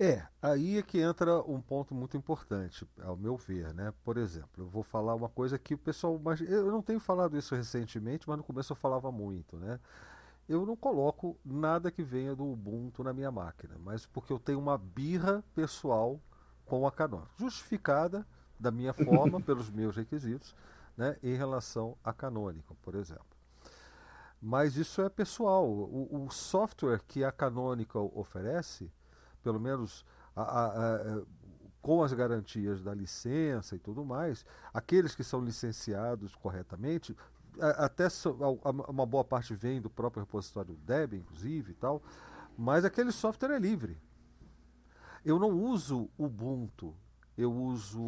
É, 0.00 0.24
aí 0.40 0.78
é 0.78 0.82
que 0.82 1.00
entra 1.00 1.40
um 1.42 1.60
ponto 1.60 1.92
muito 1.92 2.16
importante, 2.16 2.86
ao 3.02 3.16
meu 3.16 3.36
ver, 3.36 3.74
né? 3.74 3.92
Por 4.04 4.16
exemplo, 4.16 4.62
eu 4.62 4.68
vou 4.68 4.84
falar 4.84 5.12
uma 5.16 5.28
coisa 5.28 5.58
que 5.58 5.74
o 5.74 5.78
pessoal. 5.78 6.20
Eu 6.48 6.70
não 6.70 6.80
tenho 6.80 7.00
falado 7.00 7.36
isso 7.36 7.54
recentemente, 7.56 8.28
mas 8.28 8.38
no 8.38 8.44
começo 8.44 8.72
eu 8.72 8.76
falava 8.76 9.10
muito, 9.10 9.56
né? 9.56 9.80
Eu 10.48 10.64
não 10.64 10.76
coloco 10.76 11.36
nada 11.44 11.90
que 11.90 12.02
venha 12.02 12.34
do 12.34 12.44
Ubuntu 12.46 13.02
na 13.02 13.12
minha 13.12 13.30
máquina, 13.30 13.74
mas 13.84 14.06
porque 14.06 14.32
eu 14.32 14.38
tenho 14.38 14.60
uma 14.60 14.78
birra 14.78 15.42
pessoal 15.52 16.20
com 16.64 16.86
a 16.86 16.92
Canonical, 16.92 17.28
justificada 17.36 18.24
da 18.58 18.70
minha 18.70 18.92
forma, 18.92 19.40
pelos 19.42 19.68
meus 19.68 19.96
requisitos, 19.96 20.54
né, 20.98 21.16
em 21.22 21.34
relação 21.34 21.96
a 22.04 22.12
Canonical, 22.12 22.76
por 22.82 22.94
exemplo. 22.94 23.24
Mas 24.42 24.76
isso 24.76 25.00
é 25.00 25.08
pessoal. 25.08 25.66
O, 25.66 26.26
o 26.26 26.30
software 26.30 27.00
que 27.06 27.24
a 27.24 27.32
Canonical 27.32 28.12
oferece 28.14 28.92
pelo 29.42 29.60
menos 29.60 30.04
a, 30.36 30.42
a, 30.42 30.66
a, 30.66 31.22
com 31.80 32.02
as 32.02 32.12
garantias 32.12 32.82
da 32.82 32.94
licença 32.94 33.76
e 33.76 33.78
tudo 33.78 34.04
mais, 34.04 34.44
aqueles 34.74 35.14
que 35.14 35.24
são 35.24 35.40
licenciados 35.40 36.34
corretamente, 36.34 37.16
até 37.60 38.08
uma 38.88 39.06
boa 39.06 39.24
parte 39.24 39.54
vem 39.54 39.80
do 39.80 39.88
próprio 39.88 40.22
repositório 40.22 40.76
Debian, 40.76 41.20
inclusive 41.20 41.72
e 41.72 41.74
tal, 41.74 42.02
mas 42.56 42.84
aquele 42.84 43.10
software 43.10 43.54
é 43.54 43.58
livre. 43.58 43.96
Eu 45.24 45.38
não 45.38 45.50
uso 45.50 46.10
Ubuntu, 46.18 46.94
eu 47.38 47.52
uso 47.52 48.00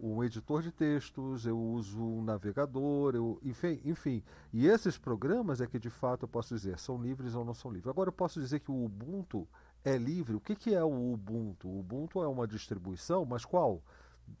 um 0.00 0.22
editor 0.22 0.62
de 0.62 0.70
textos, 0.70 1.44
eu 1.44 1.58
uso 1.58 2.00
um 2.00 2.22
navegador, 2.22 3.16
eu, 3.16 3.36
enfim, 3.42 3.80
enfim. 3.84 4.22
E 4.52 4.68
esses 4.68 4.96
programas 4.96 5.60
é 5.60 5.66
que 5.66 5.76
de 5.76 5.90
fato 5.90 6.22
eu 6.22 6.28
posso 6.28 6.54
dizer 6.54 6.78
são 6.78 7.02
livres 7.02 7.34
ou 7.34 7.44
não 7.44 7.52
são 7.52 7.72
livres. 7.72 7.88
Agora 7.88 8.08
eu 8.08 8.12
posso 8.12 8.40
dizer 8.40 8.60
que 8.60 8.70
o 8.70 8.84
Ubuntu 8.84 9.44
é 9.84 9.98
livre. 9.98 10.36
O 10.36 10.40
que, 10.40 10.54
que 10.54 10.72
é 10.72 10.84
o 10.84 11.12
Ubuntu? 11.14 11.66
O 11.66 11.80
Ubuntu 11.80 12.22
é 12.22 12.28
uma 12.28 12.46
distribuição, 12.46 13.24
mas 13.24 13.44
qual? 13.44 13.82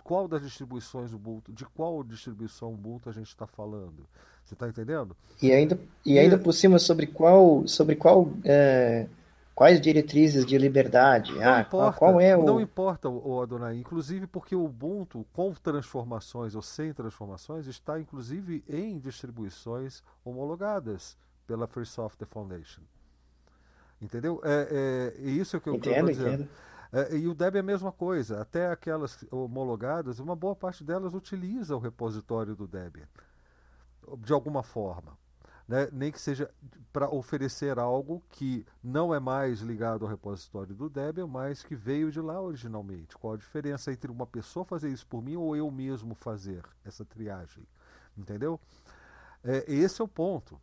Qual 0.04 0.28
das 0.28 0.42
distribuições 0.42 1.12
Ubuntu? 1.12 1.52
De 1.52 1.64
qual 1.64 2.04
distribuição 2.04 2.72
Ubuntu 2.72 3.10
a 3.10 3.12
gente 3.12 3.28
está 3.28 3.48
falando? 3.48 4.06
Você 4.44 4.54
está 4.54 4.68
entendendo? 4.68 5.16
E 5.42 5.50
ainda, 5.50 5.76
e 6.04 6.20
ainda 6.20 6.38
por 6.38 6.52
cima 6.52 6.78
sobre 6.78 7.08
qual, 7.08 7.66
sobre 7.66 7.96
qual, 7.96 8.30
é, 8.44 9.08
quais 9.56 9.80
diretrizes 9.80 10.44
de 10.44 10.58
liberdade? 10.58 11.32
Não 11.32 11.54
ah, 11.54 11.60
importa, 11.62 11.98
qual, 11.98 12.20
é 12.20 12.36
o... 12.36 12.44
Não 12.44 12.60
importa, 12.60 13.08
o 13.08 13.40
Adonai. 13.40 13.76
Inclusive 13.76 14.26
porque 14.26 14.54
o 14.54 14.62
Ubuntu, 14.62 15.26
com 15.32 15.52
transformações 15.54 16.54
ou 16.54 16.60
sem 16.60 16.92
transformações, 16.92 17.66
está 17.66 17.98
inclusive 17.98 18.62
em 18.68 18.98
distribuições 18.98 20.02
homologadas 20.22 21.16
pela 21.46 21.66
Free 21.66 21.86
Software 21.86 22.28
Foundation. 22.28 22.82
Entendeu? 24.00 24.42
É, 24.44 25.14
é, 25.16 25.20
isso 25.22 25.56
é 25.56 25.58
o 25.58 25.62
que 25.62 25.70
eu 25.70 25.78
dizendo. 25.78 26.10
Entendo. 26.10 26.48
É, 26.92 27.16
e 27.16 27.26
o 27.26 27.34
Debian 27.34 27.60
é 27.60 27.62
a 27.62 27.64
mesma 27.64 27.90
coisa, 27.90 28.42
até 28.42 28.70
aquelas 28.70 29.24
homologadas, 29.30 30.18
uma 30.18 30.36
boa 30.36 30.54
parte 30.54 30.84
delas 30.84 31.14
utiliza 31.14 31.74
o 31.74 31.78
repositório 31.78 32.54
do 32.54 32.66
Debian, 32.66 33.08
de 34.18 34.32
alguma 34.34 34.62
forma. 34.62 35.16
Né? 35.66 35.88
Nem 35.92 36.12
que 36.12 36.20
seja 36.20 36.50
para 36.92 37.10
oferecer 37.10 37.78
algo 37.78 38.22
que 38.30 38.64
não 38.82 39.12
é 39.12 39.20
mais 39.20 39.60
ligado 39.60 40.04
ao 40.04 40.10
repositório 40.10 40.74
do 40.74 40.88
Debian, 40.88 41.26
mas 41.26 41.62
que 41.62 41.74
veio 41.74 42.10
de 42.10 42.20
lá 42.20 42.40
originalmente. 42.40 43.16
Qual 43.18 43.34
a 43.34 43.36
diferença 43.36 43.92
entre 43.92 44.10
uma 44.10 44.26
pessoa 44.26 44.64
fazer 44.64 44.90
isso 44.90 45.06
por 45.06 45.22
mim 45.22 45.36
ou 45.36 45.56
eu 45.56 45.70
mesmo 45.70 46.14
fazer 46.14 46.62
essa 46.84 47.04
triagem? 47.04 47.66
Entendeu? 48.16 48.58
É, 49.44 49.64
esse 49.70 50.00
é 50.00 50.04
o 50.04 50.08
ponto. 50.08 50.58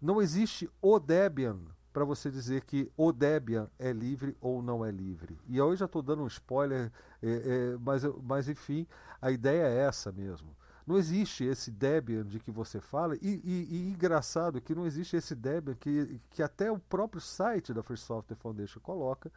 Não 0.00 0.20
existe 0.20 0.70
o 0.80 0.98
Debian 0.98 1.58
para 1.92 2.04
você 2.04 2.30
dizer 2.30 2.64
que 2.64 2.90
o 2.96 3.12
Debian 3.12 3.68
é 3.78 3.92
livre 3.92 4.36
ou 4.40 4.62
não 4.62 4.84
é 4.84 4.90
livre. 4.90 5.38
E 5.46 5.58
eu 5.58 5.76
já 5.76 5.84
estou 5.84 6.02
dando 6.02 6.22
um 6.22 6.26
spoiler, 6.26 6.90
é, 7.22 7.28
é, 7.28 7.76
mas, 7.78 8.02
mas 8.22 8.48
enfim, 8.48 8.86
a 9.20 9.30
ideia 9.30 9.64
é 9.64 9.78
essa 9.86 10.10
mesmo. 10.10 10.56
Não 10.86 10.96
existe 10.96 11.44
esse 11.44 11.70
Debian 11.70 12.24
de 12.24 12.40
que 12.40 12.50
você 12.50 12.80
fala, 12.80 13.16
e, 13.16 13.40
e, 13.44 13.68
e 13.70 13.90
engraçado 13.90 14.60
que 14.60 14.74
não 14.74 14.86
existe 14.86 15.16
esse 15.16 15.34
Debian 15.34 15.74
que, 15.74 16.20
que 16.30 16.42
até 16.42 16.70
o 16.70 16.78
próprio 16.78 17.20
site 17.20 17.72
da 17.72 17.82
Free 17.82 17.96
Software 17.96 18.36
Foundation 18.36 18.80
coloca, 18.80 19.30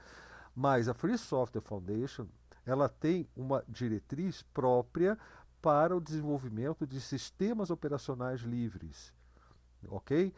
mas 0.55 0.87
a 0.87 0.93
Free 0.93 1.17
Software 1.17 1.61
Foundation 1.61 2.27
ela 2.65 2.89
tem 2.89 3.27
uma 3.35 3.63
diretriz 3.67 4.41
própria 4.53 5.17
para 5.61 5.95
o 5.95 6.01
desenvolvimento 6.01 6.85
de 6.85 6.99
sistemas 6.99 7.69
operacionais 7.69 8.41
livres. 8.41 9.13
Ok? 9.87 10.33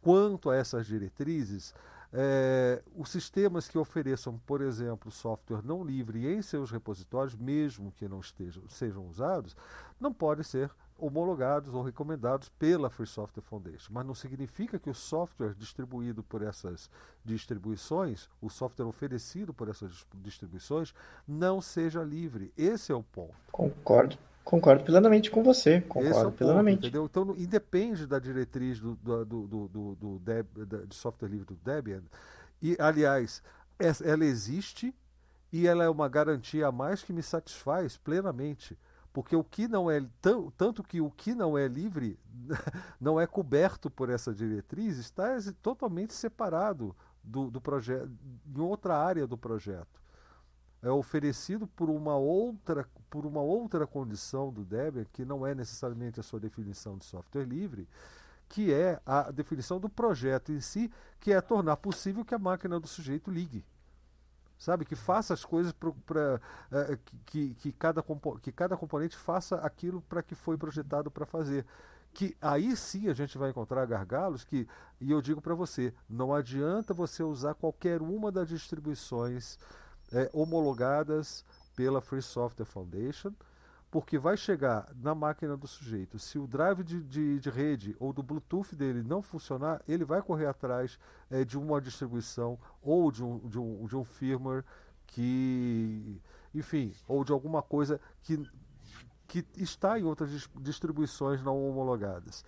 Quanto 0.00 0.48
a 0.50 0.56
essas 0.56 0.86
diretrizes, 0.86 1.74
é, 2.12 2.82
os 2.96 3.10
sistemas 3.10 3.68
que 3.68 3.76
ofereçam, 3.76 4.38
por 4.46 4.62
exemplo, 4.62 5.10
software 5.10 5.62
não 5.62 5.84
livre 5.84 6.26
em 6.26 6.40
seus 6.40 6.70
repositórios, 6.70 7.34
mesmo 7.34 7.92
que 7.92 8.08
não 8.08 8.20
estejam, 8.20 8.66
sejam 8.68 9.06
usados, 9.06 9.54
não 10.00 10.12
podem 10.12 10.44
ser 10.44 10.70
homologados 10.98 11.72
ou 11.72 11.82
recomendados 11.82 12.48
pela 12.48 12.90
Free 12.90 13.06
Software 13.06 13.42
Foundation. 13.42 13.92
Mas 13.92 14.04
não 14.04 14.14
significa 14.14 14.78
que 14.78 14.90
o 14.90 14.94
software 14.94 15.54
distribuído 15.54 16.24
por 16.24 16.42
essas 16.42 16.90
distribuições, 17.24 18.28
o 18.42 18.50
software 18.50 18.86
oferecido 18.86 19.54
por 19.54 19.68
essas 19.68 20.04
distribuições, 20.14 20.92
não 21.26 21.60
seja 21.60 22.02
livre. 22.02 22.52
Esse 22.56 22.90
é 22.90 22.94
o 22.94 23.02
ponto. 23.02 23.34
Concordo. 23.52 24.18
Concordo 24.44 24.82
plenamente 24.82 25.30
com 25.30 25.42
você. 25.42 25.82
Concordo 25.82 26.08
é 26.08 26.24
ponto, 26.24 26.36
plenamente. 26.36 26.78
Entendeu? 26.78 27.04
Então, 27.04 27.34
independe 27.36 28.06
da 28.06 28.18
diretriz 28.18 28.80
do, 28.80 28.96
do, 28.96 29.24
do, 29.24 29.68
do, 29.68 29.94
do 29.94 30.18
Deb, 30.18 30.46
de 30.86 30.94
software 30.94 31.28
livre 31.28 31.44
do 31.44 31.54
Debian. 31.54 32.02
E, 32.60 32.76
aliás, 32.80 33.42
ela 34.02 34.24
existe 34.24 34.92
e 35.52 35.66
ela 35.66 35.84
é 35.84 35.88
uma 35.88 36.08
garantia 36.08 36.66
a 36.66 36.72
mais 36.72 37.02
que 37.02 37.12
me 37.12 37.22
satisfaz 37.22 37.96
plenamente. 37.96 38.76
Porque 39.18 39.34
o 39.34 39.42
que 39.42 39.66
não 39.66 39.90
é 39.90 40.00
tanto 40.56 40.80
que 40.80 41.00
o 41.00 41.10
que 41.10 41.34
não 41.34 41.58
é 41.58 41.66
livre 41.66 42.16
não 43.00 43.20
é 43.20 43.26
coberto 43.26 43.90
por 43.90 44.10
essa 44.10 44.32
diretriz, 44.32 44.96
está 44.96 45.30
totalmente 45.60 46.14
separado 46.14 46.94
do, 47.20 47.50
do 47.50 47.60
projeto, 47.60 48.08
em 48.46 48.60
outra 48.60 48.96
área 48.96 49.26
do 49.26 49.36
projeto 49.36 50.00
é 50.80 50.88
oferecido 50.88 51.66
por 51.66 51.90
uma 51.90 52.14
outra 52.14 52.88
por 53.10 53.26
uma 53.26 53.40
outra 53.40 53.88
condição 53.88 54.52
do 54.52 54.64
Debian 54.64 55.04
que 55.12 55.24
não 55.24 55.44
é 55.44 55.52
necessariamente 55.52 56.20
a 56.20 56.22
sua 56.22 56.38
definição 56.38 56.96
de 56.96 57.04
software 57.04 57.44
livre, 57.44 57.88
que 58.48 58.72
é 58.72 59.00
a 59.04 59.32
definição 59.32 59.80
do 59.80 59.88
projeto 59.88 60.52
em 60.52 60.60
si, 60.60 60.92
que 61.18 61.32
é 61.32 61.40
tornar 61.40 61.78
possível 61.78 62.24
que 62.24 62.36
a 62.36 62.38
máquina 62.38 62.78
do 62.78 62.86
sujeito 62.86 63.32
ligue. 63.32 63.66
Sabe, 64.58 64.84
que 64.84 64.96
faça 64.96 65.32
as 65.32 65.44
coisas 65.44 65.72
para 65.72 66.40
é, 66.72 66.98
que, 67.26 67.54
que, 67.54 67.72
cada, 67.72 68.04
que 68.42 68.50
cada 68.50 68.76
componente 68.76 69.16
faça 69.16 69.56
aquilo 69.56 70.02
para 70.02 70.20
que 70.20 70.34
foi 70.34 70.58
projetado 70.58 71.10
para 71.10 71.24
fazer. 71.24 71.64
Que 72.12 72.36
aí 72.40 72.74
sim 72.76 73.08
a 73.08 73.14
gente 73.14 73.38
vai 73.38 73.50
encontrar 73.50 73.86
gargalos 73.86 74.42
que, 74.44 74.66
e 75.00 75.12
eu 75.12 75.22
digo 75.22 75.40
para 75.40 75.54
você, 75.54 75.94
não 76.08 76.34
adianta 76.34 76.92
você 76.92 77.22
usar 77.22 77.54
qualquer 77.54 78.02
uma 78.02 78.32
das 78.32 78.48
distribuições 78.48 79.58
é, 80.12 80.28
homologadas 80.32 81.44
pela 81.76 82.00
Free 82.00 82.22
Software 82.22 82.66
Foundation, 82.66 83.32
porque 83.90 84.18
vai 84.18 84.36
chegar 84.36 84.88
na 84.94 85.14
máquina 85.14 85.56
do 85.56 85.66
sujeito. 85.66 86.18
Se 86.18 86.38
o 86.38 86.46
drive 86.46 86.84
de, 86.84 87.02
de, 87.02 87.40
de 87.40 87.50
rede 87.50 87.96
ou 87.98 88.12
do 88.12 88.22
Bluetooth 88.22 88.74
dele 88.74 89.02
não 89.02 89.22
funcionar, 89.22 89.82
ele 89.88 90.04
vai 90.04 90.20
correr 90.20 90.46
atrás 90.46 90.98
é, 91.30 91.44
de 91.44 91.56
uma 91.56 91.80
distribuição 91.80 92.58
ou 92.82 93.10
de 93.10 93.24
um, 93.24 93.38
de, 93.48 93.58
um, 93.58 93.86
de 93.86 93.96
um 93.96 94.04
firmware 94.04 94.64
que, 95.06 96.20
enfim, 96.54 96.92
ou 97.06 97.24
de 97.24 97.32
alguma 97.32 97.62
coisa 97.62 97.98
que, 98.22 98.42
que 99.26 99.46
está 99.56 99.98
em 99.98 100.04
outras 100.04 100.48
distribuições 100.60 101.42
não 101.42 101.68
homologadas. 101.68 102.44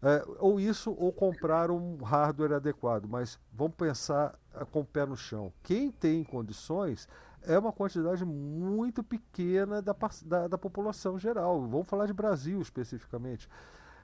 É, 0.00 0.22
ou 0.38 0.60
isso, 0.60 0.94
ou 0.98 1.10
comprar 1.10 1.70
um 1.70 1.96
hardware 1.96 2.52
adequado. 2.52 3.06
Mas 3.08 3.38
vamos 3.50 3.74
pensar 3.74 4.38
é, 4.54 4.64
com 4.64 4.80
o 4.80 4.84
pé 4.84 5.06
no 5.06 5.16
chão. 5.16 5.52
Quem 5.62 5.90
tem 5.90 6.22
condições 6.22 7.08
é 7.46 7.58
uma 7.58 7.72
quantidade 7.72 8.24
muito 8.24 9.02
pequena 9.02 9.80
da, 9.80 9.94
da, 10.24 10.48
da 10.48 10.58
população 10.58 11.18
geral. 11.18 11.66
Vamos 11.66 11.88
falar 11.88 12.06
de 12.06 12.12
Brasil 12.12 12.60
especificamente. 12.60 13.48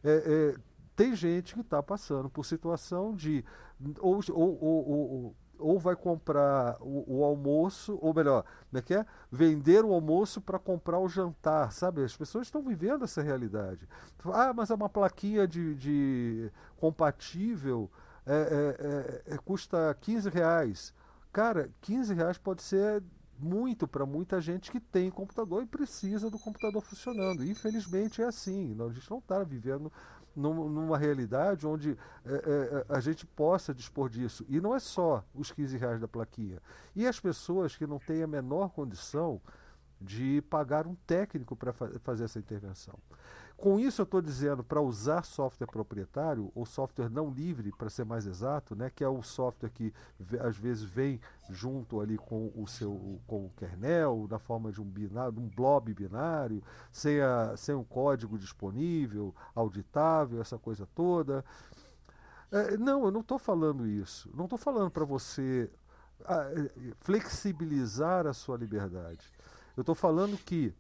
É, 0.03 0.55
é, 0.57 0.61
tem 0.95 1.15
gente 1.15 1.55
que 1.55 1.61
está 1.61 1.83
passando 1.83 2.29
por 2.29 2.45
situação 2.45 3.15
de 3.15 3.45
ou, 4.01 4.21
ou, 4.31 4.65
ou, 4.65 5.37
ou 5.59 5.79
vai 5.79 5.97
comprar 5.97 6.77
o, 6.81 7.21
o, 7.21 7.25
almoço, 7.25 7.99
ou 8.01 8.13
melhor, 8.13 8.45
como 8.71 8.83
é 8.87 9.01
é? 9.01 9.07
Vender 9.31 9.85
o 9.85 9.93
almoço 9.93 10.41
para 10.41 10.59
comprar 10.59 10.99
o 10.99 11.09
jantar, 11.09 11.73
sabe? 11.73 12.03
As 12.03 12.17
pessoas 12.17 12.47
estão 12.47 12.63
vivendo 12.63 13.05
essa 13.05 13.23
realidade. 13.23 13.89
Ah, 14.27 14.53
mas 14.53 14.71
é 14.71 14.75
uma 14.75 14.89
plaquinha 14.89 15.47
de, 15.47 15.75
de 15.75 16.53
compatível, 16.77 17.91
é, 18.27 19.23
é 19.35 19.39
custa 19.39 19.97
15 20.01 20.29
reais. 20.29 20.95
Cara, 21.33 21.71
15 21.81 22.13
reais 22.15 22.39
pode 22.39 22.63
ser 22.63 23.03
muito 23.41 23.89
para 23.89 24.05
muita 24.05 24.41
gente 24.41 24.71
que 24.71 24.79
tem 24.79 25.11
computador 25.11 25.63
e 25.63 25.67
precisa 25.67 26.31
do 26.31 26.39
computador 26.39 26.83
funcionando. 26.83 27.45
Infelizmente 27.45 28.23
é 28.23 28.27
assim. 28.27 28.77
A 28.81 28.93
gente 28.93 29.11
não 29.11 29.19
está 29.19 29.43
vivendo 29.43 29.93
numa 30.37 30.97
realidade 30.97 31.67
onde 31.67 31.97
é, 32.25 32.33
é, 32.33 32.87
a 32.89 33.01
gente 33.01 33.27
possa 33.27 33.75
dispor 33.75 34.09
disso. 34.09 34.45
E 34.49 34.61
não 34.61 34.75
é 34.75 34.79
só 34.79 35.25
os 35.35 35.51
15 35.51 35.77
reais 35.77 36.01
da 36.01 36.07
plaquinha. 36.07 36.61
E 36.95 37.07
as 37.07 37.19
pessoas 37.19 37.77
que 37.77 37.87
não 37.87 37.99
têm 37.99 38.23
a 38.23 38.27
menor 38.27 38.71
condição 38.71 39.41
de 40.01 40.43
pagar 40.49 40.87
um 40.87 40.95
técnico 41.07 41.55
para 41.55 41.73
fa 41.73 41.89
fazer 42.01 42.25
essa 42.25 42.39
intervenção. 42.39 42.99
Com 43.61 43.79
isso, 43.79 44.01
eu 44.01 44.05
estou 44.05 44.23
dizendo 44.23 44.65
para 44.65 44.81
usar 44.81 45.23
software 45.23 45.67
proprietário 45.67 46.51
ou 46.55 46.65
software 46.65 47.11
não 47.11 47.29
livre, 47.29 47.71
para 47.71 47.91
ser 47.91 48.07
mais 48.07 48.27
exato, 48.27 48.75
né, 48.75 48.89
que 48.89 49.05
é 49.05 49.09
o 49.09 49.23
software 49.23 49.69
que 49.69 49.93
às 50.41 50.57
vezes 50.57 50.83
vem 50.83 51.21
junto 51.51 52.01
ali 52.01 52.17
com 52.17 52.51
o 52.57 52.67
seu 52.67 53.21
com 53.27 53.45
o 53.45 53.51
kernel, 53.51 54.27
na 54.31 54.39
forma 54.39 54.73
de 54.73 54.81
um 54.81 54.85
binário, 54.87 55.39
um 55.39 55.47
blob 55.47 55.93
binário, 55.93 56.63
sem, 56.91 57.21
a, 57.21 57.55
sem 57.55 57.75
um 57.75 57.85
código 57.85 58.39
disponível, 58.39 59.35
auditável, 59.55 60.41
essa 60.41 60.59
coisa 60.59 60.89
toda. 60.95 61.45
É, 62.51 62.79
não, 62.79 63.05
eu 63.05 63.11
não 63.11 63.21
estou 63.21 63.39
falando 63.39 63.87
isso. 63.87 64.31
Não 64.35 64.45
estou 64.45 64.59
falando 64.59 64.91
para 64.91 65.05
você 65.05 65.71
a, 66.25 66.47
flexibilizar 67.01 68.27
a 68.27 68.33
sua 68.33 68.57
liberdade. 68.57 69.31
Eu 69.77 69.83
estou 69.83 69.95
falando 69.95 70.39
que 70.39 70.75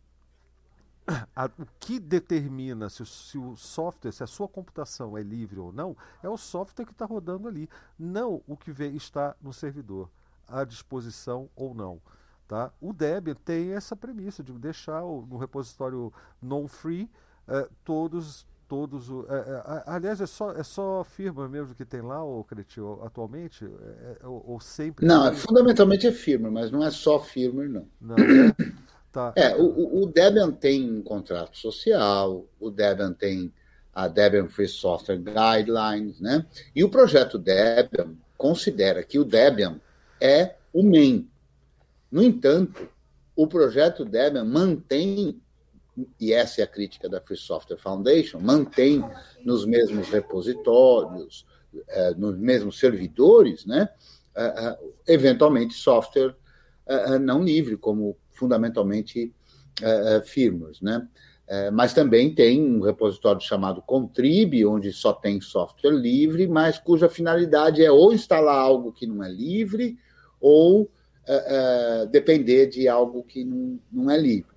a, 1.34 1.46
o 1.46 1.66
que 1.78 1.98
determina 1.98 2.88
se 2.88 3.02
o, 3.02 3.06
se 3.06 3.38
o, 3.38 3.56
software, 3.56 4.12
se 4.12 4.22
a 4.22 4.26
sua 4.26 4.48
computação 4.48 5.16
é 5.16 5.22
livre 5.22 5.58
ou 5.58 5.72
não, 5.72 5.96
é 6.22 6.28
o 6.28 6.36
software 6.36 6.84
que 6.86 6.92
está 6.92 7.04
rodando 7.04 7.48
ali, 7.48 7.68
não 7.98 8.42
o 8.46 8.56
que 8.56 8.70
vem, 8.70 8.96
está 8.96 9.34
no 9.40 9.52
servidor, 9.52 10.10
à 10.46 10.64
disposição 10.64 11.48
ou 11.56 11.74
não. 11.74 12.00
Tá? 12.46 12.72
O 12.80 12.92
Debian 12.92 13.34
tem 13.34 13.72
essa 13.72 13.94
premissa 13.94 14.42
de 14.42 14.52
deixar 14.52 15.04
o, 15.04 15.24
no 15.24 15.36
repositório 15.36 16.12
non-free 16.42 17.08
eh, 17.46 17.68
todos 17.84 18.46
todos 18.68 19.08
é, 19.28 19.34
é, 19.34 19.82
aliás 19.86 20.20
é 20.20 20.26
só 20.26 20.52
é 20.52 20.62
só 20.62 21.02
firma 21.02 21.48
mesmo 21.48 21.74
que 21.74 21.84
tem 21.84 22.00
lá 22.00 22.22
o 22.22 22.44
Cretil 22.44 23.00
atualmente 23.04 23.64
é, 23.64 24.16
é, 24.22 24.26
ou, 24.26 24.44
ou, 24.46 24.60
sempre 24.60 25.04
não 25.04 25.26
é, 25.26 25.34
fundamentalmente 25.34 26.06
é 26.06 26.12
firma 26.12 26.48
mas 26.48 26.70
não 26.70 26.84
é 26.84 26.90
só 26.92 27.18
firma 27.18 27.64
não 27.64 27.88
não 28.00 28.14
é? 28.14 28.54
Tá. 29.12 29.32
É, 29.34 29.56
o, 29.56 30.02
o 30.02 30.06
Debian 30.06 30.52
tem 30.52 30.90
um 30.90 31.02
contrato 31.02 31.58
social, 31.58 32.46
o 32.60 32.70
Debian 32.70 33.12
tem 33.12 33.52
a 33.92 34.06
Debian 34.06 34.48
Free 34.48 34.68
Software 34.68 35.18
Guidelines, 35.18 36.20
né? 36.20 36.46
E 36.74 36.84
o 36.84 36.88
projeto 36.88 37.38
Debian 37.38 38.14
considera 38.36 39.02
que 39.02 39.18
o 39.18 39.24
Debian 39.24 39.80
é 40.20 40.54
o 40.72 40.82
main. 40.82 41.28
No 42.10 42.22
entanto, 42.22 42.88
o 43.34 43.46
projeto 43.46 44.04
Debian 44.04 44.44
mantém, 44.44 45.40
e 46.20 46.32
essa 46.32 46.60
é 46.60 46.64
a 46.64 46.68
crítica 46.68 47.08
da 47.08 47.20
Free 47.20 47.36
Software 47.36 47.78
Foundation, 47.78 48.38
mantém 48.38 49.04
nos 49.44 49.66
mesmos 49.66 50.08
repositórios, 50.08 51.44
eh, 51.88 52.14
nos 52.16 52.38
mesmos 52.38 52.78
servidores, 52.78 53.66
né? 53.66 53.88
Eh, 54.34 54.54
eh, 54.56 54.78
eventualmente 55.08 55.74
software 55.74 56.34
não 57.20 57.44
livre, 57.44 57.76
como 57.76 58.16
fundamentalmente 58.40 59.32
uh, 59.80 60.84
né? 60.84 61.06
mas 61.72 61.92
também 61.92 62.32
tem 62.32 62.62
um 62.62 62.80
repositório 62.80 63.40
chamado 63.40 63.82
Contrib, 63.82 64.64
onde 64.64 64.92
só 64.92 65.12
tem 65.12 65.40
software 65.40 65.90
livre, 65.90 66.46
mas 66.46 66.78
cuja 66.78 67.08
finalidade 67.08 67.84
é 67.84 67.90
ou 67.90 68.12
instalar 68.12 68.56
algo 68.56 68.92
que 68.92 69.04
não 69.04 69.24
é 69.24 69.28
livre, 69.28 69.98
ou 70.40 70.88
depender 72.12 72.66
de 72.66 72.86
algo 72.86 73.24
que 73.24 73.44
não, 73.44 73.80
não 73.90 74.08
é 74.08 74.16
livre. 74.16 74.54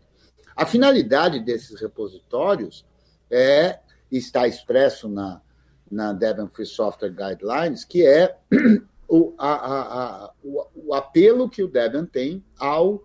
A 0.56 0.68
finalidade 0.68 1.40
desses 1.40 1.82
repositórios 1.82 2.86
é 3.30 3.80
está 4.12 4.48
expresso 4.48 5.10
na, 5.10 5.42
na 5.90 6.14
Debian 6.14 6.48
Free 6.48 6.66
Software 6.66 7.10
Guidelines, 7.10 7.84
que 7.84 8.06
é 8.06 8.38
o, 9.08 9.34
a, 9.38 9.54
a, 9.54 10.26
a, 10.26 10.32
o, 10.44 10.66
o, 10.88 10.94
apelo 10.94 11.50
que 11.50 11.64
o 11.64 11.68
Debian 11.68 12.06
tem 12.06 12.44
ao 12.58 13.04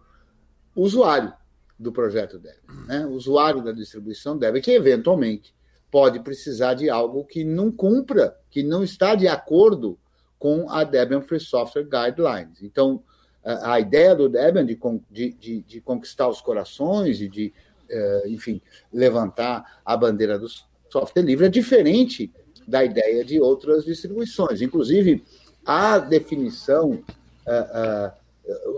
usuário 0.83 1.33
do 1.79 1.93
projeto 1.93 2.39
Debian, 2.39 2.87
né? 2.87 3.07
usuário 3.07 3.63
da 3.63 3.73
distribuição 3.73 4.37
Debian, 4.37 4.61
que 4.61 4.73
eventualmente 4.73 5.55
pode 5.91 6.21
precisar 6.21 6.75
de 6.75 6.91
algo 6.91 7.25
que 7.25 7.45
não 7.45 7.71
cumpra, 7.71 8.37
que 8.51 8.63
não 8.63 8.83
está 8.83 9.15
de 9.15 9.29
acordo 9.29 9.99
com 10.39 10.71
a 10.71 10.85
Debian 10.85 11.21
Free 11.21 11.41
Software 11.41 11.85
Guidelines. 11.85 12.63
Então, 12.63 13.03
a 13.45 13.81
ideia 13.81 14.15
do 14.15 14.29
Debian 14.29 14.67
de, 14.67 14.79
de, 15.11 15.63
de 15.63 15.81
conquistar 15.81 16.29
os 16.29 16.41
corações 16.41 17.21
e 17.21 17.29
de, 17.29 17.53
eh, 17.89 18.25
enfim, 18.27 18.61
levantar 18.93 19.81
a 19.85 19.97
bandeira 19.97 20.39
do 20.39 20.47
software 20.91 21.23
livre 21.23 21.47
é 21.47 21.49
diferente 21.49 22.31
da 22.67 22.85
ideia 22.85 23.25
de 23.25 23.41
outras 23.41 23.85
distribuições. 23.85 24.61
Inclusive, 24.61 25.25
a 25.65 25.99
definição, 25.99 27.03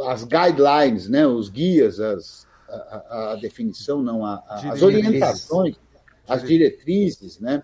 as 0.06 0.24
guidelines, 0.24 1.08
né, 1.08 1.26
os 1.26 1.48
guias, 1.48 2.00
as, 2.00 2.46
a, 2.68 3.32
a 3.32 3.36
definição, 3.36 4.02
não, 4.02 4.24
a, 4.24 4.42
as 4.48 4.82
orientações, 4.82 5.76
as 6.26 6.42
diretrizes 6.42 7.38
né, 7.40 7.62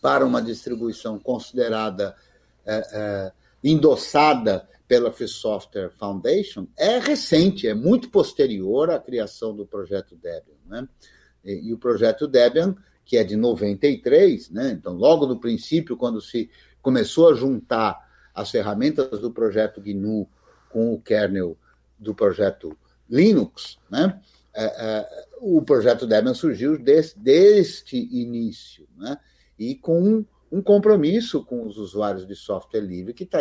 para 0.00 0.24
uma 0.24 0.42
distribuição 0.42 1.18
considerada 1.18 2.14
eh, 2.64 2.88
eh, 2.92 3.32
endossada 3.62 4.68
pela 4.86 5.12
Free 5.12 5.28
Software 5.28 5.90
Foundation 5.98 6.66
é 6.76 6.98
recente, 6.98 7.66
é 7.66 7.74
muito 7.74 8.10
posterior 8.10 8.90
à 8.90 8.98
criação 8.98 9.54
do 9.54 9.64
projeto 9.64 10.16
Debian. 10.16 10.58
Né? 10.66 10.88
E, 11.44 11.68
e, 11.68 11.72
o 11.72 11.78
projeto 11.78 12.26
Debian, 12.26 12.76
que 13.04 13.16
é 13.16 13.24
de 13.24 13.36
93, 13.36 14.50
né? 14.50 14.70
então 14.70 14.94
logo 14.94 15.26
no 15.26 15.40
princípio, 15.40 15.96
quando 15.96 16.20
se 16.20 16.50
começou 16.80 17.30
a 17.30 17.34
juntar 17.34 17.96
as 18.34 18.50
ferramentas 18.50 19.20
do 19.20 19.30
projeto 19.30 19.80
GNU 19.80 20.28
com 20.72 20.92
o 20.92 21.00
kernel 21.00 21.56
do 21.98 22.14
projeto 22.14 22.76
Linux, 23.08 23.78
né? 23.90 24.20
É, 24.54 24.64
é, 24.64 25.26
o 25.40 25.62
projeto 25.62 26.06
Debian 26.06 26.34
surgiu 26.34 26.78
des, 26.78 27.14
deste 27.14 27.96
início, 27.96 28.86
né? 28.96 29.16
e 29.58 29.74
com 29.74 30.24
um 30.50 30.60
compromisso 30.60 31.42
com 31.42 31.66
os 31.66 31.78
usuários 31.78 32.26
de 32.26 32.36
software 32.36 32.82
livre 32.82 33.14
que 33.14 33.24
está 33.24 33.40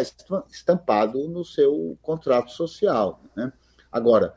estampado 0.50 1.28
no 1.28 1.44
seu 1.44 1.98
contrato 2.02 2.52
social. 2.52 3.22
Né? 3.36 3.52
Agora, 3.92 4.34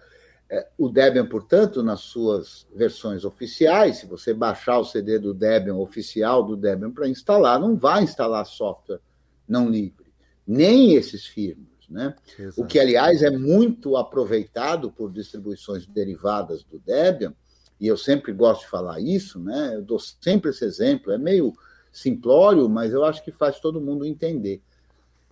é, 0.51 0.69
o 0.77 0.89
Debian, 0.89 1.27
portanto, 1.27 1.83
nas 1.83 2.01
suas 2.01 2.66
versões 2.75 3.25
oficiais, 3.25 3.99
se 3.99 4.07
você 4.07 4.35
baixar 4.35 4.79
o 4.79 4.85
CD 4.85 5.19
do 5.19 5.33
Debian 5.33 5.77
oficial 5.77 6.43
do 6.43 6.57
Debian 6.57 6.91
para 6.91 7.09
instalar, 7.09 7.61
não 7.61 7.77
vai 7.77 8.03
instalar 8.03 8.45
software 8.45 9.01
não 9.47 9.69
livre, 9.69 10.12
nem 10.47 10.95
esses 10.95 11.27
firmwares. 11.27 11.73
Né? 11.89 12.15
O 12.56 12.65
que, 12.65 12.78
aliás, 12.78 13.23
é 13.23 13.31
muito 13.31 13.97
aproveitado 13.97 14.90
por 14.90 15.12
distribuições 15.12 15.86
derivadas 15.86 16.62
do 16.65 16.78
Debian, 16.78 17.35
e 17.81 17.86
eu 17.86 17.97
sempre 17.97 18.32
gosto 18.32 18.62
de 18.62 18.69
falar 18.69 19.01
isso, 19.01 19.39
né? 19.40 19.73
eu 19.74 19.82
dou 19.82 19.98
sempre 19.98 20.51
esse 20.51 20.65
exemplo, 20.65 21.12
é 21.12 21.19
meio 21.19 21.52
simplório, 21.93 22.69
mas 22.69 22.93
eu 22.93 23.05
acho 23.05 23.23
que 23.23 23.32
faz 23.32 23.61
todo 23.61 23.81
mundo 23.81 24.05
entender. 24.05 24.62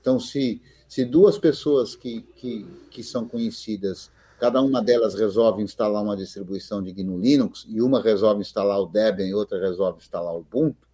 Então, 0.00 0.18
se, 0.18 0.60
se 0.88 1.04
duas 1.04 1.38
pessoas 1.38 1.94
que, 1.94 2.22
que, 2.36 2.66
que 2.90 3.02
são 3.02 3.26
conhecidas, 3.26 4.10
cada 4.38 4.60
uma 4.60 4.82
delas 4.82 5.14
resolve 5.14 5.62
instalar 5.62 6.02
uma 6.02 6.16
distribuição 6.16 6.82
de 6.82 6.92
GNU 6.92 7.18
Linux, 7.18 7.64
e 7.68 7.80
uma 7.80 8.02
resolve 8.02 8.40
instalar 8.40 8.80
o 8.80 8.86
Debian 8.86 9.26
e 9.26 9.34
outra 9.34 9.60
resolve 9.60 9.98
instalar 9.98 10.34
o 10.34 10.40
Ubuntu, 10.40 10.86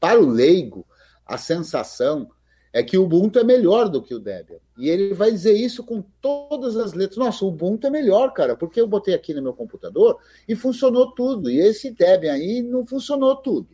para 0.00 0.20
o 0.20 0.28
leigo, 0.28 0.86
a 1.24 1.38
sensação 1.38 2.30
é 2.72 2.82
que 2.82 2.96
o 2.96 3.04
Ubuntu 3.04 3.38
é 3.38 3.44
melhor 3.44 3.88
do 3.88 4.02
que 4.02 4.14
o 4.14 4.18
Debian. 4.18 4.58
E 4.78 4.88
ele 4.88 5.12
vai 5.12 5.32
dizer 5.32 5.54
isso 5.54 5.82
com 5.82 6.02
todas 6.20 6.76
as 6.76 6.92
letras. 6.92 7.18
Nossa, 7.18 7.44
o 7.44 7.48
Ubuntu 7.48 7.88
é 7.88 7.90
melhor, 7.90 8.32
cara, 8.32 8.56
porque 8.56 8.80
eu 8.80 8.86
botei 8.86 9.12
aqui 9.12 9.34
no 9.34 9.42
meu 9.42 9.52
computador 9.52 10.18
e 10.46 10.54
funcionou 10.54 11.10
tudo. 11.10 11.50
E 11.50 11.58
esse 11.58 11.90
Debian 11.90 12.32
aí 12.32 12.62
não 12.62 12.86
funcionou 12.86 13.34
tudo. 13.34 13.68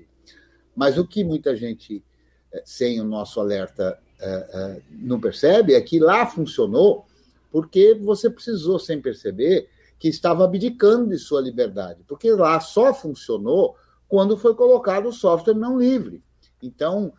Mas 0.74 0.96
o 0.96 1.06
que 1.06 1.22
muita 1.22 1.54
gente, 1.54 2.02
eh, 2.50 2.62
sem 2.64 3.00
o 3.02 3.04
nosso 3.04 3.38
alerta, 3.38 3.98
eh, 4.18 4.46
eh, 4.54 4.82
não 4.90 5.20
percebe 5.20 5.74
é 5.74 5.80
que 5.82 5.98
lá 5.98 6.26
funcionou 6.26 7.04
porque 7.52 7.94
você 7.94 8.30
precisou, 8.30 8.78
sem 8.78 9.00
perceber, 9.00 9.68
que 9.98 10.08
estava 10.08 10.44
abdicando 10.44 11.10
de 11.10 11.18
sua 11.18 11.40
liberdade. 11.40 12.02
Porque 12.08 12.30
lá 12.32 12.58
só 12.60 12.94
funcionou 12.94 13.76
quando 14.08 14.38
foi 14.38 14.54
colocado 14.54 15.10
o 15.10 15.12
software 15.12 15.54
não 15.54 15.78
livre. 15.78 16.22
Então, 16.62 17.12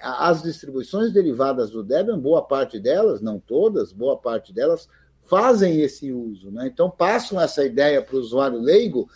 as 0.00 0.42
distribuições 0.42 1.12
derivadas 1.12 1.70
do 1.70 1.82
Debian, 1.82 2.18
boa 2.18 2.42
parte 2.42 2.78
delas, 2.78 3.20
não 3.20 3.40
todas, 3.40 3.92
boa 3.92 4.16
parte 4.16 4.52
delas, 4.52 4.88
fazem 5.28 5.80
esse 5.80 6.12
uso. 6.12 6.50
Né? 6.50 6.68
Então, 6.72 6.90
passam 6.90 7.40
essa 7.40 7.64
ideia 7.64 8.00
para 8.00 8.16
o 8.16 8.20
usuário 8.20 8.58
leigo 8.58 9.08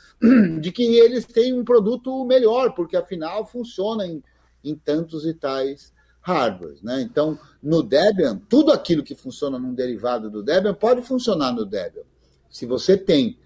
de 0.61 0.71
que 0.71 0.83
eles 0.99 1.25
têm 1.25 1.53
um 1.53 1.65
produto 1.65 2.25
melhor, 2.25 2.75
porque 2.75 2.97
afinal 2.97 3.47
funciona 3.47 4.07
em, 4.07 4.23
em 4.63 4.75
tantos 4.75 5.25
e 5.25 5.33
tais 5.33 5.93
hardwares. 6.21 6.83
Né? 6.83 7.01
Então, 7.01 7.39
no 7.63 7.83
Debian, 7.83 8.41
tudo 8.49 8.73
aquilo 8.73 9.03
que 9.03 9.15
funciona 9.15 9.59
num 9.59 9.75
derivado 9.75 10.31
do 10.31 10.43
Debian 10.43 10.75
pode 10.75 11.03
funcionar 11.03 11.53
no 11.53 11.65
Debian. 11.65 12.05
Se 12.51 12.67
você 12.67 12.97
tem, 12.97 13.39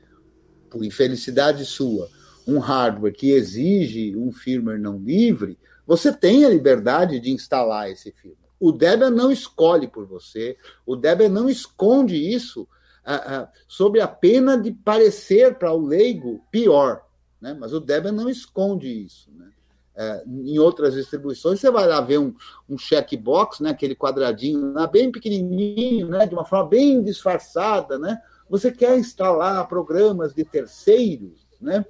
por 0.68 0.84
infelicidade 0.84 1.64
sua, 1.64 2.08
um 2.46 2.58
hardware 2.58 3.12
que 3.12 3.30
exige 3.30 4.16
um 4.16 4.32
firmware 4.32 4.80
não 4.80 4.98
livre, 4.98 5.56
você 5.86 6.12
tem 6.12 6.44
a 6.44 6.48
liberdade 6.48 7.20
de 7.20 7.30
instalar 7.30 7.90
esse 7.90 8.10
firmware. 8.12 8.46
O 8.58 8.72
Debian 8.72 9.10
não 9.10 9.30
escolhe 9.30 9.86
por 9.86 10.06
você, 10.06 10.56
o 10.84 10.96
Debian 10.96 11.28
não 11.28 11.48
esconde 11.48 12.16
isso 12.16 12.66
ah, 13.04 13.14
ah, 13.36 13.48
sob 13.68 14.00
a 14.00 14.08
pena 14.08 14.60
de 14.60 14.72
parecer 14.72 15.56
para 15.56 15.72
o 15.72 15.86
leigo 15.86 16.44
pior. 16.50 17.04
Né? 17.40 17.54
Mas 17.58 17.72
o 17.72 17.80
Debian 17.80 18.12
não 18.12 18.28
esconde 18.28 18.88
isso. 18.88 19.30
Né? 19.30 19.50
É, 19.94 20.24
em 20.26 20.58
outras 20.58 20.94
distribuições, 20.94 21.60
você 21.60 21.70
vai 21.70 21.86
lá 21.86 22.00
ver 22.00 22.18
um, 22.18 22.34
um 22.68 22.76
checkbox, 22.76 23.60
né? 23.60 23.70
aquele 23.70 23.94
quadradinho 23.94 24.72
lá, 24.72 24.86
bem 24.86 25.12
pequenininho, 25.12 26.08
né? 26.08 26.26
de 26.26 26.34
uma 26.34 26.44
forma 26.44 26.68
bem 26.68 27.02
disfarçada. 27.02 27.98
Né? 27.98 28.20
Você 28.50 28.72
quer 28.72 28.98
instalar 28.98 29.68
programas 29.68 30.34
de 30.34 30.44
terceiros, 30.44 31.46
né? 31.60 31.84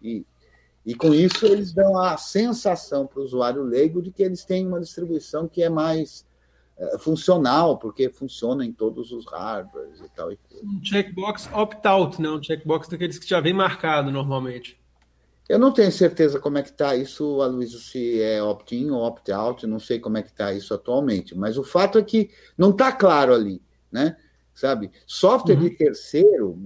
e 0.00 0.24
e 0.84 0.94
com 0.94 1.14
isso 1.14 1.46
eles 1.46 1.72
dão 1.72 1.96
a 1.98 2.16
sensação 2.16 3.06
para 3.06 3.20
o 3.20 3.24
usuário 3.24 3.62
leigo 3.62 4.02
de 4.02 4.10
que 4.10 4.22
eles 4.22 4.44
têm 4.44 4.66
uma 4.66 4.80
distribuição 4.80 5.48
que 5.48 5.62
é 5.62 5.68
mais 5.68 6.26
é, 6.76 6.98
funcional, 6.98 7.78
porque 7.78 8.08
funciona 8.10 8.64
em 8.64 8.72
todos 8.72 9.12
os 9.12 9.24
hardwares 9.26 10.00
e 10.00 10.08
tal. 10.08 10.32
E 10.32 10.38
um 10.64 10.82
checkbox 10.82 11.48
opt-out, 11.52 12.20
né? 12.20 12.28
Um 12.28 12.42
checkbox 12.42 12.88
daqueles 12.88 13.18
que 13.18 13.28
já 13.28 13.40
vem 13.40 13.52
marcado 13.52 14.10
normalmente. 14.10 14.80
Eu 15.48 15.58
não 15.58 15.72
tenho 15.72 15.92
certeza 15.92 16.40
como 16.40 16.58
é 16.58 16.62
que 16.62 16.70
está 16.70 16.96
isso, 16.96 17.40
Aloysio, 17.42 17.78
se 17.78 18.20
é 18.22 18.42
opt-in 18.42 18.90
ou 18.90 19.02
opt-out, 19.02 19.66
não 19.66 19.78
sei 19.78 20.00
como 20.00 20.16
é 20.16 20.22
que 20.22 20.30
está 20.30 20.52
isso 20.52 20.72
atualmente, 20.72 21.36
mas 21.36 21.58
o 21.58 21.64
fato 21.64 21.98
é 21.98 22.02
que 22.02 22.30
não 22.56 22.70
está 22.70 22.90
claro 22.90 23.34
ali, 23.34 23.60
né? 23.90 24.16
Sabe? 24.54 24.90
Software 25.06 25.56
uhum. 25.56 25.62
de 25.62 25.70
terceiro, 25.70 26.58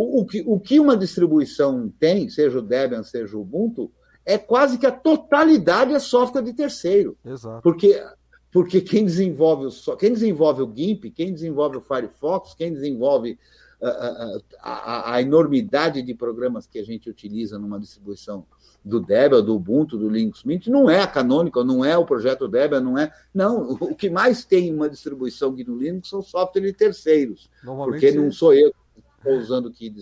o, 0.00 0.20
o, 0.20 0.26
que, 0.26 0.42
o 0.46 0.58
que 0.58 0.80
uma 0.80 0.96
distribuição 0.96 1.92
tem, 1.98 2.28
seja 2.30 2.58
o 2.58 2.62
Debian, 2.62 3.02
seja 3.02 3.36
o 3.36 3.42
Ubuntu, 3.42 3.90
é 4.24 4.38
quase 4.38 4.78
que 4.78 4.86
a 4.86 4.92
totalidade 4.92 5.92
é 5.92 5.98
software 5.98 6.42
de 6.42 6.54
terceiro. 6.54 7.18
Exato. 7.22 7.62
Porque, 7.62 8.02
porque 8.50 8.80
quem 8.80 9.04
desenvolve 9.04 9.66
o 9.66 9.96
quem 9.96 10.12
desenvolve 10.12 10.62
o 10.62 10.72
GIMP, 10.74 11.10
quem 11.10 11.32
desenvolve 11.32 11.76
o 11.76 11.80
Firefox, 11.82 12.54
quem 12.54 12.72
desenvolve 12.72 13.38
a, 13.82 13.88
a, 13.88 14.40
a, 14.62 15.14
a, 15.14 15.22
enormidade 15.22 16.02
de 16.02 16.14
programas 16.14 16.66
que 16.66 16.78
a 16.78 16.84
gente 16.84 17.10
utiliza 17.10 17.58
numa 17.58 17.78
distribuição 17.78 18.46
do 18.82 19.00
Debian, 19.00 19.42
do 19.42 19.54
Ubuntu, 19.54 19.98
do 19.98 20.08
Linux 20.08 20.44
Mint, 20.44 20.66
não 20.68 20.88
é 20.88 21.00
a 21.00 21.06
Canonical, 21.06 21.64
não 21.64 21.84
é 21.84 21.96
o 21.96 22.06
projeto 22.06 22.48
Debian, 22.48 22.80
não 22.80 22.96
é. 22.96 23.12
Não, 23.34 23.72
o 23.72 23.94
que 23.94 24.08
mais 24.08 24.44
tem 24.44 24.68
em 24.68 24.74
uma 24.74 24.88
distribuição 24.88 25.50
no 25.50 25.76
Linux 25.76 26.08
são 26.08 26.22
software 26.22 26.62
de 26.62 26.72
terceiros. 26.72 27.50
Porque 27.90 28.10
não 28.12 28.32
sou 28.32 28.54
eu 28.54 28.72
estou 29.20 29.38
usando 29.38 29.70
que 29.70 29.92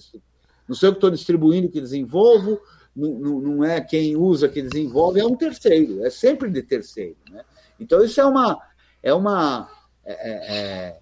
não 0.69 0.75
sei 0.75 0.89
o 0.89 0.93
que 0.93 0.99
estou 0.99 1.11
distribuindo 1.11 1.71
que 1.71 1.81
desenvolvo, 1.81 2.61
não, 2.95 3.41
não, 3.41 3.65
é 3.65 3.81
quem 3.81 4.17
usa 4.17 4.49
que 4.49 4.61
desenvolve, 4.61 5.21
é 5.21 5.25
um 5.25 5.37
terceiro, 5.37 6.05
é 6.05 6.11
sempre 6.11 6.51
de 6.51 6.63
terceiro. 6.63 7.17
Né? 7.31 7.43
Então, 7.79 8.05
isso 8.05 8.21
é 8.21 8.27
uma. 8.27 8.61
É 9.03 9.15
uma 9.15 9.71
é, 10.05 10.13
é, 10.57 10.99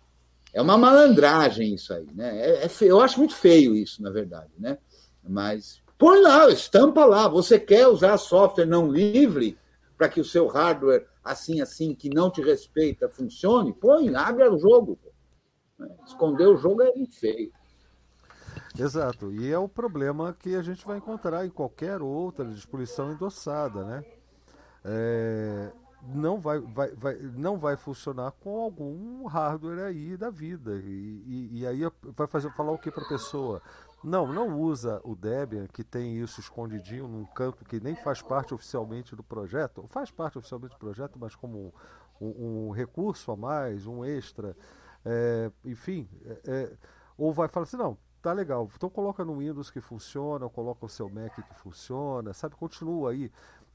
é 0.52 0.62
uma 0.62 0.76
malandragem 0.76 1.74
isso 1.74 1.92
aí, 1.94 2.06
né? 2.14 2.38
É, 2.38 2.66
é 2.66 2.70
eu 2.80 3.00
acho 3.00 3.18
muito 3.18 3.34
feio 3.34 3.74
isso, 3.74 4.02
na 4.02 4.10
verdade, 4.10 4.50
né? 4.58 4.78
Mas 5.26 5.82
põe 5.96 6.20
lá, 6.20 6.48
estampa 6.50 7.04
lá. 7.04 7.28
Você 7.28 7.58
quer 7.58 7.86
usar 7.88 8.16
software 8.18 8.66
não 8.66 8.90
livre 8.90 9.56
para 9.96 10.08
que 10.08 10.20
o 10.20 10.24
seu 10.24 10.46
hardware 10.46 11.06
assim 11.24 11.60
assim 11.60 11.94
que 11.94 12.10
não 12.10 12.30
te 12.30 12.42
respeita 12.42 13.08
funcione? 13.08 13.72
Põe, 13.72 14.14
abre 14.14 14.48
o 14.48 14.58
jogo. 14.58 14.98
Esconder 16.06 16.48
o 16.48 16.56
jogo 16.56 16.82
é 16.82 16.92
feio. 17.10 17.52
Exato, 18.78 19.32
e 19.32 19.50
é 19.50 19.58
o 19.58 19.68
problema 19.68 20.34
que 20.38 20.54
a 20.54 20.62
gente 20.62 20.84
vai 20.86 20.98
encontrar 20.98 21.46
em 21.46 21.50
qualquer 21.50 22.02
outra 22.02 22.44
disposição 22.44 23.12
endossada, 23.12 23.84
né? 23.84 24.04
É, 24.84 25.72
não 26.02 26.40
vai, 26.40 26.60
vai, 26.60 26.90
vai, 26.94 27.14
não 27.16 27.58
vai 27.58 27.76
funcionar 27.76 28.30
com 28.32 28.60
algum 28.60 29.26
hardware 29.26 29.86
aí 29.86 30.16
da 30.16 30.30
vida. 30.30 30.76
E, 30.76 31.22
e, 31.26 31.60
e 31.60 31.66
aí 31.66 31.80
vai 32.02 32.26
fazer, 32.26 32.52
falar 32.52 32.72
o 32.72 32.78
que 32.78 32.90
para 32.90 33.04
a 33.04 33.08
pessoa? 33.08 33.62
Não, 34.04 34.32
não 34.32 34.58
usa 34.60 35.00
o 35.02 35.16
Debian, 35.16 35.66
que 35.66 35.82
tem 35.82 36.18
isso 36.18 36.38
escondidinho 36.38 37.08
num 37.08 37.24
canto 37.24 37.64
que 37.64 37.80
nem 37.80 37.96
faz 37.96 38.22
parte 38.22 38.54
oficialmente 38.54 39.16
do 39.16 39.22
projeto, 39.22 39.84
faz 39.88 40.10
parte 40.10 40.38
oficialmente 40.38 40.74
do 40.74 40.78
projeto, 40.78 41.18
mas 41.18 41.34
como 41.34 41.72
um, 42.20 42.26
um, 42.26 42.68
um 42.68 42.70
recurso 42.70 43.32
a 43.32 43.36
mais, 43.36 43.86
um 43.86 44.04
extra. 44.04 44.56
É, 45.04 45.50
enfim, 45.64 46.08
é, 46.24 46.40
é 46.46 46.72
ou 47.18 47.32
vai 47.32 47.48
falar 47.48 47.64
assim, 47.64 47.78
não, 47.78 47.96
tá 48.26 48.32
legal, 48.32 48.68
então 48.74 48.90
coloca 48.90 49.24
no 49.24 49.38
Windows 49.38 49.70
que 49.70 49.80
funciona, 49.80 50.48
coloca 50.48 50.84
o 50.84 50.88
seu 50.88 51.08
Mac 51.08 51.32
que 51.32 51.54
funciona, 51.60 52.32
sabe, 52.32 52.56
continua 52.56 53.12
aí. 53.12 53.30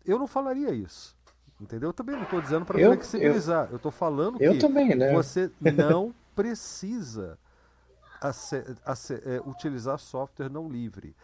Eu 0.05 0.19
não 0.19 0.27
falaria 0.27 0.71
isso. 0.71 1.15
Entendeu? 1.59 1.89
Eu 1.89 1.93
também 1.93 2.17
não 2.17 2.23
estou 2.23 2.41
dizendo 2.41 2.65
para 2.65 2.77
flexibilizar. 2.77 3.69
Eu 3.69 3.77
estou 3.77 3.91
falando 3.93 4.37
que 4.37 4.59
também, 4.59 4.93
né? 4.93 5.13
você 5.13 5.49
não 5.89 6.13
precisa 6.35 7.39
é, 9.23 9.39
utilizar 9.45 9.97
software 9.97 10.49
não 10.49 10.67
livre. 10.67 11.15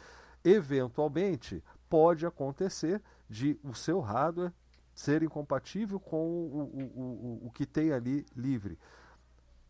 Eventualmente, 0.41 1.61
pode 1.89 2.25
acontecer 2.25 3.01
de 3.29 3.59
o 3.61 3.73
seu 3.73 3.99
hardware 3.99 4.53
ser 4.95 5.21
incompatível 5.21 5.99
com 5.99 6.25
o, 6.25 6.61
o, 6.61 7.41
o, 7.43 7.47
o 7.47 7.51
que 7.51 7.65
tem 7.65 7.91
ali 7.91 8.25
livre. 8.33 8.79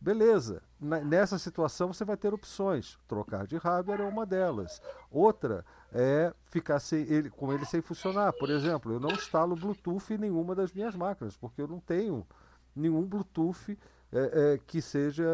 Beleza, 0.00 0.62
nessa 0.80 1.38
situação 1.38 1.92
você 1.92 2.04
vai 2.04 2.16
ter 2.16 2.32
opções. 2.32 2.96
Trocar 3.08 3.46
de 3.46 3.56
hardware 3.56 4.00
é 4.00 4.04
uma 4.04 4.24
delas. 4.24 4.80
Outra 5.10 5.64
é 5.92 6.32
ficar 6.50 6.78
sem 6.78 7.00
ele, 7.00 7.30
com 7.30 7.52
ele 7.52 7.64
sem 7.64 7.80
funcionar. 7.80 8.32
Por 8.32 8.48
exemplo, 8.48 8.92
eu 8.92 9.00
não 9.00 9.10
instalo 9.10 9.56
Bluetooth 9.56 10.14
em 10.14 10.18
nenhuma 10.18 10.54
das 10.54 10.72
minhas 10.72 10.94
máquinas, 10.94 11.36
porque 11.36 11.60
eu 11.60 11.66
não 11.66 11.80
tenho 11.80 12.24
nenhum 12.76 13.04
Bluetooth 13.04 13.76
é, 14.12 14.54
é, 14.54 14.58
que 14.66 14.80
seja. 14.80 15.24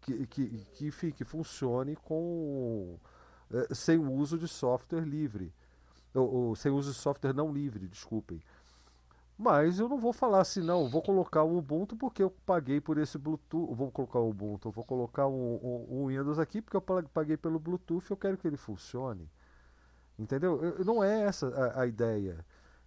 Que, 0.00 0.26
que, 0.26 0.66
que, 0.74 0.86
enfim, 0.86 1.10
que 1.12 1.24
funcione 1.24 1.94
com 1.94 2.98
é, 3.52 3.74
sem 3.74 3.98
o 3.98 4.12
uso 4.12 4.38
de 4.38 4.48
software 4.48 5.04
livre. 5.04 5.52
Ou, 6.14 6.32
ou, 6.32 6.56
sem 6.56 6.72
uso 6.72 6.92
de 6.92 6.98
software 6.98 7.32
não 7.32 7.52
livre, 7.52 7.86
desculpem. 7.88 8.42
Mas 9.36 9.78
eu 9.78 9.88
não 9.88 9.98
vou 9.98 10.12
falar 10.12 10.40
assim, 10.40 10.60
não, 10.60 10.88
vou 10.88 11.02
colocar 11.02 11.42
o 11.42 11.56
Ubuntu 11.56 11.96
porque 11.96 12.22
eu 12.22 12.30
paguei 12.46 12.80
por 12.80 12.98
esse 12.98 13.18
Bluetooth. 13.18 13.74
Vou 13.74 13.90
colocar 13.90 14.18
o 14.18 14.30
Ubuntu, 14.30 14.70
vou 14.70 14.84
colocar 14.84 15.26
um, 15.26 15.54
um, 15.54 15.86
um 15.90 16.06
Windows 16.06 16.38
aqui 16.38 16.60
porque 16.62 16.76
eu 16.76 16.82
paguei 16.82 17.36
pelo 17.36 17.58
Bluetooth 17.58 18.10
eu 18.10 18.16
quero 18.16 18.36
que 18.36 18.46
ele 18.46 18.56
funcione. 18.56 19.28
Entendeu? 20.18 20.62
Eu, 20.62 20.84
não 20.84 21.02
é 21.02 21.22
essa 21.22 21.48
a, 21.48 21.82
a 21.82 21.86
ideia. 21.86 22.44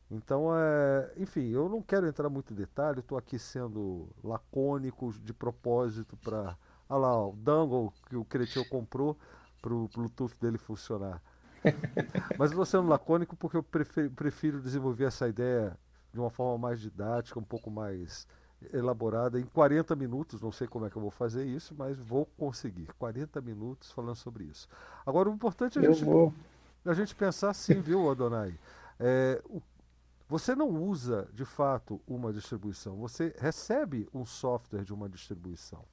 Então, 0.09 0.55
é, 0.55 1.13
enfim, 1.17 1.49
eu 1.49 1.67
não 1.67 1.81
quero 1.81 2.07
entrar 2.07 2.29
muito 2.29 2.53
em 2.53 2.55
detalhe, 2.55 2.99
estou 2.99 3.17
aqui 3.17 3.39
sendo 3.39 4.07
lacônico 4.23 5.11
de 5.13 5.33
propósito 5.33 6.15
para. 6.17 6.55
Olha 6.87 6.99
lá, 6.99 7.17
ó, 7.17 7.29
o 7.31 7.35
dangle 7.35 7.91
que 8.07 8.15
o 8.15 8.23
Cretil 8.23 8.63
comprou 8.69 9.17
para 9.61 9.73
o 9.73 9.89
Bluetooth 9.89 10.37
dele 10.39 10.59
funcionar. 10.59 11.21
Mas 12.37 12.51
estou 12.51 12.65
sendo 12.65 12.87
lacônico 12.87 13.35
porque 13.35 13.57
eu 13.57 13.63
prefiro, 13.63 14.11
prefiro 14.11 14.61
desenvolver 14.61 15.05
essa 15.05 15.27
ideia 15.27 15.75
de 16.15 16.19
uma 16.21 16.29
forma 16.29 16.57
mais 16.57 16.79
didática, 16.79 17.37
um 17.37 17.43
pouco 17.43 17.69
mais 17.69 18.25
elaborada, 18.71 19.37
em 19.37 19.43
40 19.43 19.93
minutos. 19.97 20.41
Não 20.41 20.51
sei 20.51 20.65
como 20.65 20.85
é 20.85 20.89
que 20.89 20.95
eu 20.95 21.01
vou 21.01 21.11
fazer 21.11 21.45
isso, 21.45 21.75
mas 21.77 21.99
vou 21.99 22.25
conseguir. 22.37 22.87
40 22.97 23.41
minutos 23.41 23.91
falando 23.91 24.15
sobre 24.15 24.45
isso. 24.45 24.65
Agora, 25.05 25.29
o 25.29 25.33
importante 25.33 25.77
é 25.77 25.81
a, 25.81 25.91
gente, 25.91 26.05
vou... 26.05 26.33
a 26.85 26.93
gente 26.93 27.13
pensar 27.13 27.49
assim, 27.49 27.81
viu, 27.81 28.09
Adonai? 28.09 28.57
É, 28.97 29.41
o, 29.49 29.61
você 30.25 30.55
não 30.55 30.69
usa 30.69 31.27
de 31.33 31.43
fato 31.43 32.01
uma 32.07 32.31
distribuição, 32.31 32.95
você 32.95 33.35
recebe 33.37 34.07
um 34.13 34.25
software 34.25 34.85
de 34.85 34.93
uma 34.93 35.09
distribuição. 35.09 35.83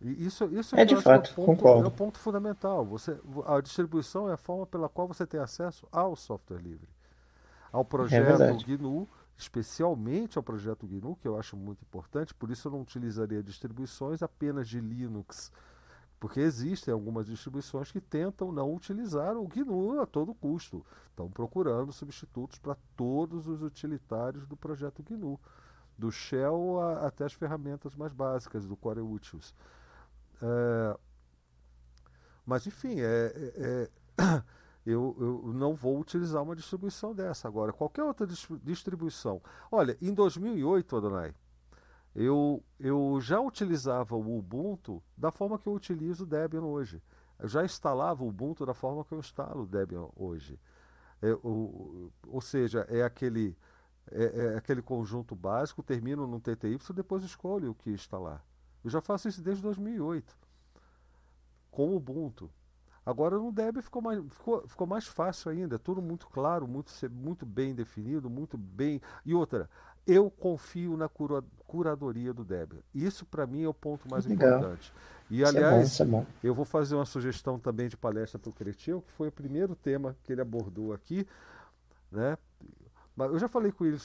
E 0.00 0.26
isso, 0.26 0.46
isso 0.46 0.74
é 0.74 0.86
de 0.86 0.96
fato, 0.96 1.28
é 1.28 1.32
o, 1.32 1.34
ponto, 1.34 1.46
concordo. 1.46 1.84
é 1.84 1.88
o 1.88 1.90
ponto 1.90 2.18
fundamental. 2.18 2.84
Você, 2.86 3.20
a 3.46 3.60
distribuição 3.60 4.28
é 4.30 4.32
a 4.32 4.38
forma 4.38 4.66
pela 4.66 4.88
qual 4.88 5.06
você 5.06 5.26
tem 5.26 5.38
acesso 5.38 5.86
ao 5.92 6.16
software 6.16 6.62
livre 6.62 6.88
ao 7.74 7.80
é 7.80 7.84
projeto 7.84 8.42
é 8.42 8.76
GNU, 8.76 9.08
especialmente 9.36 10.38
ao 10.38 10.44
projeto 10.44 10.86
GNU, 10.86 11.16
que 11.16 11.26
eu 11.26 11.36
acho 11.36 11.56
muito 11.56 11.82
importante, 11.82 12.32
por 12.32 12.48
isso 12.50 12.68
eu 12.68 12.72
não 12.72 12.82
utilizaria 12.82 13.42
distribuições 13.42 14.22
apenas 14.22 14.68
de 14.68 14.80
Linux, 14.80 15.50
porque 16.20 16.38
existem 16.38 16.94
algumas 16.94 17.26
distribuições 17.26 17.90
que 17.90 18.00
tentam 18.00 18.52
não 18.52 18.72
utilizar 18.72 19.36
o 19.36 19.48
GNU 19.48 20.00
a 20.00 20.06
todo 20.06 20.32
custo, 20.34 20.86
estão 21.10 21.28
procurando 21.28 21.92
substitutos 21.92 22.60
para 22.60 22.76
todos 22.96 23.48
os 23.48 23.60
utilitários 23.60 24.46
do 24.46 24.56
projeto 24.56 25.02
GNU, 25.02 25.38
do 25.98 26.12
Shell 26.12 26.80
a, 26.80 27.08
até 27.08 27.24
as 27.24 27.32
ferramentas 27.32 27.96
mais 27.96 28.12
básicas 28.12 28.64
do 28.66 28.76
Core 28.76 29.00
Utils. 29.00 29.52
É, 30.40 30.98
mas 32.46 32.68
enfim, 32.68 33.00
é, 33.00 33.32
é, 33.34 33.90
é 34.16 34.42
eu, 34.86 35.16
eu 35.18 35.52
não 35.54 35.74
vou 35.74 35.98
utilizar 35.98 36.42
uma 36.42 36.54
distribuição 36.54 37.14
dessa 37.14 37.48
agora. 37.48 37.72
Qualquer 37.72 38.02
outra 38.02 38.26
distribuição. 38.62 39.40
Olha, 39.70 39.96
em 40.00 40.12
2008, 40.12 40.96
Adonai, 40.96 41.34
eu, 42.14 42.62
eu 42.78 43.18
já 43.20 43.40
utilizava 43.40 44.14
o 44.14 44.38
Ubuntu 44.38 45.02
da 45.16 45.30
forma 45.30 45.58
que 45.58 45.66
eu 45.66 45.74
utilizo 45.74 46.24
o 46.24 46.26
Debian 46.26 46.62
hoje. 46.62 47.02
Eu 47.38 47.48
já 47.48 47.64
instalava 47.64 48.22
o 48.22 48.28
Ubuntu 48.28 48.64
da 48.64 48.74
forma 48.74 49.04
que 49.04 49.12
eu 49.12 49.18
instalo 49.18 49.62
o 49.62 49.66
Debian 49.66 50.08
hoje. 50.14 50.60
É, 51.20 51.32
o, 51.42 52.12
ou 52.28 52.40
seja, 52.40 52.86
é 52.88 53.02
aquele, 53.02 53.56
é, 54.10 54.24
é 54.24 54.56
aquele 54.56 54.82
conjunto 54.82 55.34
básico, 55.34 55.82
termino 55.82 56.26
no 56.26 56.38
TTY, 56.38 56.78
depois 56.94 57.24
escolho 57.24 57.70
o 57.70 57.74
que 57.74 57.90
instalar. 57.90 58.44
Eu 58.84 58.90
já 58.90 59.00
faço 59.00 59.28
isso 59.28 59.42
desde 59.42 59.62
2008, 59.62 60.36
com 61.70 61.88
o 61.88 61.96
Ubuntu. 61.96 62.50
Agora 63.06 63.36
no 63.36 63.52
Debian 63.52 63.82
ficou 63.82 64.00
mais, 64.00 64.22
ficou, 64.30 64.66
ficou 64.66 64.86
mais 64.86 65.06
fácil 65.06 65.50
ainda, 65.50 65.78
tudo 65.78 66.00
muito 66.00 66.26
claro, 66.28 66.66
muito, 66.66 66.90
muito 67.10 67.44
bem 67.44 67.74
definido, 67.74 68.30
muito 68.30 68.56
bem. 68.56 69.00
E 69.26 69.34
outra, 69.34 69.68
eu 70.06 70.30
confio 70.30 70.96
na 70.96 71.08
cura, 71.08 71.44
curadoria 71.66 72.32
do 72.32 72.44
Debian. 72.44 72.80
Isso 72.94 73.26
para 73.26 73.46
mim 73.46 73.62
é 73.62 73.68
o 73.68 73.74
ponto 73.74 74.08
mais 74.08 74.24
Legal. 74.24 74.58
importante. 74.58 74.92
E 75.30 75.42
isso 75.42 75.48
aliás, 75.48 76.00
é 76.00 76.04
bom, 76.04 76.26
é 76.42 76.46
eu 76.48 76.54
vou 76.54 76.64
fazer 76.64 76.94
uma 76.94 77.04
sugestão 77.04 77.58
também 77.58 77.88
de 77.88 77.96
palestra 77.96 78.38
para 78.38 78.50
o 78.50 78.52
Cretil, 78.52 79.02
que 79.02 79.12
foi 79.12 79.28
o 79.28 79.32
primeiro 79.32 79.74
tema 79.74 80.16
que 80.24 80.32
ele 80.32 80.40
abordou 80.40 80.92
aqui, 80.92 81.26
né? 82.10 82.38
Eu 83.16 83.38
já 83.38 83.48
falei 83.48 83.70
com 83.70 83.84
ele, 83.84 83.98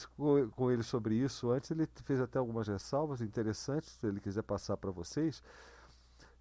com 0.54 0.70
ele 0.70 0.84
sobre 0.84 1.16
isso 1.16 1.50
antes, 1.50 1.70
ele 1.70 1.88
fez 2.04 2.20
até 2.20 2.38
algumas 2.38 2.68
ressalvas 2.68 3.20
interessantes, 3.20 3.90
se 3.90 4.06
ele 4.06 4.20
quiser 4.20 4.42
passar 4.42 4.76
para 4.76 4.92
vocês 4.92 5.42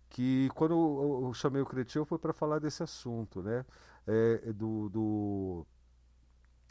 que 0.10 0.50
quando 0.56 0.74
eu, 0.74 1.28
eu 1.28 1.34
chamei 1.34 1.62
o 1.62 1.66
Cretil 1.66 2.06
foi 2.06 2.18
para 2.18 2.34
falar 2.34 2.60
desse 2.60 2.82
assunto, 2.82 3.42
né? 3.42 3.66
É, 4.08 4.42
é, 4.48 4.54
do, 4.54 4.90
do, 4.90 5.68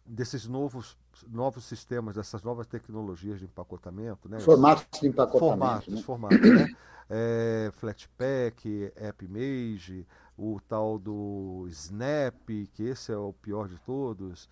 desses 0.05 0.47
novos, 0.47 0.97
novos 1.29 1.65
sistemas, 1.65 2.17
dessas 2.17 2.43
novas 2.43 2.67
tecnologias 2.67 3.39
de 3.39 3.45
empacotamento, 3.45 4.29
né? 4.29 4.41
Formatos 4.41 5.01
de 5.01 5.07
empacotamento. 5.07 5.39
Formatos, 5.39 5.95
né? 5.95 6.03
formatos, 6.03 6.41
né? 6.41 6.69
É, 7.11 7.71
Flatpak, 7.73 8.93
AppMage, 9.09 10.07
o 10.37 10.61
tal 10.69 10.99
do 10.99 11.65
Snap, 11.71 12.51
que 12.75 12.83
esse 12.83 13.11
é 13.11 13.17
o 13.17 13.33
pior 13.33 13.67
de 13.67 13.79
todos, 13.79 14.47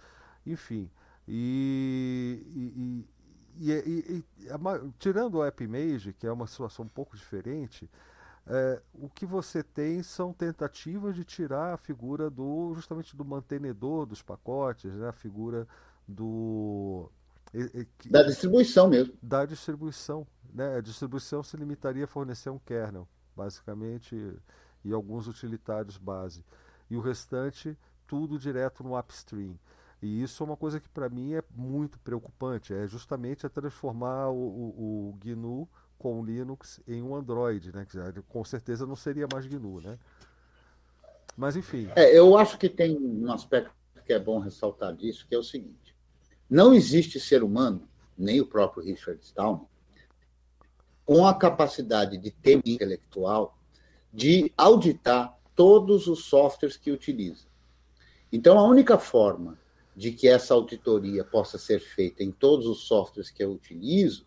enfim. 0.47 0.91
E, 1.29 2.43
e, 2.55 3.07
e, 3.59 3.73
e 4.17 4.25
tirando 4.99 5.35
o 5.35 5.43
AppMage, 5.43 6.15
que 6.15 6.27
é 6.27 6.33
uma 6.33 6.47
situação 6.47 6.87
um 6.87 6.89
pouco 6.89 7.15
diferente, 7.15 7.91
é, 8.47 8.81
o 8.95 9.09
que 9.09 9.27
você 9.27 9.63
tem 9.63 10.03
são 10.03 10.33
tentativas 10.33 11.17
de 11.17 11.25
tirar 11.25 11.75
a 11.75 11.77
figura 11.77 12.31
do 12.31 12.73
justamente 12.75 13.17
do 13.17 13.25
mantenedor 13.25 14.07
dos 14.07 14.23
pacotes, 14.23 14.93
né? 14.95 15.09
a 15.09 15.13
figura 15.13 15.67
do 16.07 17.11
da 18.11 18.23
distribuição 18.23 18.89
mesmo. 18.89 19.15
Da 19.23 19.45
distribuição, 19.45 20.27
né? 20.53 20.77
A 20.77 20.81
distribuição 20.81 21.43
se 21.43 21.57
limitaria 21.57 22.05
a 22.05 22.09
fornecer 22.09 22.51
um 22.51 22.59
kernel, 22.59 23.09
basicamente, 23.35 24.15
e 24.85 24.93
alguns 24.93 25.27
utilitários 25.27 25.97
base, 25.97 26.45
e 26.91 26.97
o 26.97 27.01
restante 27.01 27.77
tudo 28.07 28.39
direto 28.39 28.85
no 28.85 28.97
upstream. 28.97 29.59
E 30.01 30.23
isso 30.23 30.43
é 30.43 30.47
uma 30.47 30.57
coisa 30.57 30.79
que 30.79 30.89
para 30.89 31.09
mim 31.09 31.35
é 31.35 31.43
muito 31.55 31.99
preocupante, 31.99 32.75
é 32.75 32.87
justamente 32.87 33.47
a 33.47 33.51
transformar 33.51 34.29
o, 34.29 34.37
o, 34.37 35.11
o 35.11 35.19
GNU 35.19 35.69
com 36.07 36.25
Linux 36.25 36.79
em 36.87 37.03
um 37.03 37.17
Android, 37.17 37.75
né? 37.75 37.85
Com 38.29 38.45
certeza 38.45 38.87
não 38.87 38.95
seria 38.95 39.27
mais 39.33 39.45
GNU, 39.45 39.81
né? 39.81 39.99
Mas 41.37 41.57
enfim. 41.57 41.89
É, 41.97 42.17
eu 42.17 42.39
acho 42.39 42.57
que 42.57 42.69
tem 42.69 42.97
um 42.97 43.33
aspecto 43.33 43.73
que 44.07 44.13
é 44.13 44.19
bom 44.21 44.39
ressaltar 44.39 44.95
disso, 44.95 45.27
que 45.29 45.35
é 45.35 45.39
o 45.39 45.43
seguinte: 45.43 45.97
não 46.49 46.73
existe 46.73 47.19
ser 47.19 47.43
humano, 47.43 47.89
nem 48.17 48.41
o 48.41 48.47
próprio 48.47 48.85
Richard 48.85 49.21
Stallman, 49.21 49.67
com 51.05 51.27
a 51.27 51.35
capacidade 51.35 52.17
de 52.19 52.31
ter 52.31 52.63
intelectual 52.65 53.59
de 54.13 54.53
auditar 54.57 55.37
todos 55.57 56.07
os 56.07 56.25
softwares 56.27 56.77
que 56.77 56.93
utiliza. 56.93 57.47
Então, 58.31 58.61
a 58.61 58.63
única 58.63 58.97
forma 58.97 59.59
de 59.97 60.13
que 60.13 60.29
essa 60.29 60.55
auditoria 60.55 61.25
possa 61.25 61.59
ser 61.59 61.81
feita 61.81 62.23
em 62.23 62.31
todos 62.31 62.65
os 62.67 62.87
softwares 62.87 63.29
que 63.29 63.43
eu 63.43 63.51
utilizo 63.51 64.25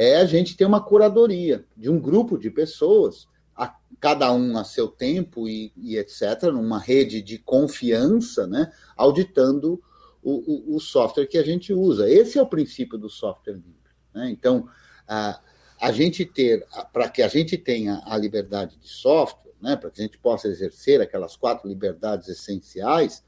é 0.00 0.16
a 0.16 0.24
gente 0.24 0.56
ter 0.56 0.64
uma 0.64 0.82
curadoria 0.82 1.62
de 1.76 1.90
um 1.90 2.00
grupo 2.00 2.38
de 2.38 2.48
pessoas, 2.48 3.28
a, 3.54 3.76
cada 4.00 4.32
um 4.32 4.56
a 4.56 4.64
seu 4.64 4.88
tempo 4.88 5.46
e, 5.46 5.74
e, 5.76 5.98
etc., 5.98 6.44
numa 6.44 6.78
rede 6.78 7.20
de 7.20 7.36
confiança, 7.36 8.46
né, 8.46 8.72
auditando 8.96 9.78
o, 10.22 10.72
o, 10.72 10.76
o, 10.76 10.80
software 10.80 11.26
que 11.26 11.36
a 11.36 11.42
gente 11.42 11.74
usa. 11.74 12.08
Esse 12.08 12.38
é 12.38 12.42
o 12.42 12.46
princípio 12.46 12.96
do 12.96 13.10
software 13.10 13.52
livre. 13.52 13.90
Né? 14.14 14.30
Então, 14.30 14.66
a, 15.06 15.38
a 15.78 15.92
gente 15.92 16.24
ter, 16.24 16.66
para 16.94 17.10
que 17.10 17.20
a 17.20 17.28
gente 17.28 17.58
tenha 17.58 18.00
a 18.06 18.16
liberdade 18.16 18.78
de 18.78 18.88
software, 18.88 19.52
né, 19.60 19.76
para 19.76 19.90
que 19.90 20.00
a 20.00 20.04
gente 20.04 20.16
possa 20.16 20.48
exercer 20.48 21.02
aquelas 21.02 21.36
quatro 21.36 21.68
liberdades 21.68 22.26
essenciais, 22.26 23.22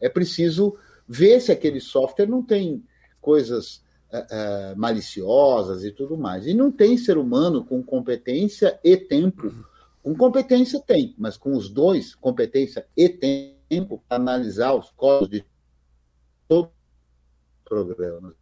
é 0.00 0.08
preciso 0.08 0.74
ver 1.06 1.38
se 1.40 1.52
aquele 1.52 1.82
software 1.82 2.26
não 2.26 2.42
tem 2.42 2.82
coisas 3.20 3.83
uh, 4.14 4.74
uh, 4.74 4.78
maliciosas 4.78 5.84
e 5.84 5.90
tudo 5.90 6.16
mais. 6.16 6.46
E 6.46 6.54
não 6.54 6.70
tem 6.70 6.96
ser 6.96 7.18
humano 7.18 7.64
com 7.64 7.82
competência 7.82 8.78
e 8.84 8.96
tempo. 8.96 9.52
Com 10.02 10.14
competência 10.14 10.80
tem, 10.80 11.14
mas 11.18 11.36
com 11.36 11.56
os 11.56 11.68
dois, 11.68 12.14
competência 12.14 12.86
e 12.96 13.08
tempo, 13.08 14.02
para 14.08 14.16
analisar 14.16 14.74
os 14.74 14.90
códigos 14.90 15.38
de 15.38 15.44
todo 16.46 16.66
o 16.66 17.64
programa. 17.64 18.34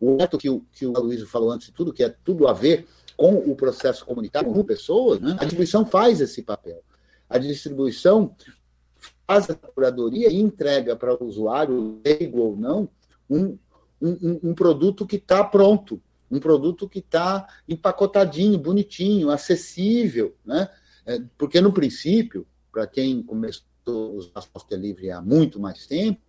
O 0.00 0.16
método 0.16 0.38
que 0.38 0.50
o, 0.50 0.60
que 0.72 0.86
o 0.86 0.96
Aloysio 0.96 1.26
falou 1.26 1.50
antes 1.50 1.68
de 1.68 1.72
tudo, 1.72 1.92
que 1.92 2.02
é 2.02 2.08
tudo 2.08 2.48
a 2.48 2.52
ver 2.52 2.86
com 3.16 3.34
o 3.34 3.54
processo 3.54 4.04
comunitário, 4.04 4.52
com 4.52 4.64
pessoas, 4.64 5.20
né? 5.20 5.32
a 5.38 5.44
distribuição 5.44 5.86
faz 5.86 6.20
esse 6.20 6.42
papel. 6.42 6.82
A 7.28 7.38
distribuição 7.38 8.34
faz 9.26 9.48
a 9.48 9.54
curadoria 9.54 10.30
e 10.30 10.40
entrega 10.40 10.96
para 10.96 11.14
o 11.14 11.26
usuário, 11.26 12.00
leigo 12.04 12.40
ou 12.40 12.56
não, 12.56 12.88
um, 13.28 13.56
um, 14.04 14.50
um 14.50 14.54
produto 14.54 15.06
que 15.06 15.16
está 15.16 15.42
pronto, 15.42 16.00
um 16.30 16.38
produto 16.38 16.88
que 16.88 16.98
está 16.98 17.46
empacotadinho, 17.68 18.58
bonitinho, 18.58 19.30
acessível, 19.30 20.34
né? 20.44 20.68
É, 21.06 21.20
porque 21.36 21.60
no 21.60 21.72
princípio, 21.72 22.46
para 22.72 22.86
quem 22.86 23.22
começou 23.22 23.64
a 23.86 23.90
usar 23.90 24.40
software 24.40 24.78
livre 24.78 25.10
há 25.10 25.20
muito 25.20 25.60
mais 25.60 25.86
tempo, 25.86 26.20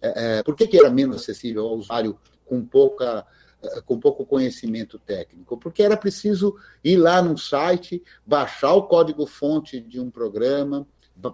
é, 0.00 0.38
é, 0.38 0.42
por 0.42 0.56
que, 0.56 0.66
que 0.66 0.76
era 0.76 0.90
menos 0.90 1.16
acessível 1.16 1.66
ao 1.66 1.76
usuário 1.76 2.18
com 2.44 2.64
pouca 2.64 3.26
é, 3.62 3.80
com 3.82 3.98
pouco 3.98 4.26
conhecimento 4.26 4.98
técnico, 4.98 5.56
porque 5.56 5.82
era 5.82 5.96
preciso 5.96 6.56
ir 6.82 6.96
lá 6.96 7.22
num 7.22 7.36
site, 7.36 8.02
baixar 8.26 8.74
o 8.74 8.82
código-fonte 8.88 9.80
de 9.80 10.00
um 10.00 10.10
programa, 10.10 10.86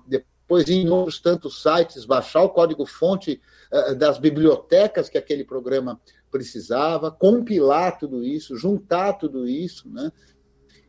depois 0.06 0.38
em 0.69 0.89
outros 0.89 1.20
tantos 1.20 1.62
sites, 1.62 2.05
baixar 2.05 2.43
o 2.43 2.49
código-fonte 2.49 3.41
uh, 3.73 3.95
das 3.95 4.19
bibliotecas 4.19 5.09
que 5.09 5.19
aquele 5.19 5.45
programa 5.45 6.01
precisava, 6.31 7.11
compilar 7.11 7.99
tudo 7.99 8.23
isso, 8.23 8.57
juntar 8.57 9.15
tudo 9.15 9.47
isso, 9.49 9.89
né? 9.89 10.11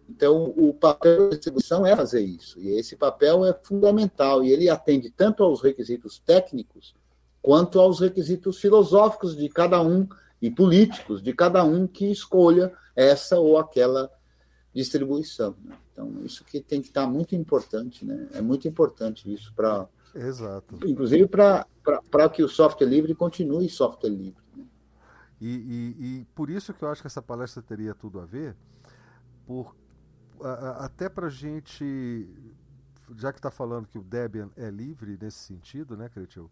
Então, 0.09 0.53
o 0.57 0.73
papel 0.73 1.29
da 1.29 1.35
distribuição 1.35 1.85
é 1.85 1.95
fazer 1.95 2.21
isso, 2.21 2.59
e 2.59 2.69
esse 2.69 2.95
papel 2.95 3.45
é 3.45 3.53
fundamental, 3.63 4.43
e 4.43 4.51
ele 4.51 4.67
atende 4.67 5.11
tanto 5.11 5.43
aos 5.43 5.61
requisitos 5.61 6.19
técnicos 6.19 6.95
quanto 7.41 7.79
aos 7.79 7.99
requisitos 7.99 8.59
filosóficos 8.59 9.37
de 9.37 9.47
cada 9.49 9.81
um 9.81 10.07
e 10.41 10.49
políticos 10.49 11.21
de 11.21 11.33
cada 11.33 11.63
um 11.63 11.85
que 11.85 12.11
escolha 12.11 12.73
essa 12.95 13.39
ou 13.39 13.57
aquela 13.57 14.09
distribuição. 14.73 15.55
Né? 15.63 15.75
Então, 15.91 16.23
isso 16.23 16.43
que 16.43 16.61
tem 16.61 16.81
que 16.81 16.87
estar 16.87 17.07
muito 17.07 17.35
importante, 17.35 18.05
né? 18.05 18.29
É 18.33 18.41
muito 18.41 18.67
importante 18.67 19.31
isso 19.31 19.53
para. 19.53 19.87
Exato. 20.15 20.75
Inclusive 20.85 21.27
para 21.27 22.29
que 22.33 22.43
o 22.43 22.49
software 22.49 22.87
livre 22.87 23.13
continue 23.13 23.69
software 23.69 24.09
livre. 24.09 24.41
Né? 24.55 24.65
E, 25.39 25.47
e, 25.47 26.05
e, 26.05 26.25
por 26.35 26.49
isso 26.49 26.73
que 26.73 26.83
eu 26.83 26.89
acho 26.89 27.01
que 27.01 27.07
essa 27.07 27.21
palestra 27.21 27.61
teria 27.61 27.93
tudo 27.93 28.19
a 28.19 28.25
ver, 28.25 28.55
por, 29.45 29.75
a, 30.41 30.85
até 30.85 31.07
para 31.07 31.27
a 31.27 31.29
gente, 31.29 32.27
já 33.15 33.31
que 33.31 33.39
está 33.39 33.51
falando 33.51 33.87
que 33.87 33.99
o 33.99 34.03
Debian 34.03 34.49
é 34.57 34.69
livre 34.69 35.17
nesse 35.21 35.37
sentido, 35.37 35.95
né, 35.95 36.09
Cretil? 36.09 36.49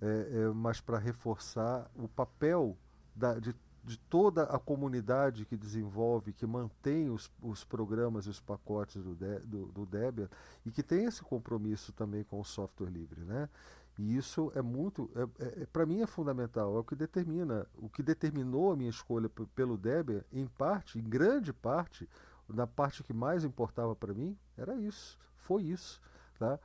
É, 0.00 0.06
é, 0.06 0.48
mas 0.54 0.80
para 0.80 0.98
reforçar 0.98 1.90
o 1.94 2.08
papel 2.08 2.78
da, 3.14 3.38
de 3.38 3.54
de 3.90 3.98
toda 3.98 4.44
a 4.44 4.56
comunidade 4.56 5.44
que 5.44 5.56
desenvolve, 5.56 6.32
que 6.32 6.46
mantém 6.46 7.10
os, 7.10 7.28
os 7.42 7.64
programas 7.64 8.24
e 8.26 8.28
os 8.30 8.38
pacotes 8.38 9.02
do, 9.02 9.16
de, 9.16 9.40
do, 9.40 9.66
do, 9.66 9.84
Debian 9.84 10.28
e 10.64 10.70
que 10.70 10.80
tem 10.80 11.06
esse 11.06 11.22
compromisso 11.22 11.92
também 11.92 12.22
com 12.22 12.38
o 12.38 12.44
software 12.44 12.88
livre, 12.88 13.22
né? 13.22 13.48
E 13.98 14.16
isso 14.16 14.52
é 14.54 14.62
muito, 14.62 15.10
é, 15.16 15.44
é, 15.44 15.62
é 15.62 15.66
para 15.66 15.84
mim 15.84 16.02
é 16.02 16.06
fundamental, 16.06 16.76
é 16.76 16.78
o 16.78 16.84
que 16.84 16.94
determina, 16.94 17.66
o 17.76 17.88
que 17.88 18.00
determinou 18.00 18.70
a 18.70 18.76
minha 18.76 18.88
escolha 18.88 19.28
pelo 19.56 19.76
Debian, 19.76 20.22
em 20.32 20.46
parte, 20.46 21.00
em 21.00 21.02
grande 21.02 21.52
parte, 21.52 22.08
na 22.48 22.68
parte 22.68 23.02
que 23.02 23.12
mais 23.12 23.42
importava 23.42 23.96
para 23.96 24.14
mim, 24.14 24.38
era 24.56 24.76
isso, 24.76 25.18
foi 25.36 25.64
isso, 25.64 26.00
tá? 26.38 26.60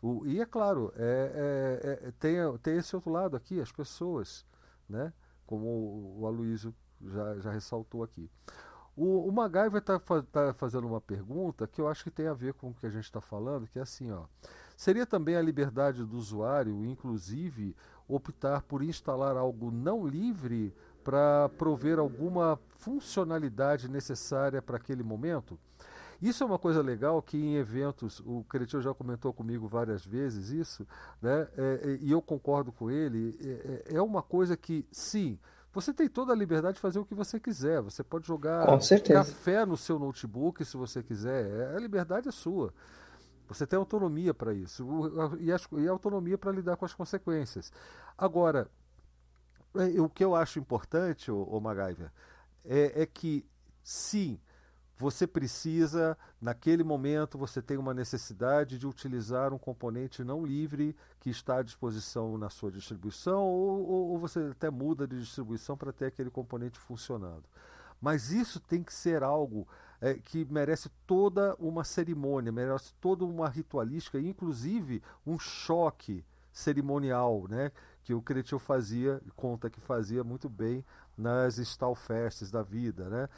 O, 0.00 0.24
e 0.24 0.40
é 0.40 0.46
claro, 0.46 0.94
é, 0.96 2.00
é, 2.00 2.08
é, 2.08 2.12
tem, 2.12 2.36
tem 2.62 2.78
esse 2.78 2.96
outro 2.96 3.12
lado 3.12 3.36
aqui, 3.36 3.60
as 3.60 3.70
pessoas, 3.70 4.46
né? 4.88 5.12
Como 5.50 6.14
o 6.16 6.26
Aloysio 6.28 6.72
já, 7.02 7.40
já 7.40 7.50
ressaltou 7.50 8.04
aqui. 8.04 8.30
O, 8.96 9.26
o 9.28 9.32
MacGyver 9.32 9.80
está 9.80 9.98
tá 9.98 10.54
fazendo 10.54 10.86
uma 10.86 11.00
pergunta 11.00 11.66
que 11.66 11.80
eu 11.80 11.88
acho 11.88 12.04
que 12.04 12.10
tem 12.10 12.28
a 12.28 12.34
ver 12.34 12.54
com 12.54 12.70
o 12.70 12.74
que 12.74 12.86
a 12.86 12.90
gente 12.90 13.04
está 13.04 13.20
falando, 13.20 13.66
que 13.66 13.80
é 13.80 13.82
assim, 13.82 14.12
ó. 14.12 14.26
Seria 14.76 15.04
também 15.04 15.34
a 15.34 15.42
liberdade 15.42 16.04
do 16.04 16.16
usuário, 16.16 16.84
inclusive, 16.84 17.74
optar 18.06 18.62
por 18.62 18.80
instalar 18.80 19.36
algo 19.36 19.72
não 19.72 20.06
livre 20.06 20.72
para 21.02 21.48
prover 21.58 21.98
alguma 21.98 22.56
funcionalidade 22.78 23.88
necessária 23.88 24.62
para 24.62 24.76
aquele 24.76 25.02
momento? 25.02 25.58
Isso 26.20 26.42
é 26.42 26.46
uma 26.46 26.58
coisa 26.58 26.82
legal 26.82 27.20
que 27.22 27.36
em 27.36 27.56
eventos, 27.56 28.20
o 28.20 28.44
Cretil 28.44 28.82
já 28.82 28.92
comentou 28.92 29.32
comigo 29.32 29.66
várias 29.66 30.04
vezes 30.04 30.50
isso, 30.50 30.86
né? 31.20 31.48
É, 31.56 31.80
é, 31.82 31.98
e 32.00 32.10
eu 32.10 32.20
concordo 32.20 32.70
com 32.70 32.90
ele, 32.90 33.38
é, 33.42 33.94
é, 33.94 33.96
é 33.96 34.02
uma 34.02 34.22
coisa 34.22 34.56
que, 34.56 34.86
sim, 34.92 35.38
você 35.72 35.94
tem 35.94 36.08
toda 36.08 36.32
a 36.32 36.36
liberdade 36.36 36.74
de 36.74 36.80
fazer 36.80 36.98
o 36.98 37.04
que 37.04 37.14
você 37.14 37.38
quiser. 37.38 37.80
Você 37.80 38.02
pode 38.02 38.26
jogar 38.26 38.66
café 39.24 39.64
no 39.64 39.76
seu 39.76 39.98
notebook 39.98 40.64
se 40.64 40.76
você 40.76 41.02
quiser. 41.02 41.46
É, 41.46 41.76
a 41.76 41.78
liberdade 41.78 42.28
é 42.28 42.32
sua. 42.32 42.74
Você 43.48 43.66
tem 43.66 43.78
autonomia 43.78 44.34
para 44.34 44.52
isso. 44.52 44.86
E, 45.40 45.52
a, 45.52 45.60
e 45.80 45.88
autonomia 45.88 46.36
para 46.36 46.52
lidar 46.52 46.76
com 46.76 46.84
as 46.84 46.92
consequências. 46.92 47.72
Agora, 48.18 48.68
o 49.98 50.08
que 50.08 50.24
eu 50.24 50.34
acho 50.34 50.58
importante, 50.58 51.30
o, 51.30 51.60
MacGyver, 51.60 52.10
é, 52.64 53.02
é 53.02 53.06
que, 53.06 53.46
sim, 53.82 54.40
você 55.00 55.26
precisa, 55.26 56.14
naquele 56.38 56.84
momento, 56.84 57.38
você 57.38 57.62
tem 57.62 57.78
uma 57.78 57.94
necessidade 57.94 58.78
de 58.78 58.86
utilizar 58.86 59.50
um 59.50 59.58
componente 59.58 60.22
não 60.22 60.44
livre 60.44 60.94
que 61.18 61.30
está 61.30 61.56
à 61.56 61.62
disposição 61.62 62.36
na 62.36 62.50
sua 62.50 62.70
distribuição, 62.70 63.42
ou, 63.42 63.88
ou, 63.88 64.08
ou 64.10 64.18
você 64.18 64.50
até 64.52 64.68
muda 64.68 65.08
de 65.08 65.18
distribuição 65.18 65.74
para 65.74 65.90
ter 65.90 66.04
aquele 66.04 66.28
componente 66.28 66.78
funcionando. 66.78 67.44
Mas 67.98 68.30
isso 68.30 68.60
tem 68.60 68.82
que 68.82 68.92
ser 68.92 69.22
algo 69.22 69.66
é, 70.02 70.14
que 70.14 70.44
merece 70.50 70.90
toda 71.06 71.56
uma 71.58 71.82
cerimônia, 71.82 72.52
merece 72.52 72.92
toda 73.00 73.24
uma 73.24 73.48
ritualística, 73.48 74.20
inclusive 74.20 75.02
um 75.26 75.38
choque 75.38 76.22
cerimonial, 76.52 77.46
né? 77.48 77.72
Que 78.02 78.12
o 78.12 78.20
Cretil 78.20 78.58
fazia, 78.58 79.22
conta 79.34 79.70
que 79.70 79.80
fazia 79.80 80.22
muito 80.22 80.48
bem 80.48 80.84
nas 81.16 81.58
Stalfests 81.58 82.50
da 82.50 82.62
vida, 82.62 83.08
né? 83.08 83.28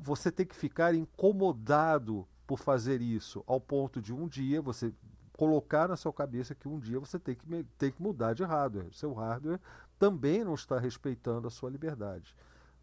Você 0.00 0.30
tem 0.30 0.46
que 0.46 0.54
ficar 0.54 0.94
incomodado 0.94 2.26
por 2.46 2.58
fazer 2.58 3.00
isso, 3.00 3.42
ao 3.46 3.60
ponto 3.60 4.00
de 4.00 4.12
um 4.12 4.28
dia 4.28 4.60
você 4.60 4.92
colocar 5.32 5.88
na 5.88 5.96
sua 5.96 6.12
cabeça 6.12 6.54
que 6.54 6.68
um 6.68 6.78
dia 6.78 7.00
você 7.00 7.18
tem 7.18 7.34
que, 7.34 7.66
tem 7.78 7.90
que 7.90 8.02
mudar 8.02 8.34
de 8.34 8.44
hardware. 8.44 8.92
Seu 8.92 9.12
hardware 9.12 9.58
também 9.98 10.44
não 10.44 10.54
está 10.54 10.78
respeitando 10.78 11.48
a 11.48 11.50
sua 11.50 11.70
liberdade. 11.70 12.34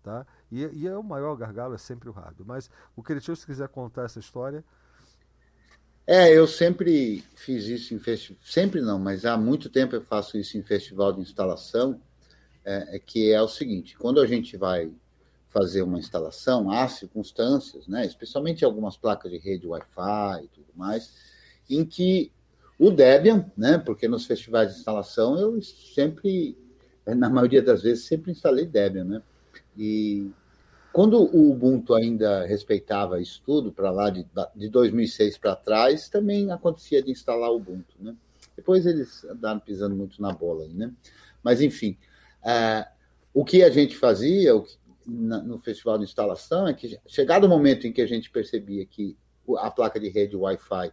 Tá? 0.01 0.26
E, 0.51 0.65
e 0.65 0.88
é 0.88 0.97
o 0.97 1.03
maior 1.03 1.35
gargalo 1.35 1.76
é 1.76 1.77
sempre 1.77 2.09
o 2.09 2.11
hardware. 2.11 2.47
Mas 2.47 2.69
o 2.95 3.03
Cretil, 3.03 3.35
se 3.35 3.45
quiser 3.45 3.67
contar 3.69 4.05
essa 4.05 4.19
história. 4.19 4.63
É, 6.07 6.35
eu 6.35 6.47
sempre 6.47 7.23
fiz 7.35 7.65
isso 7.65 7.93
em 7.93 7.99
festival. 7.99 8.41
Sempre 8.43 8.81
não, 8.81 8.97
mas 8.97 9.26
há 9.26 9.38
muito 9.38 9.69
tempo 9.69 9.95
eu 9.95 10.01
faço 10.01 10.38
isso 10.38 10.57
em 10.57 10.63
festival 10.63 11.13
de 11.13 11.21
instalação. 11.21 12.01
É, 12.65 12.95
é 12.95 12.99
que 12.99 13.31
é 13.31 13.41
o 13.41 13.47
seguinte: 13.47 13.95
quando 13.97 14.19
a 14.19 14.26
gente 14.26 14.57
vai 14.57 14.91
fazer 15.49 15.81
uma 15.81 15.97
instalação, 15.97 16.71
há 16.71 16.88
circunstâncias, 16.88 17.88
né, 17.88 18.05
especialmente 18.05 18.63
algumas 18.63 18.95
placas 18.95 19.31
de 19.31 19.38
rede 19.38 19.67
Wi-Fi 19.67 20.43
e 20.43 20.47
tudo 20.47 20.67
mais, 20.76 21.13
em 21.69 21.84
que 21.84 22.31
o 22.77 22.91
Debian, 22.91 23.51
né, 23.57 23.77
porque 23.77 24.07
nos 24.07 24.26
festivais 24.26 24.71
de 24.71 24.80
instalação 24.80 25.38
eu 25.38 25.61
sempre, 25.61 26.57
na 27.05 27.30
maioria 27.30 27.61
das 27.61 27.81
vezes, 27.81 28.05
sempre 28.05 28.31
instalei 28.31 28.65
Debian, 28.65 29.03
né, 29.03 29.21
e 29.77 30.31
quando 30.91 31.19
o 31.19 31.51
Ubuntu 31.51 31.93
ainda 31.93 32.45
respeitava 32.45 33.21
isso 33.21 33.41
tudo, 33.45 33.71
para 33.71 33.91
lá 33.91 34.09
de, 34.09 34.26
de 34.55 34.69
2006 34.69 35.38
para 35.38 35.55
trás, 35.55 36.09
também 36.09 36.51
acontecia 36.51 37.01
de 37.01 37.11
instalar 37.11 37.51
o 37.51 37.57
Ubuntu, 37.57 37.95
né? 37.99 38.15
Depois 38.55 38.85
eles 38.85 39.23
andaram 39.26 39.59
pisando 39.59 39.95
muito 39.95 40.21
na 40.21 40.34
bola 40.34 40.63
aí, 40.63 40.73
né? 40.73 40.91
Mas, 41.43 41.61
enfim, 41.61 41.95
é, 42.43 42.88
o 43.34 43.45
que 43.45 43.63
a 43.63 43.69
gente 43.69 43.95
fazia 43.95 44.55
o 44.55 44.63
que, 44.63 44.77
na, 45.10 45.41
no 45.41 45.57
festival 45.57 45.98
de 45.98 46.03
instalação 46.03 46.68
é 46.68 46.73
que, 46.73 46.98
chegado 47.07 47.45
o 47.45 47.49
momento 47.49 47.88
em 47.88 47.91
que 47.91 48.02
a 48.02 48.07
gente 48.07 48.30
percebia 48.30 48.86
que 48.86 49.18
a 49.57 49.72
placa 49.72 49.99
de 49.99 50.10
rede 50.10 50.36
Wi-Fi 50.36 50.91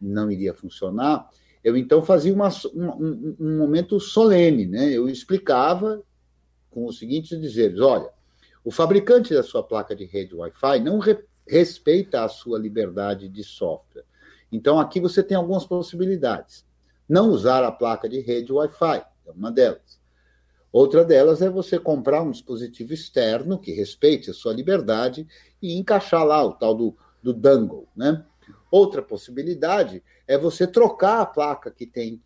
não 0.00 0.30
iria 0.30 0.52
funcionar, 0.52 1.30
eu 1.62 1.76
então 1.76 2.02
fazia 2.02 2.34
uma, 2.34 2.48
um, 2.74 3.36
um, 3.38 3.58
momento 3.58 4.00
solene, 4.00 4.66
né? 4.66 4.90
Eu 4.90 5.08
explicava 5.08 6.02
com 6.70 6.86
os 6.86 6.98
seguintes 6.98 7.40
dizeres: 7.40 7.78
olha, 7.80 8.10
o 8.64 8.70
fabricante 8.70 9.32
da 9.32 9.42
sua 9.42 9.62
placa 9.62 9.94
de 9.94 10.04
rede 10.04 10.34
Wi-Fi 10.34 10.80
não 10.80 10.98
re 10.98 11.18
respeita 11.46 12.24
a 12.24 12.28
sua 12.28 12.58
liberdade 12.58 13.28
de 13.28 13.42
software. 13.42 14.04
Então, 14.50 14.78
aqui 14.78 15.00
você 15.00 15.22
tem 15.24 15.36
algumas 15.36 15.64
possibilidades. 15.64 16.64
Não 17.08 17.30
usar 17.30 17.64
a 17.64 17.72
placa 17.72 18.08
de 18.08 18.20
rede 18.20 18.52
Wi-Fi 18.52 19.04
é 19.26 19.30
uma 19.32 19.50
delas. 19.50 20.00
Outra 20.72 21.04
delas 21.04 21.42
é 21.42 21.50
você 21.50 21.78
comprar 21.78 22.22
um 22.22 22.30
dispositivo 22.30 22.94
externo 22.94 23.58
que 23.58 23.72
respeite 23.72 24.30
a 24.30 24.34
sua 24.34 24.54
liberdade 24.54 25.26
e 25.60 25.76
encaixar 25.76 26.24
lá 26.24 26.42
o 26.42 26.52
tal 26.52 26.74
do, 26.74 26.96
do 27.22 27.34
dongle, 27.34 27.86
né? 27.94 28.24
Outra 28.70 29.02
possibilidade 29.02 30.02
é 30.26 30.38
você 30.38 30.66
trocar 30.66 31.20
a 31.20 31.26
placa 31.26 31.70
que 31.70 31.86
tem 31.86 32.22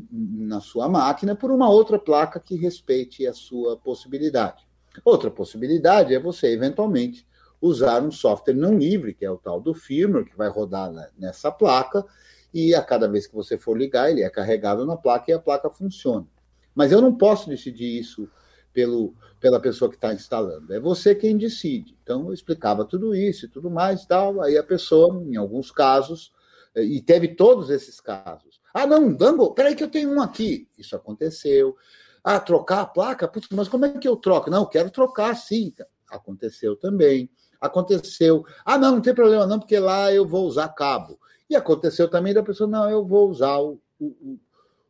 na 0.00 0.60
sua 0.60 0.88
máquina 0.88 1.34
por 1.34 1.50
uma 1.50 1.68
outra 1.68 1.98
placa 1.98 2.38
que 2.38 2.56
respeite 2.56 3.26
a 3.26 3.32
sua 3.32 3.76
possibilidade. 3.76 4.66
Outra 5.04 5.30
possibilidade 5.30 6.14
é 6.14 6.20
você, 6.20 6.48
eventualmente, 6.48 7.26
usar 7.60 8.02
um 8.02 8.10
software 8.10 8.54
não 8.54 8.76
livre, 8.76 9.14
que 9.14 9.24
é 9.24 9.30
o 9.30 9.36
tal 9.36 9.60
do 9.60 9.74
firmware, 9.74 10.26
que 10.26 10.36
vai 10.36 10.48
rodar 10.48 10.92
nessa 11.18 11.50
placa, 11.50 12.04
e 12.52 12.74
a 12.74 12.82
cada 12.82 13.08
vez 13.08 13.26
que 13.26 13.34
você 13.34 13.58
for 13.58 13.76
ligar, 13.76 14.10
ele 14.10 14.22
é 14.22 14.30
carregado 14.30 14.86
na 14.86 14.96
placa 14.96 15.30
e 15.30 15.34
a 15.34 15.40
placa 15.40 15.68
funciona. 15.70 16.26
Mas 16.74 16.92
eu 16.92 17.00
não 17.00 17.14
posso 17.14 17.48
decidir 17.48 17.98
isso 17.98 18.28
pelo, 18.72 19.14
pela 19.40 19.60
pessoa 19.60 19.88
que 19.88 19.96
está 19.96 20.12
instalando. 20.12 20.72
É 20.72 20.80
você 20.80 21.14
quem 21.14 21.36
decide. 21.36 21.96
Então, 22.02 22.26
eu 22.26 22.34
explicava 22.34 22.84
tudo 22.84 23.14
isso 23.14 23.46
e 23.46 23.48
tudo 23.48 23.70
mais 23.70 24.02
e 24.02 24.08
tal. 24.08 24.42
Aí 24.42 24.58
a 24.58 24.62
pessoa, 24.62 25.22
em 25.24 25.36
alguns 25.36 25.70
casos, 25.70 26.32
e 26.74 27.00
teve 27.00 27.28
todos 27.28 27.70
esses 27.70 28.00
casos. 28.00 28.60
Ah, 28.72 28.86
não, 28.86 29.12
Dango, 29.14 29.54
peraí 29.54 29.76
que 29.76 29.84
eu 29.84 29.90
tenho 29.90 30.12
um 30.12 30.20
aqui. 30.20 30.68
Isso 30.76 30.96
aconteceu. 30.96 31.76
Ah, 32.22 32.40
trocar 32.40 32.80
a 32.80 32.86
placa? 32.86 33.28
Putz, 33.28 33.48
mas 33.52 33.68
como 33.68 33.84
é 33.84 33.90
que 33.90 34.08
eu 34.08 34.16
troco? 34.16 34.50
Não, 34.50 34.62
eu 34.62 34.66
quero 34.66 34.90
trocar 34.90 35.36
sim. 35.36 35.72
Aconteceu 36.10 36.74
também. 36.74 37.30
Aconteceu. 37.60 38.44
Ah, 38.64 38.76
não, 38.76 38.96
não 38.96 39.00
tem 39.00 39.14
problema 39.14 39.46
não, 39.46 39.60
porque 39.60 39.78
lá 39.78 40.12
eu 40.12 40.26
vou 40.26 40.46
usar 40.46 40.68
cabo. 40.68 41.18
E 41.48 41.54
aconteceu 41.54 42.08
também 42.08 42.34
da 42.34 42.42
pessoa, 42.42 42.68
não, 42.68 42.90
eu 42.90 43.06
vou 43.06 43.28
usar 43.28 43.58
o, 43.58 43.80
o, 44.00 44.38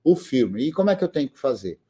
o 0.05 0.15
filme. 0.15 0.69
E 0.69 0.73
como 0.73 0.91
é 0.91 0.97
que 0.97 1.03
eu 1.03 1.09
tenho 1.09 1.29
que 1.29 1.39
fazer? 1.39 1.81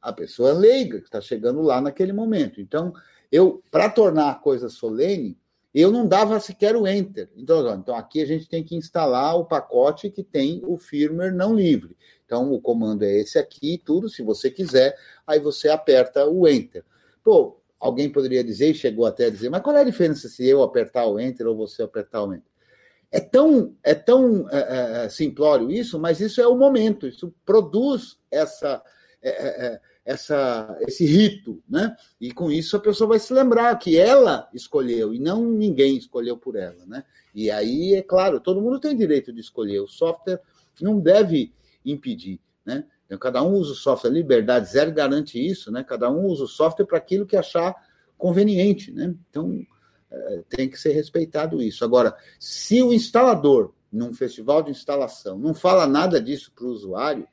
A 0.00 0.12
pessoa 0.12 0.50
é 0.50 0.52
leiga, 0.52 1.00
que 1.00 1.06
está 1.06 1.20
chegando 1.20 1.62
lá 1.62 1.80
naquele 1.80 2.12
momento. 2.12 2.60
Então, 2.60 2.92
eu, 3.32 3.62
para 3.70 3.88
tornar 3.88 4.30
a 4.30 4.34
coisa 4.34 4.68
solene, 4.68 5.36
eu 5.74 5.90
não 5.90 6.06
dava 6.06 6.38
sequer 6.38 6.76
o 6.76 6.86
enter. 6.86 7.28
Então, 7.34 7.74
então, 7.74 7.96
aqui 7.96 8.20
a 8.20 8.26
gente 8.26 8.48
tem 8.48 8.62
que 8.62 8.76
instalar 8.76 9.36
o 9.36 9.44
pacote 9.44 10.08
que 10.08 10.22
tem 10.22 10.62
o 10.64 10.76
firmware 10.76 11.34
não 11.34 11.54
livre. 11.54 11.96
Então, 12.24 12.52
o 12.52 12.60
comando 12.60 13.02
é 13.02 13.12
esse 13.18 13.38
aqui, 13.38 13.82
tudo, 13.84 14.08
se 14.08 14.22
você 14.22 14.50
quiser, 14.50 14.96
aí 15.26 15.40
você 15.40 15.68
aperta 15.68 16.26
o 16.26 16.46
enter. 16.46 16.84
Pô, 17.24 17.58
alguém 17.80 18.08
poderia 18.08 18.44
dizer, 18.44 18.74
chegou 18.74 19.04
até 19.04 19.26
a 19.26 19.30
dizer, 19.30 19.48
mas 19.48 19.62
qual 19.62 19.76
é 19.76 19.80
a 19.80 19.84
diferença 19.84 20.28
se 20.28 20.46
eu 20.46 20.62
apertar 20.62 21.06
o 21.06 21.18
enter 21.18 21.46
ou 21.46 21.56
você 21.56 21.82
apertar 21.82 22.22
o 22.22 22.32
enter? 22.32 22.53
É 23.14 23.20
tão, 23.20 23.76
é 23.84 23.94
tão 23.94 24.50
é, 24.50 24.58
é, 24.58 25.04
é, 25.04 25.08
simplório 25.08 25.70
isso, 25.70 26.00
mas 26.00 26.18
isso 26.18 26.40
é 26.40 26.48
o 26.48 26.56
momento, 26.56 27.06
isso 27.06 27.32
produz 27.46 28.18
essa, 28.28 28.82
é, 29.22 29.30
é, 29.30 29.66
é, 29.66 29.80
essa, 30.04 30.76
esse 30.80 31.06
rito, 31.06 31.62
né? 31.68 31.96
E 32.20 32.32
com 32.32 32.50
isso 32.50 32.76
a 32.76 32.80
pessoa 32.80 33.10
vai 33.10 33.20
se 33.20 33.32
lembrar 33.32 33.78
que 33.78 33.96
ela 33.96 34.48
escolheu 34.52 35.14
e 35.14 35.20
não 35.20 35.44
ninguém 35.44 35.96
escolheu 35.96 36.36
por 36.36 36.56
ela, 36.56 36.84
né? 36.86 37.04
E 37.32 37.52
aí, 37.52 37.94
é 37.94 38.02
claro, 38.02 38.40
todo 38.40 38.60
mundo 38.60 38.80
tem 38.80 38.96
direito 38.96 39.32
de 39.32 39.38
escolher, 39.38 39.78
o 39.78 39.86
software 39.86 40.40
não 40.80 40.98
deve 40.98 41.52
impedir, 41.86 42.40
né? 42.66 42.84
Então, 43.06 43.16
cada 43.16 43.44
um 43.44 43.52
usa 43.52 43.74
o 43.74 43.76
software, 43.76 44.10
liberdade 44.10 44.72
zero 44.72 44.90
garante 44.90 45.38
isso, 45.38 45.70
né? 45.70 45.84
Cada 45.84 46.10
um 46.10 46.24
usa 46.24 46.42
o 46.42 46.48
software 46.48 46.86
para 46.86 46.98
aquilo 46.98 47.26
que 47.26 47.36
achar 47.36 47.76
conveniente, 48.18 48.90
né? 48.90 49.14
Então, 49.30 49.64
tem 50.48 50.68
que 50.68 50.78
ser 50.78 50.92
respeitado 50.92 51.62
isso. 51.62 51.84
Agora, 51.84 52.16
se 52.38 52.82
o 52.82 52.92
instalador, 52.92 53.72
num 53.92 54.12
festival 54.12 54.62
de 54.62 54.70
instalação, 54.70 55.38
não 55.38 55.54
fala 55.54 55.86
nada 55.86 56.20
disso 56.20 56.52
para 56.54 56.64
o 56.64 56.70
usuário, 56.70 57.26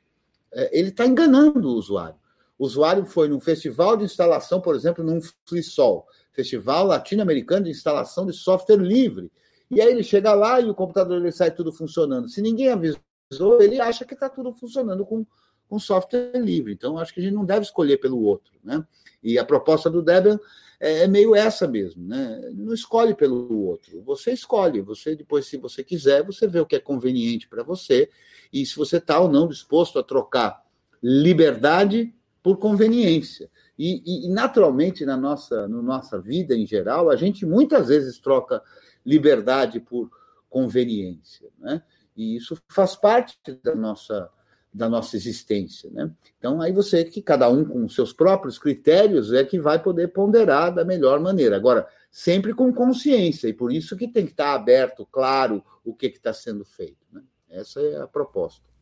é, 0.52 0.78
ele 0.78 0.88
está 0.88 1.06
enganando 1.06 1.68
o 1.68 1.74
usuário. 1.74 2.16
O 2.58 2.64
usuário 2.64 3.04
foi 3.04 3.28
num 3.28 3.40
festival 3.40 3.96
de 3.96 4.04
instalação, 4.04 4.60
por 4.60 4.76
exemplo, 4.76 5.02
num 5.02 5.20
FreeSol, 5.46 6.06
Festival 6.32 6.86
Latino-Americano 6.86 7.64
de 7.64 7.70
Instalação 7.70 8.24
de 8.24 8.32
Software 8.32 8.76
Livre. 8.76 9.30
E 9.70 9.80
aí 9.80 9.90
ele 9.90 10.02
chega 10.02 10.32
lá 10.34 10.60
e 10.60 10.68
o 10.68 10.74
computador 10.74 11.18
ele 11.18 11.32
sai 11.32 11.50
tudo 11.50 11.72
funcionando. 11.72 12.28
Se 12.28 12.40
ninguém 12.40 12.68
avisou, 12.68 13.60
ele 13.60 13.80
acha 13.80 14.04
que 14.04 14.14
está 14.14 14.28
tudo 14.28 14.52
funcionando 14.52 15.04
com, 15.04 15.26
com 15.68 15.78
software 15.78 16.32
livre. 16.34 16.72
Então, 16.72 16.98
acho 16.98 17.12
que 17.12 17.20
a 17.20 17.22
gente 17.22 17.34
não 17.34 17.44
deve 17.44 17.62
escolher 17.62 17.98
pelo 17.98 18.22
outro. 18.22 18.52
Né? 18.62 18.84
E 19.22 19.38
a 19.38 19.44
proposta 19.44 19.88
do 19.90 20.02
Debian 20.02 20.38
é, 20.82 21.04
é 21.04 21.06
meio 21.06 21.32
essa 21.34 21.68
mesmo, 21.68 22.04
né? 22.04 22.50
Não 22.52 22.74
escolhe 22.74 23.14
pelo 23.14 23.62
outro, 23.62 24.02
você 24.02 24.32
escolhe, 24.32 24.80
você 24.80 25.14
depois, 25.14 25.46
se 25.46 25.56
você 25.56 25.84
quiser, 25.84 26.24
você 26.24 26.48
vê 26.48 26.58
o 26.58 26.66
que 26.66 26.74
é 26.74 26.80
conveniente 26.80 27.48
para 27.48 27.62
você 27.62 28.10
e 28.52 28.66
se 28.66 28.74
você 28.74 28.96
está 28.96 29.20
ou 29.20 29.30
não 29.30 29.46
disposto 29.46 30.00
a 30.00 30.02
trocar 30.02 30.60
liberdade 31.00 32.12
por 32.42 32.58
conveniência. 32.58 33.48
E, 33.78 34.26
e, 34.26 34.28
naturalmente, 34.28 35.06
na 35.06 35.16
nossa, 35.16 35.68
na 35.68 35.80
nossa 35.80 36.20
vida 36.20 36.54
em 36.54 36.66
geral, 36.66 37.08
a 37.08 37.16
gente 37.16 37.46
muitas 37.46 37.86
vezes 37.88 38.18
troca 38.18 38.60
liberdade 39.06 39.78
por 39.78 40.10
conveniência, 40.50 41.48
né? 41.58 41.82
E 42.16 42.36
isso 42.36 42.58
faz 42.68 42.94
parte 42.94 43.38
da 43.62 43.74
nossa 43.74 44.28
da 44.72 44.88
nossa 44.88 45.16
existência. 45.16 45.90
Né? 45.90 46.10
Então, 46.38 46.60
aí 46.60 46.72
você, 46.72 47.04
que 47.04 47.20
cada 47.20 47.48
um 47.48 47.64
com 47.64 47.88
seus 47.88 48.12
próprios 48.12 48.58
critérios, 48.58 49.32
é 49.32 49.44
que 49.44 49.60
vai 49.60 49.82
poder 49.82 50.08
ponderar 50.08 50.74
da 50.74 50.84
melhor 50.84 51.20
maneira. 51.20 51.56
Agora, 51.56 51.86
sempre 52.10 52.54
com 52.54 52.72
consciência, 52.72 53.48
e 53.48 53.52
por 53.52 53.72
isso 53.72 53.96
que 53.96 54.08
tem 54.08 54.24
que 54.24 54.32
estar 54.32 54.54
aberto, 54.54 55.06
claro, 55.06 55.62
o 55.84 55.94
que 55.94 56.06
está 56.06 56.32
sendo 56.32 56.64
feito. 56.64 57.04
Né? 57.12 57.22
Essa 57.50 57.80
é 57.80 58.00
a 58.00 58.06
proposta. 58.06 58.72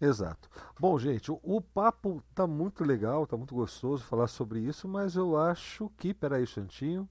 Exato. 0.00 0.50
Bom, 0.78 0.98
gente, 0.98 1.30
o, 1.30 1.60
papo 1.60 2.22
está 2.28 2.44
muito 2.44 2.82
legal, 2.82 3.22
está 3.22 3.36
muito 3.36 3.54
gostoso 3.54 4.02
falar 4.02 4.26
sobre 4.26 4.58
isso, 4.58 4.88
mas 4.88 5.14
eu 5.14 5.36
acho 5.36 5.90
que. 5.96 6.12
Peraí, 6.12 6.44
Chantinho. 6.44 7.08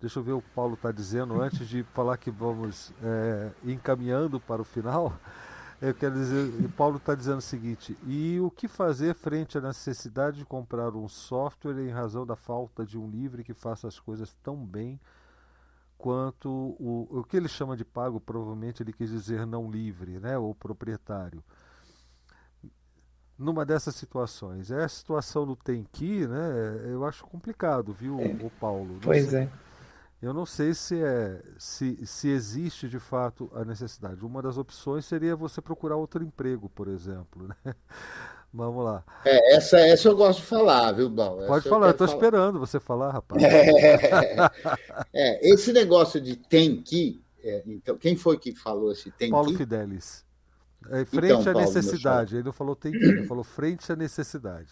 Deixa 0.00 0.18
eu 0.18 0.22
ver 0.22 0.32
o 0.32 0.40
que 0.40 0.48
o 0.48 0.54
Paulo 0.54 0.74
está 0.74 0.90
dizendo 0.90 1.40
antes 1.40 1.68
de 1.68 1.82
falar 1.82 2.16
que 2.16 2.30
vamos 2.30 2.92
é, 3.02 3.50
encaminhando 3.62 4.40
para 4.40 4.60
o 4.60 4.64
final. 4.64 5.12
Eu 5.80 5.94
quero 5.94 6.14
dizer, 6.14 6.70
Paulo 6.76 6.96
está 6.96 7.14
dizendo 7.14 7.38
o 7.38 7.42
seguinte: 7.42 7.96
e 8.06 8.38
o 8.40 8.50
que 8.50 8.68
fazer 8.68 9.14
frente 9.14 9.58
à 9.58 9.60
necessidade 9.60 10.38
de 10.38 10.44
comprar 10.44 10.94
um 10.94 11.08
software 11.08 11.78
em 11.80 11.90
razão 11.90 12.24
da 12.24 12.36
falta 12.36 12.86
de 12.86 12.98
um 12.98 13.10
livre 13.10 13.44
que 13.44 13.54
faça 13.54 13.88
as 13.88 13.98
coisas 13.98 14.34
tão 14.42 14.56
bem 14.56 15.00
quanto 15.98 16.50
o, 16.50 17.08
o 17.10 17.24
que 17.24 17.36
ele 17.36 17.48
chama 17.48 17.76
de 17.76 17.84
pago, 17.84 18.20
provavelmente 18.20 18.82
ele 18.82 18.92
quis 18.92 19.10
dizer 19.10 19.46
não 19.46 19.70
livre, 19.70 20.18
né, 20.20 20.36
ou 20.36 20.54
proprietário. 20.54 21.42
Numa 23.38 23.64
dessas 23.64 23.96
situações, 23.96 24.70
é 24.70 24.84
a 24.84 24.88
situação 24.88 25.44
do 25.44 25.56
tem 25.56 25.84
que, 25.90 26.26
né? 26.26 26.84
Eu 26.84 27.04
acho 27.04 27.24
complicado, 27.24 27.92
viu, 27.92 28.20
é. 28.20 28.26
o 28.44 28.50
Paulo? 28.60 28.92
Não 28.94 29.00
pois 29.00 29.30
sei. 29.30 29.44
é. 29.44 29.50
Eu 30.24 30.32
não 30.32 30.46
sei 30.46 30.72
se, 30.72 31.02
é, 31.02 31.38
se, 31.58 31.98
se 32.06 32.28
existe 32.30 32.88
de 32.88 32.98
fato 32.98 33.50
a 33.54 33.62
necessidade. 33.62 34.24
Uma 34.24 34.40
das 34.40 34.56
opções 34.56 35.04
seria 35.04 35.36
você 35.36 35.60
procurar 35.60 35.96
outro 35.96 36.24
emprego, 36.24 36.68
por 36.70 36.88
exemplo. 36.88 37.46
Né? 37.62 37.74
Vamos 38.56 38.84
lá. 38.84 39.04
É, 39.24 39.56
essa, 39.56 39.80
essa 39.80 40.08
eu 40.08 40.16
gosto 40.16 40.40
de 40.40 40.46
falar, 40.46 40.92
viu, 40.92 41.10
Bal? 41.10 41.38
Pode 41.46 41.68
falar, 41.68 41.88
eu 41.88 41.90
estou 41.90 42.06
esperando 42.06 42.58
você 42.58 42.78
falar, 42.78 43.10
rapaz. 43.10 43.42
É, 43.42 44.48
é, 45.12 45.50
esse 45.52 45.72
negócio 45.72 46.20
de 46.20 46.36
tem 46.36 46.80
que. 46.80 47.20
É, 47.42 47.62
então, 47.66 47.98
quem 47.98 48.16
foi 48.16 48.38
que 48.38 48.54
falou 48.54 48.92
esse 48.92 49.10
tem 49.10 49.30
Paulo 49.30 49.50
que? 49.50 49.58
Fidelis. 49.58 50.24
É, 50.88 51.04
frente 51.04 51.32
então, 51.32 51.40
à 51.40 51.44
Paulo, 51.44 51.60
necessidade. 51.60 52.36
Ele 52.36 52.44
não 52.44 52.52
falou 52.52 52.74
tem 52.74 52.92
que, 52.92 53.04
ele 53.04 53.26
falou 53.26 53.44
frente 53.44 53.92
à 53.92 53.96
necessidade. 53.96 54.70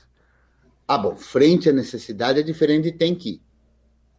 Ah, 0.88 0.96
bom, 0.96 1.14
frente 1.14 1.68
à 1.68 1.72
necessidade 1.72 2.40
é 2.40 2.42
diferente 2.42 2.84
de 2.84 2.92
tem 2.92 3.14
que. 3.14 3.42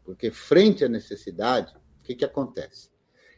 Porque 0.03 0.31
frente 0.31 0.83
à 0.83 0.89
necessidade, 0.89 1.73
o 1.99 2.03
que, 2.03 2.15
que 2.15 2.25
acontece? 2.25 2.89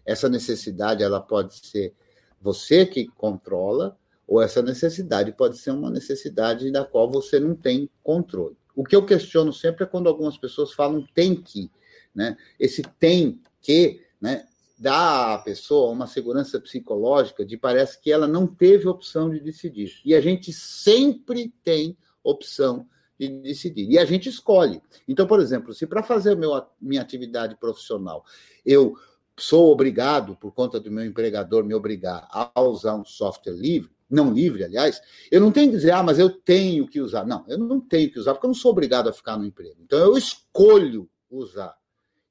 Essa 0.05 0.29
necessidade 0.29 1.03
ela 1.03 1.19
pode 1.19 1.55
ser 1.55 1.93
você 2.41 2.85
que 2.85 3.07
controla, 3.07 3.97
ou 4.27 4.41
essa 4.41 4.61
necessidade 4.61 5.31
pode 5.31 5.57
ser 5.57 5.71
uma 5.71 5.89
necessidade 5.89 6.71
da 6.71 6.83
qual 6.83 7.09
você 7.09 7.39
não 7.39 7.55
tem 7.55 7.89
controle. 8.03 8.57
O 8.75 8.83
que 8.83 8.95
eu 8.95 9.05
questiono 9.05 9.53
sempre 9.53 9.83
é 9.83 9.87
quando 9.87 10.07
algumas 10.07 10.37
pessoas 10.37 10.73
falam 10.73 11.07
tem 11.13 11.35
que, 11.35 11.71
né? 12.13 12.35
Esse 12.59 12.81
tem 12.99 13.41
que, 13.61 14.01
né, 14.19 14.45
dá 14.77 15.35
à 15.35 15.37
pessoa 15.39 15.91
uma 15.91 16.07
segurança 16.07 16.59
psicológica 16.59 17.45
de 17.45 17.57
parece 17.57 17.99
que 18.01 18.11
ela 18.11 18.27
não 18.27 18.45
teve 18.45 18.87
opção 18.87 19.29
de 19.29 19.39
decidir. 19.39 20.01
E 20.03 20.13
a 20.13 20.21
gente 20.21 20.51
sempre 20.51 21.53
tem 21.63 21.97
opção 22.23 22.87
de 23.19 23.27
decidir. 23.27 23.89
E 23.89 23.97
a 23.97 24.05
gente 24.05 24.29
escolhe. 24.29 24.81
Então, 25.07 25.25
por 25.25 25.39
exemplo, 25.39 25.73
se 25.73 25.87
para 25.87 26.03
fazer 26.03 26.35
meu, 26.35 26.51
minha 26.81 27.01
atividade 27.01 27.55
profissional 27.55 28.23
eu 28.65 28.95
sou 29.37 29.71
obrigado, 29.71 30.35
por 30.35 30.53
conta 30.53 30.79
do 30.79 30.91
meu 30.91 31.05
empregador 31.05 31.63
me 31.63 31.73
obrigar 31.73 32.27
a 32.31 32.61
usar 32.61 32.95
um 32.95 33.05
software 33.05 33.53
livre, 33.53 33.91
não 34.09 34.31
livre, 34.31 34.63
aliás, 34.63 35.01
eu 35.31 35.41
não 35.41 35.51
tenho 35.51 35.71
que 35.71 35.77
dizer, 35.77 35.91
ah, 35.91 36.03
mas 36.03 36.19
eu 36.19 36.29
tenho 36.29 36.87
que 36.87 37.01
usar. 37.01 37.25
Não, 37.25 37.43
eu 37.47 37.57
não 37.57 37.81
tenho 37.81 38.11
que 38.11 38.19
usar, 38.19 38.33
porque 38.33 38.45
eu 38.45 38.49
não 38.49 38.55
sou 38.55 38.71
obrigado 38.71 39.09
a 39.09 39.13
ficar 39.13 39.35
no 39.35 39.45
emprego. 39.45 39.77
Então, 39.81 39.99
eu 39.99 40.15
escolho 40.17 41.09
usar. 41.29 41.75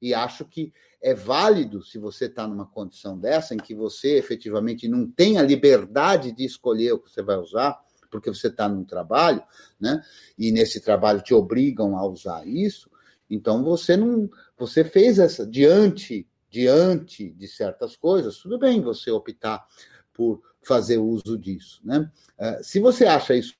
E 0.00 0.14
acho 0.14 0.44
que 0.44 0.72
é 1.02 1.14
válido 1.14 1.82
se 1.82 1.98
você 1.98 2.26
está 2.26 2.46
numa 2.46 2.66
condição 2.66 3.18
dessa, 3.18 3.54
em 3.54 3.58
que 3.58 3.74
você 3.74 4.16
efetivamente 4.16 4.86
não 4.88 5.10
tem 5.10 5.38
a 5.38 5.42
liberdade 5.42 6.32
de 6.32 6.44
escolher 6.44 6.92
o 6.92 6.98
que 6.98 7.10
você 7.10 7.22
vai 7.22 7.36
usar, 7.36 7.78
porque 8.10 8.30
você 8.30 8.48
está 8.48 8.68
num 8.68 8.84
trabalho, 8.84 9.42
né? 9.80 10.02
E 10.38 10.52
nesse 10.52 10.80
trabalho 10.80 11.22
te 11.22 11.34
obrigam 11.34 11.96
a 11.96 12.06
usar 12.06 12.46
isso. 12.46 12.90
Então 13.28 13.62
você 13.64 13.96
não, 13.96 14.30
você 14.56 14.84
fez 14.84 15.18
essa 15.18 15.46
diante 15.46 16.26
diante 16.54 17.30
de 17.30 17.48
certas 17.48 17.96
coisas, 17.96 18.38
tudo 18.38 18.56
bem 18.60 18.80
você 18.80 19.10
optar 19.10 19.66
por 20.12 20.40
fazer 20.62 20.98
uso 20.98 21.36
disso, 21.36 21.80
né? 21.84 22.08
Eh, 22.38 22.62
se 22.62 22.78
você 22.78 23.06
acha 23.06 23.34
isso 23.34 23.54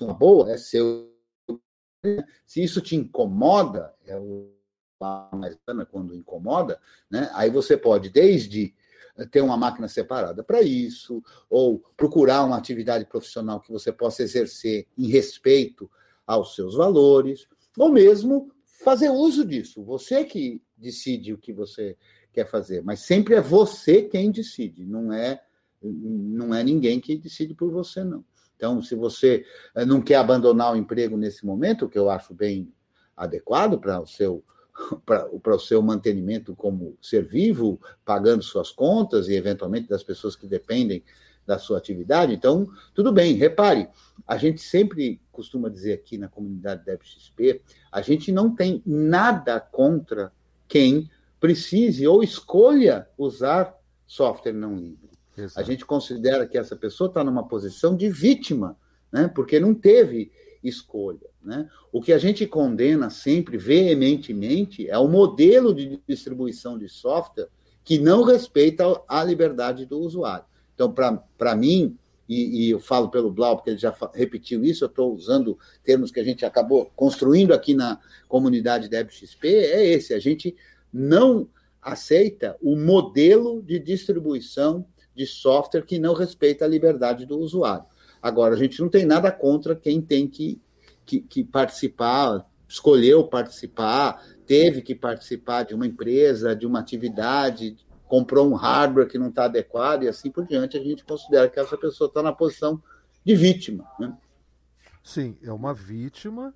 uma 0.00 0.14
boa, 0.14 0.52
é 0.52 0.56
seu. 0.56 1.12
Se 2.46 2.62
isso 2.62 2.80
te 2.80 2.94
incomoda, 2.94 3.92
é 4.06 4.16
o 4.16 4.52
mais 5.32 5.56
quando 5.90 6.14
incomoda, 6.14 6.80
né? 7.10 7.28
Aí 7.34 7.50
você 7.50 7.76
pode 7.76 8.08
desde 8.08 8.74
ter 9.26 9.40
uma 9.40 9.56
máquina 9.56 9.88
separada 9.88 10.42
para 10.42 10.62
isso, 10.62 11.22
ou 11.48 11.82
procurar 11.96 12.44
uma 12.44 12.56
atividade 12.56 13.04
profissional 13.04 13.60
que 13.60 13.72
você 13.72 13.92
possa 13.92 14.22
exercer 14.22 14.86
em 14.96 15.08
respeito 15.08 15.90
aos 16.26 16.54
seus 16.54 16.74
valores, 16.74 17.46
ou 17.76 17.90
mesmo 17.90 18.52
fazer 18.84 19.10
uso 19.10 19.44
disso. 19.44 19.82
Você 19.82 20.24
que 20.24 20.62
decide 20.76 21.32
o 21.32 21.38
que 21.38 21.52
você 21.52 21.96
quer 22.32 22.46
fazer, 22.46 22.82
mas 22.82 23.00
sempre 23.00 23.34
é 23.34 23.40
você 23.40 24.02
quem 24.02 24.30
decide, 24.30 24.84
não 24.84 25.12
é 25.12 25.42
não 25.80 26.52
é 26.52 26.64
ninguém 26.64 27.00
que 27.00 27.16
decide 27.16 27.54
por 27.54 27.70
você 27.70 28.02
não. 28.02 28.24
Então, 28.56 28.82
se 28.82 28.96
você 28.96 29.44
eh, 29.76 29.84
não 29.84 30.02
quer 30.02 30.16
abandonar 30.16 30.72
o 30.72 30.76
emprego 30.76 31.16
nesse 31.16 31.46
momento, 31.46 31.88
que 31.88 31.96
eu 31.96 32.10
acho 32.10 32.34
bem 32.34 32.72
adequado 33.16 33.78
para 33.78 34.00
o 34.00 34.06
seu 34.06 34.44
para 35.04 35.54
o 35.54 35.58
seu 35.58 35.82
mantenimento 35.82 36.54
como 36.54 36.96
ser 37.00 37.26
vivo, 37.26 37.80
pagando 38.04 38.42
suas 38.42 38.70
contas 38.70 39.28
e, 39.28 39.34
eventualmente, 39.34 39.88
das 39.88 40.02
pessoas 40.02 40.36
que 40.36 40.46
dependem 40.46 41.02
da 41.46 41.58
sua 41.58 41.78
atividade. 41.78 42.34
Então, 42.34 42.68
tudo 42.94 43.10
bem, 43.12 43.34
repare, 43.34 43.88
a 44.26 44.36
gente 44.36 44.60
sempre 44.60 45.20
costuma 45.32 45.70
dizer 45.70 45.94
aqui 45.94 46.18
na 46.18 46.28
comunidade 46.28 46.84
da 46.84 46.92
XP, 46.92 47.62
a 47.90 48.02
gente 48.02 48.30
não 48.30 48.54
tem 48.54 48.82
nada 48.84 49.58
contra 49.58 50.30
quem 50.66 51.10
precise 51.40 52.06
ou 52.06 52.22
escolha 52.22 53.08
usar 53.16 53.74
software 54.06 54.52
não 54.52 54.76
livre. 54.76 55.08
Exato. 55.36 55.60
A 55.60 55.62
gente 55.62 55.86
considera 55.86 56.46
que 56.46 56.58
essa 56.58 56.76
pessoa 56.76 57.08
está 57.08 57.22
numa 57.22 57.46
posição 57.46 57.96
de 57.96 58.10
vítima, 58.10 58.76
né? 59.10 59.28
porque 59.28 59.58
não 59.58 59.72
teve 59.72 60.32
escolha. 60.62 61.30
Né? 61.48 61.66
O 61.90 62.02
que 62.02 62.12
a 62.12 62.18
gente 62.18 62.46
condena 62.46 63.08
sempre, 63.08 63.56
veementemente, 63.56 64.86
é 64.86 64.98
o 64.98 65.08
modelo 65.08 65.74
de 65.74 65.98
distribuição 66.06 66.76
de 66.76 66.90
software 66.90 67.48
que 67.82 67.98
não 67.98 68.22
respeita 68.22 68.84
a 69.08 69.24
liberdade 69.24 69.86
do 69.86 69.98
usuário. 69.98 70.44
Então, 70.74 70.92
para 70.92 71.56
mim, 71.56 71.96
e, 72.28 72.66
e, 72.66 72.70
eu 72.70 72.78
falo 72.78 73.08
pelo 73.08 73.32
Blau, 73.32 73.56
porque 73.56 73.70
ele 73.70 73.78
já 73.78 73.96
repetiu 74.12 74.62
isso, 74.62 74.84
eu 74.84 74.88
estou 74.88 75.14
usando 75.14 75.58
termos 75.82 76.10
que 76.10 76.20
a 76.20 76.24
gente 76.24 76.44
acabou 76.44 76.92
construindo 76.94 77.54
aqui 77.54 77.72
na 77.72 77.98
comunidade 78.28 78.90
DebXP, 78.90 79.48
é 79.48 79.86
esse, 79.86 80.12
a 80.12 80.18
gente 80.18 80.54
não 80.92 81.48
aceita 81.80 82.58
o 82.60 82.76
modelo 82.76 83.62
de 83.62 83.78
distribuição 83.78 84.84
de 85.16 85.24
software 85.24 85.86
que 85.86 85.98
não 85.98 86.12
respeita 86.12 86.66
a 86.66 86.68
liberdade 86.68 87.24
do 87.24 87.38
usuário. 87.38 87.86
Agora, 88.20 88.54
a 88.54 88.58
gente 88.58 88.78
não 88.82 88.90
tem 88.90 89.06
nada 89.06 89.32
contra 89.32 89.74
quem 89.74 90.02
tem 90.02 90.28
que, 90.28 90.60
que, 91.08 91.20
que 91.20 91.42
participar, 91.42 92.46
escolheu 92.68 93.26
participar, 93.26 94.22
teve 94.46 94.82
que 94.82 94.94
participar 94.94 95.62
de 95.62 95.74
uma 95.74 95.86
empresa, 95.86 96.54
de 96.54 96.66
uma 96.66 96.80
atividade, 96.80 97.76
comprou 98.06 98.46
um 98.50 98.54
hardware 98.54 99.08
que 99.08 99.18
não 99.18 99.28
está 99.28 99.44
adequado 99.46 100.02
e 100.02 100.08
assim 100.08 100.30
por 100.30 100.46
diante, 100.46 100.76
a 100.76 100.82
gente 100.82 101.04
considera 101.04 101.48
que 101.48 101.58
essa 101.58 101.76
pessoa 101.78 102.08
está 102.08 102.22
na 102.22 102.32
posição 102.32 102.82
de 103.24 103.34
vítima. 103.34 103.86
Né? 103.98 104.14
Sim, 105.02 105.38
é 105.42 105.50
uma 105.50 105.72
vítima 105.72 106.54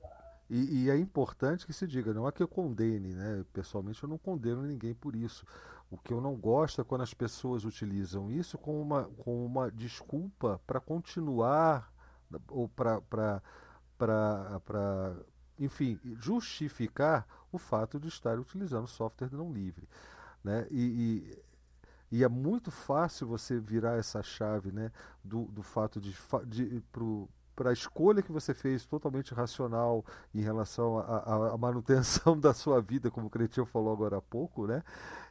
e, 0.51 0.85
e, 0.85 0.91
é 0.91 0.97
importante 0.99 1.65
que 1.65 1.73
se 1.73 1.87
diga, 1.87 2.12
não 2.12 2.29
é 2.29 2.33
que 2.33 2.43
eu 2.43 2.49
condene, 2.49 3.15
né? 3.15 3.43
Pessoalmente 3.55 4.03
eu 4.03 4.09
não 4.09 4.19
condeno 4.19 4.61
ninguém 4.62 4.93
por 4.93 5.16
isso. 5.16 5.47
O 5.91 5.97
que 5.97 6.12
eu 6.12 6.20
não 6.20 6.35
gosto 6.37 6.79
é 6.79 6.85
quando 6.85 7.01
as 7.01 7.15
pessoas 7.15 7.65
utilizam 7.65 8.31
isso 8.31 8.59
como 8.59 8.83
uma, 8.83 9.05
como 9.16 9.47
uma 9.47 9.70
desculpa 9.70 10.61
para 10.66 10.79
continuar 10.79 11.91
ou 12.49 12.69
para, 12.69 13.43
enfim, 15.59 15.99
justificar 16.19 17.27
o 17.51 17.59
fato 17.59 18.01
de 18.01 18.09
estar 18.09 18.39
utilizando 18.39 18.87
software 18.87 19.31
não 19.33 19.53
livre. 19.53 19.89
Né? 20.43 20.66
E, 20.70 21.35
e, 22.11 22.19
e 22.19 22.24
é 22.24 22.29
muito 22.29 22.70
fácil 22.70 23.27
você 23.27 23.59
virar 23.61 23.97
essa 23.97 24.23
chave 24.23 24.73
né, 24.73 24.91
do, 25.23 25.45
do 25.45 25.62
fato 25.62 26.01
de, 26.01 26.16
de 26.47 26.81
pro, 26.91 27.29
para 27.55 27.70
a 27.70 27.73
escolha 27.73 28.23
que 28.23 28.33
você 28.33 28.55
fez 28.55 28.85
totalmente 28.87 29.35
racional 29.35 30.05
em 30.35 30.41
relação 30.41 30.99
à 30.99 31.57
manutenção 31.57 32.39
da 32.41 32.53
sua 32.53 32.81
vida, 32.81 33.11
como 33.11 33.27
o 33.27 33.31
Cretinho 33.31 33.66
falou 33.66 33.93
agora 33.93 34.16
há 34.16 34.23
pouco, 34.23 34.66
né? 34.66 34.83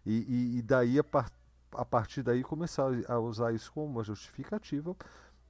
E, 0.05 0.25
e, 0.27 0.57
e 0.59 0.61
daí, 0.61 0.99
a, 0.99 1.03
par, 1.03 1.31
a 1.73 1.85
partir 1.85 2.23
daí, 2.23 2.43
começar 2.43 2.89
a 3.07 3.19
usar 3.19 3.53
isso 3.53 3.71
como 3.71 3.87
uma 3.87 4.03
justificativa 4.03 4.95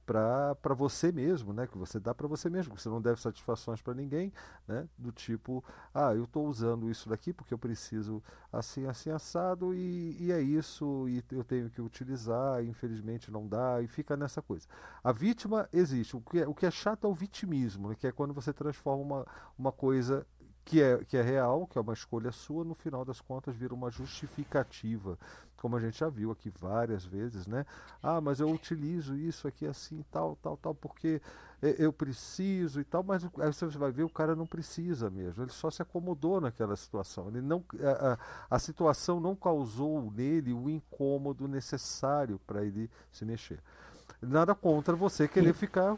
para 0.04 0.74
você 0.74 1.12
mesmo, 1.12 1.52
né? 1.52 1.66
Que 1.66 1.78
você 1.78 2.00
dá 2.00 2.14
para 2.14 2.26
você 2.26 2.50
mesmo, 2.50 2.74
que 2.74 2.82
você 2.82 2.88
não 2.88 3.00
deve 3.00 3.20
satisfações 3.20 3.80
para 3.80 3.94
ninguém, 3.94 4.32
né? 4.66 4.88
Do 4.98 5.12
tipo, 5.12 5.64
ah, 5.94 6.14
eu 6.14 6.24
estou 6.24 6.46
usando 6.46 6.90
isso 6.90 7.08
daqui 7.08 7.32
porque 7.32 7.54
eu 7.54 7.58
preciso 7.58 8.22
assim, 8.52 8.86
assim 8.86 9.10
assado 9.10 9.74
e, 9.74 10.16
e 10.20 10.32
é 10.32 10.40
isso 10.40 11.08
e 11.08 11.22
eu 11.30 11.44
tenho 11.44 11.70
que 11.70 11.80
utilizar, 11.80 12.64
infelizmente 12.64 13.30
não 13.30 13.46
dá 13.46 13.80
e 13.80 13.86
fica 13.86 14.16
nessa 14.16 14.42
coisa. 14.42 14.66
A 15.02 15.12
vítima 15.12 15.68
existe. 15.72 16.16
O 16.16 16.20
que 16.20 16.40
é, 16.40 16.48
o 16.48 16.54
que 16.54 16.66
é 16.66 16.70
chato 16.70 17.06
é 17.06 17.10
o 17.10 17.14
vitimismo, 17.14 17.88
né? 17.88 17.94
que 17.94 18.06
é 18.06 18.12
quando 18.12 18.34
você 18.34 18.52
transforma 18.52 19.02
uma, 19.02 19.26
uma 19.58 19.72
coisa 19.72 20.26
que 20.64 20.80
é, 20.80 21.04
que 21.04 21.16
é 21.16 21.22
real, 21.22 21.66
que 21.66 21.78
é 21.78 21.80
uma 21.80 21.92
escolha 21.92 22.32
sua, 22.32 22.64
no 22.64 22.74
final 22.74 23.04
das 23.04 23.20
contas 23.20 23.54
vira 23.54 23.74
uma 23.74 23.90
justificativa 23.90 25.18
como 25.62 25.76
a 25.76 25.80
gente 25.80 26.00
já 26.00 26.08
viu 26.08 26.32
aqui 26.32 26.50
várias 26.50 27.04
vezes, 27.04 27.46
né? 27.46 27.64
Ah, 28.02 28.20
mas 28.20 28.40
eu 28.40 28.50
utilizo 28.50 29.14
isso 29.14 29.46
aqui 29.46 29.64
assim, 29.64 30.04
tal, 30.10 30.36
tal, 30.42 30.56
tal, 30.56 30.74
porque 30.74 31.22
eu 31.78 31.92
preciso 31.92 32.80
e 32.80 32.84
tal, 32.84 33.04
mas 33.04 33.22
aí 33.24 33.52
você 33.52 33.66
vai 33.78 33.92
ver 33.92 34.02
o 34.02 34.08
cara 34.10 34.34
não 34.34 34.44
precisa 34.44 35.08
mesmo, 35.08 35.44
ele 35.44 35.52
só 35.52 35.70
se 35.70 35.80
acomodou 35.80 36.40
naquela 36.40 36.74
situação. 36.74 37.28
Ele 37.28 37.40
não, 37.40 37.64
a, 37.80 38.14
a, 38.14 38.56
a 38.56 38.58
situação 38.58 39.20
não 39.20 39.36
causou 39.36 40.10
nele 40.10 40.52
o 40.52 40.68
incômodo 40.68 41.46
necessário 41.46 42.40
para 42.44 42.64
ele 42.64 42.90
se 43.12 43.24
mexer. 43.24 43.60
Nada 44.22 44.54
contra 44.54 44.94
você 44.94 45.26
querer 45.26 45.52
ficar 45.52 45.96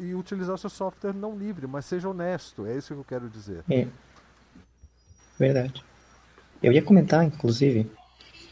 e 0.00 0.12
utilizar 0.14 0.58
seu 0.58 0.68
software 0.68 1.12
não 1.12 1.38
livre, 1.38 1.66
mas 1.68 1.84
seja 1.84 2.08
honesto, 2.08 2.66
é 2.66 2.76
isso 2.76 2.94
que 2.94 3.00
eu 3.00 3.04
quero 3.04 3.28
dizer. 3.28 3.62
É. 3.70 3.86
Verdade. 5.38 5.84
Eu 6.60 6.72
ia 6.72 6.82
comentar, 6.82 7.24
inclusive, 7.24 7.90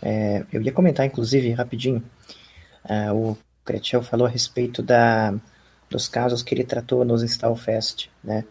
é, 0.00 0.46
eu 0.52 0.62
ia 0.62 0.72
comentar, 0.72 1.04
inclusive, 1.04 1.50
rapidinho, 1.52 2.02
é, 2.88 3.12
o 3.12 3.36
Cretiel 3.64 4.02
falou 4.02 4.26
a 4.26 4.30
respeito 4.30 4.82
da, 4.82 5.34
dos 5.90 6.08
casos 6.08 6.42
que 6.42 6.54
ele 6.54 6.64
tratou 6.64 7.04
nos 7.04 7.22
Installfest, 7.22 8.08
né, 8.22 8.44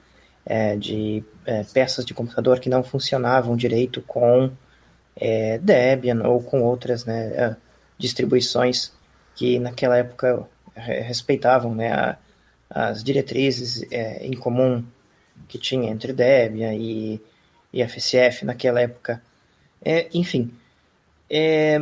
é, 0.45 0.75
de 0.75 1.23
é, 1.45 1.63
peças 1.63 2.05
de 2.05 2.13
computador 2.13 2.59
que 2.59 2.69
não 2.69 2.83
funcionavam 2.83 3.55
direito 3.55 4.01
com 4.01 4.51
é, 5.15 5.57
Debian 5.57 6.21
ou 6.27 6.43
com 6.43 6.61
outras 6.61 7.05
né, 7.05 7.27
é, 7.33 7.55
distribuições 7.97 8.93
que 9.35 9.59
naquela 9.59 9.97
época 9.97 10.47
respeitavam 10.77 11.73
né, 11.73 11.91
a, 11.91 12.17
as 12.69 13.03
diretrizes 13.03 13.83
em 14.21 14.33
comum 14.33 14.83
que 15.47 15.57
tinha 15.57 15.89
entre 15.89 16.13
Debian 16.13 16.73
e, 16.73 17.21
e 17.73 17.83
FCF 17.83 18.45
naquela 18.45 18.81
época. 18.81 19.21
É, 19.83 20.07
enfim, 20.13 20.51
é, 21.29 21.79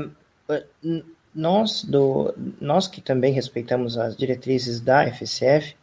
nós, 1.34 1.84
do, 1.84 2.34
nós 2.60 2.88
que 2.88 3.02
também 3.02 3.34
respeitamos 3.34 3.98
as 3.98 4.16
diretrizes 4.16 4.80
da 4.80 5.06
FCF, 5.08 5.76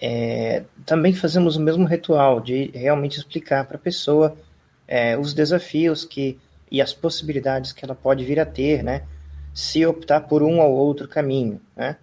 é, 0.00 0.64
também 0.86 1.12
fazemos 1.12 1.56
o 1.56 1.60
mesmo 1.60 1.84
ritual 1.84 2.40
de 2.40 2.70
realmente 2.74 3.18
explicar 3.18 3.66
para 3.66 3.76
a 3.76 3.80
pessoa 3.80 4.36
é, 4.88 5.16
os 5.16 5.34
desafios 5.34 6.04
que 6.04 6.38
e 6.70 6.80
as 6.80 6.92
possibilidades 6.92 7.72
que 7.72 7.84
ela 7.84 7.96
pode 7.96 8.24
vir 8.24 8.38
a 8.38 8.46
ter, 8.46 8.84
né, 8.84 9.02
se 9.52 9.84
optar 9.84 10.20
por 10.20 10.40
um 10.40 10.60
ou 10.60 10.72
outro 10.72 11.08
caminho, 11.08 11.60
né? 11.76 11.96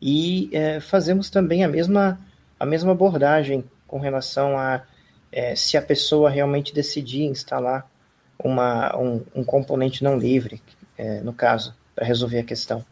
E 0.00 0.50
é, 0.52 0.80
fazemos 0.80 1.30
também 1.30 1.64
a 1.64 1.68
mesma 1.68 2.18
a 2.58 2.66
mesma 2.66 2.92
abordagem 2.92 3.64
com 3.86 3.98
relação 3.98 4.58
a 4.58 4.82
é, 5.30 5.56
se 5.56 5.76
a 5.76 5.82
pessoa 5.82 6.30
realmente 6.30 6.72
decidir 6.72 7.24
instalar 7.24 7.90
uma, 8.38 8.96
um, 8.96 9.24
um 9.34 9.44
componente 9.44 10.04
não 10.04 10.16
livre, 10.16 10.62
é, 10.96 11.20
no 11.20 11.32
caso, 11.32 11.74
para 11.94 12.06
resolver 12.06 12.38
a 12.38 12.44
questão. 12.44 12.84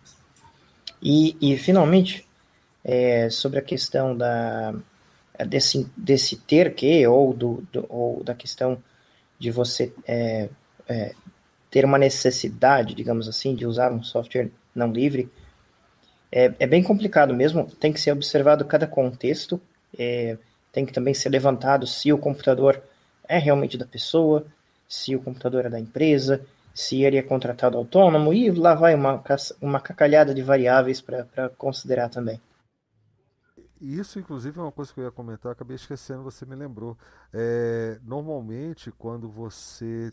E, 1.00 1.36
e 1.40 1.56
finalmente, 1.56 2.26
é, 2.84 3.30
sobre 3.30 3.58
a 3.58 3.62
questão 3.62 4.16
da, 4.16 4.74
desse, 5.46 5.88
desse 5.96 6.36
ter 6.36 6.74
que, 6.74 7.06
ou, 7.06 7.32
do, 7.32 7.64
do 7.72 7.86
ou 7.88 8.24
da 8.24 8.34
questão 8.34 8.82
de 9.38 9.50
você 9.50 9.92
é, 10.06 10.48
é, 10.88 11.14
ter 11.70 11.84
uma 11.84 11.98
necessidade, 11.98 12.94
digamos 12.94 13.28
assim, 13.28 13.54
de 13.54 13.66
usar 13.66 13.92
um 13.92 14.02
software 14.02 14.50
não 14.74 14.92
livre, 14.92 15.30
é, 16.32 16.52
é 16.58 16.66
bem 16.66 16.82
complicado 16.82 17.34
mesmo, 17.34 17.66
tem 17.66 17.92
que 17.92 18.00
ser 18.00 18.12
observado 18.12 18.64
cada 18.64 18.86
contexto, 18.86 19.60
é, 19.98 20.38
tem 20.72 20.86
que 20.86 20.92
também 20.92 21.12
ser 21.12 21.28
levantado 21.28 21.86
se 21.86 22.10
o 22.10 22.16
computador 22.16 22.82
é 23.28 23.38
realmente 23.38 23.76
da 23.76 23.84
pessoa, 23.84 24.46
se 24.88 25.14
o 25.14 25.20
computador 25.20 25.66
é 25.66 25.68
da 25.68 25.78
empresa, 25.78 26.44
se 26.74 27.02
ele 27.02 27.18
é 27.18 27.22
contratado 27.22 27.76
autônomo, 27.76 28.32
e 28.32 28.50
lá 28.50 28.74
vai 28.74 28.94
uma, 28.94 29.22
uma 29.60 29.80
cacalhada 29.80 30.34
de 30.34 30.42
variáveis 30.42 31.02
para 31.02 31.50
considerar 31.58 32.08
também. 32.08 32.40
Isso, 33.78 34.18
inclusive, 34.18 34.58
é 34.58 34.62
uma 34.62 34.72
coisa 34.72 34.92
que 34.92 35.00
eu 35.00 35.04
ia 35.04 35.10
comentar, 35.10 35.52
acabei 35.52 35.76
esquecendo, 35.76 36.22
você 36.22 36.46
me 36.46 36.54
lembrou. 36.54 36.96
É, 37.34 37.98
normalmente, 38.02 38.90
quando 38.92 39.28
você 39.28 40.12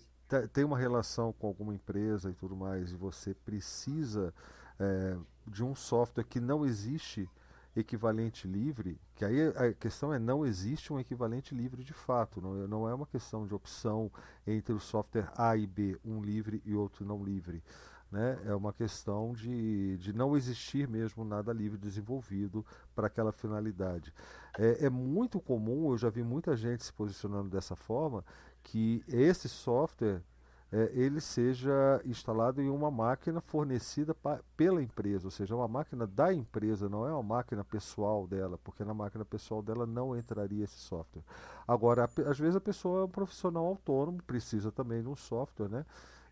tem 0.52 0.64
uma 0.64 0.78
relação 0.78 1.32
com 1.34 1.48
alguma 1.48 1.74
empresa 1.74 2.30
e 2.30 2.34
tudo 2.34 2.56
mais, 2.56 2.92
e 2.92 2.96
você 2.96 3.34
precisa 3.34 4.34
é, 4.80 5.18
de 5.48 5.64
um 5.64 5.76
software 5.76 6.24
que 6.24 6.40
não 6.40 6.66
existe 6.66 7.30
equivalente 7.76 8.48
livre, 8.48 9.00
que 9.16 9.24
aí 9.24 9.48
a 9.50 9.74
questão 9.74 10.14
é 10.14 10.20
não 10.20 10.46
existe 10.46 10.92
um 10.92 11.00
equivalente 11.00 11.54
livre 11.54 11.84
de 11.84 11.94
fato, 11.94 12.42
não, 12.42 12.64
é, 12.64 12.68
não 12.68 12.90
é 12.90 12.94
uma 12.94 13.06
questão 13.06 13.46
de 13.46 13.54
opção 13.54 14.12
entre 14.46 14.74
o 14.74 14.80
software 14.80 15.32
A 15.36 15.56
e 15.56 15.68
B, 15.68 15.98
um 16.04 16.22
livre 16.22 16.62
e 16.66 16.76
outro 16.76 17.06
não 17.06 17.24
livre. 17.24 17.64
Né? 18.12 18.40
É 18.46 18.56
uma 18.56 18.74
questão 18.74 19.34
de, 19.34 19.98
de 19.98 20.14
não 20.14 20.36
existir 20.36 20.88
mesmo 20.88 21.24
nada 21.24 21.54
livre 21.54 21.78
desenvolvido 21.78 22.66
para 22.96 23.06
aquela 23.06 23.32
finalidade. 23.32 24.12
É, 24.58 24.86
é 24.86 24.90
muito 24.90 25.40
comum, 25.40 25.92
eu 25.92 25.98
já 25.98 26.10
vi 26.10 26.24
muita 26.24 26.58
gente 26.58 26.84
se 26.84 26.92
posicionando 26.92 27.50
dessa 27.50 27.76
forma, 27.76 28.26
que 28.64 29.04
esse 29.08 29.48
software 29.48 30.24
é, 30.72 30.92
ele 30.94 31.20
seja 31.20 32.02
instalado 32.06 32.62
em 32.62 32.70
uma 32.70 32.92
máquina 32.92 33.42
fornecida 33.42 34.14
pa, 34.14 34.40
pela 34.56 34.82
empresa, 34.82 35.26
ou 35.26 35.32
seja, 35.32 35.56
uma 35.56 35.68
máquina 35.68 36.06
da 36.06 36.34
empresa, 36.34 36.88
não 36.88 37.08
é 37.08 37.12
uma 37.12 37.24
máquina 37.24 37.64
pessoal 37.64 38.28
dela, 38.28 38.58
porque 38.64 38.84
na 38.84 38.94
máquina 38.94 39.26
pessoal 39.26 39.62
dela 39.62 39.86
não 39.86 40.16
entraria 40.16 40.64
esse 40.64 40.78
software. 40.78 41.24
Agora, 41.68 42.08
às 42.28 42.40
vezes 42.40 42.56
a 42.56 42.62
pessoa 42.62 43.02
é 43.02 43.06
um 43.06 43.10
profissional 43.10 43.66
autônomo, 43.66 44.22
precisa 44.24 44.72
também 44.72 45.02
de 45.02 45.08
um 45.08 45.16
software, 45.16 45.70
né? 45.70 45.86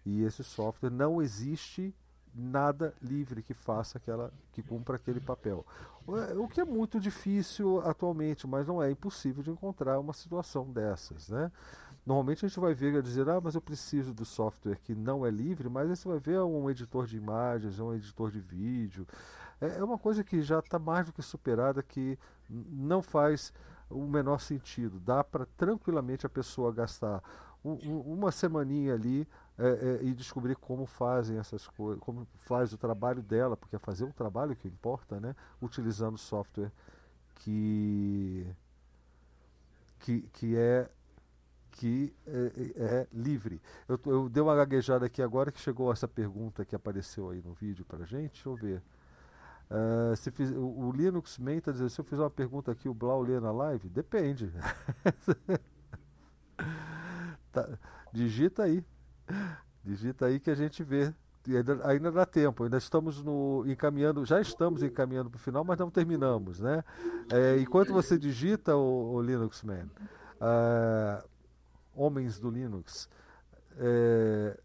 E 0.06 0.24
esse 0.24 0.44
software 0.44 0.92
não 0.92 1.22
existe 1.22 1.94
nada 2.34 2.94
livre 3.02 3.42
que 3.42 3.54
faça 3.54 3.98
aquela 3.98 4.32
que 4.52 4.62
cumpra 4.62 4.96
aquele 4.96 5.20
papel. 5.20 5.66
O 6.38 6.48
que 6.48 6.62
é 6.62 6.66
muito 6.66 7.00
difícil 7.00 7.82
atualmente, 7.82 8.48
mas 8.48 8.68
não 8.68 8.82
é 8.82 8.92
impossível 8.92 9.44
de 9.44 9.50
encontrar 9.50 10.00
uma 10.00 10.14
situação 10.14 10.72
dessas, 10.72 11.28
né? 11.28 11.52
Normalmente 12.08 12.46
a 12.46 12.48
gente 12.48 12.58
vai 12.58 12.74
ver 12.74 13.02
dizer, 13.04 13.28
ah, 13.28 13.42
mas 13.44 13.54
eu 13.54 13.60
preciso 13.60 14.14
do 14.14 14.24
software 14.24 14.80
que 14.80 14.96
não 14.96 15.26
é 15.26 15.30
livre, 15.30 15.68
mas 15.68 15.90
aí 15.90 15.96
você 15.98 16.08
vai 16.08 16.18
ver 16.18 16.40
um 16.40 16.70
editor 16.70 17.06
de 17.06 17.18
imagens, 17.18 17.82
um 17.82 17.94
editor 17.94 18.32
de 18.32 18.40
vídeo. 18.40 19.06
É, 19.60 19.80
é 19.80 19.84
uma 19.84 19.98
coisa 19.98 20.24
que 20.24 20.42
já 20.42 20.60
está 20.60 20.80
mais 20.80 21.06
do 21.08 21.12
que 21.12 21.22
superada, 21.22 21.84
que 21.84 22.18
não 22.50 23.02
faz 23.02 23.52
o 23.90 24.08
menor 24.08 24.40
sentido. 24.40 25.02
Dá 25.02 25.22
para 25.22 25.46
tranquilamente 25.58 26.26
a 26.26 26.30
pessoa 26.30 26.72
gastar 26.72 27.22
um, 27.62 27.74
uma 28.00 28.32
semaninha 28.32 28.94
ali 28.94 29.28
é, 29.58 29.68
é, 29.68 30.06
e 30.06 30.14
descobrir 30.14 30.56
como 30.56 30.86
fazem 30.86 31.38
essas 31.38 31.68
coisas, 31.68 32.02
como 32.02 32.26
faz 32.38 32.72
o 32.72 32.78
trabalho 32.78 33.22
dela, 33.22 33.58
porque 33.58 33.76
é 33.76 33.80
fazer 33.80 34.06
um 34.06 34.12
trabalho 34.12 34.56
que 34.56 34.70
importa, 34.70 35.20
né? 35.20 35.36
Utilizando 35.62 36.18
software 36.18 36.72
que 37.36 38.48
que, 40.00 40.22
que 40.32 40.56
é 40.56 40.90
que 41.78 42.14
é, 42.26 42.32
é, 42.32 42.84
é 42.84 43.08
livre. 43.14 43.62
Eu, 43.88 44.00
eu, 44.06 44.30
dei 44.30 44.42
uma 44.42 44.56
gaguejada 44.56 45.06
aqui 45.06 45.22
agora 45.22 45.52
que 45.52 45.60
chegou 45.60 45.94
essa 45.94 46.08
pergunta 46.08 46.66
que 46.66 46.76
apareceu 46.76 47.30
aí 47.30 47.42
no 47.42 47.54
vídeo 47.54 47.86
para 47.86 48.04
gente. 48.04 48.34
Deixa 48.34 48.50
eu 48.50 48.56
ver. 48.56 48.82
Uh, 49.70 50.16
se 50.16 50.32
fiz, 50.32 50.50
o, 50.52 50.66
o, 50.66 50.92
Linux 50.92 51.38
Man 51.38 51.56
está 51.56 51.72
dizendo: 51.72 51.90
se 51.90 52.02
eu 52.02 52.06
fizer 52.06 52.24
uma 52.24 52.32
pergunta 52.32 52.72
aqui, 52.72 52.90
o 52.90 52.94
Blau 52.94 53.22
lê 53.22 53.40
na 53.40 53.52
live? 53.52 53.90
Depende. 53.90 54.52
tá, 57.52 57.78
digita 58.12 58.64
aí. 58.64 58.84
Digita 59.84 60.26
aí 60.26 60.40
que 60.40 60.50
a 60.50 60.56
gente 60.56 60.84
vê. 60.84 61.14
Ainda, 61.48 61.88
ainda 61.88 62.12
dá 62.12 62.26
tempo, 62.26 62.66
ainda 62.66 62.78
estamos 62.78 63.24
no, 63.24 63.64
encaminhando, 63.68 64.26
já 64.26 64.42
estamos 64.42 64.84
encaminhando 64.84 65.30
para 65.30 65.38
o 65.38 65.40
final, 65.40 65.64
mas 65.64 65.78
não 65.78 65.90
terminamos, 65.90 66.60
né? 66.60 66.84
É, 67.32 67.58
enquanto 67.58 67.94
você 67.94 68.18
digita 68.18 68.76
o, 68.76 69.14
o 69.14 69.22
Linux 69.22 69.64
Man, 69.64 69.88
uh, 70.42 71.26
homens 71.98 72.40
do 72.40 72.50
Linux. 72.50 73.10
É, 73.78 74.58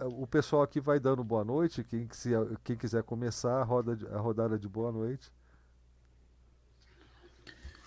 o 0.00 0.26
pessoal 0.26 0.62
aqui 0.62 0.80
vai 0.80 0.98
dando 0.98 1.22
boa 1.22 1.44
noite. 1.44 1.84
Quem, 1.84 2.08
quem 2.64 2.76
quiser 2.76 3.02
começar 3.02 3.60
a, 3.60 3.64
roda, 3.64 3.98
a 4.12 4.18
rodada 4.18 4.58
de 4.58 4.68
boa 4.68 4.90
noite. 4.90 5.30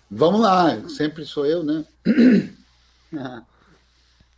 Vamos 0.09 0.39
lá, 0.39 0.87
sempre 0.87 1.25
sou 1.25 1.45
eu, 1.45 1.63
né? 1.63 1.85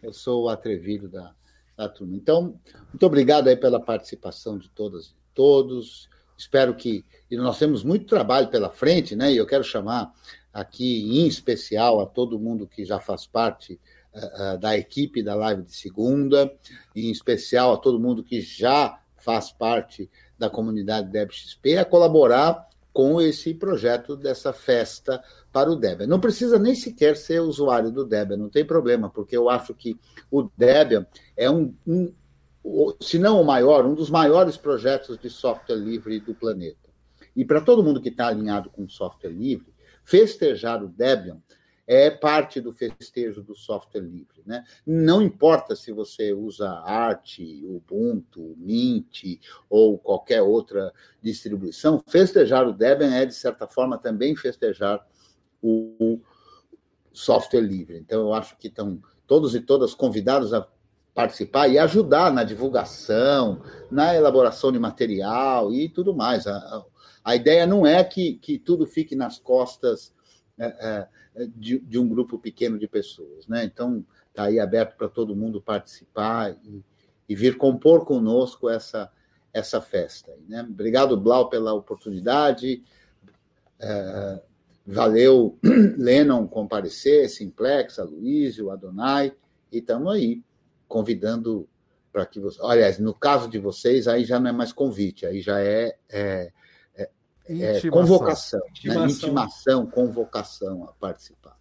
Eu 0.02 0.14
sou 0.14 0.46
o 0.46 0.50
atrevido 0.50 1.10
da, 1.10 1.36
da 1.76 1.90
turma. 1.90 2.16
Então, 2.16 2.58
muito 2.88 3.06
obrigado 3.06 3.50
aí 3.50 3.56
pela 3.58 3.80
participação 3.80 4.58
de 4.58 4.70
todas 4.70 5.08
e 5.08 5.16
todos. 5.34 6.10
Espero 6.38 6.74
que. 6.74 7.04
E 7.30 7.36
nós 7.36 7.60
temos 7.60 7.84
muito 7.84 8.06
trabalho 8.06 8.48
pela 8.48 8.70
frente, 8.70 9.14
né? 9.14 9.34
E 9.34 9.36
eu 9.36 9.46
quero 9.46 9.64
chamar 9.64 10.14
aqui, 10.54 11.20
em 11.20 11.28
especial, 11.28 12.00
a 12.00 12.06
todo 12.06 12.40
mundo 12.40 12.66
que 12.66 12.86
já 12.86 12.98
faz 12.98 13.28
parte 13.28 13.78
da 14.60 14.78
equipe 14.78 15.24
da 15.24 15.36
live 15.36 15.64
de 15.64 15.76
segunda, 15.76 16.52
em 16.96 17.12
especial 17.12 17.74
a 17.74 17.78
todo 17.78 18.00
mundo 18.00 18.24
que 18.24 18.42
já 18.42 19.00
faz 19.18 19.52
parte 19.52 20.10
da 20.38 20.50
comunidade 20.50 21.12
DebXP, 21.12 21.78
a 21.78 21.86
colaborar 21.86 22.68
com 22.92 23.22
esse 23.22 23.54
projeto 23.54 24.16
dessa 24.16 24.52
festa 24.52 25.24
para 25.52 25.70
o 25.70 25.76
Debian. 25.76 26.08
Não 26.08 26.20
precisa 26.20 26.58
nem 26.58 26.74
sequer 26.74 27.16
ser 27.16 27.40
usuário 27.40 27.92
do 27.92 28.06
Debian, 28.06 28.38
não 28.38 28.50
tem 28.50 28.66
problema, 28.66 29.10
porque 29.10 29.38
eu 29.38 29.50
acho 29.50 29.74
que 29.74 29.98
o 30.32 30.50
Debian 30.58 31.06
é 31.38 31.50
um, 31.50 31.74
um 31.86 32.14
se 33.00 33.18
não 33.18 33.42
o 33.42 33.46
maior, 33.46 33.86
um 33.86 33.96
dos 33.96 34.10
maiores 34.10 34.58
projetos 34.58 35.18
de 35.18 35.30
software 35.30 35.78
livre 35.78 36.20
do 36.20 36.34
planeta. 36.34 36.90
E 37.36 37.46
para 37.46 37.62
todo 37.62 37.84
mundo 37.84 38.02
que 38.02 38.10
está 38.10 38.28
alinhado 38.28 38.70
com 38.70 38.88
software 38.90 39.32
livre, 39.32 39.74
festejar 40.04 40.84
o 40.84 40.90
Debian 40.90 41.38
é 41.92 42.12
parte 42.12 42.62
do 42.62 42.72
festejo 42.72 43.42
do 43.42 43.56
software 43.56 44.02
livre. 44.02 44.44
Né? 44.46 44.64
Não 44.86 45.24
importa 45.24 45.76
se 45.76 45.92
você 45.92 46.32
usa 46.32 46.70
Art, 46.70 47.40
Ubuntu, 47.64 48.56
Mint 48.58 49.40
ou 49.68 49.98
qualquer 49.98 50.44
outra 50.44 50.94
distribuição, 51.20 52.04
festejar 52.08 52.68
o 52.68 52.74
Debian 52.74 53.12
é, 53.16 53.26
de 53.26 53.34
certa 53.34 53.66
forma, 53.66 53.98
também 53.98 54.36
festejar 54.36 55.04
o 55.64 56.20
software 57.12 57.62
livre. 57.62 57.98
Então, 57.98 58.22
eu 58.22 58.34
acho 58.36 58.56
que 58.58 58.68
estão 58.68 59.02
todos 59.26 59.56
e 59.56 59.60
todas 59.60 59.96
convidados 59.96 60.54
a 60.54 60.68
participar 61.16 61.70
e 61.70 61.80
ajudar 61.80 62.32
na 62.32 62.44
divulgação, 62.44 63.64
na 63.90 64.14
elaboração 64.14 64.72
de 64.72 64.78
material 64.78 65.74
e 65.74 65.90
tudo 65.90 66.16
mais. 66.16 66.46
A, 66.46 66.86
a 67.24 67.36
ideia 67.36 67.66
não 67.66 67.84
é 67.84 68.04
que, 68.04 68.36
que 68.36 68.60
tudo 68.60 68.86
fique 68.86 69.16
nas 69.16 69.40
costas 69.40 70.14
é, 70.60 70.66
é, 70.66 71.08
de, 71.48 71.80
de, 71.80 72.00
um 72.00 72.08
grupo 72.08 72.38
pequeno 72.38 72.78
de 72.78 72.88
pessoas. 72.88 73.48
Né? 73.48 73.64
Então, 73.64 74.06
está 74.30 74.44
aí 74.44 74.60
aberto 74.60 74.96
para 74.98 75.10
todo 75.10 75.36
mundo 75.36 75.62
participar 75.62 76.56
e, 76.64 76.84
e, 77.28 77.36
vir 77.36 77.58
compor 77.58 78.06
conosco 78.06 78.70
essa, 78.70 79.12
essa 79.54 79.82
festa. 79.82 80.36
Né? 80.48 80.62
Obrigado, 80.62 81.20
Blau, 81.20 81.50
pela 81.50 81.74
oportunidade. 81.74 82.84
É, 83.80 84.42
valeu, 84.86 85.58
Lennon, 85.98 86.48
comparecer, 86.48 87.30
Simplex, 87.30 88.00
Aloysio, 88.00 88.72
Adonai 88.72 89.34
E 89.72 89.78
estamos 89.78 90.14
aí 90.14 90.44
convidando 90.88 91.68
para 92.12 92.26
que 92.26 92.40
você. 92.40 92.60
Aliás, 92.64 92.98
no 93.00 93.14
caso 93.14 93.48
de 93.48 93.60
vocês, 93.60 94.08
aí 94.08 94.26
já 94.26 94.40
não 94.40 94.50
é 94.50 94.54
mais 94.54 94.74
convite, 94.74 95.26
aí 95.26 95.42
já 95.42 95.62
é, 95.62 95.96
é, 96.10 96.52
é, 97.50 97.78
é 97.78 97.90
convocação, 97.90 98.62
intimação. 98.70 99.06
Né? 99.06 99.12
intimação, 99.12 99.86
convocação 99.88 100.84
a 100.84 100.94
participar. 100.94 101.58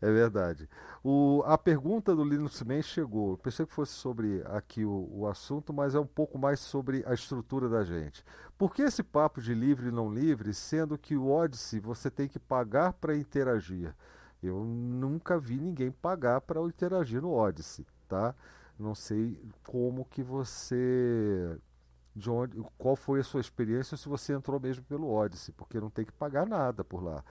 É 0.00 0.10
verdade. 0.10 0.68
O, 1.04 1.42
a 1.46 1.58
pergunta 1.58 2.14
do 2.14 2.24
Linux 2.24 2.62
Man 2.62 2.82
chegou. 2.82 3.32
Eu 3.32 3.38
pensei 3.38 3.66
que 3.66 3.72
fosse 3.72 3.92
sobre 3.92 4.42
aqui 4.46 4.84
o, 4.84 5.08
o, 5.12 5.26
assunto, 5.26 5.72
mas 5.72 5.94
é 5.94 6.00
um 6.00 6.06
pouco 6.06 6.38
mais 6.38 6.60
sobre 6.60 7.04
a 7.06 7.14
estrutura 7.14 7.68
da 7.68 7.84
gente. 7.84 8.24
Por 8.56 8.72
que 8.72 8.82
esse 8.82 9.02
papo 9.02 9.40
de 9.40 9.54
livre 9.54 9.88
e 9.88 9.92
não 9.92 10.12
livre, 10.12 10.54
sendo 10.54 10.96
que 10.96 11.16
o 11.16 11.28
Odyssey 11.28 11.80
você 11.80 12.10
tem 12.10 12.28
que 12.28 12.38
pagar 12.38 12.92
para 12.92 13.16
interagir? 13.16 13.94
Eu 14.42 14.64
nunca 14.64 15.38
vi 15.38 15.58
ninguém 15.58 15.90
pagar 15.90 16.40
para 16.40 16.60
interagir 16.62 17.20
no 17.22 17.32
Odyssey, 17.32 17.86
tá? 18.08 18.34
Não 18.78 18.94
sei 18.94 19.38
como 19.64 20.04
que 20.04 20.22
você 20.22 21.56
de 22.14 22.30
onde, 22.30 22.62
qual 22.76 22.94
foi 22.94 23.20
a 23.20 23.24
sua 23.24 23.40
experiência 23.40 23.96
se 23.96 24.08
você 24.08 24.32
entrou 24.34 24.60
mesmo 24.60 24.84
pelo 24.84 25.10
Odyssey, 25.10 25.54
porque 25.56 25.80
não 25.80 25.90
tem 25.90 26.04
que 26.04 26.12
pagar 26.12 26.46
nada 26.46 26.84
por 26.84 27.02
lá. 27.02 27.24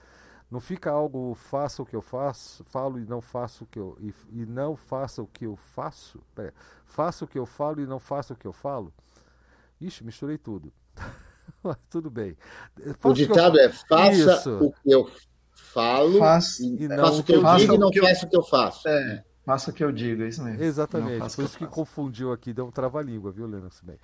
Não 0.50 0.60
fica 0.60 0.90
algo 0.90 1.34
faça 1.34 1.82
o 1.82 1.86
que 1.86 1.96
eu 1.96 2.02
faço, 2.02 2.62
falo 2.64 2.98
e 2.98 3.06
não 3.06 3.22
faço 3.22 3.64
o 3.64 3.66
que 3.66 3.78
eu 3.78 3.96
e, 3.98 4.12
e 4.30 4.44
não 4.44 4.76
faça 4.76 5.22
o 5.22 5.26
que 5.26 5.46
eu 5.46 5.56
faço. 5.56 6.20
Pera, 6.34 6.52
faça 6.84 7.24
o 7.24 7.28
que 7.28 7.38
eu 7.38 7.46
falo 7.46 7.80
e 7.80 7.86
não 7.86 7.98
faça 7.98 8.34
o 8.34 8.36
que 8.36 8.46
eu 8.46 8.52
falo. 8.52 8.92
Ixi, 9.80 10.04
misturei 10.04 10.36
tudo. 10.36 10.72
tudo 11.88 12.10
bem. 12.10 12.36
Faço 12.98 13.08
o 13.08 13.14
ditado 13.14 13.58
eu... 13.58 13.64
é 13.64 13.68
faça 13.70 14.12
Isso. 14.12 14.58
o 14.58 14.72
que 14.72 14.90
eu 14.90 15.10
falo, 15.52 16.18
faço, 16.18 16.62
e, 16.62 16.88
não, 16.88 16.96
faça 16.98 17.20
o 17.20 17.24
que 17.24 17.32
eu 17.32 17.56
digo 17.56 17.74
e 17.74 17.78
não 17.78 17.92
faça 17.92 18.26
o 18.26 18.28
que 18.28 18.36
eu 18.36 18.42
faço. 18.42 18.88
É. 18.88 19.24
Faça 19.44 19.72
o 19.72 19.74
que 19.74 19.82
eu 19.82 19.90
digo, 19.90 20.22
é 20.22 20.28
isso 20.28 20.42
mesmo. 20.42 20.62
Exatamente, 20.62 21.34
por 21.34 21.44
isso 21.44 21.58
que, 21.58 21.66
que 21.66 21.72
confundiu 21.72 22.30
aqui, 22.30 22.52
deu 22.52 22.64
um 22.64 22.70
trava-língua, 22.70 23.32
viu, 23.32 23.46
Lennox? 23.48 23.80
Bem. 23.82 23.98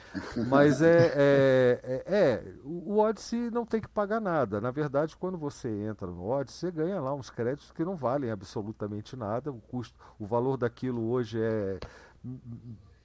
Mas 0.48 0.82
é, 0.82 1.12
é, 1.14 1.80
é, 1.84 2.14
é, 2.16 2.54
o 2.64 2.98
Odyssey 2.98 3.48
não 3.48 3.64
tem 3.64 3.80
que 3.80 3.86
pagar 3.86 4.20
nada. 4.20 4.60
Na 4.60 4.72
verdade, 4.72 5.16
quando 5.16 5.38
você 5.38 5.68
entra 5.68 6.08
no 6.08 6.26
Odyssey, 6.26 6.72
você 6.72 6.76
ganha 6.76 7.00
lá 7.00 7.14
uns 7.14 7.30
créditos 7.30 7.70
que 7.70 7.84
não 7.84 7.94
valem 7.94 8.32
absolutamente 8.32 9.14
nada. 9.14 9.52
O 9.52 9.60
custo, 9.60 9.96
o 10.18 10.26
valor 10.26 10.56
daquilo 10.56 11.08
hoje 11.08 11.40
é 11.40 11.78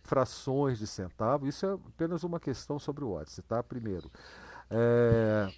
frações 0.02 0.80
de 0.80 0.88
centavo. 0.88 1.48
Isso 1.48 1.68
é 1.68 1.74
apenas 1.74 2.24
uma 2.24 2.40
questão 2.40 2.80
sobre 2.80 3.04
o 3.04 3.12
Odyssey, 3.12 3.44
tá? 3.48 3.62
Primeiro. 3.62 4.10
É... 4.72 5.50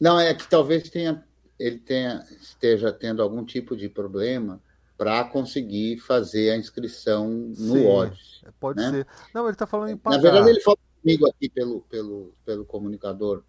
Não, 0.00 0.20
é 0.20 0.32
que 0.34 0.46
talvez 0.46 0.88
tenha, 0.88 1.24
ele 1.58 1.78
tenha, 1.78 2.24
esteja 2.40 2.92
tendo 2.92 3.20
algum 3.20 3.44
tipo 3.44 3.76
de 3.76 3.88
problema 3.88 4.60
para 4.96 5.24
conseguir 5.24 5.98
fazer 5.98 6.50
a 6.50 6.56
inscrição 6.56 7.28
no 7.28 7.54
Sim, 7.54 7.86
Odyssey. 7.86 8.48
Pode 8.60 8.80
né? 8.80 8.90
ser. 8.90 9.06
Não, 9.34 9.44
ele 9.44 9.52
está 9.52 9.66
falando 9.66 9.90
em 9.90 9.96
pagar. 9.96 10.16
Na 10.16 10.22
verdade, 10.22 10.50
ele 10.50 10.60
falou 10.60 10.78
comigo 11.02 11.26
aqui 11.28 11.48
pelo, 11.48 11.80
pelo, 11.82 12.34
pelo 12.44 12.64
comunicador 12.64 13.42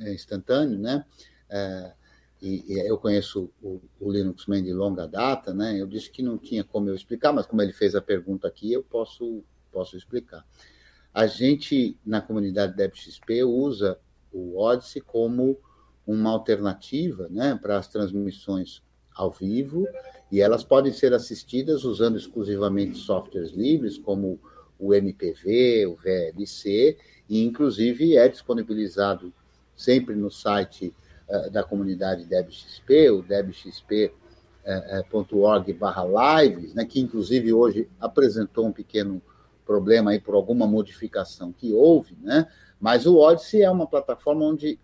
é, 0.00 0.12
instantâneo, 0.14 0.78
né? 0.78 1.04
É, 1.48 1.92
e, 2.40 2.72
e, 2.72 2.88
eu 2.88 2.98
conheço 2.98 3.50
o, 3.62 3.80
o 4.00 4.10
Linux 4.10 4.46
Man 4.46 4.62
de 4.62 4.72
longa 4.72 5.06
data, 5.06 5.52
né? 5.52 5.80
Eu 5.80 5.86
disse 5.86 6.10
que 6.10 6.22
não 6.22 6.38
tinha 6.38 6.64
como 6.64 6.88
eu 6.88 6.94
explicar, 6.94 7.32
mas 7.32 7.46
como 7.46 7.62
ele 7.62 7.72
fez 7.72 7.94
a 7.94 8.02
pergunta 8.02 8.48
aqui, 8.48 8.72
eu 8.72 8.82
posso, 8.82 9.44
posso 9.70 9.96
explicar. 9.96 10.44
A 11.12 11.26
gente, 11.26 11.98
na 12.04 12.20
comunidade 12.20 12.74
DebXP, 12.74 13.44
usa 13.44 13.98
o 14.32 14.58
Odyssey 14.58 15.00
como 15.00 15.58
uma 16.06 16.30
alternativa 16.30 17.28
né, 17.30 17.58
para 17.60 17.78
as 17.78 17.88
transmissões 17.88 18.82
ao 19.14 19.30
vivo 19.30 19.86
e 20.30 20.40
elas 20.40 20.64
podem 20.64 20.92
ser 20.92 21.12
assistidas 21.12 21.84
usando 21.84 22.16
exclusivamente 22.16 22.98
softwares 22.98 23.52
livres, 23.52 23.98
como 23.98 24.40
o 24.78 24.92
MPV, 24.92 25.86
o 25.86 25.96
VLC, 25.96 26.96
e 27.28 27.44
inclusive 27.44 28.16
é 28.16 28.28
disponibilizado 28.28 29.32
sempre 29.76 30.14
no 30.14 30.30
site 30.30 30.94
uh, 31.28 31.50
da 31.50 31.62
comunidade 31.62 32.24
DebXP, 32.24 33.10
o 33.10 33.22
debxp.org 33.22 34.12
barra 35.72 36.42
lives, 36.42 36.74
né, 36.74 36.84
que 36.84 37.00
inclusive 37.00 37.52
hoje 37.52 37.88
apresentou 38.00 38.66
um 38.66 38.72
pequeno 38.72 39.22
problema 39.64 40.10
aí 40.10 40.20
por 40.20 40.34
alguma 40.34 40.66
modificação 40.66 41.52
que 41.52 41.72
houve, 41.72 42.16
né? 42.20 42.46
Mas 42.78 43.06
o 43.06 43.16
Odyssey 43.16 43.62
é 43.62 43.70
uma 43.70 43.86
plataforma 43.86 44.44
onde 44.44 44.78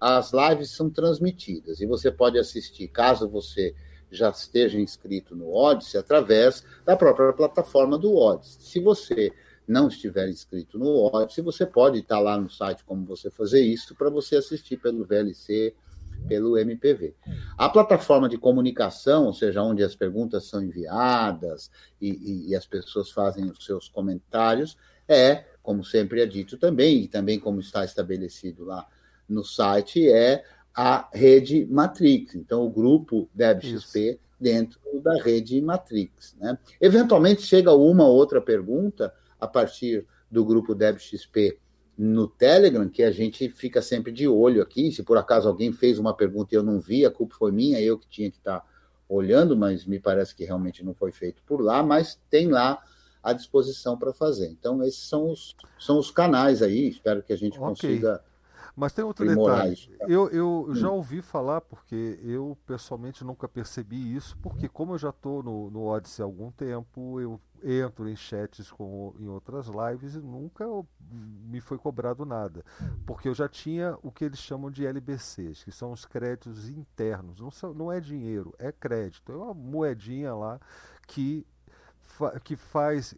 as 0.00 0.32
lives 0.32 0.70
são 0.70 0.88
transmitidas 0.88 1.80
e 1.80 1.86
você 1.86 2.10
pode 2.10 2.38
assistir, 2.38 2.88
caso 2.88 3.28
você 3.28 3.74
já 4.12 4.30
esteja 4.30 4.78
inscrito 4.78 5.34
no 5.34 5.52
Odyssey 5.52 5.98
através 5.98 6.64
da 6.84 6.96
própria 6.96 7.32
plataforma 7.32 7.98
do 7.98 8.14
Odyssey. 8.14 8.60
Se 8.60 8.80
você 8.80 9.32
não 9.66 9.88
estiver 9.88 10.28
inscrito 10.28 10.78
no 10.78 11.10
Odyssey, 11.14 11.42
você 11.42 11.64
pode 11.64 11.98
estar 11.98 12.20
lá 12.20 12.36
no 12.36 12.50
site 12.50 12.84
como 12.84 13.06
você 13.06 13.30
fazer 13.30 13.62
isso 13.62 13.94
para 13.94 14.10
você 14.10 14.36
assistir 14.36 14.76
pelo 14.76 15.04
VLC, 15.04 15.74
pelo 16.28 16.58
MPV. 16.58 17.14
A 17.56 17.68
plataforma 17.68 18.28
de 18.28 18.38
comunicação, 18.38 19.26
ou 19.26 19.34
seja, 19.34 19.62
onde 19.62 19.82
as 19.82 19.94
perguntas 19.94 20.44
são 20.44 20.62
enviadas 20.62 21.70
e, 22.00 22.10
e, 22.10 22.50
e 22.50 22.56
as 22.56 22.66
pessoas 22.66 23.10
fazem 23.10 23.50
os 23.50 23.64
seus 23.64 23.88
comentários, 23.88 24.76
é, 25.08 25.44
como 25.62 25.84
sempre 25.84 26.20
é 26.20 26.26
dito 26.26 26.56
também, 26.56 27.02
e 27.02 27.08
também 27.08 27.38
como 27.38 27.60
está 27.60 27.84
estabelecido 27.84 28.64
lá 28.64 28.86
no 29.28 29.44
site, 29.44 30.08
é 30.08 30.44
a 30.74 31.08
rede 31.12 31.66
Matrix. 31.66 32.34
Então, 32.34 32.64
o 32.64 32.70
grupo 32.70 33.28
DebXP 33.34 34.18
dentro 34.40 34.80
da 35.02 35.22
rede 35.22 35.60
Matrix. 35.60 36.34
Né? 36.38 36.58
Eventualmente 36.80 37.42
chega 37.42 37.72
uma 37.72 38.04
ou 38.04 38.14
outra 38.14 38.40
pergunta 38.40 39.14
a 39.38 39.46
partir 39.46 40.06
do 40.30 40.44
grupo 40.44 40.74
DebXP 40.74 41.58
no 41.96 42.26
Telegram, 42.26 42.88
que 42.88 43.02
a 43.02 43.12
gente 43.12 43.48
fica 43.50 43.82
sempre 43.82 44.10
de 44.10 44.26
olho 44.26 44.62
aqui. 44.62 44.90
Se 44.90 45.02
por 45.02 45.18
acaso 45.18 45.48
alguém 45.48 45.72
fez 45.72 45.98
uma 45.98 46.14
pergunta 46.14 46.54
e 46.54 46.56
eu 46.56 46.62
não 46.62 46.80
vi, 46.80 47.04
a 47.04 47.10
culpa 47.10 47.34
foi 47.36 47.52
minha, 47.52 47.80
eu 47.80 47.98
que 47.98 48.08
tinha 48.08 48.30
que 48.30 48.38
estar 48.38 48.66
olhando, 49.08 49.56
mas 49.56 49.84
me 49.84 50.00
parece 50.00 50.34
que 50.34 50.44
realmente 50.44 50.84
não 50.84 50.94
foi 50.94 51.12
feito 51.12 51.42
por 51.46 51.60
lá, 51.60 51.82
mas 51.82 52.18
tem 52.30 52.48
lá 52.48 52.82
à 53.22 53.32
disposição 53.32 53.96
para 53.96 54.12
fazer. 54.12 54.48
Então, 54.48 54.82
esses 54.82 55.06
são 55.06 55.30
os, 55.30 55.54
são 55.78 55.98
os 55.98 56.10
canais 56.10 56.62
aí, 56.62 56.88
espero 56.88 57.22
que 57.22 57.32
a 57.32 57.36
gente 57.36 57.58
okay. 57.58 57.68
consiga 57.68 58.24
mas 58.74 58.92
tem 58.92 59.04
outro 59.04 59.26
detalhe. 59.26 59.76
Eu, 60.08 60.28
eu 60.30 60.74
já 60.74 60.90
ouvi 60.90 61.20
falar, 61.20 61.60
porque 61.60 62.18
eu 62.22 62.56
pessoalmente 62.66 63.22
nunca 63.22 63.46
percebi 63.46 64.16
isso, 64.16 64.36
porque 64.38 64.68
como 64.68 64.94
eu 64.94 64.98
já 64.98 65.10
estou 65.10 65.42
no, 65.42 65.70
no 65.70 65.84
Odyssey 65.84 66.22
há 66.22 66.26
algum 66.26 66.50
tempo, 66.50 67.20
eu 67.20 67.38
entro 67.62 68.08
em 68.08 68.16
chats 68.16 68.70
com, 68.70 69.14
em 69.18 69.28
outras 69.28 69.66
lives 69.66 70.14
e 70.14 70.20
nunca 70.20 70.64
me 71.10 71.60
foi 71.60 71.78
cobrado 71.78 72.24
nada. 72.24 72.64
Porque 73.06 73.28
eu 73.28 73.34
já 73.34 73.48
tinha 73.48 73.96
o 74.02 74.10
que 74.10 74.24
eles 74.24 74.38
chamam 74.38 74.70
de 74.70 74.86
LBCs, 74.86 75.64
que 75.64 75.70
são 75.70 75.92
os 75.92 76.04
créditos 76.04 76.68
internos. 76.68 77.40
Não, 77.40 77.50
são, 77.50 77.74
não 77.74 77.92
é 77.92 78.00
dinheiro, 78.00 78.54
é 78.58 78.72
crédito. 78.72 79.30
É 79.30 79.36
uma 79.36 79.54
moedinha 79.54 80.34
lá 80.34 80.58
que, 81.06 81.46
que 82.42 82.56
faz 82.56 83.14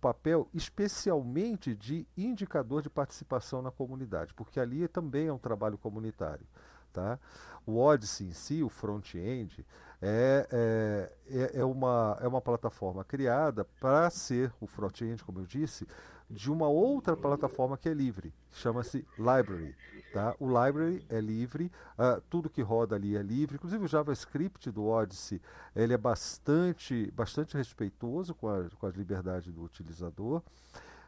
papel 0.00 0.48
especialmente 0.54 1.74
de 1.74 2.06
indicador 2.16 2.82
de 2.82 2.90
participação 2.90 3.62
na 3.62 3.70
comunidade, 3.70 4.34
porque 4.34 4.60
ali 4.60 4.86
também 4.88 5.28
é 5.28 5.32
um 5.32 5.38
trabalho 5.38 5.78
comunitário. 5.78 6.46
Tá? 6.92 7.18
O 7.66 7.78
Odyssey 7.78 8.28
em 8.28 8.32
si, 8.32 8.62
o 8.62 8.68
front-end, 8.68 9.64
é, 10.00 10.46
é, 10.50 11.12
é, 11.30 11.60
é 11.60 11.64
uma, 11.64 12.18
é 12.20 12.28
uma 12.28 12.40
plataforma 12.40 13.04
criada 13.04 13.64
para 13.80 14.10
ser 14.10 14.52
o 14.60 14.66
front-end, 14.66 15.22
como 15.24 15.38
eu 15.38 15.46
disse, 15.46 15.86
de 16.32 16.50
uma 16.50 16.66
outra 16.66 17.14
plataforma 17.14 17.76
que 17.76 17.88
é 17.88 17.94
livre, 17.94 18.32
chama-se 18.52 19.06
Library. 19.18 19.74
Tá? 20.12 20.34
O 20.38 20.46
Library 20.46 21.04
é 21.08 21.20
livre, 21.20 21.70
uh, 21.98 22.20
tudo 22.28 22.50
que 22.50 22.62
roda 22.62 22.96
ali 22.96 23.16
é 23.16 23.22
livre, 23.22 23.56
inclusive 23.56 23.84
o 23.84 23.88
JavaScript 23.88 24.70
do 24.70 24.86
Odyssey 24.86 25.40
ele 25.76 25.92
é 25.92 25.98
bastante, 25.98 27.10
bastante 27.12 27.56
respeitoso 27.56 28.34
com, 28.34 28.48
a, 28.48 28.68
com 28.78 28.86
as 28.86 28.94
liberdades 28.94 29.52
do 29.52 29.62
utilizador, 29.62 30.42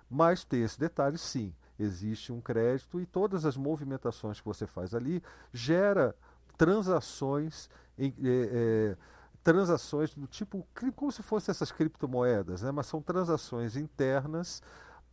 mas 0.09 0.45
tem 0.45 0.63
esse 0.63 0.79
detalhe 0.79 1.19
sim, 1.19 1.55
existe 1.79 2.33
um 2.33 2.41
crédito 2.41 3.01
e 3.01 3.07
todas 3.07 3.45
as 3.45 3.57
movimentações 3.57 4.41
que 4.41 4.47
você 4.47 4.67
faz 4.67 4.95
ali 4.95 5.23
gera 5.53 6.15
transações 6.57 7.69
em, 7.99 8.15
é, 8.23 8.51
é, 8.53 8.97
transações 9.43 10.15
do 10.15 10.27
tipo 10.27 10.67
como 10.97 11.13
se 11.13 11.23
fossem 11.23 11.51
essas 11.51 11.71
criptomoedas, 11.71 12.63
né? 12.63 12.71
mas 12.71 12.87
são 12.87 13.03
transações 13.03 13.77
internas 13.77 14.63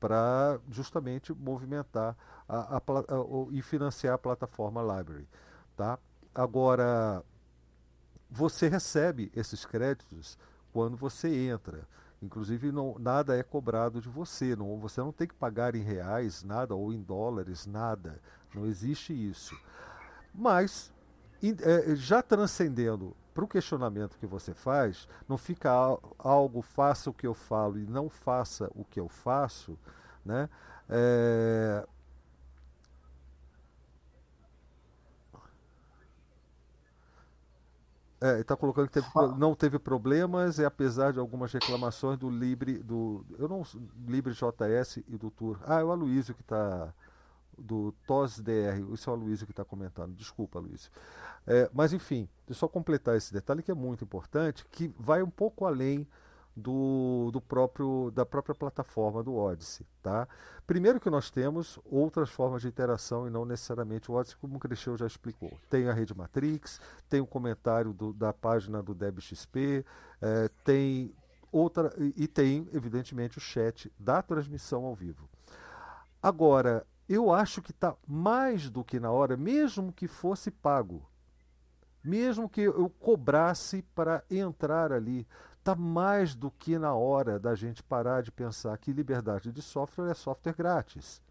para 0.01 0.59
justamente 0.71 1.31
movimentar 1.31 2.17
a, 2.49 2.75
a, 2.75 2.77
a, 2.77 2.81
e 3.51 3.61
financiar 3.61 4.15
a 4.15 4.17
plataforma 4.17 4.81
Library. 4.81 5.29
Tá? 5.77 5.99
Agora, 6.33 7.23
você 8.27 8.67
recebe 8.67 9.31
esses 9.35 9.63
créditos 9.63 10.39
quando 10.73 10.97
você 10.97 11.29
entra. 11.29 11.87
Inclusive, 12.19 12.71
não, 12.71 12.97
nada 12.97 13.37
é 13.37 13.43
cobrado 13.43 14.01
de 14.01 14.09
você. 14.09 14.55
Não, 14.55 14.79
você 14.79 15.01
não 15.01 15.11
tem 15.11 15.27
que 15.27 15.35
pagar 15.35 15.75
em 15.75 15.83
reais 15.83 16.41
nada 16.43 16.73
ou 16.73 16.91
em 16.91 17.01
dólares 17.01 17.67
nada. 17.67 18.19
Não 18.55 18.65
existe 18.65 19.13
isso. 19.13 19.55
Mas, 20.33 20.91
é, 21.43 21.95
já 21.95 22.23
transcendendo 22.23 23.15
para 23.33 23.43
o 23.43 23.47
questionamento 23.47 24.17
que 24.17 24.25
você 24.25 24.53
faz, 24.53 25.07
não 25.27 25.37
fica 25.37 25.71
algo 26.19 26.61
faça 26.61 27.09
o 27.09 27.13
que 27.13 27.25
eu 27.27 27.33
falo 27.33 27.79
e 27.79 27.85
não 27.85 28.09
faça 28.09 28.69
o 28.75 28.83
que 28.83 28.99
eu 28.99 29.07
faço, 29.07 29.77
né? 30.25 30.49
É... 30.89 31.85
É, 38.23 38.39
está 38.39 38.55
colocando 38.55 38.87
que 38.87 38.93
teve, 38.93 39.07
não 39.39 39.55
teve 39.55 39.79
problemas, 39.79 40.59
e 40.59 40.65
apesar 40.65 41.11
de 41.11 41.17
algumas 41.17 41.51
reclamações 41.51 42.19
do 42.19 42.29
Libre, 42.29 42.77
do 42.77 43.25
eu 43.39 43.47
não 43.49 43.63
Libre 44.07 44.31
JS 44.31 44.97
e 45.07 45.17
do 45.17 45.31
Tour. 45.31 45.57
Ah, 45.65 45.79
é 45.79 45.83
o 45.83 45.89
Aloysio 45.91 46.35
que 46.35 46.41
está 46.41 46.93
do 47.61 47.91
TOS-DR, 48.05 48.79
isso 48.93 49.09
é 49.09 49.13
o 49.13 49.15
Aloysio 49.15 49.45
que 49.45 49.51
está 49.51 49.63
comentando, 49.63 50.13
desculpa, 50.13 50.59
Aloysio. 50.59 50.91
É, 51.45 51.69
mas 51.73 51.93
enfim, 51.93 52.27
deixa 52.45 52.51
eu 52.51 52.55
só 52.55 52.67
completar 52.67 53.15
esse 53.15 53.33
detalhe 53.33 53.63
que 53.63 53.71
é 53.71 53.75
muito 53.75 54.03
importante, 54.03 54.65
que 54.71 54.93
vai 54.99 55.23
um 55.23 55.29
pouco 55.29 55.65
além 55.65 56.07
do, 56.55 57.29
do 57.31 57.39
próprio 57.39 58.11
da 58.13 58.25
própria 58.25 58.53
plataforma 58.53 59.23
do 59.23 59.35
Odyssey, 59.35 59.85
tá? 60.01 60.27
Primeiro 60.67 60.99
que 60.99 61.09
nós 61.09 61.29
temos 61.29 61.79
outras 61.85 62.29
formas 62.29 62.61
de 62.61 62.67
interação 62.67 63.27
e 63.27 63.29
não 63.29 63.45
necessariamente 63.45 64.11
o 64.11 64.15
Odyssey, 64.15 64.37
como 64.39 64.57
o 64.57 64.97
já 64.97 65.07
explicou. 65.07 65.51
Tem 65.69 65.87
a 65.87 65.93
rede 65.93 66.15
Matrix, 66.15 66.79
tem 67.09 67.21
o 67.21 67.27
comentário 67.27 67.93
do, 67.93 68.13
da 68.13 68.33
página 68.33 68.81
do 68.81 68.93
DebXP, 68.93 69.85
é, 70.21 70.49
tem 70.63 71.13
outra 71.51 71.93
e 72.15 72.27
tem 72.27 72.67
evidentemente 72.73 73.37
o 73.37 73.41
chat 73.41 73.91
da 73.99 74.21
transmissão 74.21 74.85
ao 74.85 74.95
vivo. 74.95 75.29
Agora, 76.21 76.85
eu 77.13 77.33
acho 77.33 77.61
que 77.61 77.71
está 77.71 77.95
mais 78.07 78.69
do 78.69 78.83
que 78.83 78.99
na 78.99 79.11
hora, 79.11 79.35
mesmo 79.35 79.91
que 79.91 80.07
fosse 80.07 80.49
pago, 80.49 81.05
mesmo 82.03 82.49
que 82.49 82.61
eu 82.61 82.89
cobrasse 82.89 83.83
para 83.93 84.23
entrar 84.29 84.91
ali, 84.91 85.27
está 85.59 85.75
mais 85.75 86.33
do 86.33 86.49
que 86.49 86.79
na 86.79 86.93
hora 86.93 87.39
da 87.39 87.53
gente 87.53 87.83
parar 87.83 88.23
de 88.23 88.31
pensar 88.31 88.77
que 88.77 88.93
liberdade 88.93 89.51
de 89.51 89.61
software 89.61 90.09
é 90.09 90.13
software 90.13 90.55
grátis. 90.55 91.21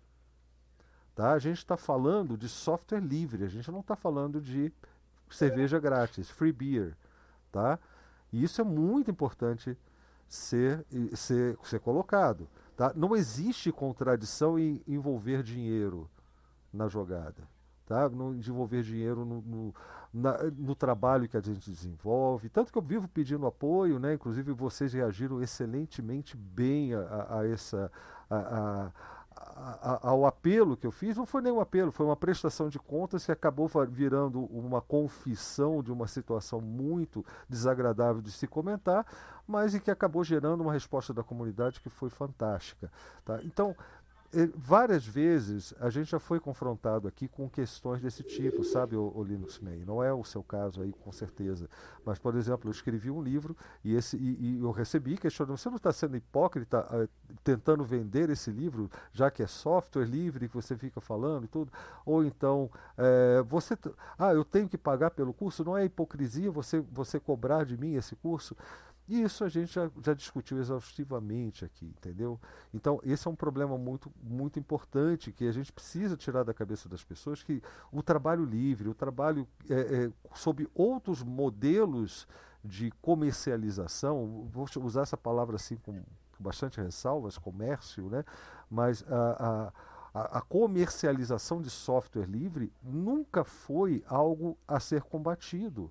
Tá? 1.15 1.33
A 1.33 1.39
gente 1.39 1.59
está 1.59 1.77
falando 1.77 2.37
de 2.37 2.49
software 2.49 3.01
livre, 3.01 3.45
a 3.45 3.49
gente 3.49 3.71
não 3.71 3.81
está 3.81 3.97
falando 3.97 4.41
de 4.41 4.73
cerveja 5.31 5.79
grátis, 5.79 6.31
free 6.31 6.53
beer. 6.53 6.97
Tá? 7.51 7.79
E 8.33 8.45
isso 8.45 8.61
é 8.61 8.65
muito 8.65 9.11
importante 9.11 9.77
ser, 10.29 10.85
ser, 11.15 11.59
ser 11.65 11.81
colocado. 11.81 12.49
Tá? 12.81 12.95
Não 12.97 13.15
existe 13.15 13.71
contradição 13.71 14.59
em 14.59 14.83
envolver 14.89 15.43
dinheiro 15.43 16.09
na 16.73 16.89
jogada. 16.89 17.47
Tá? 17.85 18.09
Não 18.09 18.35
envolver 18.35 18.83
dinheiro 18.83 19.23
no, 19.23 19.43
no, 19.43 19.75
na, 20.15 20.45
no, 20.57 20.75
trabalho 20.75 21.29
que 21.29 21.37
a 21.37 21.43
gente 21.43 21.71
desenvolve. 21.71 22.49
Tanto 22.49 22.73
que 22.73 22.79
eu 22.79 22.83
vivo 22.83 23.07
pedindo 23.07 23.45
apoio, 23.45 23.99
né? 23.99 24.15
inclusive 24.15 24.55
vocês 24.55 24.95
reagiram 24.95 25.43
excelentemente 25.43 26.39
bem 26.39 26.95
a, 26.95 27.01
a, 27.01 27.41
a 27.41 27.47
essa. 27.47 27.93
A, 28.31 28.91
ao 30.03 30.27
apelo 30.27 30.77
que 30.77 30.87
eu 30.87 30.91
fiz, 30.91 31.17
não 31.17 31.27
foi 31.27 31.43
nem 31.43 31.53
um 31.53 31.61
apelo, 31.61 31.93
foi 31.93 32.07
uma 32.07 32.17
prestação 32.17 32.69
de 32.69 32.79
contas 32.79 33.25
que 33.25 33.33
acabou 33.33 33.69
virando 33.89 34.45
uma 34.45 34.81
confissão 34.81 35.83
de 35.83 35.93
uma 35.93 36.07
situação 36.07 36.61
muito 36.61 37.25
desagradável 37.49 38.23
de 38.23 38.31
se 38.31 38.47
comentar, 38.47 39.07
mas 39.51 39.75
e 39.75 39.81
que 39.81 39.91
acabou 39.91 40.23
gerando 40.25 40.63
uma 40.63 40.73
resposta 40.73 41.13
da 41.13 41.23
comunidade 41.23 41.81
que 41.81 41.91
foi 41.91 42.09
fantástica. 42.09 42.91
Tá? 43.25 43.41
Então, 43.43 43.77
várias 44.55 45.05
vezes 45.05 45.75
a 45.81 45.91
gente 45.91 46.11
já 46.11 46.21
foi 46.21 46.39
confrontado 46.39 47.09
aqui 47.09 47.27
com 47.27 47.49
questões 47.49 48.01
desse 48.01 48.23
tipo, 48.23 48.63
sabe, 48.63 48.95
o, 48.95 49.13
o, 49.15 49.25
Linux 49.25 49.59
May. 49.59 49.83
Não 49.85 50.03
é 50.03 50.13
o 50.13 50.23
seu 50.23 50.43
caso 50.43 50.83
aí, 50.83 50.93
com 50.93 51.11
certeza. 51.11 51.69
Mas, 52.05 52.19
por 52.19 52.37
exemplo, 52.37 52.69
eu 52.69 52.73
escrevi 52.73 53.11
um 53.11 53.21
livro 53.21 53.57
e, 53.85 53.95
esse, 53.95 54.17
e, 54.17 54.37
e 54.41 54.59
eu 54.63 54.71
recebi 54.71 55.17
questionando: 55.17 55.59
você 55.59 55.69
não 55.69 55.77
está 55.77 55.93
sendo 55.93 56.17
hipócrita 56.17 56.87
uh, 56.95 57.09
tentando 57.43 57.85
vender 57.85 58.31
esse 58.31 58.51
livro, 58.51 58.89
já 59.13 59.31
que 59.31 59.43
é 59.43 59.47
software 59.49 60.05
livre 60.05 60.49
que 60.49 60.55
você 60.55 60.77
fica 60.77 61.01
falando 61.01 61.45
e 61.45 61.49
tudo? 61.49 61.73
Ou 62.07 62.25
então, 62.25 62.71
é, 62.97 63.43
você. 63.43 63.77
Ah, 64.17 64.33
eu 64.33 64.45
tenho 64.45 64.69
que 64.69 64.79
pagar 64.79 65.11
pelo 65.11 65.33
curso? 65.33 65.65
Não 65.65 65.77
é 65.77 65.85
hipocrisia 65.85 66.51
você, 66.53 66.81
você 66.93 67.19
cobrar 67.19 67.65
de 67.65 67.77
mim 67.77 67.95
esse 67.95 68.15
curso? 68.15 68.57
E 69.11 69.23
isso 69.25 69.43
a 69.43 69.49
gente 69.49 69.75
já, 69.75 69.91
já, 70.05 70.15
discutiu 70.15 70.61
exaustivamente 70.61 71.65
aqui, 71.65 71.85
entendeu? 71.85 72.39
Então, 72.73 73.01
esse 73.03 73.27
é 73.27 73.31
um 73.31 73.35
problema 73.35 73.77
muito, 73.77 74.09
muito 74.23 74.57
importante 74.57 75.33
que 75.33 75.49
a 75.49 75.53
gente 75.53 75.73
precisa 75.73 76.17
tirar 76.17 76.45
da 76.45 76.55
cabeça 76.55 76.89
das 76.89 77.03
pessoas, 77.03 77.43
que 77.43 77.61
o 77.91 78.05
trabalho 78.05 78.45
livre, 78.45 78.89
o 78.89 78.95
trabalho 78.95 79.49
é, 79.69 79.75
é, 80.05 80.13
sob 80.33 80.69
outros 80.73 81.25
modelos 81.25 82.29
de 82.65 82.93
comercialização, 83.03 84.49
vou 84.49 84.69
usar 84.77 85.03
essa 85.03 85.17
palavra 85.17 85.57
assim 85.57 85.75
com, 85.75 86.05
bastante 86.39 86.81
ressalvas, 86.81 87.37
comércio, 87.37 88.09
né? 88.09 88.25
mas 88.71 89.05
a, 89.09 89.73
a, 90.15 90.39
a 90.39 90.41
comercialização 90.41 91.61
de 91.61 91.69
software 91.69 92.27
livre 92.27 92.73
nunca 92.81 93.43
foi 93.43 94.05
algo 94.07 94.57
a 94.69 94.79
ser 94.79 95.03
combatido. 95.03 95.91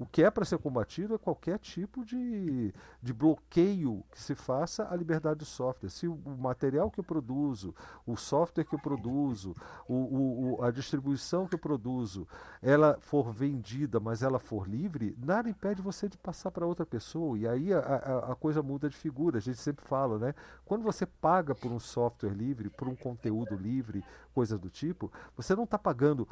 O 0.00 0.06
que 0.06 0.24
é 0.24 0.30
para 0.30 0.46
ser 0.46 0.56
combatido 0.56 1.14
é 1.14 1.18
qualquer 1.18 1.58
tipo 1.58 2.06
de, 2.06 2.72
de 3.02 3.12
bloqueio 3.12 4.02
que 4.10 4.18
se 4.18 4.34
faça 4.34 4.88
à 4.90 4.96
liberdade 4.96 5.40
do 5.40 5.44
software. 5.44 5.90
Se 5.90 6.08
o 6.08 6.18
material 6.38 6.90
que 6.90 7.00
eu 7.00 7.04
produzo, 7.04 7.74
o 8.06 8.16
software 8.16 8.64
que 8.64 8.74
eu 8.74 8.78
produzo, 8.78 9.54
o, 9.86 10.56
o, 10.56 10.64
a 10.64 10.70
distribuição 10.70 11.46
que 11.46 11.54
eu 11.54 11.58
produzo, 11.58 12.26
ela 12.62 12.96
for 12.98 13.30
vendida, 13.30 14.00
mas 14.00 14.22
ela 14.22 14.38
for 14.38 14.66
livre, 14.66 15.14
nada 15.22 15.50
impede 15.50 15.82
você 15.82 16.08
de 16.08 16.16
passar 16.16 16.50
para 16.50 16.64
outra 16.64 16.86
pessoa. 16.86 17.36
E 17.36 17.46
aí 17.46 17.70
a, 17.70 17.80
a, 17.80 18.32
a 18.32 18.34
coisa 18.34 18.62
muda 18.62 18.88
de 18.88 18.96
figura. 18.96 19.36
A 19.36 19.42
gente 19.42 19.58
sempre 19.58 19.84
fala, 19.84 20.18
né? 20.18 20.34
Quando 20.64 20.82
você 20.82 21.04
paga 21.04 21.54
por 21.54 21.70
um 21.70 21.78
software 21.78 22.32
livre, 22.32 22.70
por 22.70 22.88
um 22.88 22.96
conteúdo 22.96 23.54
livre, 23.54 24.02
coisas 24.32 24.58
do 24.58 24.70
tipo, 24.70 25.12
você 25.36 25.54
não 25.54 25.64
está 25.64 25.78
pagando 25.78 26.26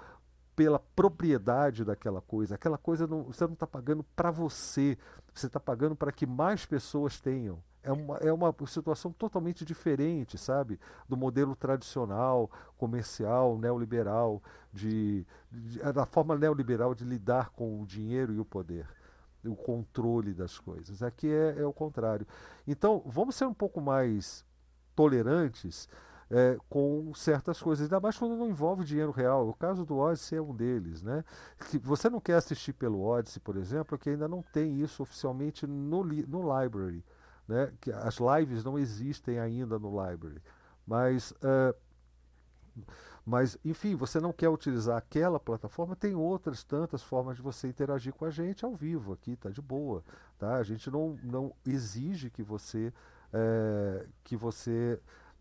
pela 0.58 0.80
propriedade 0.80 1.84
daquela 1.84 2.20
coisa. 2.20 2.56
Aquela 2.56 2.76
coisa 2.76 3.06
não, 3.06 3.22
você 3.22 3.44
não 3.44 3.52
está 3.52 3.64
pagando 3.64 4.02
para 4.16 4.32
você, 4.32 4.98
você 5.32 5.46
está 5.46 5.60
pagando 5.60 5.94
para 5.94 6.10
que 6.10 6.26
mais 6.26 6.66
pessoas 6.66 7.20
tenham. 7.20 7.62
É 7.80 7.92
uma, 7.92 8.16
é 8.16 8.32
uma 8.32 8.52
situação 8.66 9.12
totalmente 9.12 9.64
diferente, 9.64 10.36
sabe? 10.36 10.80
Do 11.08 11.16
modelo 11.16 11.54
tradicional, 11.54 12.50
comercial, 12.76 13.56
neoliberal, 13.56 14.42
de, 14.72 15.24
de, 15.48 15.78
da 15.92 16.04
forma 16.04 16.36
neoliberal 16.36 16.92
de 16.92 17.04
lidar 17.04 17.50
com 17.50 17.80
o 17.80 17.86
dinheiro 17.86 18.32
e 18.34 18.40
o 18.40 18.44
poder, 18.44 18.88
o 19.44 19.54
controle 19.54 20.34
das 20.34 20.58
coisas. 20.58 21.04
Aqui 21.04 21.30
é, 21.30 21.60
é 21.60 21.64
o 21.64 21.72
contrário. 21.72 22.26
Então, 22.66 23.00
vamos 23.06 23.36
ser 23.36 23.44
um 23.44 23.54
pouco 23.54 23.80
mais 23.80 24.44
tolerantes 24.96 25.88
é, 26.30 26.58
com 26.68 27.12
certas 27.14 27.60
coisas, 27.60 27.84
ainda 27.84 28.00
mais 28.00 28.18
quando 28.18 28.36
não 28.36 28.48
envolve 28.48 28.84
dinheiro 28.84 29.10
real. 29.10 29.48
O 29.48 29.54
caso 29.54 29.84
do 29.84 29.96
Odyssey 29.96 30.38
é 30.38 30.42
um 30.42 30.54
deles. 30.54 31.02
Né? 31.02 31.24
Que 31.70 31.78
você 31.78 32.10
não 32.10 32.20
quer 32.20 32.34
assistir 32.34 32.72
pelo 32.72 33.00
Odyssey, 33.00 33.40
por 33.40 33.56
exemplo, 33.56 33.98
que 33.98 34.10
ainda 34.10 34.28
não 34.28 34.42
tem 34.42 34.80
isso 34.80 35.02
oficialmente 35.02 35.66
no, 35.66 36.04
no 36.04 36.62
library. 36.62 37.04
Né? 37.46 37.72
Que 37.80 37.90
as 37.90 38.18
lives 38.18 38.62
não 38.62 38.78
existem 38.78 39.38
ainda 39.38 39.78
no 39.78 39.90
library. 39.90 40.42
Mas. 40.86 41.32
Uh, 41.32 41.74
mas, 43.28 43.58
enfim, 43.62 43.94
você 43.94 44.20
não 44.20 44.32
quer 44.32 44.48
utilizar 44.48 44.96
aquela 44.96 45.38
plataforma, 45.38 45.94
tem 45.94 46.14
outras 46.14 46.64
tantas 46.64 47.02
formas 47.02 47.36
de 47.36 47.42
você 47.42 47.68
interagir 47.68 48.14
com 48.14 48.24
a 48.24 48.30
gente 48.30 48.64
ao 48.64 48.74
vivo 48.74 49.12
aqui, 49.12 49.36
tá 49.36 49.50
de 49.50 49.60
boa. 49.60 50.02
Tá? 50.38 50.54
A 50.54 50.62
gente 50.62 50.90
não, 50.90 51.18
não 51.22 51.52
exige 51.66 52.30
que 52.30 52.42
você, 52.42 52.90
é, 53.30 54.06
que 54.24 54.34
você 54.34 54.98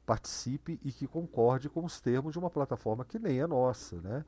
participe 0.08 0.80
e 0.86 0.92
que 0.92 1.06
concorde 1.06 1.68
com 1.68 1.84
os 1.84 2.00
termos 2.00 2.32
de 2.32 2.40
uma 2.40 2.50
plataforma 2.50 3.04
que 3.04 3.20
nem 3.20 3.42
é 3.42 3.46
nossa, 3.46 3.98
né? 4.02 4.24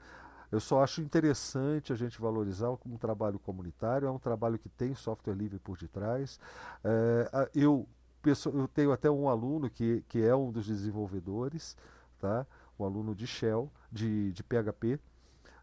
Eu 0.52 0.60
só 0.60 0.84
acho 0.84 1.02
interessante 1.02 1.94
a 1.94 1.96
gente 1.96 2.20
valorizar 2.20 2.70
um 2.86 2.98
trabalho 2.98 3.40
comunitário, 3.40 4.08
é 4.08 4.12
um 4.12 4.20
trabalho 4.20 4.60
que 4.60 4.68
tem 4.68 4.94
software 4.94 5.36
livre 5.36 5.58
por 5.60 5.78
detrás. 5.78 6.40
É, 6.84 7.50
eu, 7.56 7.88
eu 8.26 8.68
tenho 8.68 8.92
até 8.92 9.10
um 9.10 9.30
aluno 9.30 9.70
que, 9.70 10.04
que 10.10 10.22
é 10.22 10.36
um 10.36 10.52
dos 10.52 10.66
desenvolvedores, 10.66 11.78
tá? 12.20 12.46
um 12.78 12.84
aluno 12.84 13.16
de 13.16 13.28
Shell, 13.28 13.72
de, 13.92 14.32
de 14.34 14.44
PHP, 14.44 15.00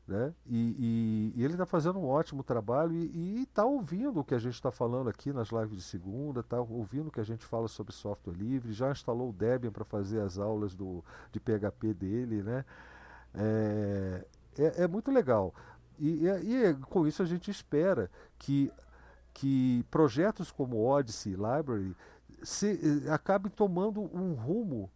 né? 0.06 0.32
E, 0.46 1.32
e, 1.34 1.40
e 1.40 1.44
ele 1.44 1.54
está 1.54 1.66
fazendo 1.66 1.98
um 1.98 2.06
ótimo 2.06 2.44
trabalho 2.44 2.92
e 2.94 3.42
está 3.42 3.64
ouvindo 3.64 4.20
o 4.20 4.24
que 4.24 4.34
a 4.34 4.38
gente 4.38 4.54
está 4.54 4.70
falando 4.70 5.10
aqui 5.10 5.32
nas 5.32 5.48
lives 5.48 5.76
de 5.76 5.82
segunda, 5.82 6.40
está 6.40 6.60
ouvindo 6.60 7.08
o 7.08 7.10
que 7.10 7.20
a 7.20 7.24
gente 7.24 7.44
fala 7.44 7.66
sobre 7.66 7.92
software 7.92 8.34
livre, 8.34 8.72
já 8.72 8.90
instalou 8.90 9.30
o 9.30 9.32
Debian 9.32 9.72
para 9.72 9.84
fazer 9.84 10.20
as 10.20 10.38
aulas 10.38 10.74
do, 10.74 11.04
de 11.32 11.40
PHP 11.40 11.92
dele. 11.92 12.42
Né? 12.42 12.64
É, 13.34 14.26
é, 14.58 14.82
é 14.84 14.88
muito 14.88 15.10
legal. 15.10 15.52
E, 15.98 16.28
e, 16.28 16.74
com 16.88 17.06
isso 17.06 17.22
a 17.22 17.26
gente 17.26 17.50
espera 17.50 18.08
que, 18.38 18.70
que 19.34 19.84
projetos 19.90 20.52
como 20.52 20.84
Odyssey 20.84 21.32
Library 21.32 21.96
se, 22.42 22.78
eh, 23.06 23.10
acabem 23.10 23.50
tomando 23.50 24.02
um 24.02 24.34
rumo 24.34 24.90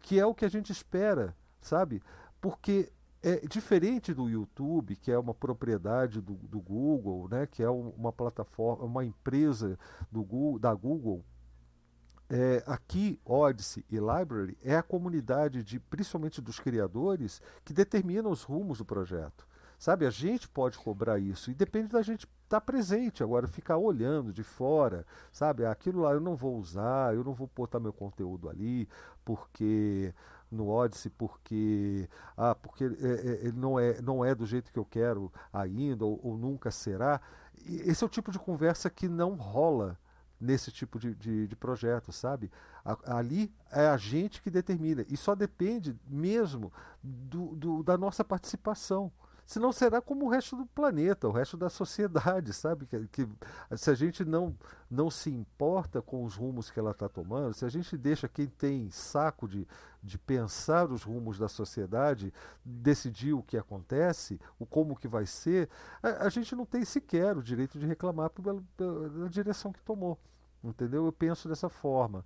que 0.00 0.20
é 0.20 0.24
o 0.24 0.34
que 0.34 0.44
a 0.44 0.48
gente 0.48 0.70
espera, 0.70 1.34
sabe? 1.60 2.00
Porque 2.40 2.92
é 3.28 3.40
diferente 3.48 4.14
do 4.14 4.28
YouTube, 4.28 4.94
que 4.94 5.10
é 5.10 5.18
uma 5.18 5.34
propriedade 5.34 6.20
do, 6.20 6.34
do 6.34 6.60
Google, 6.60 7.28
né, 7.28 7.44
que 7.44 7.60
é 7.60 7.68
uma 7.68 8.12
plataforma, 8.12 8.84
uma 8.84 9.04
empresa 9.04 9.76
do 10.12 10.22
Google, 10.22 10.60
da 10.60 10.72
Google. 10.72 11.24
É, 12.30 12.62
aqui, 12.66 13.20
Odyssey 13.24 13.84
e 13.90 13.96
Library 13.96 14.56
é 14.62 14.76
a 14.76 14.82
comunidade 14.82 15.64
de, 15.64 15.80
principalmente 15.80 16.40
dos 16.40 16.60
criadores, 16.60 17.42
que 17.64 17.72
determina 17.72 18.28
os 18.28 18.44
rumos 18.44 18.78
do 18.78 18.84
projeto. 18.84 19.44
Sabe, 19.76 20.06
a 20.06 20.10
gente 20.10 20.48
pode 20.48 20.78
cobrar 20.78 21.18
isso 21.18 21.50
e 21.50 21.54
depende 21.54 21.88
da 21.88 22.02
gente 22.02 22.26
estar 22.44 22.60
tá 22.60 22.60
presente. 22.60 23.22
Agora, 23.22 23.46
ficar 23.48 23.76
olhando 23.76 24.32
de 24.32 24.42
fora, 24.42 25.04
sabe, 25.32 25.66
aquilo 25.66 26.02
lá 26.02 26.12
eu 26.12 26.20
não 26.20 26.36
vou 26.36 26.56
usar, 26.56 27.14
eu 27.14 27.22
não 27.22 27.34
vou 27.34 27.50
botar 27.54 27.78
meu 27.80 27.92
conteúdo 27.92 28.48
ali, 28.48 28.88
porque 29.24 30.14
no 30.50 30.68
Odyssey 30.68 31.10
porque 31.10 32.08
ah, 32.36 32.54
porque 32.54 32.84
é, 32.84 32.86
é, 32.86 33.46
ele 33.46 33.58
não 33.58 33.78
é, 33.78 34.00
não 34.00 34.24
é 34.24 34.34
do 34.34 34.46
jeito 34.46 34.72
que 34.72 34.78
eu 34.78 34.84
quero 34.84 35.32
ainda 35.52 36.04
ou, 36.04 36.20
ou 36.22 36.36
nunca 36.36 36.70
será. 36.70 37.20
Esse 37.64 38.04
é 38.04 38.06
o 38.06 38.10
tipo 38.10 38.30
de 38.30 38.38
conversa 38.38 38.88
que 38.88 39.08
não 39.08 39.34
rola 39.34 39.98
nesse 40.40 40.70
tipo 40.70 40.98
de, 40.98 41.14
de, 41.14 41.46
de 41.46 41.56
projeto, 41.56 42.12
sabe? 42.12 42.50
A, 42.84 43.18
ali 43.18 43.52
é 43.70 43.86
a 43.88 43.96
gente 43.96 44.42
que 44.42 44.50
determina 44.50 45.04
e 45.08 45.16
só 45.16 45.34
depende 45.34 45.98
mesmo 46.06 46.72
do, 47.02 47.56
do 47.56 47.82
da 47.82 47.96
nossa 47.96 48.22
participação 48.24 49.10
senão 49.46 49.72
será 49.72 50.02
como 50.02 50.26
o 50.26 50.28
resto 50.28 50.56
do 50.56 50.66
planeta, 50.66 51.28
o 51.28 51.32
resto 51.32 51.56
da 51.56 51.70
sociedade, 51.70 52.52
sabe? 52.52 52.84
Que, 52.84 53.06
que 53.06 53.28
se 53.76 53.88
a 53.88 53.94
gente 53.94 54.24
não, 54.24 54.54
não 54.90 55.08
se 55.08 55.30
importa 55.30 56.02
com 56.02 56.24
os 56.24 56.34
rumos 56.34 56.68
que 56.68 56.80
ela 56.80 56.90
está 56.90 57.08
tomando, 57.08 57.54
se 57.54 57.64
a 57.64 57.68
gente 57.68 57.96
deixa 57.96 58.28
quem 58.28 58.48
tem 58.48 58.90
saco 58.90 59.46
de, 59.48 59.66
de 60.02 60.18
pensar 60.18 60.90
os 60.90 61.04
rumos 61.04 61.38
da 61.38 61.48
sociedade 61.48 62.34
decidir 62.64 63.32
o 63.32 63.42
que 63.42 63.56
acontece, 63.56 64.40
o 64.58 64.66
como 64.66 64.96
que 64.96 65.06
vai 65.06 65.24
ser, 65.24 65.70
a, 66.02 66.26
a 66.26 66.28
gente 66.28 66.56
não 66.56 66.66
tem 66.66 66.84
sequer 66.84 67.36
o 67.36 67.42
direito 67.42 67.78
de 67.78 67.86
reclamar 67.86 68.30
pela, 68.30 68.60
pela 68.76 69.30
direção 69.30 69.72
que 69.72 69.82
tomou. 69.82 70.18
Entendeu? 70.64 71.06
Eu 71.06 71.12
penso 71.12 71.48
dessa 71.48 71.68
forma. 71.68 72.24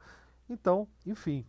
Então, 0.49 0.89
enfim. 1.05 1.45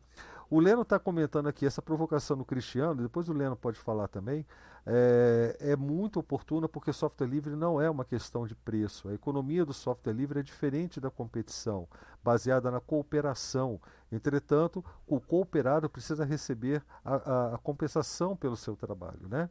O 0.52 0.60
Leno 0.60 0.82
está 0.82 1.00
comentando 1.00 1.48
aqui 1.48 1.66
essa 1.66 1.82
provocação 1.82 2.36
no 2.36 2.44
Cristiano, 2.44 3.04
depois 3.04 3.30
o 3.30 3.34
Leno 3.34 3.56
pode 3.56 3.80
falar 3.80 4.10
também, 4.10 4.46
é, 4.86 5.56
é, 5.62 5.76
muito 5.78 6.20
oportuna 6.20 6.68
porque 6.68 6.92
software 6.92 7.26
livre 7.26 7.56
não 7.56 7.80
é 7.80 7.90
uma 7.90 8.04
questão 8.04 8.46
de 8.46 8.54
preço. 8.54 9.08
A 9.08 9.14
economia 9.14 9.64
do 9.64 9.74
software 9.74 10.12
livre 10.12 10.42
é 10.42 10.44
diferente 10.44 11.00
da 11.00 11.10
competição, 11.10 11.88
baseada 12.22 12.70
na 12.70 12.82
cooperação. 12.82 13.80
Entretanto, 14.12 14.84
o 15.08 15.22
cooperado 15.22 15.90
precisa 15.90 16.26
receber 16.26 16.84
a, 17.06 17.16
a, 17.16 17.56
a 17.56 17.58
compensação 17.58 18.36
pelo 18.36 18.58
seu 18.58 18.76
trabalho. 18.76 19.30
Né? 19.30 19.50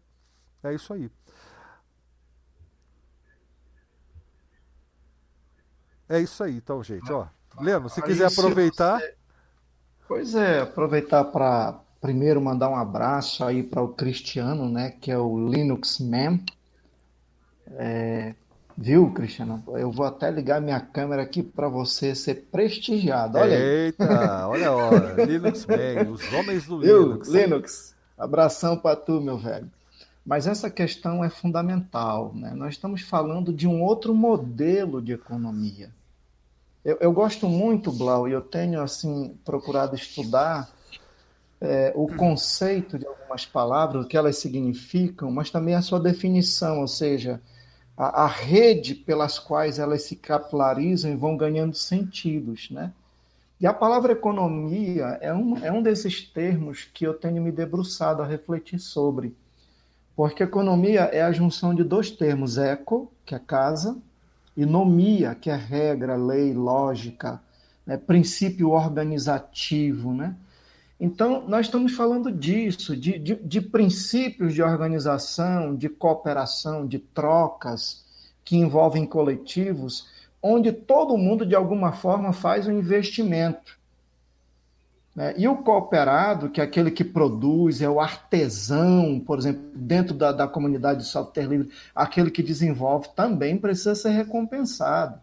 É 0.62 0.74
isso 0.74 0.92
aí. 0.92 1.10
É 6.06 6.20
isso 6.20 6.44
aí, 6.44 6.56
então, 6.56 6.82
gente. 6.82 7.10
Ó, 7.10 7.26
Leno, 7.58 7.88
se 7.88 8.02
quiser 8.02 8.26
aproveitar. 8.26 9.00
Pois 10.10 10.34
é, 10.34 10.58
aproveitar 10.58 11.22
para 11.22 11.78
primeiro 12.00 12.40
mandar 12.40 12.68
um 12.68 12.74
abraço 12.74 13.44
aí 13.44 13.62
para 13.62 13.80
o 13.80 13.90
Cristiano, 13.90 14.68
né, 14.68 14.92
que 15.00 15.08
é 15.08 15.16
o 15.16 15.48
Linux 15.48 16.00
Man. 16.00 16.40
É, 17.76 18.34
viu, 18.76 19.12
Cristiano? 19.12 19.62
Eu 19.68 19.92
vou 19.92 20.04
até 20.04 20.28
ligar 20.28 20.60
minha 20.60 20.80
câmera 20.80 21.22
aqui 21.22 21.44
para 21.44 21.68
você 21.68 22.12
ser 22.12 22.48
prestigiado. 22.50 23.38
Olha 23.38 23.54
Eita, 23.54 24.48
olha 24.48 24.70
a 24.70 24.74
hora. 24.74 25.14
Linux 25.24 25.64
Man, 25.64 26.10
os 26.10 26.32
homens 26.32 26.66
do 26.66 26.80
viu, 26.80 27.02
Linux. 27.02 27.28
Linux, 27.28 27.94
abração 28.18 28.76
para 28.76 28.96
tu, 28.96 29.20
meu 29.20 29.38
velho. 29.38 29.70
Mas 30.26 30.48
essa 30.48 30.68
questão 30.68 31.22
é 31.22 31.30
fundamental, 31.30 32.32
né? 32.34 32.52
Nós 32.56 32.74
estamos 32.74 33.02
falando 33.02 33.52
de 33.52 33.68
um 33.68 33.80
outro 33.80 34.12
modelo 34.12 35.00
de 35.00 35.12
economia. 35.12 35.88
Eu, 36.84 36.96
eu 37.00 37.12
gosto 37.12 37.48
muito, 37.48 37.92
Blau, 37.92 38.28
e 38.28 38.32
eu 38.32 38.40
tenho 38.40 38.80
assim 38.80 39.36
procurado 39.44 39.94
estudar 39.94 40.70
é, 41.60 41.92
o 41.94 42.06
conceito 42.06 42.98
de 42.98 43.06
algumas 43.06 43.44
palavras, 43.44 44.04
o 44.04 44.08
que 44.08 44.16
elas 44.16 44.38
significam, 44.38 45.30
mas 45.30 45.50
também 45.50 45.74
a 45.74 45.82
sua 45.82 46.00
definição, 46.00 46.80
ou 46.80 46.88
seja, 46.88 47.40
a, 47.96 48.24
a 48.24 48.26
rede 48.26 48.94
pelas 48.94 49.38
quais 49.38 49.78
elas 49.78 50.02
se 50.04 50.16
capilarizam 50.16 51.12
e 51.12 51.16
vão 51.16 51.36
ganhando 51.36 51.74
sentidos, 51.74 52.70
né? 52.70 52.92
E 53.60 53.66
a 53.66 53.74
palavra 53.74 54.12
economia 54.12 55.18
é 55.20 55.34
um, 55.34 55.58
é 55.58 55.70
um 55.70 55.82
desses 55.82 56.22
termos 56.22 56.88
que 56.94 57.06
eu 57.06 57.12
tenho 57.12 57.42
me 57.42 57.52
debruçado 57.52 58.22
a 58.22 58.26
refletir 58.26 58.78
sobre. 58.78 59.36
Porque 60.16 60.42
economia 60.42 61.02
é 61.12 61.20
a 61.20 61.30
junção 61.30 61.74
de 61.74 61.84
dois 61.84 62.10
termos, 62.10 62.56
eco, 62.56 63.12
que 63.26 63.34
é 63.34 63.38
casa, 63.38 63.98
e 64.56 64.66
nomia, 64.66 65.34
que 65.34 65.50
é 65.50 65.56
regra, 65.56 66.16
lei, 66.16 66.52
lógica, 66.52 67.40
né, 67.86 67.96
princípio 67.96 68.70
organizativo. 68.70 70.12
Né? 70.12 70.34
Então, 70.98 71.48
nós 71.48 71.66
estamos 71.66 71.94
falando 71.94 72.30
disso, 72.30 72.96
de, 72.96 73.18
de, 73.18 73.34
de 73.36 73.60
princípios 73.60 74.52
de 74.52 74.62
organização, 74.62 75.74
de 75.74 75.88
cooperação, 75.88 76.86
de 76.86 76.98
trocas 76.98 78.04
que 78.44 78.56
envolvem 78.56 79.06
coletivos, 79.06 80.06
onde 80.42 80.72
todo 80.72 81.16
mundo, 81.16 81.46
de 81.46 81.54
alguma 81.54 81.92
forma, 81.92 82.32
faz 82.32 82.66
um 82.66 82.72
investimento. 82.72 83.79
Né? 85.20 85.34
E 85.36 85.46
o 85.46 85.58
cooperado, 85.58 86.48
que 86.48 86.62
é 86.62 86.64
aquele 86.64 86.90
que 86.90 87.04
produz, 87.04 87.82
é 87.82 87.88
o 87.90 88.00
artesão, 88.00 89.20
por 89.20 89.38
exemplo, 89.38 89.60
dentro 89.74 90.14
da, 90.14 90.32
da 90.32 90.48
comunidade 90.48 91.00
de 91.00 91.06
software 91.06 91.44
livre, 91.44 91.68
aquele 91.94 92.30
que 92.30 92.42
desenvolve, 92.42 93.10
também 93.14 93.58
precisa 93.58 93.94
ser 93.94 94.10
recompensado. 94.12 95.20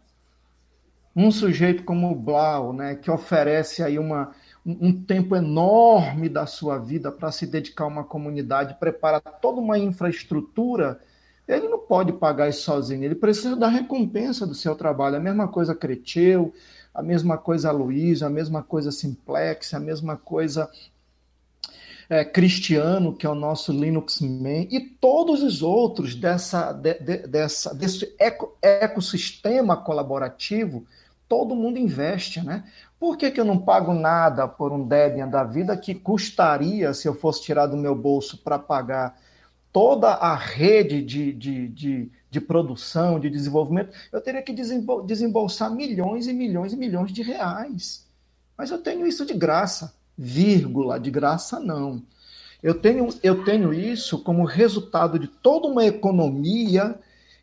Um 1.16 1.32
sujeito 1.32 1.84
como 1.84 2.12
o 2.12 2.16
Blau, 2.16 2.74
né, 2.74 2.94
que 2.94 3.10
oferece 3.10 3.82
aí 3.82 3.98
uma, 3.98 4.36
um 4.64 4.94
tempo 4.94 5.36
enorme 5.36 6.30
da 6.30 6.46
sua 6.46 6.78
vida 6.78 7.12
para 7.12 7.32
se 7.32 7.48
dedicar 7.48 7.86
a 7.86 7.88
uma 7.88 8.04
comunidade, 8.04 8.78
prepara 8.80 9.20
toda 9.20 9.60
uma 9.60 9.80
infraestrutura, 9.80 11.00
ele 11.48 11.68
não 11.68 11.80
pode 11.80 12.14
pagar 12.14 12.48
isso 12.50 12.62
sozinho, 12.62 13.04
ele 13.04 13.16
precisa 13.16 13.56
da 13.56 13.68
recompensa 13.68 14.46
do 14.46 14.54
seu 14.54 14.76
trabalho. 14.76 15.16
A 15.16 15.20
mesma 15.20 15.48
coisa 15.48 15.74
Creteu, 15.74 16.54
a 16.98 17.04
mesma 17.04 17.38
coisa 17.38 17.70
Luiz, 17.70 18.24
a 18.24 18.30
mesma 18.30 18.64
coisa 18.64 18.92
Simplex, 18.92 19.72
a 19.76 19.80
mesma 19.80 20.18
coisa 20.18 20.68
é, 22.10 22.26
Cristiano, 22.26 23.14
que 23.14 23.24
é 23.24 23.30
o 23.30 23.36
nosso 23.36 23.72
Linux 23.72 24.20
Man, 24.20 24.66
e 24.72 24.80
todos 25.00 25.44
os 25.44 25.62
outros 25.62 26.16
dessa, 26.16 26.74
de, 26.74 26.96
de, 26.96 27.18
dessa, 27.28 27.76
desse 27.76 28.16
eco, 28.18 28.58
ecossistema 28.64 29.78
colaborativo, 29.78 30.88
todo 31.30 31.56
mundo 31.56 31.78
investe, 31.78 32.44
né? 32.44 32.64
Por 33.00 33.16
que, 33.16 33.30
que 33.30 33.40
eu 33.40 33.46
não 33.46 33.60
pago 33.60 33.94
nada 33.94 34.48
por 34.48 34.72
um 34.72 34.88
Debian 34.88 35.28
da 35.28 35.44
vida 35.44 35.78
que 35.78 35.94
custaria, 35.94 36.96
se 36.96 37.08
eu 37.08 37.14
fosse 37.14 37.44
tirar 37.44 37.68
do 37.68 37.78
meu 37.78 37.94
bolso 37.94 38.40
para 38.40 38.58
pagar 38.58 39.20
toda 39.72 40.14
a 40.14 40.34
rede 40.34 41.04
de, 41.04 41.32
de, 41.32 41.68
de, 41.68 42.12
de 42.30 42.42
produção, 42.42 43.20
de 43.20 43.30
desenvolvimento, 43.30 43.96
eu 44.12 44.22
teria 44.22 44.42
que 44.42 44.54
desembolsar 45.06 45.74
milhões 45.74 46.28
e 46.28 46.34
milhões 46.34 46.74
e 46.74 46.78
milhões 46.78 47.12
de 47.12 47.22
reais. 47.22 48.06
Mas 48.58 48.72
eu 48.72 48.80
tenho 48.80 49.06
isso 49.06 49.26
de 49.26 49.34
graça, 49.34 49.94
vírgula, 50.18 51.00
de 51.00 51.12
graça 51.12 51.60
não. 51.60 52.02
Eu 52.62 52.74
tenho, 52.74 53.08
eu 53.22 53.44
tenho 53.44 53.74
isso 53.74 54.24
como 54.24 54.44
resultado 54.44 55.20
de 55.20 55.28
toda 55.28 55.68
uma 55.68 55.86
economia 55.86 57.00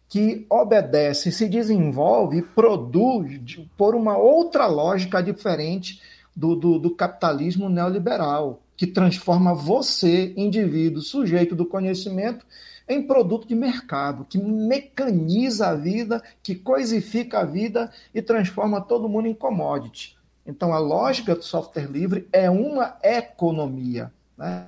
que 0.08 0.44
obedece, 0.50 1.32
se 1.32 1.48
desenvolve, 1.48 2.42
produz 2.42 3.42
de, 3.44 3.68
por 3.76 3.94
uma 3.94 4.16
outra 4.16 4.66
lógica 4.66 5.22
diferente 5.22 6.00
do, 6.34 6.54
do, 6.54 6.78
do 6.78 6.94
capitalismo 6.94 7.68
neoliberal, 7.68 8.62
que 8.76 8.86
transforma 8.86 9.54
você, 9.54 10.34
indivíduo, 10.36 11.00
sujeito 11.00 11.54
do 11.54 11.64
conhecimento, 11.64 12.44
em 12.88 13.06
produto 13.06 13.48
de 13.48 13.54
mercado, 13.54 14.24
que 14.24 14.38
mecaniza 14.38 15.68
a 15.68 15.74
vida, 15.74 16.22
que 16.42 16.54
coisifica 16.54 17.40
a 17.40 17.44
vida 17.44 17.90
e 18.14 18.20
transforma 18.20 18.80
todo 18.80 19.08
mundo 19.08 19.26
em 19.26 19.34
commodity. 19.34 20.16
Então, 20.46 20.72
a 20.72 20.78
lógica 20.78 21.34
do 21.34 21.42
software 21.42 21.90
livre 21.90 22.28
é 22.30 22.50
uma 22.50 22.98
economia. 23.02 24.12
Né? 24.36 24.66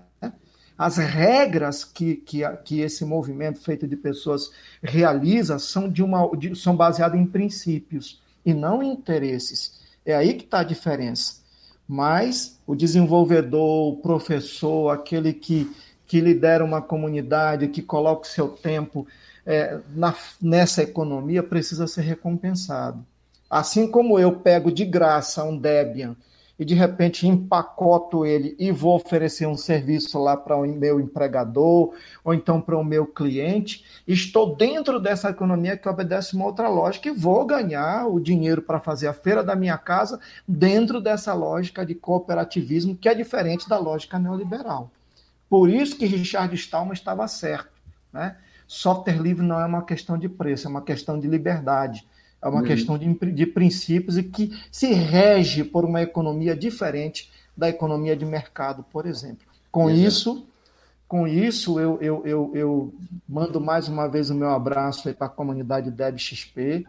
As 0.79 0.97
regras 0.97 1.85
que, 1.85 2.17
que, 2.17 2.49
que 2.65 2.81
esse 2.81 3.05
movimento 3.05 3.61
feito 3.61 3.87
de 3.87 3.97
pessoas 3.97 4.51
realiza 4.83 5.59
são, 5.59 5.89
de 5.89 6.03
uma, 6.03 6.31
de, 6.37 6.55
são 6.55 6.77
baseadas 6.77 7.19
em 7.19 7.27
princípios 7.27 8.21
e 8.45 8.53
não 8.53 8.83
em 8.83 8.93
interesses. 8.93 9.81
É 10.05 10.15
aí 10.15 10.35
que 10.35 10.45
está 10.45 10.61
a 10.61 10.65
diferença. 10.65 11.45
Mas 11.89 12.59
o 12.67 12.75
desenvolvedor, 12.75 13.93
o 13.93 13.97
professor, 13.99 14.91
aquele 14.91 15.33
que 15.33 15.71
que 16.07 16.21
lidera 16.21 16.65
uma 16.65 16.81
comunidade, 16.81 17.69
que 17.69 17.83
coloca 17.83 18.23
o 18.23 18.31
seu 18.31 18.49
tempo 18.49 19.07
é, 19.45 19.79
na, 19.95 20.15
nessa 20.41 20.83
economia, 20.83 21.43
precisa 21.43 21.87
ser 21.87 22.03
recompensado. 22.03 23.05
Assim 23.49 23.89
como 23.89 24.19
eu 24.19 24.33
pego 24.33 24.73
de 24.73 24.85
graça 24.85 25.45
um 25.45 25.57
Debian 25.57 26.17
e 26.59 26.65
de 26.65 26.75
repente 26.75 27.27
empacoto 27.27 28.25
ele 28.25 28.57
e 28.59 28.73
vou 28.73 28.97
oferecer 28.97 29.47
um 29.47 29.57
serviço 29.57 30.19
lá 30.19 30.37
para 30.37 30.57
o 30.57 30.67
meu 30.67 30.99
empregador 30.99 31.93
ou 32.25 32.35
então 32.35 32.61
para 32.61 32.77
o 32.77 32.85
meu 32.85 33.07
cliente, 33.07 33.85
estou 34.09 34.57
dentro 34.57 34.99
dessa 34.99 35.31
economia 35.31 35.77
que 35.77 35.89
obedece 35.89 36.35
uma 36.35 36.47
outra 36.47 36.69
lógica 36.69 37.09
e 37.09 37.13
vou 37.13 37.45
ganhar 37.45 38.07
o 38.07 38.19
dinheiro 38.19 38.63
para 38.63 38.81
fazer 38.81 39.07
a 39.07 39.13
feira 39.13 39.45
da 39.45 39.55
minha 39.55 39.77
casa 39.77 40.19
dentro 40.49 41.01
dessa 41.01 41.35
lógica 41.35 41.85
de 41.85 41.95
cooperativismo 41.95 42.97
que 42.97 43.09
é 43.09 43.15
diferente 43.15 43.69
da 43.69 43.79
lógica 43.79 44.19
neoliberal. 44.19 44.91
Por 45.49 45.71
isso 45.71 45.97
que 45.97 46.07
Richard 46.07 46.55
Stallman 46.55 46.93
estava 46.93 47.27
certo, 47.29 47.71
né? 48.13 48.37
Software 48.67 49.21
livre 49.21 49.47
não 49.47 49.61
é 49.61 49.67
uma 49.67 49.85
questão 49.85 50.19
de 50.19 50.29
preço, 50.29 50.67
é 50.67 50.71
uma 50.71 50.83
questão 50.83 51.19
de 51.21 51.29
liberdade 51.29 52.07
é 52.43 52.49
uma 52.49 52.61
uhum. 52.61 52.67
questão 52.67 52.99
de, 52.99 53.13
de 53.33 53.47
princípios 53.47 54.17
e 54.17 54.23
que 54.23 54.57
se 54.71 54.93
rege 54.93 55.65
por 55.65 55.85
uma 55.85 56.03
economia 56.03 56.55
diferente 56.55 57.31
da 57.57 57.69
economia 57.69 58.17
de 58.17 58.25
mercado, 58.25 58.85
por 58.93 59.07
exemplo. 59.07 59.47
Com 59.71 59.91
Exato. 59.91 60.07
isso, 60.07 60.47
com 61.09 61.27
isso 61.27 61.81
eu, 61.81 61.99
eu, 62.01 62.23
eu, 62.27 62.51
eu, 62.55 62.95
mando 63.29 63.61
mais 63.61 63.89
uma 63.89 64.07
vez 64.07 64.31
o 64.31 64.35
meu 64.35 64.51
abraço 64.51 65.13
para 65.15 65.27
a 65.27 65.31
comunidade 65.31 65.91
DebXP. 65.91 66.87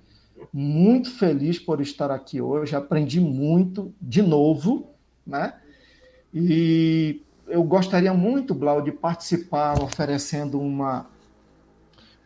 Muito 0.54 1.10
feliz 1.12 1.58
por 1.58 1.82
estar 1.82 2.12
aqui 2.12 2.40
hoje, 2.40 2.76
aprendi 2.76 3.20
muito 3.20 3.92
de 4.00 4.22
novo, 4.22 4.92
né? 5.26 5.54
E 6.32 7.22
eu 7.48 7.64
gostaria 7.64 8.14
muito, 8.14 8.54
Blau, 8.54 8.82
de 8.82 8.92
participar 8.92 9.82
oferecendo 9.82 10.60
uma, 10.60 11.08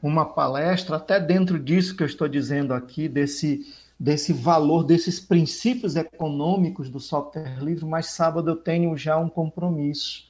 uma 0.02 0.26
palestra, 0.26 0.96
até 0.96 1.20
dentro 1.20 1.60
disso 1.60 1.96
que 1.96 2.04
eu 2.04 2.08
estou 2.08 2.28
dizendo 2.28 2.74
aqui, 2.74 3.08
desse, 3.08 3.66
desse 4.00 4.34
valor, 4.34 4.84
desses 4.84 5.20
princípios 5.20 5.96
econômicos 5.96 6.90
do 6.90 7.00
software 7.00 7.64
livre, 7.64 7.86
mas 7.86 8.08
sábado 8.08 8.50
eu 8.50 8.56
tenho 8.56 8.98
já 8.98 9.18
um 9.18 9.30
compromisso. 9.30 10.30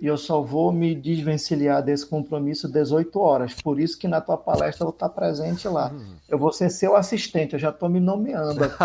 E 0.00 0.06
eu 0.06 0.18
só 0.18 0.42
vou 0.42 0.72
me 0.72 0.96
desvencilhar 0.96 1.80
desse 1.80 2.04
compromisso 2.04 2.68
18 2.68 3.20
horas. 3.20 3.54
Por 3.54 3.78
isso 3.78 3.96
que 3.96 4.08
na 4.08 4.20
tua 4.20 4.36
palestra 4.36 4.82
eu 4.82 4.88
vou 4.88 4.94
estar 4.94 5.08
presente 5.10 5.68
lá. 5.68 5.94
Eu 6.28 6.36
vou 6.36 6.50
ser 6.52 6.70
seu 6.70 6.96
assistente, 6.96 7.52
eu 7.52 7.58
já 7.60 7.70
estou 7.70 7.88
me 7.88 8.00
nomeando 8.00 8.64
aqui. 8.64 8.76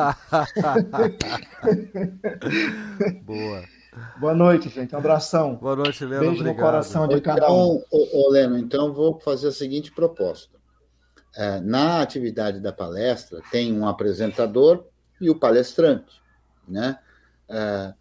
Boa. 3.25 3.63
Boa 4.19 4.33
noite, 4.33 4.69
gente. 4.69 4.93
Um 4.95 4.97
abração. 4.97 5.55
Boa 5.55 5.75
noite, 5.75 6.03
Leno. 6.03 6.19
Beijo 6.19 6.35
Obrigado. 6.35 6.55
no 6.55 6.61
coração 6.61 7.07
de 7.07 7.21
cada 7.21 7.45
então, 7.45 7.55
um. 7.55 7.83
Ô, 7.91 8.27
ô, 8.27 8.29
Leno, 8.29 8.57
então 8.57 8.93
vou 8.93 9.19
fazer 9.19 9.49
a 9.49 9.51
seguinte 9.51 9.91
proposta. 9.91 10.57
É, 11.35 11.59
na 11.59 12.01
atividade 12.01 12.59
da 12.59 12.73
palestra, 12.73 13.41
tem 13.51 13.71
um 13.77 13.87
apresentador 13.87 14.85
e 15.21 15.29
o 15.29 15.35
palestrante. 15.35 16.21
Né? 16.67 16.97
É, 17.49 17.93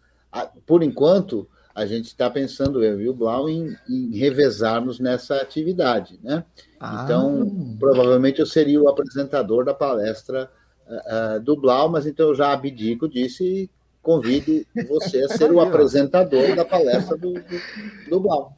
por 0.65 0.83
enquanto, 0.83 1.47
a 1.77 1.85
gente 1.85 2.05
está 2.05 2.27
pensando, 2.27 2.83
eu 2.83 2.99
e 2.99 3.07
o 3.07 3.13
Blau, 3.13 3.47
em, 3.47 3.77
em 3.87 4.17
revezarmos 4.17 4.99
nessa 4.99 5.35
atividade. 5.35 6.19
Né? 6.23 6.43
Ah. 6.79 7.03
Então, 7.03 7.77
provavelmente 7.79 8.39
eu 8.39 8.47
seria 8.47 8.81
o 8.81 8.89
apresentador 8.89 9.63
da 9.63 9.75
palestra 9.75 10.49
uh, 10.87 11.37
uh, 11.37 11.39
do 11.39 11.55
Blau, 11.55 11.87
mas 11.87 12.07
então 12.07 12.29
eu 12.29 12.35
já 12.35 12.51
abdico 12.51 13.07
disso 13.07 13.43
e 13.43 13.69
convido 14.07 14.65
você 14.87 15.21
a 15.25 15.27
ser 15.27 15.51
o 15.51 15.59
apresentador 15.59 16.55
da 16.55 16.63
palestra 16.63 17.17
do, 17.17 17.33
do, 17.33 18.09
do 18.09 18.19
Blau. 18.21 18.55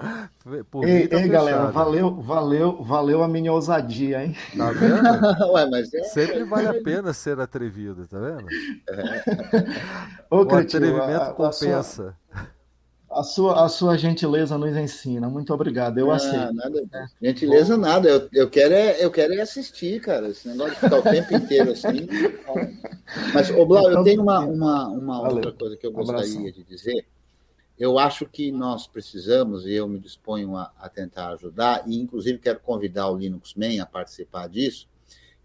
Ei, 0.84 1.08
tá 1.08 1.20
ei 1.20 1.28
galera, 1.28 1.72
valeu, 1.72 2.22
valeu, 2.22 2.84
valeu 2.84 3.24
a 3.24 3.28
minha 3.28 3.52
ousadia, 3.52 4.24
hein? 4.24 4.38
Tá 4.56 4.72
vendo? 4.72 5.50
Ué, 5.54 5.68
mas 5.72 5.92
é, 5.92 6.04
Sempre 6.04 6.44
vale 6.44 6.68
a 6.68 6.84
pena 6.84 7.14
ser 7.14 7.40
atrevido, 7.40 8.06
tá 8.06 8.20
vendo? 8.20 8.46
É. 8.90 9.24
Ô, 10.30 10.44
o 10.44 10.56
atrevimento 10.56 11.24
a, 11.24 11.34
compensa. 11.34 11.80
A 11.80 11.84
sua... 11.84 12.16
A 13.12 13.24
sua, 13.24 13.66
a 13.66 13.70
sua 13.70 13.98
gentileza 13.98 14.58
nos 14.58 14.76
ensina. 14.78 15.28
Muito 15.30 15.52
obrigado. 15.52 15.98
Eu 15.98 16.12
ah, 16.12 16.16
aceito. 16.16 16.54
Nada, 16.54 17.12
gentileza 17.22 17.76
Bom. 17.76 17.82
nada. 17.82 18.08
Eu, 18.08 18.30
eu, 18.32 18.50
quero 18.50 18.74
é, 18.74 19.04
eu 19.04 19.10
quero 19.10 19.34
é 19.34 19.42
assistir, 19.42 20.00
cara. 20.00 20.30
Esse 20.30 20.48
negócio 20.48 20.76
de 20.76 20.80
ficar 20.80 21.00
o 21.00 21.02
tempo 21.02 21.34
inteiro 21.34 21.72
assim. 21.72 22.08
Mas, 23.34 23.50
ô 23.50 23.66
Blau, 23.66 23.86
eu 23.86 23.92
então, 23.92 24.04
tenho 24.04 24.22
uma, 24.22 24.40
uma, 24.42 24.88
uma 24.88 25.28
outra 25.28 25.52
coisa 25.52 25.76
que 25.76 25.88
eu 25.88 25.92
gostaria 25.92 26.22
Abração. 26.22 26.44
de 26.44 26.64
dizer. 26.64 27.06
Eu 27.80 27.98
acho 27.98 28.26
que 28.26 28.52
nós 28.52 28.86
precisamos, 28.86 29.66
e 29.66 29.72
eu 29.72 29.88
me 29.88 29.98
disponho 29.98 30.56
a, 30.58 30.72
a, 30.78 30.90
tentar 30.90 31.30
ajudar, 31.30 31.84
e 31.88 31.98
inclusive 31.98 32.38
quero 32.38 32.60
convidar 32.60 33.10
o 33.10 33.18
Linux 33.18 33.54
Man 33.56 33.82
a 33.82 33.86
participar 33.86 34.50
disso, 34.50 34.88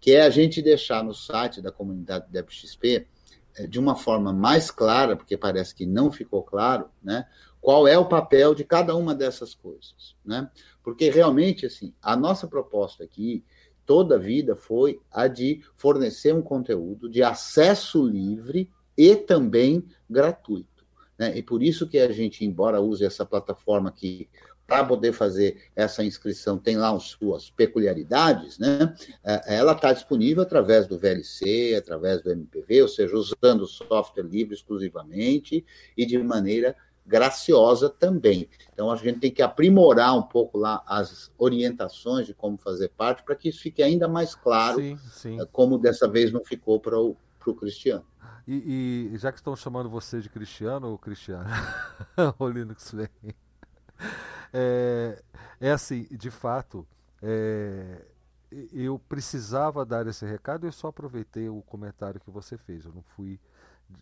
que 0.01 0.11
é 0.11 0.21
a 0.21 0.29
gente 0.29 0.61
deixar 0.61 1.01
no 1.01 1.13
site 1.13 1.61
da 1.61 1.71
comunidade 1.71 2.25
DebXP, 2.29 3.07
eh, 3.57 3.67
de 3.67 3.79
uma 3.79 3.95
forma 3.95 4.33
mais 4.33 4.69
clara, 4.69 5.15
porque 5.15 5.37
parece 5.37 5.73
que 5.73 5.85
não 5.85 6.11
ficou 6.11 6.43
claro, 6.43 6.89
né? 7.01 7.25
Qual 7.65 7.87
é 7.87 7.97
o 7.97 8.05
papel 8.05 8.53
de 8.53 8.63
cada 8.63 8.95
uma 8.95 9.15
dessas 9.15 9.55
coisas, 9.55 10.15
né? 10.23 10.47
Porque 10.83 11.09
realmente, 11.09 11.65
assim, 11.65 11.95
a 11.99 12.15
nossa 12.15 12.47
proposta 12.47 13.03
aqui, 13.03 13.43
toda 13.87 14.17
a 14.17 14.19
vida, 14.19 14.55
foi 14.55 15.01
a 15.11 15.27
de 15.27 15.63
fornecer 15.75 16.31
um 16.31 16.43
conteúdo 16.43 17.09
de 17.09 17.23
acesso 17.23 18.05
livre 18.05 18.69
e 18.95 19.15
também 19.15 19.83
gratuito. 20.07 20.85
Né? 21.17 21.39
E 21.39 21.41
por 21.41 21.63
isso 21.63 21.87
que 21.87 21.97
a 21.97 22.11
gente, 22.11 22.45
embora 22.45 22.79
use 22.79 23.03
essa 23.03 23.25
plataforma 23.25 23.89
aqui 23.89 24.29
para 24.67 24.85
poder 24.85 25.11
fazer 25.11 25.57
essa 25.75 26.03
inscrição, 26.03 26.59
tem 26.59 26.77
lá 26.77 26.91
as 26.91 27.05
suas 27.05 27.49
peculiaridades, 27.49 28.59
né? 28.59 28.93
É, 29.23 29.55
ela 29.55 29.71
está 29.71 29.91
disponível 29.91 30.43
através 30.43 30.85
do 30.85 30.99
VLC, 30.99 31.73
através 31.75 32.21
do 32.21 32.31
MPV, 32.31 32.83
ou 32.83 32.87
seja, 32.87 33.15
usando 33.15 33.65
software 33.65 34.23
livre 34.23 34.53
exclusivamente 34.53 35.65
e 35.97 36.05
de 36.05 36.17
maneira 36.19 36.75
graciosa 37.05 37.89
também. 37.89 38.49
Então 38.73 38.91
a 38.91 38.95
gente 38.95 39.19
tem 39.19 39.31
que 39.31 39.41
aprimorar 39.41 40.17
um 40.17 40.23
pouco 40.23 40.57
lá 40.57 40.83
as 40.87 41.31
orientações 41.37 42.25
de 42.25 42.33
como 42.33 42.57
fazer 42.57 42.89
parte 42.89 43.23
para 43.23 43.35
que 43.35 43.49
isso 43.49 43.61
fique 43.61 43.83
ainda 43.83 44.07
mais 44.07 44.33
claro, 44.33 44.79
sim, 44.79 44.97
sim. 45.11 45.41
Eh, 45.41 45.47
como 45.51 45.77
dessa 45.77 46.07
vez 46.07 46.31
não 46.31 46.43
ficou 46.43 46.79
para 46.79 46.99
o 46.99 47.15
Cristiano. 47.59 48.05
E, 48.47 49.11
e, 49.13 49.17
já 49.17 49.31
que 49.31 49.39
estão 49.39 49.55
chamando 49.55 49.89
você 49.89 50.19
de 50.19 50.29
Cristiano 50.29 50.89
ou 50.89 50.97
Cristiano, 50.97 51.45
o 52.39 52.47
Linux 52.47 52.91
vem. 52.91 53.09
É, 54.57 55.21
é 55.59 55.71
assim, 55.71 56.07
de 56.09 56.31
fato, 56.31 56.87
é, 57.21 58.05
eu 58.71 58.97
precisava 58.97 59.85
dar 59.85 60.07
esse 60.07 60.25
recado 60.25 60.65
e 60.65 60.69
eu 60.69 60.71
só 60.71 60.87
aproveitei 60.87 61.49
o 61.49 61.61
comentário 61.63 62.21
que 62.21 62.31
você 62.31 62.57
fez. 62.57 62.85
Eu 62.85 62.93
não 62.93 63.01
fui, 63.01 63.37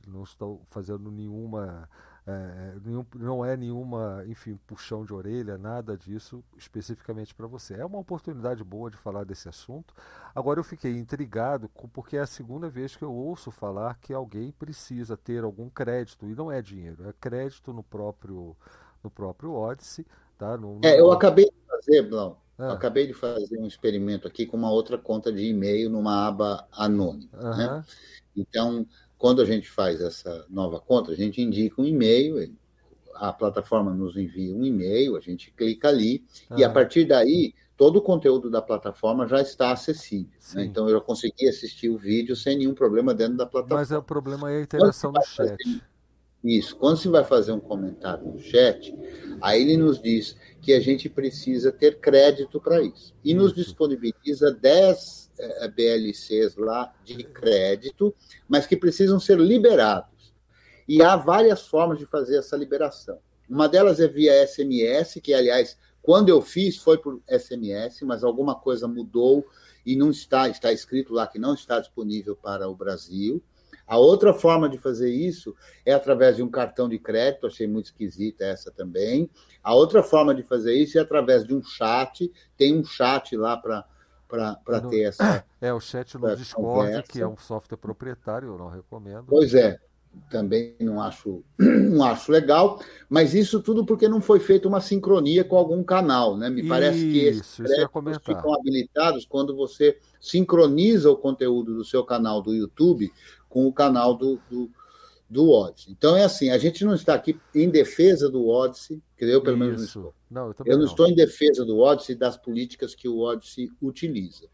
não 0.08 0.24
estou 0.24 0.62
fazendo 0.66 1.12
nenhuma 1.12 1.90
é, 2.26 2.80
nenhum, 2.86 3.06
não 3.16 3.44
é 3.44 3.58
nenhuma, 3.58 4.24
enfim, 4.28 4.58
puxão 4.66 5.04
de 5.04 5.14
orelha, 5.14 5.58
nada 5.58 5.98
disso 5.98 6.42
especificamente 6.58 7.36
para 7.36 7.48
você. 7.48 7.74
É 7.74 7.86
uma 7.86 8.00
oportunidade 8.00 8.64
boa 8.64 8.90
de 8.90 8.96
falar 8.96 9.26
desse 9.26 9.50
assunto. 9.50 9.94
Agora 10.34 10.60
eu 10.60 10.64
fiquei 10.64 10.98
intrigado 10.98 11.68
com, 11.70 11.88
porque 11.88 12.16
é 12.16 12.22
a 12.22 12.26
segunda 12.26 12.70
vez 12.70 12.96
que 12.96 13.04
eu 13.04 13.14
ouço 13.14 13.52
falar 13.52 13.98
que 14.00 14.14
alguém 14.14 14.52
precisa 14.52 15.18
ter 15.18 15.44
algum 15.44 15.70
crédito 15.70 16.26
e 16.26 16.34
não 16.34 16.50
é 16.50 16.62
dinheiro, 16.62 17.08
é 17.08 17.14
crédito 17.20 17.74
no 17.74 17.84
próprio 17.84 18.56
no 19.04 19.12
próprio 19.12 19.52
Odyssey, 19.54 20.06
tá? 20.38 20.56
No, 20.56 20.80
no... 20.80 20.86
É, 20.86 20.98
eu 20.98 21.12
acabei 21.12 21.44
de 21.44 21.68
fazer, 21.68 22.04
Blau. 22.04 22.42
É. 22.58 22.68
Acabei 22.68 23.06
de 23.06 23.14
fazer 23.14 23.60
um 23.60 23.68
experimento 23.68 24.26
aqui 24.26 24.46
com 24.46 24.56
uma 24.56 24.72
outra 24.72 24.98
conta 24.98 25.30
de 25.30 25.44
e-mail 25.46 25.90
numa 25.90 26.26
aba 26.26 26.66
anônima. 26.72 27.28
Né? 27.34 27.84
Então, 28.34 28.86
quando 29.24 29.42
a 29.42 29.46
gente 29.46 29.72
faz 29.72 30.02
essa 30.02 30.46
nova 30.50 30.82
conta, 30.82 31.14
a 31.14 31.16
gente 31.16 31.42
indica 31.42 31.82
um 31.82 31.86
e-mail, 31.86 32.54
a 33.16 33.32
plataforma 33.32 33.94
nos 33.94 34.18
envia 34.18 34.54
um 34.54 34.66
e-mail, 34.66 35.16
a 35.16 35.22
gente 35.22 35.50
clica 35.52 35.88
ali, 35.88 36.26
ah. 36.50 36.56
e 36.58 36.64
a 36.66 36.70
partir 36.70 37.06
daí, 37.06 37.54
todo 37.78 38.00
o 38.00 38.02
conteúdo 38.02 38.52
da 38.52 38.62
plataforma 38.62 39.26
já 39.26 39.40
está 39.40 39.72
acessível. 39.72 40.38
Né? 40.56 40.66
Então, 40.66 40.90
eu 40.90 40.96
já 40.96 41.00
consegui 41.00 41.48
assistir 41.48 41.88
o 41.88 41.98
vídeo 41.98 42.36
sem 42.36 42.58
nenhum 42.58 42.74
problema 42.74 43.14
dentro 43.14 43.38
da 43.38 43.46
plataforma. 43.46 43.80
Mas 43.80 43.94
é 43.94 43.98
o 43.98 44.04
problema 44.04 44.52
é 44.52 44.58
a 44.58 44.62
interação 44.62 45.14
no 45.14 45.24
chat. 45.24 45.56
Isso. 46.44 46.76
Quando 46.76 46.98
você 46.98 47.08
vai 47.08 47.24
fazer 47.24 47.54
um 47.54 47.60
comentário 47.60 48.26
no 48.26 48.40
chat, 48.40 48.94
aí 49.42 49.62
ele 49.62 49.78
nos 49.78 50.02
diz 50.02 50.36
que 50.62 50.74
a 50.74 50.80
gente 50.80 51.10
precisa 51.10 51.72
ter 51.72 52.00
crédito 52.00 52.60
para 52.60 52.82
isso. 52.82 53.16
E 53.24 53.34
nos 53.34 53.54
disponibiliza 53.54 54.52
10 54.52 55.32
é, 55.40 55.66
é, 55.66 55.68
BLCs 55.68 56.56
lá 56.58 56.94
de 57.04 57.24
crédito, 57.24 58.14
mas 58.48 58.68
que 58.68 58.76
precisam 58.76 59.20
ser 59.20 59.40
liberados. 59.40 60.34
E 60.88 61.02
há 61.02 61.16
várias 61.16 61.66
formas 61.66 61.98
de 61.98 62.06
fazer 62.06 62.38
essa 62.38 62.58
liberação. 62.58 63.20
Uma 63.50 63.70
delas 63.70 64.00
é 64.00 64.08
via 64.08 64.46
SMS, 64.46 65.20
que, 65.22 65.34
aliás, 65.34 65.78
quando 66.02 66.28
eu 66.28 66.42
fiz 66.42 66.78
foi 66.78 66.98
por 66.98 67.22
SMS, 67.28 68.02
mas 68.02 68.24
alguma 68.24 68.56
coisa 68.56 68.88
mudou 68.88 69.46
e 69.86 69.96
não 69.96 70.12
está, 70.12 70.50
está 70.50 70.72
escrito 70.72 71.14
lá 71.14 71.26
que 71.26 71.40
não 71.40 71.54
está 71.54 71.80
disponível 71.80 72.36
para 72.36 72.68
o 72.68 72.76
Brasil. 72.76 73.42
A 73.88 73.98
outra 73.98 74.34
forma 74.34 74.70
de 74.70 74.78
fazer 74.78 75.10
isso 75.10 75.56
é 75.86 75.94
através 75.94 76.38
de 76.38 76.44
um 76.44 76.50
cartão 76.50 76.88
de 76.88 76.98
crédito, 76.98 77.48
achei 77.48 77.68
muito 77.68 77.86
esquisita 77.86 78.46
essa 78.46 78.72
também. 78.72 79.30
A 79.64 79.74
outra 79.74 80.02
forma 80.02 80.34
de 80.34 80.44
fazer 80.44 80.74
isso 80.74 80.98
é 80.98 81.02
através 81.02 81.46
de 81.46 81.54
um 81.54 81.62
chat, 81.62 82.32
tem 82.58 82.78
um 82.78 82.84
chat 82.84 83.36
lá 83.36 83.58
para 83.58 83.86
para 84.64 84.82
ter 84.90 85.04
essa. 85.08 85.46
É, 85.62 85.72
o 85.72 85.80
chat 85.80 86.18
no 86.18 86.36
Discord, 86.36 86.88
conversa. 86.88 87.04
que 87.04 87.22
é 87.22 87.28
um 87.28 87.38
software 87.38 87.78
proprietário, 87.78 88.50
eu 88.50 88.58
não 88.58 88.68
recomendo. 88.68 89.26
Pois 89.28 89.54
é. 89.54 89.80
também 90.30 90.76
não 90.80 91.02
acho, 91.02 91.44
não 91.60 92.04
acho 92.04 92.32
legal, 92.32 92.82
mas 93.08 93.34
isso 93.34 93.62
tudo 93.62 93.86
porque 93.86 94.08
não 94.08 94.22
foi 94.22 94.40
feita 94.40 94.68
uma 94.68 94.82
sincronia 94.82 95.44
com 95.44 95.56
algum 95.56 95.84
canal, 95.84 96.36
né? 96.36 96.50
Me 96.50 96.62
Isso, 96.62 96.70
parece 96.70 97.00
que 97.00 97.20
esses 97.20 97.56
créditos 97.58 98.18
ficam 98.26 98.54
habilitados 98.54 99.26
quando 99.26 99.56
você 99.56 100.00
sincroniza 100.20 101.12
o 101.12 101.18
conteúdo 101.18 101.76
do 101.76 101.86
seu 101.86 102.04
canal 102.04 102.42
do 102.42 102.54
YouTube 102.54 103.12
com 103.54 103.68
o 103.68 103.72
canal 103.72 104.16
do, 104.16 104.42
do, 104.50 104.68
do 105.30 105.48
Odyssey. 105.52 105.92
Então 105.92 106.18
é 106.18 106.24
assim, 106.24 106.50
a 106.50 106.58
gente 106.58 106.84
não 106.84 106.96
está 106.96 107.14
aqui 107.14 107.40
em 107.54 107.70
defesa 107.70 108.28
do 108.28 108.48
Odyssey, 108.48 109.00
que 109.16 109.26
eu 109.26 109.44
pelo 109.44 109.58
menos 109.58 109.76
não 109.76 109.86
Isso. 109.86 110.00
estou. 110.00 110.14
Não, 110.30 110.48
eu 110.48 110.56
Eu 110.66 110.78
não 110.78 110.86
não. 110.86 110.92
estou 110.92 111.08
em 111.08 111.14
defesa 111.14 111.64
do 111.64 111.78
Odyssey 111.78 112.16
e 112.16 112.18
das 112.18 112.36
políticas 112.36 112.96
que 112.96 113.08
o 113.08 113.20
Odyssey 113.20 113.72
utiliza, 113.80 114.48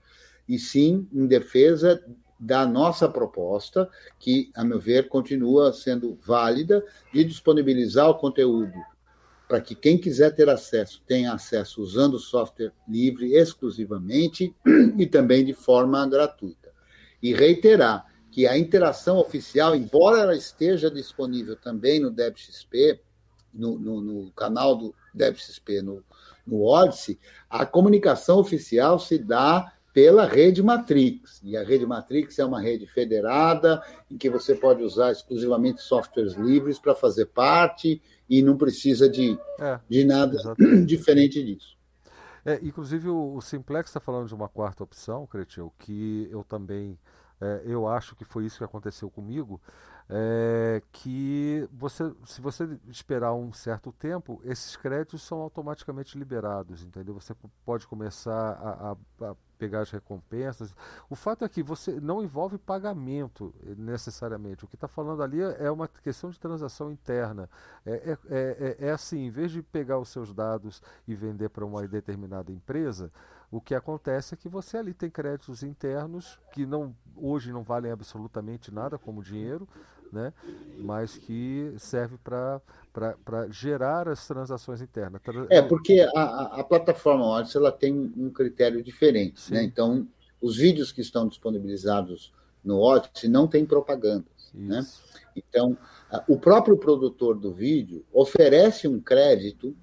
e 0.50 0.60
sim 0.60 1.08
em 1.14 1.26
defesa 1.26 2.04
da 2.38 2.66
nossa 2.66 3.08
proposta, 3.08 3.90
que, 4.20 4.52
a 4.54 4.66
meu 4.66 4.80
ver, 4.80 5.08
continua 5.08 5.72
sendo 5.72 6.18
válida, 6.22 6.86
de 7.14 7.24
disponibilizar 7.24 8.10
o 8.10 8.16
conteúdo 8.16 8.74
para 9.48 9.62
que 9.62 9.76
quem 9.76 9.98
quiser 9.98 10.36
ter 10.36 10.50
acesso 10.50 11.02
tenha 11.08 11.34
acesso 11.34 11.82
usando 11.82 12.16
o 12.16 12.20
software 12.20 12.74
livre 12.88 13.34
exclusivamente 13.34 14.54
e 14.98 15.06
também 15.08 15.46
de 15.46 15.54
forma 15.54 16.06
gratuita. 16.06 16.70
E 17.22 17.34
reiterar 17.34 18.06
que 18.40 18.48
a 18.48 18.58
interação 18.58 19.18
oficial, 19.18 19.76
embora 19.76 20.22
ela 20.22 20.34
esteja 20.34 20.90
disponível 20.90 21.58
também 21.58 22.00
no 22.00 22.10
DebXP, 22.10 23.02
no, 23.54 23.78
no, 23.78 24.00
no 24.00 24.32
canal 24.32 24.78
do 24.78 24.96
DebXP 25.14 25.82
no, 25.82 26.02
no 26.48 26.64
Odyssey, 26.64 27.20
a 27.50 27.66
comunicação 27.66 28.40
oficial 28.40 28.98
se 28.98 29.18
dá 29.18 29.74
pela 29.92 30.26
rede 30.26 30.64
Matrix. 30.64 31.42
E 31.44 31.58
a 31.58 31.66
rede 31.66 31.86
Matrix 31.86 32.40
é 32.40 32.46
uma 32.46 32.62
rede 32.62 32.88
federada, 32.88 33.84
em 34.10 34.18
que 34.18 34.30
você 34.30 34.56
pode 34.56 34.84
usar 34.84 35.12
exclusivamente 35.12 35.82
softwares 35.82 36.36
livres 36.36 36.80
para 36.80 36.96
fazer 36.96 37.26
parte 37.26 38.02
e 38.30 38.42
não 38.42 38.56
precisa 38.56 39.10
de, 39.10 39.38
É, 39.60 39.82
de 39.90 40.06
nada 40.06 40.38
exatamente. 40.38 40.86
diferente 40.88 41.44
disso. 41.44 41.78
É, 42.46 42.58
inclusive 42.64 43.10
o, 43.10 43.36
o 43.36 43.42
Simplex 43.42 43.90
está 43.90 44.00
falando 44.00 44.30
de 44.30 44.34
uma 44.34 44.48
quarta 44.48 44.82
opção, 44.82 45.28
Cretil, 45.28 45.74
que 45.78 46.30
eu 46.32 46.42
também 46.42 46.98
é, 47.42 47.62
eu 47.66 47.88
acho 47.88 48.16
que 48.16 48.26
foi 48.26 48.46
isso 48.46 48.58
que 48.58 48.64
aconteceu 48.64 49.10
comigo, 49.10 49.62
é, 50.10 50.82
que 50.92 51.68
você, 51.72 52.12
se 52.26 52.42
você 52.42 52.80
esperar 52.88 53.34
um 53.34 53.54
certo 53.54 53.92
tempo, 53.94 54.42
esses 54.44 54.76
créditos 54.76 55.22
são 55.22 55.40
automaticamente 55.42 56.18
liberados, 56.18 56.84
entendeu? 56.84 57.14
Você 57.14 57.36
pode 57.66 57.88
começar 57.88 58.34
a, 58.54 58.92
a- 58.92 59.32
a 59.32 59.36
pegar 59.60 59.82
as 59.82 59.92
recompensas. 59.92 60.74
O 61.10 61.16
fato 61.16 61.44
é 61.44 61.50
que 61.50 61.62
você 61.62 62.00
não 62.00 62.24
envolve 62.24 62.58
pagamento 62.58 63.54
eh, 63.64 63.76
necessariamente. 63.78 64.64
O 64.64 64.68
que 64.68 64.76
está 64.76 64.88
falando 64.88 65.22
ali 65.22 65.42
é 65.42 65.70
uma 65.70 65.88
questão 65.88 66.30
de 66.30 66.40
transação 66.40 66.90
interna. 66.92 67.50
É, 67.86 67.92
é, 67.92 68.18
é, 68.30 68.78
é- 68.80 68.88
é 68.88 68.92
assim, 68.92 69.26
em 69.26 69.30
vez 69.30 69.52
de 69.52 69.62
pegar 69.62 70.00
os 70.00 70.08
seus 70.10 70.34
dados 70.34 70.82
e 71.08 71.14
vender 71.14 71.50
para 71.50 71.66
uma 71.66 71.86
determinada 71.88 72.52
empresa, 72.52 73.12
o 73.52 73.60
que 73.60 73.76
acontece 73.76 74.34
é 74.34 74.38
que 74.38 74.48
você 74.48 74.78
ali 74.78 74.94
tem 74.94 75.10
créditos 75.10 75.62
internos 75.62 76.40
que 76.54 76.66
não 76.66 76.96
hoje 77.16 77.52
não 77.52 77.64
valem 77.64 77.92
absolutamente 77.92 78.74
nada 78.74 78.98
como 78.98 79.22
dinheiro, 79.22 79.68
né? 80.12 80.34
mas 80.78 81.18
que 81.18 81.74
serve 81.78 82.18
para 82.18 82.62
gerar 83.50 84.08
as 84.08 84.26
transações 84.28 84.82
internas. 84.82 85.22
É, 85.50 85.62
porque 85.62 86.02
a, 86.16 86.60
a- 86.60 86.64
plataforma 86.64 87.26
Odyssey 87.26 87.60
ela 87.60 87.72
tem 87.72 87.94
um 88.16 88.30
critério 88.30 88.82
diferente. 88.84 89.40
Sim. 89.42 89.54
Né? 89.56 89.64
Então, 89.64 90.08
os 90.42 90.58
vídeos 90.58 90.92
que 90.92 91.02
estão 91.02 91.28
disponibilizados 91.28 92.34
no 92.64 92.80
Odyssey 92.80 93.30
não 93.30 93.48
têm 93.48 93.66
propagandas. 93.66 94.52
Né? 94.54 94.86
Então, 95.36 95.78
o 96.28 96.38
próprio 96.38 96.78
produtor 96.78 97.38
do 97.38 97.54
vídeo 97.54 98.06
oferece 98.12 98.88
um 98.88 99.00
crédito 99.00 99.76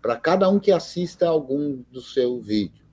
para 0.00 0.16
cada 0.16 0.48
um 0.48 0.58
que 0.58 0.72
assista 0.72 1.26
algum 1.26 1.82
do 1.90 2.00
seu 2.00 2.40
vídeo. 2.40 2.84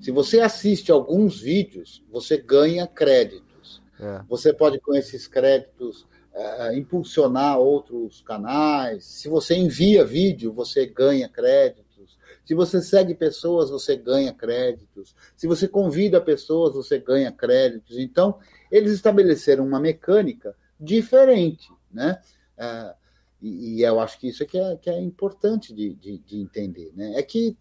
Se 0.00 0.10
você 0.10 0.40
assiste 0.40 0.90
alguns 0.90 1.40
vídeos, 1.40 2.02
você 2.10 2.36
ganha 2.36 2.86
créditos. 2.86 3.82
É. 3.98 4.22
Você 4.28 4.52
pode, 4.52 4.80
com 4.80 4.94
esses 4.94 5.26
créditos, 5.26 6.06
eh, 6.34 6.76
impulsionar 6.76 7.58
outros 7.58 8.20
canais. 8.20 9.04
Se 9.04 9.28
você 9.28 9.54
envia 9.54 10.04
vídeo, 10.04 10.52
você 10.52 10.84
ganha 10.84 11.28
créditos. 11.28 12.18
Se 12.44 12.54
você 12.54 12.82
segue 12.82 13.14
pessoas, 13.14 13.70
você 13.70 13.96
ganha 13.96 14.34
créditos. 14.34 15.14
Se 15.36 15.46
você 15.46 15.68
convida 15.68 16.20
pessoas, 16.20 16.74
você 16.74 16.98
ganha 16.98 17.30
créditos. 17.30 17.98
Então, 17.98 18.38
eles 18.68 18.92
estabeleceram 18.92 19.64
uma 19.64 19.78
mecânica 19.78 20.56
diferente, 20.78 21.70
né? 21.88 22.20
Ah, 22.58 22.96
e, 23.40 23.82
eu 23.82 24.00
acho 24.00 24.18
que 24.18 24.28
isso 24.28 24.42
é 24.42 24.46
que 24.46 24.58
é, 24.58 24.76
que 24.76 24.90
é 24.90 25.00
importante 25.00 25.72
de, 25.72 25.94
de, 25.94 26.18
de 26.18 26.40
entender, 26.40 26.92
né? 26.96 27.12
É 27.14 27.22
que 27.22 27.56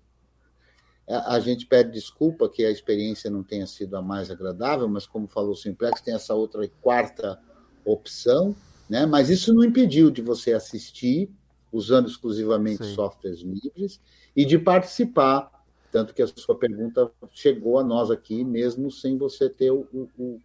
a 1.08 1.40
gente 1.40 1.68
pede 1.68 1.91
desculpa 1.91 2.50
que 2.50 2.66
a 2.66 2.72
experiência 2.72 3.30
não 3.30 3.44
tenha 3.44 3.68
sido 3.68 3.95
a 3.98 4.02
mais 4.02 4.32
agradável, 4.32 4.88
mas 4.88 5.06
como 5.06 5.28
falou 5.28 5.52
o 5.52 5.56
Simplex, 5.56 6.02
tem 6.02 6.16
essa 6.16 6.34
outra 6.34 6.66
quarta 6.82 7.40
opção, 7.85 8.55
né? 8.89 9.05
Mas 9.05 9.30
isso 9.30 9.53
não 9.53 9.64
impediu 9.64 10.11
de 10.11 10.22
você 10.22 10.53
assistir 10.53 11.30
usando 11.72 12.07
exclusivamente 12.07 12.85
Sim. 12.85 12.95
softwares 12.95 13.41
livres 13.41 13.99
e 14.35 14.45
de 14.45 14.57
participar, 14.60 15.49
tanto 15.91 16.14
que 16.14 16.22
a 16.22 16.27
sua 16.27 16.58
pergunta 16.58 17.11
chegou 17.32 17.80
a 17.80 17.83
nós 17.83 18.11
aqui 18.11 18.43
mesmo 18.43 18.91
sem 18.91 19.17
você 19.17 19.49
ter 19.49 19.72
o, 19.72 19.88
o- 20.17 20.40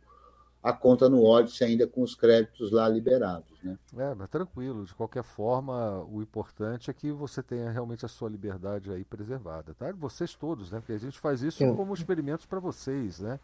a 0.62 0.72
conta 0.72 1.08
no 1.08 1.22
Odyssey 1.22 1.68
ainda 1.68 1.86
com 1.86 2.02
os 2.02 2.14
créditos 2.14 2.70
lá 2.72 2.88
liberados, 2.88 3.56
né? 3.62 3.78
É, 3.96 4.14
mas 4.14 4.28
tranquilo. 4.28 4.84
De 4.84 4.94
qualquer 4.94 5.22
forma, 5.22 6.04
o 6.04 6.20
importante 6.20 6.90
é 6.90 6.94
que 6.94 7.10
você 7.10 7.42
tenha 7.42 7.70
realmente 7.70 8.04
a 8.04 8.08
sua 8.08 8.28
liberdade 8.28 8.90
aí 8.92 9.04
preservada, 9.04 9.74
tá? 9.74 9.90
Vocês 9.92 10.34
todos, 10.34 10.70
né? 10.70 10.78
Porque 10.80 10.92
a 10.92 10.98
gente 10.98 11.18
faz 11.18 11.42
isso 11.42 11.66
como 11.68 11.94
experimentos 11.94 12.44
para 12.44 12.60
vocês, 12.60 13.18
né? 13.18 13.40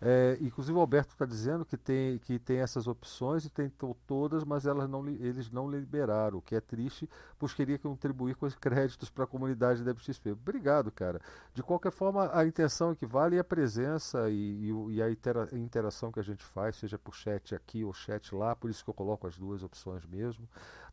É, 0.00 0.36
inclusive 0.40 0.76
o 0.76 0.80
Alberto 0.80 1.12
está 1.12 1.24
dizendo 1.24 1.64
que 1.64 1.76
tem, 1.76 2.18
que 2.18 2.38
tem 2.38 2.58
essas 2.58 2.86
opções 2.86 3.44
e 3.44 3.50
tentou 3.50 3.96
todas, 4.06 4.44
mas 4.44 4.66
elas 4.66 4.88
não, 4.88 5.06
eles 5.08 5.50
não 5.50 5.70
liberaram, 5.70 6.38
o 6.38 6.42
que 6.42 6.54
é 6.54 6.60
triste, 6.60 7.08
pois 7.38 7.54
queria 7.54 7.78
contribuir 7.78 8.34
com 8.34 8.44
os 8.46 8.54
créditos 8.54 9.08
para 9.08 9.24
a 9.24 9.26
comunidade 9.26 9.82
da 9.82 9.94
XP. 9.96 10.32
Obrigado, 10.32 10.90
cara. 10.92 11.20
De 11.54 11.62
qualquer 11.62 11.90
forma, 11.92 12.30
a 12.36 12.44
intenção 12.46 12.90
é 12.92 12.94
que 12.94 13.06
vale 13.06 13.38
a 13.38 13.44
presença 13.44 14.28
e, 14.30 14.70
e 14.70 14.94
e 14.94 15.02
a 15.02 15.10
intera- 15.10 15.48
interação 15.52 16.12
que 16.12 16.20
a 16.20 16.22
gente 16.22 16.44
faz, 16.44 16.76
seja 16.76 16.98
por 16.98 17.14
chat 17.14 17.54
aqui 17.54 17.84
ou 17.84 17.92
chat 17.92 18.34
lá, 18.34 18.54
por 18.54 18.70
isso 18.70 18.84
que 18.84 18.90
eu 18.90 18.94
coloco 18.94 19.26
as 19.26 19.36
duas 19.38 19.62
opções 19.62 20.04
mesmo. 20.06 20.46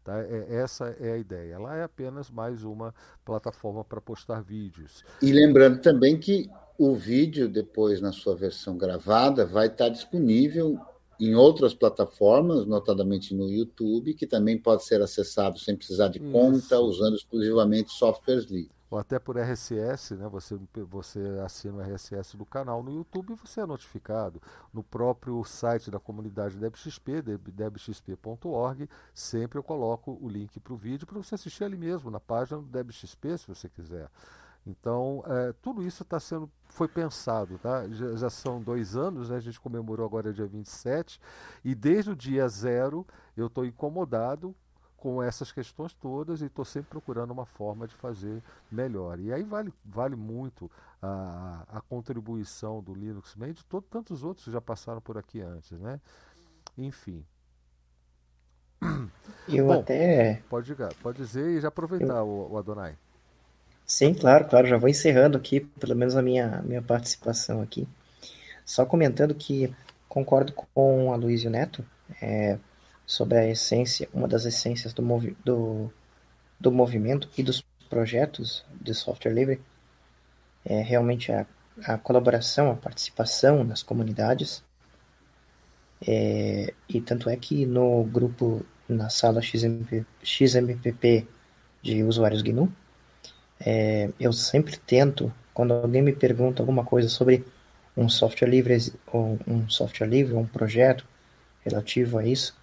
Tá? 0.04 0.20
É, 0.20 0.56
essa 0.56 0.96
é 1.00 1.14
a 1.14 1.18
ideia. 1.18 1.54
Ela 1.56 1.78
é 1.78 1.84
apenas 1.84 2.30
mais 2.30 2.64
uma 2.64 2.94
plataforma 3.24 3.84
para 3.84 4.02
postar 4.02 4.42
vídeos. 4.42 5.04
E 5.22 5.32
lembrando 5.32 5.80
também 5.80 6.20
que 6.20 6.50
o 6.78 6.96
vídeo, 6.96 7.48
depois 7.48 8.02
na 8.02 8.12
sua 8.12 8.36
versão 8.36 8.76
gravada, 8.78 9.46
vai 9.46 9.68
estar 9.68 9.90
disponível 9.90 10.80
em 11.20 11.36
outras 11.36 11.76
plataformas, 11.76 12.66
notadamente 12.66 13.36
no 13.36 13.48
YouTube, 13.48 14.16
que 14.16 14.26
também 14.26 14.58
pode 14.58 14.84
ser 14.84 15.02
acessado 15.04 15.60
sem 15.60 15.76
precisar 15.76 16.08
de 16.08 16.18
Isso. 16.18 16.32
conta, 16.32 16.80
usando 16.80 17.16
exclusivamente 17.16 17.92
softwares 17.92 18.46
livres. 18.46 18.81
Ou 18.92 19.00
até 19.00 19.18
por 19.18 19.38
RSS, 19.38 20.16
né? 20.16 20.28
Você, 20.28 20.60
você 20.90 21.20
assina 21.46 21.78
o 21.78 21.82
RSS 21.82 22.36
do 22.36 22.46
canal 22.46 22.84
no 22.84 22.92
YouTube 22.92 23.32
e 23.32 23.36
você 23.36 23.62
é 23.62 23.66
notificado. 23.66 24.42
No 24.74 24.84
próprio 24.84 25.42
site 25.46 25.90
da 25.90 25.98
comunidade 25.98 26.58
DebXP, 26.58 27.22
deb- 27.22 27.48
debxp.org, 27.52 28.90
sempre 29.14 29.58
eu 29.58 29.64
coloco 29.64 30.20
o 30.22 30.28
link 30.28 30.60
para 30.60 30.74
o 30.74 30.76
vídeo 30.76 31.08
para 31.08 31.18
você 31.18 31.36
assistir 31.36 31.64
ali 31.64 31.78
mesmo, 31.78 32.12
na 32.12 32.20
página 32.20 32.60
do 32.60 32.68
DebXP, 32.68 33.38
se 33.38 33.48
você 33.48 33.70
quiser. 33.70 34.10
Então, 34.68 35.24
é, 35.26 35.54
tudo 35.62 35.82
isso 35.84 36.04
está 36.04 36.20
sendo, 36.20 36.52
foi 36.68 36.90
pensado, 36.90 37.58
tá? 37.60 37.88
Já, 37.88 38.16
já 38.16 38.30
são 38.30 38.62
dois 38.62 38.98
anos, 38.98 39.30
né? 39.30 39.38
A 39.38 39.40
gente 39.40 39.60
comemorou 39.60 40.06
agora 40.06 40.34
dia 40.34 40.46
27, 40.46 41.18
e 41.64 41.74
desde 41.74 42.12
o 42.12 42.16
dia 42.16 42.48
zero 42.50 43.08
eu 43.38 43.48
estou 43.48 43.66
incomodado 43.66 44.54
com 45.02 45.22
essas 45.22 45.52
questões 45.52 45.94
todas 45.94 46.42
e 46.42 46.46
estou 46.46 46.64
sempre 46.64 46.92
procurando 46.92 47.32
uma 47.32 47.46
forma 47.46 47.88
de 47.88 47.96
fazer 47.96 48.42
melhor. 48.72 49.20
E 49.20 49.34
aí 49.34 49.44
vale, 49.44 49.74
vale 49.84 50.16
muito 50.16 50.70
a, 51.02 51.64
a 51.74 51.82
contribuição 51.82 52.82
do 52.82 52.94
Linux 52.94 53.36
Mint, 53.36 53.58
de 53.58 53.66
todo, 53.66 53.84
tantos 53.90 54.24
outros 54.24 54.46
que 54.46 54.52
já 54.52 54.62
passaram 54.62 55.02
por 55.02 55.18
aqui 55.18 55.42
antes, 55.42 55.72
né? 55.72 56.00
Enfim, 56.78 57.26
Eu 59.48 59.68
Bom. 59.68 59.80
até. 59.82 60.42
pode, 60.50 60.76
pode 61.02 61.18
dizer 61.18 61.58
e 61.58 61.62
já 61.62 61.68
aproveitar 61.68 62.24
o, 62.24 62.52
o 62.52 62.58
Adonai. 62.58 62.96
Sim, 63.86 64.14
claro, 64.14 64.48
claro. 64.48 64.68
Já 64.68 64.78
vou 64.78 64.90
encerrando 64.90 65.38
aqui, 65.38 65.60
pelo 65.60 65.96
menos 65.96 66.16
a 66.16 66.22
minha, 66.22 66.62
minha 66.62 66.82
participação 66.82 67.62
aqui. 67.62 67.88
Só 68.66 68.86
comentando 68.86 69.36
que 69.36 69.74
concordo 70.08 70.54
com 70.54 71.12
a 71.12 71.16
Luiz 71.16 71.44
e 71.44 71.48
o 71.48 71.50
Neto 71.50 71.84
é, 72.22 72.58
sobre 73.12 73.38
a 73.38 73.46
essência, 73.46 74.08
uma 74.14 74.26
das 74.26 74.46
essências 74.46 74.94
do, 74.94 75.04
movi 75.04 75.36
do, 75.44 75.92
do 76.58 76.72
movimento 76.72 77.28
e 77.38 77.44
dos 77.44 77.62
projetos 77.90 78.64
de 78.80 78.94
software 78.94 79.34
livre 79.34 79.60
é 80.64 80.82
realmente 80.82 81.30
a, 81.30 81.46
a 81.84 81.98
colaboração, 81.98 82.72
a 82.72 82.76
participação 82.76 83.66
nas 83.66 83.84
comunidades. 83.84 84.64
É, 86.08 86.74
e 86.88 87.02
tanto 87.02 87.30
é 87.30 87.36
que 87.36 87.66
no 87.66 88.02
grupo, 88.06 88.66
na 88.88 89.10
sala 89.10 89.42
XMP, 89.42 90.06
XMPP 90.24 91.28
de 91.82 92.04
usuários 92.04 92.42
GNU, 92.42 92.72
é, 93.60 94.10
eu 94.18 94.32
sempre 94.32 94.78
tento, 94.78 95.34
quando 95.54 95.74
alguém 95.74 96.02
me 96.02 96.14
pergunta 96.14 96.64
alguma 96.64 96.86
coisa 96.86 97.10
sobre 97.10 97.44
um 97.98 98.08
software 98.08 98.48
livre, 98.48 98.94
ou 99.08 99.38
um 99.46 99.70
software 99.70 100.08
livre, 100.08 100.34
um 100.34 100.48
projeto 100.48 101.06
relativo 101.66 102.18
a 102.18 102.26
isso, 102.26 102.61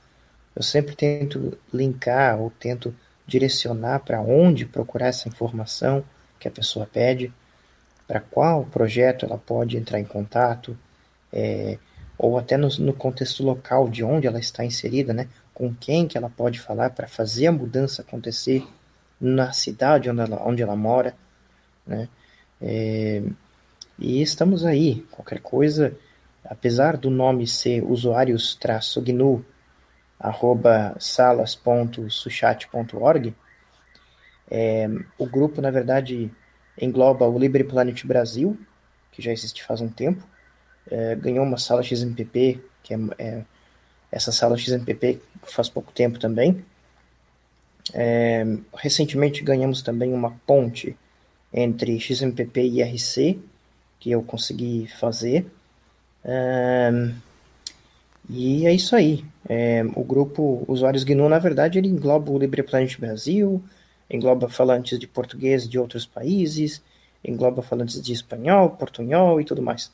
eu 0.59 0.63
sempre 0.65 0.97
tento 0.97 1.57
linkar 1.73 2.41
ou 2.41 2.51
tento 2.51 2.93
direcionar 3.25 4.01
para 4.01 4.21
onde 4.21 4.67
procurar 4.67 5.07
essa 5.07 5.29
informação 5.29 6.05
que 6.37 6.49
a 6.49 6.51
pessoa 6.51 6.85
pede, 6.85 7.33
para 8.09 8.19
qual 8.19 8.65
projeto 8.65 9.25
ela 9.25 9.39
pode 9.39 9.77
entrar 9.77 10.01
em 10.01 10.05
contato, 10.05 10.77
é, 11.33 11.79
ou 12.19 12.37
até 12.37 12.57
no, 12.57 12.67
no, 12.81 12.93
contexto 12.93 13.45
local 13.45 13.89
de 13.89 14.03
onde 14.03 14.27
ela 14.27 14.41
está 14.41 14.65
inserida, 14.65 15.13
né? 15.13 15.29
com 15.55 15.73
quem 15.73 16.09
que 16.09 16.19
ela 16.19 16.29
pode 16.29 16.59
falar 16.59 16.91
para 16.91 17.07
fazer 17.07 17.47
a 17.47 17.53
mudança 17.53 18.03
acontecer 18.03 18.67
na 19.21 19.53
cidade 19.53 20.11
onde 20.11 20.23
ela, 20.23 20.43
onde 20.45 20.61
ela 20.61 20.75
mora. 20.75 21.15
Né? 21.87 22.09
É, 22.61 23.23
e 23.97 24.21
estamos 24.21 24.65
aí, 24.65 25.07
qualquer 25.13 25.39
coisa, 25.39 25.97
apesar 26.45 26.97
do 26.97 27.11
nome 27.11 27.47
ser 27.47 27.85
usuários-gnu 27.85 29.45
arroba 30.19 30.97
salas.suchat.org, 30.99 33.35
é, 34.51 34.89
o 35.19 35.27
grupo, 35.27 35.61
na 35.61 35.71
verdade, 35.71 36.31
engloba 36.81 37.29
o 37.29 37.39
Libre 37.39 37.65
Planet 37.65 38.05
Brasil, 38.05 38.59
que 39.13 39.23
já 39.23 39.33
existe 39.33 39.65
faz 39.65 39.81
um 39.81 39.89
tempo, 39.89 40.23
é, 40.91 41.15
ganhou 41.17 41.45
uma 41.45 41.59
sala 41.59 41.83
XMPP, 41.83 42.61
que 42.83 42.95
é, 42.95 42.99
é, 43.19 43.45
essa 44.11 44.33
sala 44.33 44.57
XMPP 44.57 45.21
faz 45.43 45.69
pouco 45.69 45.93
tempo 45.93 46.19
também. 46.19 46.65
É, 47.93 48.45
recentemente 48.75 49.43
ganhamos 49.43 49.83
também 49.83 50.13
uma 50.13 50.31
ponte 50.47 50.97
entre 51.53 51.99
XMPP 51.99 52.61
e 52.61 52.81
IRC, 52.81 53.39
que 53.99 54.11
eu 54.11 54.23
consegui 54.23 54.87
fazer. 54.99 55.47
É, 56.25 56.91
e 58.29 58.67
é 58.67 58.73
isso 58.73 58.95
aí. 58.95 59.25
É, 59.49 59.83
o 59.97 60.05
grupo 60.05 60.65
Usuários 60.69 61.05
GNU, 61.05 61.29
na 61.29 61.39
verdade, 61.39 61.79
ele 61.79 61.89
engloba 61.89 62.31
o 62.31 62.39
LibrePlanet 62.39 63.01
Brasil, 63.01 63.63
engloba 64.11 64.49
falantes 64.49 64.99
de 64.99 65.07
português 65.07 65.69
de 65.69 65.79
outros 65.79 66.05
países, 66.05 66.83
engloba 67.25 67.63
falantes 67.63 68.01
de 68.03 68.13
espanhol, 68.13 68.71
portunhol 68.71 69.41
e 69.41 69.45
tudo 69.45 69.63
mais. 69.63 69.91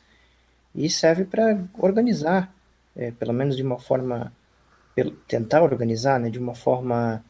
E 0.74 0.90
serve 0.90 1.24
para 1.24 1.64
organizar, 1.78 2.52
é, 2.96 3.12
pelo 3.12 3.32
menos 3.32 3.56
de 3.56 3.62
uma 3.62 3.78
forma, 3.78 4.32
tentar 5.28 5.62
organizar 5.62 6.18
né, 6.18 6.28
de 6.28 6.38
uma 6.38 6.54
forma 6.54 7.24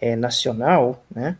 é, 0.00 0.14
nacional, 0.14 1.04
né, 1.10 1.36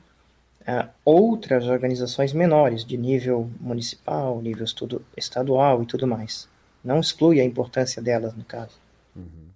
outras 1.05 1.67
organizações 1.67 2.33
menores, 2.33 2.85
de 2.85 2.99
nível 2.99 3.51
municipal, 3.59 4.43
nível 4.43 4.65
estudo, 4.65 5.02
estadual 5.17 5.83
e 5.83 5.86
tudo 5.86 6.07
mais. 6.07 6.49
Não 6.85 7.01
exclui 7.01 7.41
a 7.41 7.44
importância 7.44 8.02
delas, 8.02 8.35
no 8.35 8.44
caso. 8.44 8.78
Uhum. 9.21 9.49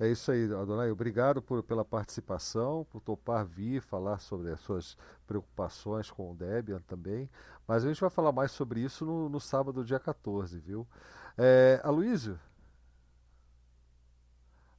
É 0.00 0.08
isso 0.08 0.30
aí, 0.30 0.44
Adonai. 0.44 0.90
Obrigado 0.90 1.42
por, 1.42 1.60
pela 1.62 1.84
participação, 1.84 2.86
por 2.88 3.00
topar 3.00 3.44
vir 3.44 3.82
falar 3.82 4.20
sobre 4.20 4.52
as 4.52 4.60
suas 4.60 4.96
preocupações 5.26 6.08
com 6.08 6.30
o 6.30 6.34
Debian 6.36 6.80
também. 6.86 7.28
Mas 7.66 7.84
a 7.84 7.88
gente 7.88 8.00
vai 8.00 8.08
falar 8.08 8.30
mais 8.30 8.52
sobre 8.52 8.80
isso 8.80 9.04
no, 9.04 9.28
no 9.28 9.40
sábado, 9.40 9.84
dia 9.84 9.98
14, 9.98 10.60
viu? 10.60 10.86
É, 11.36 11.80
Aloysio? 11.82 12.38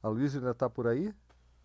Aloysio 0.01 0.39
ainda 0.39 0.51
está 0.51 0.69
por 0.69 0.87
aí? 0.87 1.13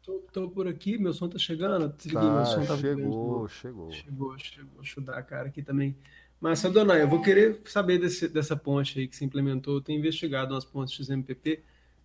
Estou 0.00 0.50
por 0.50 0.66
aqui, 0.66 0.98
meu 0.98 1.12
som 1.12 1.26
está 1.26 1.38
chegando. 1.38 1.88
Desliguei 1.96 2.28
tá, 2.28 2.34
meu 2.34 2.44
som. 2.44 2.66
Tá 2.66 2.76
chegou, 2.76 3.48
chegou. 3.48 3.92
Chegou, 3.92 4.38
chegou. 4.38 4.82
Deixa 4.82 5.00
eu 5.00 5.04
dar 5.04 5.16
a 5.16 5.22
cara 5.22 5.48
aqui 5.48 5.62
também. 5.62 5.96
Mas, 6.40 6.64
Adonai, 6.64 7.02
eu 7.02 7.08
vou 7.08 7.22
querer 7.22 7.60
saber 7.64 7.98
desse, 7.98 8.28
dessa 8.28 8.56
ponte 8.56 8.98
aí 8.98 9.06
que 9.06 9.14
se 9.14 9.24
implementou. 9.24 9.76
Eu 9.76 9.80
tenho 9.80 9.98
investigado 9.98 10.54
umas 10.54 10.64
pontes 10.64 10.94
XMPP 10.94 11.62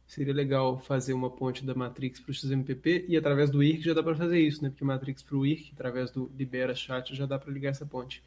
seria 0.09 0.33
legal 0.33 0.79
fazer 0.79 1.13
uma 1.13 1.29
ponte 1.29 1.63
da 1.63 1.75
Matrix 1.75 2.19
para 2.19 2.31
o 2.31 2.33
XMPP 2.33 3.05
e 3.07 3.15
através 3.15 3.51
do 3.51 3.61
IRC 3.61 3.83
já 3.83 3.93
dá 3.93 4.01
para 4.01 4.15
fazer 4.15 4.39
isso, 4.39 4.63
né? 4.63 4.71
Porque 4.71 4.83
Matrix 4.83 5.21
para 5.21 5.37
o 5.37 5.45
IRC, 5.45 5.69
através 5.75 6.09
do 6.09 6.31
Libera 6.35 6.73
Chat, 6.73 7.15
já 7.15 7.27
dá 7.27 7.37
para 7.37 7.53
ligar 7.53 7.69
essa 7.69 7.85
ponte. 7.85 8.23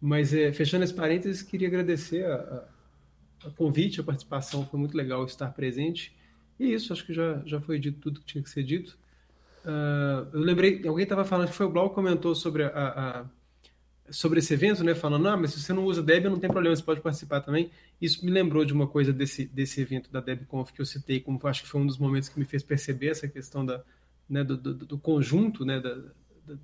Mas 0.00 0.34
é, 0.34 0.52
fechando 0.52 0.82
esse 0.82 0.92
parênteses, 0.92 1.40
queria 1.40 1.68
agradecer 1.68 2.26
a, 2.26 2.34
a, 2.34 3.46
a, 3.46 3.50
convite, 3.52 4.00
a 4.00 4.02
participação, 4.02 4.66
foi 4.66 4.80
muito 4.80 4.96
legal 4.96 5.24
estar 5.24 5.52
presente. 5.52 6.12
E 6.58 6.74
isso, 6.74 6.92
acho 6.92 7.06
que 7.06 7.14
já, 7.14 7.40
já 7.46 7.60
foi 7.60 7.78
dito 7.78 8.00
tudo 8.00 8.18
que 8.18 8.26
tinha 8.26 8.42
que 8.42 8.50
ser 8.50 8.64
dito. 8.64 8.98
Uh, 9.64 10.26
eu 10.32 10.40
lembrei, 10.40 10.84
alguém 10.84 11.04
estava 11.04 11.24
falando 11.24 11.46
que 11.46 11.54
foi 11.54 11.66
o 11.66 11.70
Blau 11.70 11.90
que 11.90 11.94
comentou 11.94 12.34
sobre 12.34 12.64
a, 12.64 12.70
a 12.74 13.24
sobre 14.10 14.38
esse 14.38 14.52
evento, 14.52 14.84
né, 14.84 14.94
falando, 14.94 15.28
ah, 15.28 15.36
mas 15.36 15.52
se 15.52 15.60
você 15.60 15.72
não 15.72 15.84
usa 15.84 16.02
Debian, 16.02 16.30
não 16.30 16.38
tem 16.38 16.50
problema, 16.50 16.76
você 16.76 16.82
pode 16.82 17.00
participar 17.00 17.40
também. 17.40 17.70
Isso 18.00 18.24
me 18.24 18.30
lembrou 18.30 18.64
de 18.64 18.72
uma 18.72 18.86
coisa 18.86 19.12
desse, 19.12 19.46
desse 19.46 19.80
evento 19.80 20.10
da 20.10 20.20
DebConf 20.20 20.72
que 20.72 20.80
eu 20.80 20.86
citei, 20.86 21.20
como 21.20 21.40
acho 21.44 21.62
que 21.62 21.68
foi 21.68 21.80
um 21.80 21.86
dos 21.86 21.98
momentos 21.98 22.28
que 22.28 22.38
me 22.38 22.44
fez 22.44 22.62
perceber 22.62 23.08
essa 23.08 23.26
questão 23.26 23.64
da, 23.64 23.82
né, 24.28 24.44
do, 24.44 24.56
do, 24.56 24.74
do, 24.74 24.98
conjunto, 24.98 25.64
né, 25.64 25.80
da, 25.80 25.96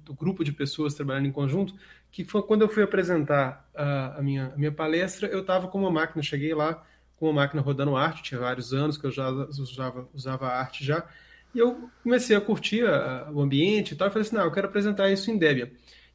do 0.05 0.15
grupo 0.15 0.45
de 0.45 0.53
pessoas 0.53 0.95
trabalhando 0.95 1.27
em 1.27 1.33
conjunto, 1.33 1.75
que 2.11 2.25
foi 2.25 2.43
quando 2.43 2.63
eu 2.63 2.69
fui 2.69 2.83
apresentar 2.83 3.69
a, 3.75 4.19
a 4.19 4.23
minha, 4.23 4.49
a 4.49 4.57
minha 4.57 4.73
palestra, 4.73 5.27
eu 5.29 5.41
estava 5.41 5.69
com 5.69 5.79
uma 5.79 5.91
máquina, 5.91 6.23
cheguei 6.23 6.55
lá 6.55 6.85
com 7.17 7.27
uma 7.27 7.35
máquina 7.35 7.63
rodando 7.63 7.97
arte, 7.97 8.23
tinha 8.23 8.41
vários 8.41 8.73
anos 8.73 8.97
que 8.97 9.07
eu 9.07 9.11
já 9.11 9.31
usava, 9.31 10.09
usava 10.15 10.49
arte 10.49 10.85
já, 10.85 11.07
e 11.55 11.59
eu 11.59 11.91
comecei 12.03 12.37
a 12.37 12.41
curtir 12.41 12.85
a, 12.87 13.31
o 13.33 13.41
ambiente 13.41 13.93
e 13.93 13.97
tal, 13.97 14.09
e 14.09 14.11
falei 14.11 14.27
assim, 14.27 14.37
não, 14.37 14.45
eu 14.45 14.53
quero 14.53 14.69
apresentar 14.69 15.11
isso 15.11 15.31
em 15.31 15.39
Debian. 15.39 15.69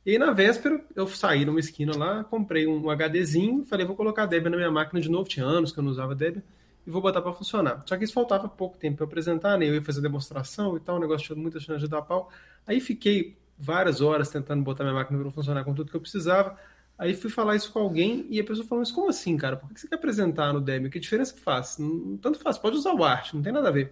E 0.06 0.11
aí, 0.11 0.17
na 0.19 0.32
véspera, 0.32 0.80
eu 0.95 1.08
saí 1.08 1.45
numa 1.45 1.59
esquina 1.59 1.98
lá, 1.98 2.24
comprei 2.24 2.67
um 2.67 2.90
HDzinho, 2.92 3.66
falei, 3.66 3.85
vou 3.85 3.95
colocar 3.95 4.24
a 4.24 4.25
Debian 4.27 4.51
na 4.51 4.58
minha 4.58 4.72
máquina 4.72 5.01
de 5.01 5.09
novo, 5.09 5.27
tinha 5.27 5.45
anos 5.45 5.72
que 5.72 5.80
eu 5.80 5.84
não 5.84 5.92
usava 5.92 6.14
Debian, 6.14 6.43
e 6.85 6.92
vou 6.92 7.01
botar 7.01 7.22
para 7.22 7.34
funcionar. 7.34 7.84
Só 7.88 7.98
que 7.98 8.03
isso 8.03 8.14
faltava 8.14 8.48
pouco 8.48 8.77
tempo 8.77 8.98
para 8.98 9.06
apresentar, 9.06 9.58
né? 9.58 9.67
Eu 9.67 9.74
ia 9.74 9.82
fazer 9.82 10.01
demonstração 10.01 10.77
e 10.77 10.80
tal, 10.80 10.98
o 10.98 11.00
negócio 11.00 11.25
tinha 11.25 11.35
muita 11.35 11.59
chance 11.59 11.82
de 11.82 11.88
dar 11.88 12.03
pau. 12.03 12.30
Aí 12.67 12.80
fiquei 12.80 13.35
várias 13.58 14.00
horas 14.00 14.30
tentando 14.30 14.64
botar 14.64 14.84
minha 14.84 14.93
máquina 14.93 15.19
para 15.19 15.32
funcionar 15.32 15.64
com 15.64 15.74
tudo 15.74 15.90
que 15.90 15.98
eu 15.98 16.01
precisava. 16.01 16.56
Aí 16.98 17.14
fui 17.14 17.30
falar 17.30 17.56
isso 17.56 17.72
com 17.72 17.80
alguém 17.80 18.27
e 18.30 18.40
a 18.40 18.43
pessoa 18.43 18.66
falou: 18.67 18.82
Mas 18.82 18.92
como 18.92 19.09
assim, 19.09 19.35
cara? 19.38 19.58
Por 19.58 19.69
que 19.74 19.80
você 19.80 19.88
quer 19.88 19.95
apresentar 19.95 20.53
no 20.53 20.61
Debian? 20.61 20.90
Que 20.90 21.00
diferença 21.00 21.34
que 21.34 21.40
faz? 21.40 21.77
Não, 21.77 22.17
tanto 22.17 22.40
faz, 22.40 22.58
pode 22.58 22.77
usar 22.77 22.93
o 22.93 23.03
Art, 23.03 23.34
não 23.34 23.42
tem 23.42 23.51
nada 23.51 23.69
a 23.69 23.72
ver. 23.72 23.92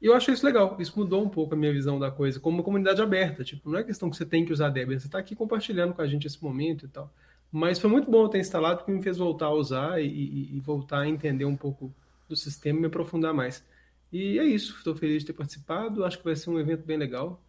E 0.00 0.06
eu 0.06 0.14
acho 0.14 0.30
isso 0.30 0.46
legal. 0.46 0.76
Isso 0.78 0.98
mudou 0.98 1.24
um 1.24 1.28
pouco 1.28 1.54
a 1.54 1.56
minha 1.56 1.72
visão 1.72 1.98
da 1.98 2.10
coisa, 2.10 2.38
como 2.38 2.58
uma 2.58 2.62
comunidade 2.62 3.02
aberta. 3.02 3.42
Tipo, 3.42 3.70
não 3.70 3.78
é 3.78 3.84
questão 3.84 4.08
que 4.08 4.16
você 4.16 4.24
tem 4.24 4.44
que 4.44 4.52
usar 4.52 4.68
Debian, 4.70 4.98
você 4.98 5.06
está 5.06 5.18
aqui 5.18 5.34
compartilhando 5.34 5.94
com 5.94 6.02
a 6.02 6.06
gente 6.06 6.26
esse 6.26 6.42
momento 6.42 6.84
e 6.84 6.88
tal. 6.88 7.12
Mas 7.50 7.78
foi 7.78 7.90
muito 7.90 8.10
bom 8.10 8.24
eu 8.24 8.28
ter 8.28 8.38
instalado, 8.38 8.78
porque 8.78 8.92
me 8.92 9.02
fez 9.02 9.16
voltar 9.16 9.46
a 9.46 9.54
usar 9.54 10.00
e, 10.00 10.06
e, 10.06 10.56
e 10.56 10.60
voltar 10.60 11.00
a 11.00 11.08
entender 11.08 11.44
um 11.46 11.56
pouco 11.56 11.92
do 12.28 12.36
sistema 12.36 12.78
e 12.78 12.80
me 12.82 12.86
aprofundar 12.86 13.32
mais. 13.32 13.64
E 14.12 14.38
é 14.38 14.44
isso. 14.44 14.76
Estou 14.76 14.94
feliz 14.94 15.22
de 15.22 15.28
ter 15.28 15.32
participado. 15.32 16.04
Acho 16.04 16.18
que 16.18 16.24
vai 16.24 16.36
ser 16.36 16.50
um 16.50 16.60
evento 16.60 16.84
bem 16.84 16.96
legal. 16.96 17.40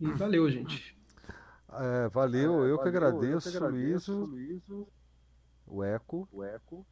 E 0.00 0.06
valeu, 0.12 0.48
gente. 0.50 0.96
É, 1.72 2.08
valeu, 2.08 2.64
é, 2.64 2.70
eu, 2.70 2.76
valeu 2.76 2.78
que 2.78 2.88
agradeço, 2.88 3.48
eu 3.48 3.52
que 3.52 3.56
agradeço, 3.58 4.24
Luiz. 4.24 4.62
O 5.66 5.84
Eco. 5.84 6.28
O 6.32 6.42
Eco. 6.42 6.86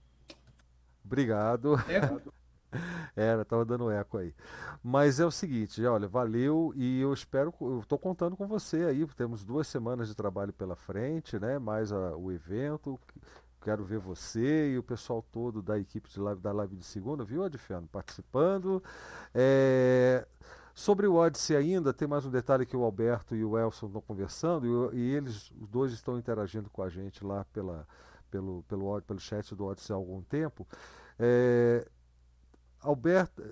Obrigado. 1.05 1.77
Eco. 1.89 2.21
Era, 3.17 3.45
tava 3.45 3.65
dando 3.65 3.91
eco 3.91 4.19
aí. 4.19 4.35
Mas 4.83 5.21
é 5.21 5.27
o 5.27 5.31
seguinte, 5.31 5.85
olha, 5.85 6.09
valeu 6.09 6.73
e 6.77 7.01
eu 7.01 7.13
espero, 7.13 7.53
eu 7.61 7.85
tô 7.89 7.99
contando 7.99 8.37
com 8.37 8.47
você 8.47 8.85
aí, 8.85 9.07
temos 9.17 9.45
duas 9.45 9.67
semanas 9.67 10.09
de 10.09 10.15
trabalho 10.15 10.53
pela 10.53 10.77
frente, 10.77 11.39
né? 11.39 11.59
Mais 11.59 11.93
a, 11.93 12.17
o 12.17 12.31
evento. 12.33 12.99
Quero 13.63 13.85
ver 13.85 13.99
você 13.99 14.73
e 14.73 14.79
o 14.79 14.83
pessoal 14.83 15.25
todo 15.33 15.61
da 15.61 15.77
equipe 15.79 16.09
de 16.09 16.21
live, 16.21 16.41
da 16.41 16.53
live 16.53 16.77
de 16.77 16.85
segunda, 16.85 17.25
viu, 17.25 17.43
Adfiano? 17.43 17.89
Participando. 17.89 18.83
É... 19.35 20.27
Sobre 20.73 21.07
o 21.07 21.15
Odyssey 21.15 21.57
ainda, 21.57 21.93
tem 21.93 22.07
mais 22.07 22.27
um 22.27 22.31
detalhe 22.31 22.67
que 22.67 22.77
o 22.77 22.85
Alberto 22.85 23.35
e 23.35 23.43
o 23.43 23.59
Elson 23.59 23.87
estão 23.87 24.03
conversando 24.03 24.93
e, 24.93 24.99
e 24.99 25.15
eles, 25.15 25.51
os 25.59 25.69
dois 25.69 25.91
estão 25.91 26.19
interagindo 26.19 26.69
com 26.69 26.83
a 26.83 26.91
gente 26.91 27.25
lá 27.25 27.47
pela, 27.47 27.89
pelo, 28.31 28.63
pelo, 28.65 29.01
pelo 29.01 29.19
chat 29.19 29.55
do 29.55 29.65
Odyssey 29.65 29.95
há 29.95 29.97
algum 29.97 30.21
tempo. 30.23 30.67
É, 31.19 31.89
Alberto, 32.87 33.43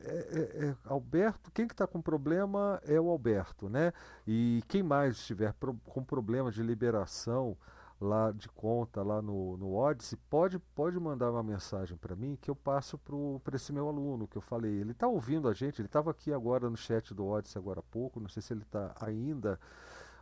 é, 0.00 0.06
é, 0.06 0.66
é, 0.66 0.76
Alberto, 0.84 1.50
quem 1.52 1.66
que 1.66 1.74
está 1.74 1.86
com 1.86 2.00
problema 2.00 2.80
é 2.86 3.00
o 3.00 3.08
Alberto, 3.08 3.68
né? 3.68 3.92
E 4.26 4.62
quem 4.68 4.82
mais 4.82 5.16
estiver 5.16 5.52
pro, 5.54 5.74
com 5.86 6.02
problema 6.04 6.50
de 6.50 6.62
liberação 6.62 7.56
lá 8.00 8.30
de 8.32 8.48
conta 8.48 9.02
lá 9.02 9.22
no, 9.22 9.56
no 9.56 9.74
Odyssey, 9.74 10.18
pode, 10.28 10.58
pode 10.58 10.98
mandar 11.00 11.30
uma 11.30 11.42
mensagem 11.42 11.96
para 11.96 12.14
mim 12.14 12.36
que 12.40 12.50
eu 12.50 12.56
passo 12.56 12.98
para 13.42 13.56
esse 13.56 13.72
meu 13.72 13.88
aluno 13.88 14.28
que 14.28 14.36
eu 14.36 14.42
falei. 14.42 14.72
Ele 14.72 14.92
está 14.92 15.08
ouvindo 15.08 15.48
a 15.48 15.54
gente, 15.54 15.80
ele 15.80 15.86
estava 15.86 16.10
aqui 16.10 16.32
agora 16.32 16.68
no 16.70 16.76
chat 16.76 17.14
do 17.14 17.26
Odyssey 17.26 17.58
agora 17.60 17.80
há 17.80 17.82
pouco, 17.82 18.20
não 18.20 18.28
sei 18.28 18.42
se 18.42 18.52
ele 18.52 18.62
está 18.62 18.94
ainda, 19.00 19.58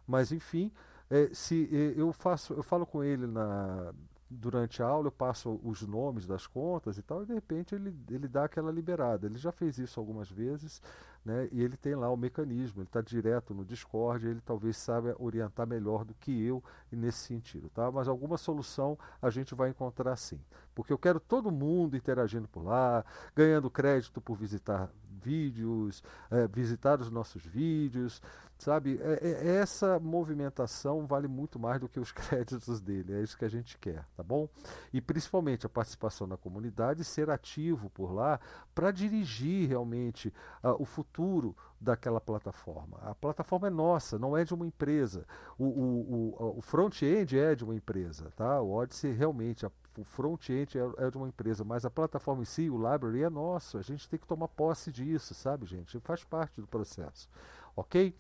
mas 0.07 0.33
enfim, 0.33 0.73
é, 1.11 1.31
se 1.35 1.69
é, 1.73 2.01
eu 2.01 2.13
faço, 2.13 2.55
eu 2.55 2.63
falo 2.63 2.87
com 2.87 3.03
ele 3.05 3.27
na 3.27 3.93
durante 4.39 4.83
a 4.83 4.87
aula 4.87 5.09
eu 5.09 5.13
passo 5.13 5.61
os 5.63 5.83
nomes 5.83 6.27
das 6.27 6.47
contas 6.47 6.99
e 6.99 7.03
tal, 7.03 7.23
e 7.23 7.27
de 7.27 7.35
repente 7.35 7.75
ele, 7.75 7.95
ele 8.11 8.29
dá 8.29 8.45
aquela 8.45 8.71
liberada. 8.71 9.27
Ele 9.27 9.39
já 9.39 9.53
fez 9.53 9.79
isso 9.79 10.01
algumas 10.01 10.31
vezes, 10.31 10.81
né? 11.25 11.49
E 11.53 11.63
ele 11.63 11.77
tem 11.77 11.95
lá 11.95 12.11
o 12.11 12.17
mecanismo, 12.17 12.81
ele 12.81 12.89
está 12.89 13.01
direto 13.01 13.55
no 13.55 13.65
Discord, 13.65 14.27
ele 14.27 14.41
talvez 14.41 14.77
saiba 14.77 15.15
orientar 15.19 15.67
melhor 15.67 16.05
do 16.05 16.15
que 16.15 16.31
eu 16.45 16.63
nesse 16.91 17.19
sentido, 17.19 17.69
tá? 17.71 17.91
Mas 17.91 18.09
alguma 18.09 18.37
solução 18.37 18.99
a 19.21 19.31
gente 19.31 19.55
vai 19.55 19.71
encontrar 19.71 20.17
sim. 20.17 20.41
Porque 20.75 20.93
eu 20.93 20.99
quero 20.99 21.21
todo 21.21 21.51
mundo 21.51 21.97
interagindo 21.97 22.49
por 22.49 22.65
lá, 22.65 23.05
ganhando 23.35 23.71
crédito 23.71 24.21
por 24.21 24.37
visitar 24.37 24.91
vídeos, 25.23 26.03
é, 26.31 26.49
visitar 26.49 27.01
os 27.01 27.11
nossos 27.11 27.45
vídeos, 27.45 28.21
sabe? 28.59 28.99
É, 29.03 29.19
é, 29.23 29.57
essa 29.57 29.99
movimentação 29.99 31.07
vale 31.07 31.29
muito 31.29 31.59
mais 31.59 31.81
do 31.81 31.89
que 31.89 32.01
os 32.01 32.11
créditos 32.13 32.81
dele, 32.81 33.15
é 33.15 33.23
isso 33.23 33.37
que 33.37 33.45
a 33.45 33.49
gente 33.49 33.79
quer, 33.79 34.05
tá 34.17 34.23
bom? 34.23 34.49
E 34.93 35.01
principalmente 35.01 35.67
a 35.67 35.69
participação 35.69 36.27
na 36.27 36.37
comunidade, 36.37 37.05
ser 37.05 37.31
ativo 37.31 37.91
por 37.91 38.13
lá 38.13 38.41
para 38.75 38.91
dirigir 38.91 39.69
realmente 39.69 40.29
uh, 40.63 40.81
o 40.81 40.85
futuro 40.85 41.57
daquela 41.81 42.21
plataforma. 42.21 42.99
A 43.03 43.15
plataforma 43.15 43.67
é 43.67 43.71
nossa, 43.71 44.19
não 44.19 44.37
é 44.37 44.45
de 44.45 44.55
uma 44.55 44.67
empresa. 44.67 45.27
O, 45.59 45.65
o, 45.65 46.37
o, 46.39 46.59
o 46.59 46.63
front-end 46.63 47.37
é 47.37 47.55
de 47.55 47.65
uma 47.65 47.75
empresa, 47.75 48.31
tá? 48.37 48.61
O 48.61 48.71
Odyssey 48.71 49.13
realmente, 49.13 49.67
a 49.67 49.71
o 50.01 50.05
front-end 50.05 50.79
é, 50.79 51.07
é, 51.07 51.11
de 51.11 51.17
uma 51.17 51.29
empresa, 51.29 51.65
mas 51.65 51.85
a 51.85 51.91
plataforma 51.91 52.43
em 52.43 52.47
si, 52.47 52.71
o 52.71 52.77
library 52.77 53.23
é 53.23 53.31
nosso. 53.31 53.79
A 53.79 53.83
gente 53.83 54.09
tem 54.09 54.19
que 54.19 54.27
tomar 54.27 54.49
posse 54.49 54.91
disso, 54.91 55.35
sabe, 55.35 55.67
gente? 55.67 55.99
Faz 56.01 56.25
parte 56.25 56.61
do 56.61 56.67
processo. 56.67 57.29
Ok? 57.77 58.15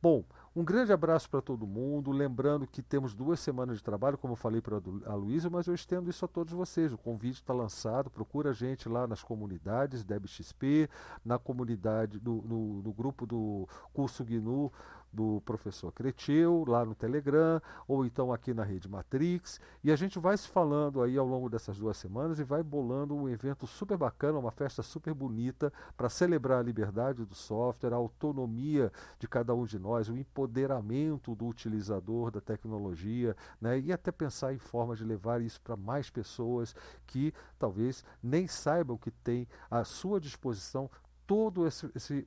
Bom, 0.00 0.22
um 0.54 0.62
grande 0.62 0.92
abraço 0.92 1.30
para 1.30 1.40
todo 1.40 1.66
mundo. 1.66 2.12
Lembrando 2.12 2.66
que 2.66 2.82
temos 2.82 3.14
duas 3.14 3.40
semanas 3.40 3.78
de 3.78 3.82
trabalho, 3.82 4.18
como 4.18 4.34
eu 4.34 4.36
falei 4.36 4.60
para 4.60 4.76
a 5.06 5.14
Luísa, 5.14 5.48
mas 5.48 5.66
eu 5.66 5.74
estendo 5.74 6.10
isso 6.10 6.24
a 6.24 6.28
todos 6.28 6.52
vocês. 6.52 6.92
O 6.92 6.98
convite 6.98 7.36
está 7.36 7.54
lançado. 7.54 8.10
Procura 8.10 8.50
a 8.50 8.52
gente 8.52 8.88
lá 8.88 9.06
nas 9.06 9.22
comunidades 9.22 10.04
DebXP, 10.04 10.88
na 11.24 11.38
comunidade, 11.38 12.20
no, 12.22 12.42
no, 12.42 12.82
no 12.82 12.92
grupo 12.92 13.26
do 13.26 13.66
curso 13.92 14.22
GNU 14.22 14.70
do 15.14 15.40
professor 15.42 15.92
Creteu, 15.92 16.64
lá 16.66 16.84
no 16.84 16.94
Telegram, 16.94 17.60
ou 17.86 18.04
então 18.04 18.32
aqui 18.32 18.52
na 18.52 18.64
Rede 18.64 18.88
Matrix. 18.88 19.60
E 19.82 19.92
a 19.92 19.96
gente 19.96 20.18
vai 20.18 20.36
se 20.36 20.48
falando 20.48 21.02
aí 21.02 21.16
ao 21.16 21.26
longo 21.26 21.48
dessas 21.48 21.78
duas 21.78 21.96
semanas 21.96 22.40
e 22.40 22.44
vai 22.44 22.62
bolando 22.62 23.14
um 23.14 23.28
evento 23.28 23.66
super 23.66 23.96
bacana, 23.96 24.38
uma 24.38 24.50
festa 24.50 24.82
super 24.82 25.14
bonita 25.14 25.72
para 25.96 26.08
celebrar 26.08 26.58
a 26.58 26.62
liberdade 26.62 27.24
do 27.24 27.34
software, 27.34 27.92
a 27.92 27.96
autonomia 27.96 28.92
de 29.18 29.28
cada 29.28 29.54
um 29.54 29.64
de 29.64 29.78
nós, 29.78 30.08
o 30.08 30.16
empoderamento 30.16 31.34
do 31.34 31.46
utilizador 31.46 32.30
da 32.30 32.40
tecnologia, 32.40 33.36
né? 33.60 33.78
e 33.78 33.92
até 33.92 34.10
pensar 34.10 34.52
em 34.52 34.58
formas 34.58 34.98
de 34.98 35.04
levar 35.04 35.40
isso 35.40 35.60
para 35.60 35.76
mais 35.76 36.10
pessoas 36.10 36.74
que 37.06 37.32
talvez 37.58 38.04
nem 38.22 38.48
saibam 38.48 38.98
que 38.98 39.10
tem 39.10 39.46
à 39.70 39.84
sua 39.84 40.20
disposição 40.20 40.90
todo 41.26 41.66
esse, 41.66 41.90
esse 41.94 42.26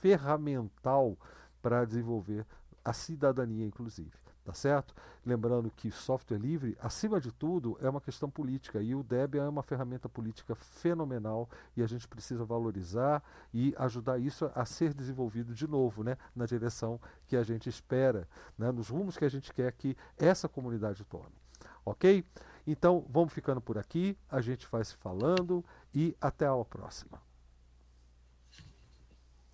ferramental 0.00 1.16
para 1.60 1.84
desenvolver 1.84 2.46
a 2.84 2.92
cidadania, 2.92 3.66
inclusive. 3.66 4.12
Tá 4.42 4.54
certo? 4.54 4.94
Lembrando 5.24 5.70
que 5.70 5.90
software 5.90 6.38
livre, 6.38 6.76
acima 6.80 7.20
de 7.20 7.30
tudo, 7.30 7.76
é 7.80 7.88
uma 7.88 8.00
questão 8.00 8.30
política 8.30 8.80
e 8.80 8.94
o 8.94 9.02
Debian 9.02 9.44
é 9.44 9.48
uma 9.48 9.62
ferramenta 9.62 10.08
política 10.08 10.54
fenomenal 10.54 11.48
e 11.76 11.82
a 11.82 11.86
gente 11.86 12.08
precisa 12.08 12.44
valorizar 12.44 13.22
e 13.52 13.74
ajudar 13.78 14.18
isso 14.18 14.50
a 14.54 14.64
ser 14.64 14.94
desenvolvido 14.94 15.54
de 15.54 15.68
novo, 15.68 16.02
né, 16.02 16.16
na 16.34 16.46
direção 16.46 16.98
que 17.26 17.36
a 17.36 17.42
gente 17.42 17.68
espera, 17.68 18.26
né, 18.58 18.72
nos 18.72 18.88
rumos 18.88 19.16
que 19.16 19.26
a 19.26 19.30
gente 19.30 19.52
quer 19.52 19.70
que 19.72 19.94
essa 20.16 20.48
comunidade 20.48 21.04
tome. 21.04 21.36
Ok? 21.84 22.24
Então, 22.66 23.06
vamos 23.10 23.32
ficando 23.32 23.60
por 23.60 23.76
aqui, 23.76 24.16
a 24.28 24.40
gente 24.40 24.66
vai 24.70 24.84
se 24.84 24.96
falando 24.96 25.64
e 25.94 26.16
até 26.20 26.46
a 26.46 26.64
próxima. 26.64 27.20